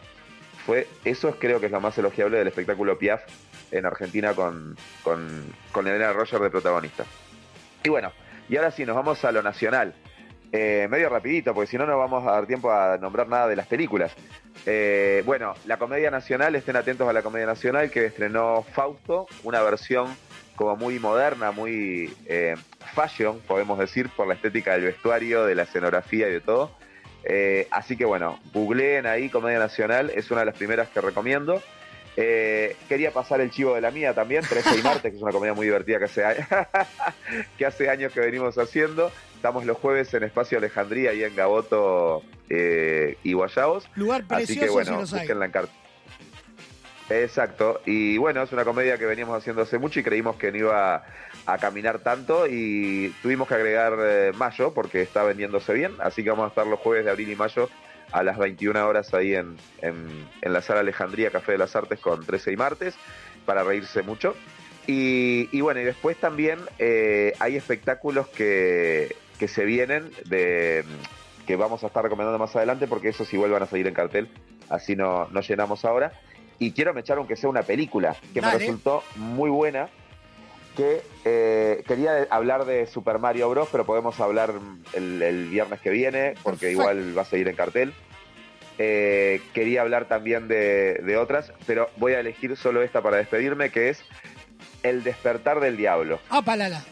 Fue, 0.65 0.89
eso 1.05 1.29
es, 1.29 1.35
creo 1.35 1.61
que 1.61 1.67
es 1.67 1.71
lo 1.71 1.79
más 1.79 1.97
elogiable 1.97 2.37
del 2.37 2.49
espectáculo 2.49 2.97
Piaf 2.97 3.21
en 3.71 3.85
Argentina 3.85 4.33
con, 4.33 4.75
con, 5.01 5.45
con 5.71 5.87
Elena 5.87 6.11
Roger 6.11 6.41
de 6.41 6.49
protagonista. 6.49 7.05
Y 7.85 7.89
bueno, 7.89 8.11
y 8.49 8.57
ahora 8.57 8.69
sí, 8.71 8.85
nos 8.85 8.97
vamos 8.97 9.23
a 9.23 9.31
lo 9.31 9.41
nacional. 9.41 9.93
Eh, 10.51 10.89
medio 10.91 11.07
rapidito, 11.07 11.53
porque 11.53 11.71
si 11.71 11.77
no 11.77 11.85
no 11.85 11.97
vamos 11.97 12.27
a 12.27 12.31
dar 12.33 12.47
tiempo 12.47 12.69
a 12.69 12.97
nombrar 12.97 13.29
nada 13.29 13.47
de 13.47 13.55
las 13.55 13.65
películas. 13.65 14.13
Eh, 14.65 15.23
bueno, 15.25 15.53
la 15.67 15.77
Comedia 15.77 16.11
Nacional, 16.11 16.53
estén 16.55 16.75
atentos 16.75 17.07
a 17.07 17.13
la 17.13 17.21
Comedia 17.21 17.45
Nacional 17.45 17.89
que 17.89 18.07
estrenó 18.07 18.61
Fausto, 18.73 19.25
una 19.43 19.61
versión 19.61 20.07
como 20.55 20.75
muy 20.75 20.99
moderna, 20.99 21.51
muy 21.51 22.13
eh, 22.27 22.55
fashion, 22.93 23.39
podemos 23.47 23.79
decir, 23.79 24.09
por 24.09 24.27
la 24.27 24.33
estética 24.35 24.73
del 24.73 24.83
vestuario, 24.85 25.45
de 25.45 25.55
la 25.55 25.63
escenografía 25.63 26.27
y 26.29 26.31
de 26.33 26.41
todo. 26.41 26.71
Eh, 27.25 27.67
así 27.71 27.95
que 27.95 28.05
bueno, 28.05 28.39
googleen 28.53 29.05
ahí 29.05 29.29
Comedia 29.29 29.59
Nacional, 29.59 30.11
es 30.13 30.29
una 30.31 30.41
de 30.41 30.47
las 30.47 30.55
primeras 30.55 30.89
que 30.89 31.01
recomiendo. 31.01 31.61
Eh, 32.15 32.75
quería 32.87 33.09
pasar 33.11 33.41
el 33.41 33.49
chivo 33.49 33.73
de 33.73 33.81
la 33.81 33.89
mía 33.89 34.13
también, 34.13 34.43
13 34.47 34.77
y 34.77 34.83
martes, 34.83 35.11
que 35.11 35.17
es 35.17 35.23
una 35.23 35.31
comedia 35.31 35.53
muy 35.55 35.65
divertida 35.65 35.97
que 35.97 36.05
hace, 36.05 36.23
a- 36.23 36.67
que 37.57 37.65
hace 37.65 37.89
años 37.89 38.13
que 38.13 38.19
venimos 38.19 38.55
haciendo. 38.57 39.11
Estamos 39.35 39.65
los 39.65 39.77
jueves 39.77 40.13
en 40.13 40.23
Espacio 40.23 40.57
Alejandría 40.59 41.13
y 41.13 41.23
en 41.23 41.35
Gaboto 41.35 42.21
eh, 42.49 43.17
y 43.23 43.33
Guayabos. 43.33 43.89
Lugar 43.95 44.23
Así 44.29 44.45
precioso 44.45 44.59
que 44.61 44.67
si 44.67 44.73
bueno, 44.73 44.99
los 45.01 45.13
hay. 45.13 45.19
búsquenla 45.21 45.45
en 45.45 45.51
carta. 45.51 45.73
Exacto, 47.09 47.81
y 47.85 48.17
bueno, 48.17 48.41
es 48.43 48.51
una 48.53 48.63
comedia 48.63 48.97
que 48.97 49.05
veníamos 49.05 49.37
haciendo 49.37 49.63
hace 49.63 49.77
mucho 49.77 49.99
y 49.99 50.03
creímos 50.03 50.37
que 50.37 50.51
no 50.51 50.57
iba 50.57 51.03
a 51.45 51.57
caminar 51.57 51.99
tanto 51.99 52.47
y 52.47 53.13
tuvimos 53.21 53.47
que 53.47 53.55
agregar 53.55 53.97
eh, 53.99 54.31
mayo 54.35 54.73
porque 54.73 55.01
está 55.01 55.23
vendiéndose 55.23 55.73
bien, 55.73 55.93
así 55.99 56.23
que 56.23 56.29
vamos 56.29 56.45
a 56.45 56.47
estar 56.49 56.65
los 56.65 56.79
jueves 56.79 57.03
de 57.03 57.11
abril 57.11 57.29
y 57.29 57.35
mayo 57.35 57.69
a 58.13 58.23
las 58.23 58.37
21 58.37 58.87
horas 58.87 59.13
ahí 59.13 59.35
en, 59.35 59.57
en, 59.81 60.27
la 60.41 60.61
sala 60.61 60.79
Alejandría 60.79 61.31
Café 61.31 61.53
de 61.53 61.57
las 61.57 61.75
Artes 61.75 61.99
con 61.99 62.25
13 62.25 62.53
y 62.53 62.57
martes 62.57 62.95
para 63.45 63.63
reírse 63.63 64.03
mucho. 64.03 64.35
Y, 64.85 65.49
y 65.51 65.61
bueno, 65.61 65.81
y 65.81 65.83
después 65.83 66.17
también 66.17 66.59
eh, 66.77 67.33
hay 67.39 67.55
espectáculos 67.55 68.27
que, 68.27 69.15
que 69.39 69.47
se 69.47 69.65
vienen 69.65 70.11
de 70.25 70.85
que 71.47 71.55
vamos 71.55 71.83
a 71.83 71.87
estar 71.87 72.03
recomendando 72.03 72.39
más 72.39 72.55
adelante 72.55 72.87
porque 72.87 73.09
esos 73.09 73.33
igual 73.33 73.51
van 73.51 73.63
a 73.63 73.65
salir 73.67 73.87
en 73.87 73.93
cartel, 73.93 74.29
así 74.69 74.95
no, 74.95 75.27
no 75.31 75.41
llenamos 75.41 75.83
ahora. 75.83 76.13
Y 76.59 76.71
quiero 76.71 76.93
me 76.93 77.01
echar 77.01 77.17
aunque 77.17 77.35
sea 77.35 77.49
una 77.49 77.63
película 77.63 78.15
que 78.33 78.41
me 78.41 78.51
resultó 78.51 79.03
muy 79.15 79.49
buena, 79.49 79.89
que 80.77 81.01
eh, 81.25 81.83
quería 81.87 82.27
hablar 82.29 82.65
de 82.65 82.87
Super 82.87 83.19
Mario 83.19 83.49
Bros, 83.49 83.69
pero 83.71 83.85
podemos 83.85 84.19
hablar 84.19 84.53
el, 84.93 85.21
el 85.21 85.49
viernes 85.49 85.81
que 85.81 85.89
viene, 85.89 86.35
porque 86.43 86.71
igual 86.71 87.17
va 87.17 87.23
a 87.23 87.25
seguir 87.25 87.47
en 87.47 87.55
cartel. 87.55 87.93
Eh, 88.79 89.39
quería 89.53 89.81
hablar 89.81 90.07
también 90.07 90.47
de, 90.47 90.95
de 91.03 91.17
otras, 91.17 91.53
pero 91.67 91.89
voy 91.97 92.13
a 92.13 92.19
elegir 92.19 92.57
solo 92.57 92.81
esta 92.81 93.01
para 93.01 93.17
despedirme, 93.17 93.69
que 93.69 93.89
es 93.89 94.03
El 94.81 95.03
despertar 95.03 95.59
del 95.59 95.77
diablo 95.77 96.19
Ah, 96.31 96.41
palala. 96.41 96.83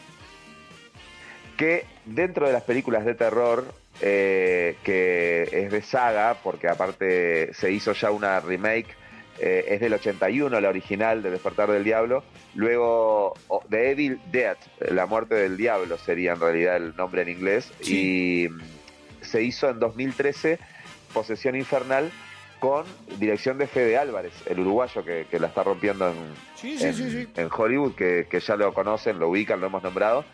que 1.56 1.84
dentro 2.04 2.46
de 2.46 2.52
las 2.52 2.62
películas 2.62 3.04
de 3.04 3.14
terror, 3.14 3.64
eh, 4.00 4.76
que 4.84 5.48
es 5.50 5.72
de 5.72 5.82
saga, 5.82 6.36
porque 6.42 6.68
aparte 6.68 7.52
se 7.54 7.72
hizo 7.72 7.92
ya 7.94 8.10
una 8.12 8.38
remake, 8.40 8.94
eh, 9.38 9.64
es 9.68 9.80
del 9.80 9.94
81, 9.94 10.60
la 10.60 10.68
original 10.68 11.22
de 11.22 11.30
Despertar 11.30 11.70
del 11.70 11.84
Diablo, 11.84 12.22
luego 12.54 13.34
o- 13.48 13.62
The 13.68 13.90
Evil 13.92 14.20
Dead, 14.30 14.56
La 14.90 15.06
muerte 15.06 15.34
del 15.34 15.56
diablo 15.56 15.98
sería 15.98 16.32
en 16.32 16.40
realidad 16.40 16.76
el 16.76 16.94
nombre 16.96 17.22
en 17.22 17.28
inglés, 17.30 17.72
y 17.82 18.48
mm, 18.50 18.60
se 19.22 19.42
hizo 19.42 19.70
en 19.70 19.78
2013 19.80 20.58
Posesión 21.12 21.56
Infernal 21.56 22.10
con 22.58 22.84
dirección 23.18 23.58
de 23.58 23.66
Fede 23.66 23.96
Álvarez, 23.98 24.32
el 24.46 24.60
uruguayo 24.60 25.04
que, 25.04 25.26
que 25.30 25.40
la 25.40 25.48
está 25.48 25.62
rompiendo 25.64 26.08
en, 26.10 26.14
Sí, 26.54 26.78
sí, 26.78 27.26
en, 27.36 27.48
Hollywood, 27.50 27.94
que, 27.96 28.26
que 28.30 28.38
ya 28.40 28.54
lo 28.56 28.72
conocen, 28.72 29.18
lo 29.18 29.28
ubican, 29.30 29.60
lo 29.60 29.66
hemos 29.66 29.82
nombrado. 29.82 30.24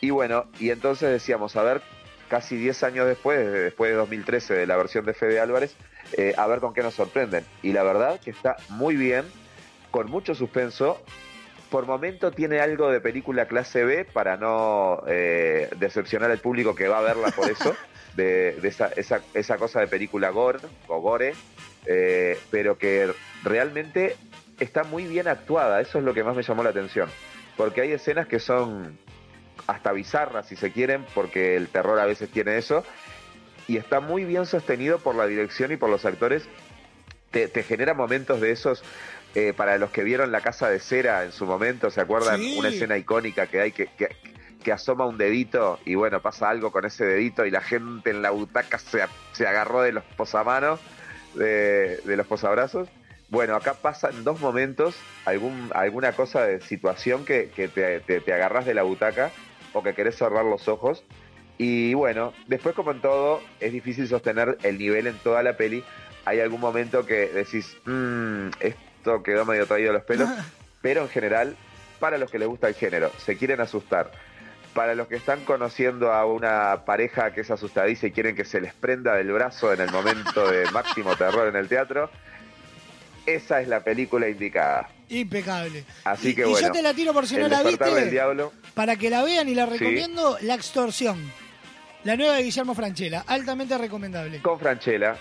Y 0.00 0.10
bueno, 0.10 0.44
y 0.60 0.70
entonces 0.70 1.10
decíamos, 1.10 1.56
a 1.56 1.62
ver, 1.64 1.82
casi 2.28 2.56
10 2.56 2.82
años 2.84 3.06
después, 3.08 3.38
de- 3.40 3.64
después 3.64 3.90
de 3.90 3.96
2013, 3.96 4.54
de 4.54 4.66
la 4.66 4.76
versión 4.76 5.04
de 5.04 5.12
Fede 5.12 5.40
Álvarez, 5.40 5.74
eh, 6.16 6.34
a 6.36 6.46
ver 6.46 6.60
con 6.60 6.74
qué 6.74 6.82
nos 6.82 6.94
sorprenden. 6.94 7.44
Y 7.62 7.72
la 7.72 7.82
verdad 7.82 8.20
que 8.20 8.30
está 8.30 8.56
muy 8.68 8.96
bien, 8.96 9.24
con 9.90 10.10
mucho 10.10 10.34
suspenso. 10.34 11.02
Por 11.70 11.86
momento 11.86 12.32
tiene 12.32 12.60
algo 12.60 12.90
de 12.90 13.00
película 13.00 13.46
clase 13.46 13.84
B 13.84 14.04
para 14.04 14.36
no 14.36 15.02
eh, 15.06 15.70
decepcionar 15.76 16.30
al 16.30 16.38
público 16.38 16.74
que 16.74 16.86
va 16.86 16.98
a 16.98 17.02
verla 17.02 17.30
por 17.30 17.50
eso, 17.50 17.74
de, 18.14 18.52
de 18.60 18.68
esa, 18.68 18.88
esa, 18.88 19.22
esa 19.32 19.56
cosa 19.56 19.80
de 19.80 19.86
película 19.86 20.28
gore 20.30 20.58
o 20.86 21.00
gore, 21.00 21.34
eh, 21.86 22.38
pero 22.50 22.76
que 22.76 23.10
realmente 23.42 24.16
está 24.60 24.84
muy 24.84 25.04
bien 25.04 25.28
actuada, 25.28 25.80
eso 25.80 25.98
es 25.98 26.04
lo 26.04 26.12
que 26.14 26.22
más 26.22 26.36
me 26.36 26.42
llamó 26.42 26.62
la 26.62 26.70
atención, 26.70 27.08
porque 27.56 27.80
hay 27.80 27.92
escenas 27.92 28.28
que 28.28 28.38
son 28.38 28.98
hasta 29.66 29.92
bizarras 29.92 30.46
si 30.46 30.56
se 30.56 30.72
quieren, 30.72 31.04
porque 31.14 31.56
el 31.56 31.68
terror 31.68 31.98
a 31.98 32.06
veces 32.06 32.28
tiene 32.30 32.58
eso, 32.58 32.84
y 33.68 33.76
está 33.76 34.00
muy 34.00 34.24
bien 34.24 34.46
sostenido 34.46 34.98
por 34.98 35.14
la 35.14 35.26
dirección 35.26 35.72
y 35.72 35.76
por 35.76 35.90
los 35.90 36.04
actores. 36.04 36.44
Te, 37.30 37.48
te 37.48 37.62
genera 37.62 37.94
momentos 37.94 38.40
de 38.40 38.50
esos 38.50 38.82
eh, 39.34 39.54
para 39.56 39.78
los 39.78 39.90
que 39.90 40.02
vieron 40.02 40.32
La 40.32 40.42
Casa 40.42 40.68
de 40.68 40.78
Cera 40.78 41.24
en 41.24 41.32
su 41.32 41.46
momento, 41.46 41.90
¿se 41.90 42.00
acuerdan? 42.00 42.40
Sí. 42.40 42.56
Una 42.58 42.68
escena 42.68 42.98
icónica 42.98 43.46
que 43.46 43.60
hay 43.60 43.72
que, 43.72 43.86
que, 43.86 44.08
que 44.62 44.72
asoma 44.72 45.06
un 45.06 45.16
dedito 45.16 45.80
y 45.86 45.94
bueno, 45.94 46.20
pasa 46.20 46.50
algo 46.50 46.70
con 46.70 46.84
ese 46.84 47.06
dedito 47.06 47.46
y 47.46 47.50
la 47.50 47.62
gente 47.62 48.10
en 48.10 48.20
la 48.20 48.30
butaca 48.30 48.78
se, 48.78 49.00
se 49.32 49.46
agarró 49.46 49.80
de 49.80 49.92
los 49.92 50.04
posamanos, 50.16 50.80
de, 51.34 51.98
de 52.04 52.16
los 52.16 52.26
posabrazos. 52.26 52.88
Bueno, 53.30 53.56
acá 53.56 53.72
pasan 53.72 54.24
dos 54.24 54.40
momentos, 54.40 54.94
algún, 55.24 55.70
alguna 55.72 56.12
cosa 56.12 56.44
de 56.44 56.60
situación 56.60 57.24
que, 57.24 57.48
que 57.48 57.68
te, 57.68 58.00
te, 58.00 58.20
te 58.20 58.32
agarras 58.34 58.66
de 58.66 58.74
la 58.74 58.82
butaca 58.82 59.30
o 59.72 59.82
que 59.82 59.94
querés 59.94 60.16
cerrar 60.16 60.44
los 60.44 60.68
ojos. 60.68 61.02
Y 61.58 61.94
bueno, 61.94 62.32
después 62.46 62.74
como 62.74 62.90
en 62.92 63.00
todo, 63.00 63.40
es 63.60 63.72
difícil 63.72 64.08
sostener 64.08 64.58
el 64.62 64.78
nivel 64.78 65.06
en 65.06 65.16
toda 65.18 65.42
la 65.42 65.56
peli. 65.56 65.84
Hay 66.24 66.40
algún 66.40 66.60
momento 66.60 67.04
que 67.06 67.26
decís, 67.28 67.76
"Mm, 67.84 68.48
esto 68.60 69.22
quedó 69.22 69.44
medio 69.44 69.66
traído 69.66 69.88
de 69.92 69.98
los 69.98 70.04
pelos, 70.06 70.28
pero 70.82 71.02
en 71.02 71.08
general, 71.08 71.56
para 72.00 72.18
los 72.18 72.30
que 72.30 72.38
les 72.38 72.48
gusta 72.48 72.68
el 72.68 72.74
género, 72.74 73.10
se 73.18 73.36
quieren 73.36 73.60
asustar, 73.60 74.10
para 74.74 74.94
los 74.94 75.06
que 75.06 75.16
están 75.16 75.44
conociendo 75.44 76.12
a 76.12 76.24
una 76.26 76.84
pareja 76.84 77.32
que 77.32 77.42
es 77.42 77.50
asustadiza 77.50 78.06
y 78.06 78.12
quieren 78.12 78.34
que 78.34 78.44
se 78.44 78.60
les 78.60 78.72
prenda 78.74 79.14
del 79.14 79.30
brazo 79.32 79.72
en 79.72 79.82
el 79.82 79.90
momento 79.92 80.50
de 80.50 80.64
máximo 80.72 81.14
terror 81.16 81.46
en 81.48 81.56
el 81.56 81.68
teatro, 81.68 82.10
esa 83.26 83.60
es 83.60 83.68
la 83.68 83.80
película 83.80 84.28
indicada. 84.28 84.88
Impecable. 85.08 85.84
Así 86.04 86.30
Y- 86.30 86.34
que 86.34 86.40
y 86.42 86.44
bueno, 86.44 86.66
yo 86.68 86.72
te 86.72 86.82
la 86.82 86.94
tiro 86.94 87.12
por 87.12 87.26
si 87.26 87.36
no 87.36 87.46
la 87.46 87.62
viste. 87.62 87.84
del 87.94 88.10
diablo. 88.10 88.52
Para 88.74 88.96
que 88.96 89.10
la 89.10 89.22
vean 89.22 89.48
y 89.48 89.54
la 89.54 89.66
Sí. 89.66 89.72
recomiendo, 89.78 90.38
La 90.40 90.54
Extorsión. 90.54 91.30
La 92.04 92.16
nueva 92.16 92.34
de 92.34 92.42
Guillermo 92.42 92.74
Franchella. 92.74 93.24
Altamente 93.26 93.76
recomendable. 93.78 94.40
con 94.42 94.58
Franchella. 94.58 95.16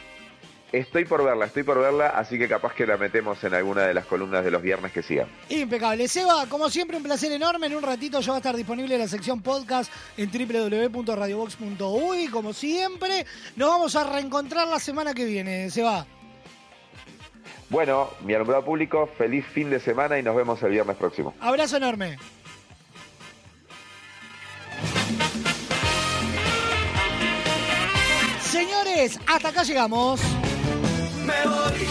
Estoy 0.71 1.03
por 1.03 1.21
verla, 1.21 1.47
estoy 1.47 1.63
por 1.63 1.77
verla, 1.79 2.11
así 2.11 2.39
que 2.39 2.47
capaz 2.47 2.73
que 2.73 2.87
la 2.87 2.95
metemos 2.95 3.43
en 3.43 3.53
alguna 3.53 3.81
de 3.81 3.93
las 3.93 4.05
columnas 4.05 4.41
de 4.45 4.51
los 4.51 4.61
viernes 4.61 4.93
que 4.93 5.03
sigan. 5.03 5.27
Impecable. 5.49 6.07
Seba, 6.07 6.45
como 6.47 6.69
siempre, 6.69 6.95
un 6.95 7.03
placer 7.03 7.29
enorme. 7.33 7.67
En 7.67 7.75
un 7.75 7.83
ratito 7.83 8.21
ya 8.21 8.31
va 8.31 8.37
a 8.37 8.39
estar 8.39 8.55
disponible 8.55 8.97
la 8.97 9.09
sección 9.09 9.41
podcast 9.41 9.91
en 10.15 10.31
www.radiobox.uy. 10.31 12.27
Como 12.29 12.53
siempre, 12.53 13.25
nos 13.57 13.67
vamos 13.67 13.97
a 13.97 14.09
reencontrar 14.13 14.69
la 14.69 14.79
semana 14.79 15.13
que 15.13 15.25
viene. 15.25 15.69
Seba. 15.69 16.05
Bueno, 17.69 18.09
mi 18.23 18.33
alumbrado 18.33 18.63
público, 18.63 19.09
feliz 19.17 19.45
fin 19.45 19.69
de 19.69 19.79
semana 19.81 20.17
y 20.19 20.23
nos 20.23 20.35
vemos 20.37 20.63
el 20.63 20.71
viernes 20.71 20.95
próximo. 20.95 21.33
Abrazo 21.41 21.77
enorme. 21.77 22.17
Señores, 28.91 29.19
hasta 29.25 29.49
acá 29.49 29.63
llegamos. 29.63 30.19
Me 31.25 31.47
voy, 31.47 31.87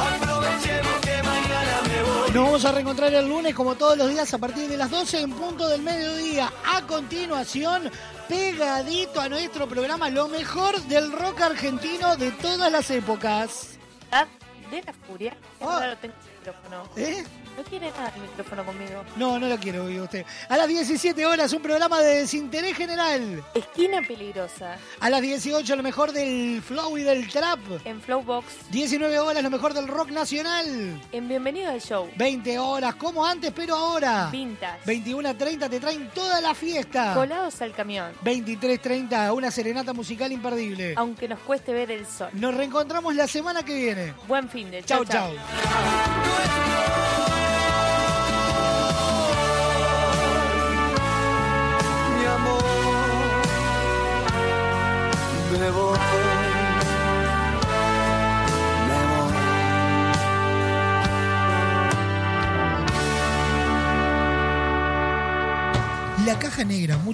aprovechemos 0.00 1.00
que 1.02 1.22
mañana 1.22 1.82
me 1.86 2.02
voy. 2.02 2.30
Nos 2.32 2.44
vamos 2.44 2.64
a 2.64 2.72
reencontrar 2.72 3.12
el 3.12 3.28
lunes 3.28 3.54
como 3.54 3.74
todos 3.74 3.98
los 3.98 4.08
días 4.08 4.32
a 4.32 4.38
partir 4.38 4.66
de 4.66 4.78
las 4.78 4.90
12 4.90 5.20
en 5.20 5.32
punto 5.32 5.68
del 5.68 5.82
mediodía. 5.82 6.50
A 6.72 6.80
continuación, 6.86 7.90
pegadito 8.26 9.20
a 9.20 9.28
nuestro 9.28 9.68
programa, 9.68 10.08
lo 10.08 10.28
mejor 10.28 10.80
del 10.84 11.12
rock 11.12 11.42
argentino 11.42 12.16
de 12.16 12.30
todas 12.30 12.72
las 12.72 12.90
épocas. 12.90 13.78
Ah, 14.10 14.26
de 14.70 14.82
la 14.82 14.94
furia. 15.06 15.36
Claro, 15.58 15.98
tengo 15.98 16.14
el 16.14 16.33
micrófono. 16.44 16.88
¿Eh? 16.96 17.24
No 17.56 17.62
quiere 17.62 17.90
nada 17.92 18.12
el 18.16 18.22
micrófono 18.22 18.64
conmigo. 18.64 19.04
No, 19.16 19.38
no 19.38 19.48
lo 19.48 19.56
quiero 19.58 19.84
oír 19.84 20.00
usted. 20.00 20.26
A 20.48 20.56
las 20.56 20.68
17 20.68 21.24
horas, 21.24 21.52
un 21.52 21.62
programa 21.62 22.00
de 22.00 22.16
desinterés 22.20 22.76
general. 22.76 23.44
Esquina 23.54 24.00
peligrosa. 24.06 24.76
A 25.00 25.10
las 25.10 25.22
18, 25.22 25.76
lo 25.76 25.82
mejor 25.82 26.12
del 26.12 26.60
flow 26.62 26.98
y 26.98 27.02
del 27.02 27.28
trap. 27.28 27.60
En 27.84 28.00
Flowbox. 28.00 28.70
19 28.70 29.18
horas, 29.20 29.42
lo 29.42 29.50
mejor 29.50 29.72
del 29.72 29.86
rock 29.86 30.10
nacional. 30.10 31.00
En 31.12 31.28
Bienvenido 31.28 31.70
al 31.70 31.80
Show. 31.80 32.10
20 32.16 32.58
horas, 32.58 32.96
como 32.96 33.24
antes, 33.24 33.52
pero 33.54 33.76
ahora. 33.76 34.28
Vintage. 34.30 34.80
21 34.84 35.28
a 35.28 35.34
30 35.34 35.68
te 35.68 35.80
traen 35.80 36.10
toda 36.10 36.40
la 36.40 36.54
fiesta. 36.54 37.14
Colados 37.14 37.62
al 37.62 37.72
camión. 37.72 38.12
23.30, 38.24 39.32
una 39.32 39.50
serenata 39.50 39.92
musical 39.92 40.32
imperdible. 40.32 40.94
Aunque 40.96 41.28
nos 41.28 41.38
cueste 41.40 41.72
ver 41.72 41.90
el 41.92 42.04
sol. 42.06 42.30
Nos 42.32 42.54
reencontramos 42.54 43.14
la 43.14 43.28
semana 43.28 43.62
que 43.62 43.74
viene. 43.76 44.14
Buen 44.26 44.48
fin 44.48 44.70
de 44.70 44.82
Chau, 44.82 45.04
chau. 45.04 45.32
chau. 45.34 46.33
Mi 46.36 47.03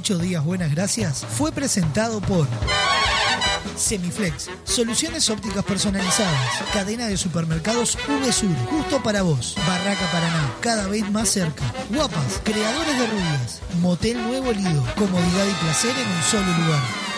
muchos 0.00 0.22
días, 0.22 0.42
buenas 0.42 0.74
gracias, 0.74 1.26
fue 1.28 1.52
presentado 1.52 2.22
por 2.22 2.48
Semiflex, 3.76 4.48
soluciones 4.64 5.28
ópticas 5.28 5.62
personalizadas, 5.62 6.62
cadena 6.72 7.06
de 7.06 7.18
supermercados 7.18 7.98
VSUR, 8.08 8.56
justo 8.70 9.02
para 9.02 9.20
vos, 9.20 9.56
Barraca 9.66 10.10
Paraná, 10.10 10.54
cada 10.60 10.88
vez 10.88 11.10
más 11.10 11.28
cerca, 11.28 11.64
Guapas, 11.90 12.40
creadores 12.42 12.98
de 12.98 13.06
rubias, 13.08 13.60
Motel 13.82 14.22
Nuevo 14.26 14.52
Lido, 14.52 14.82
comodidad 14.96 15.46
y 15.46 15.64
placer 15.64 15.90
en 15.90 16.10
un 16.10 16.22
solo 16.22 16.64
lugar. 16.64 17.09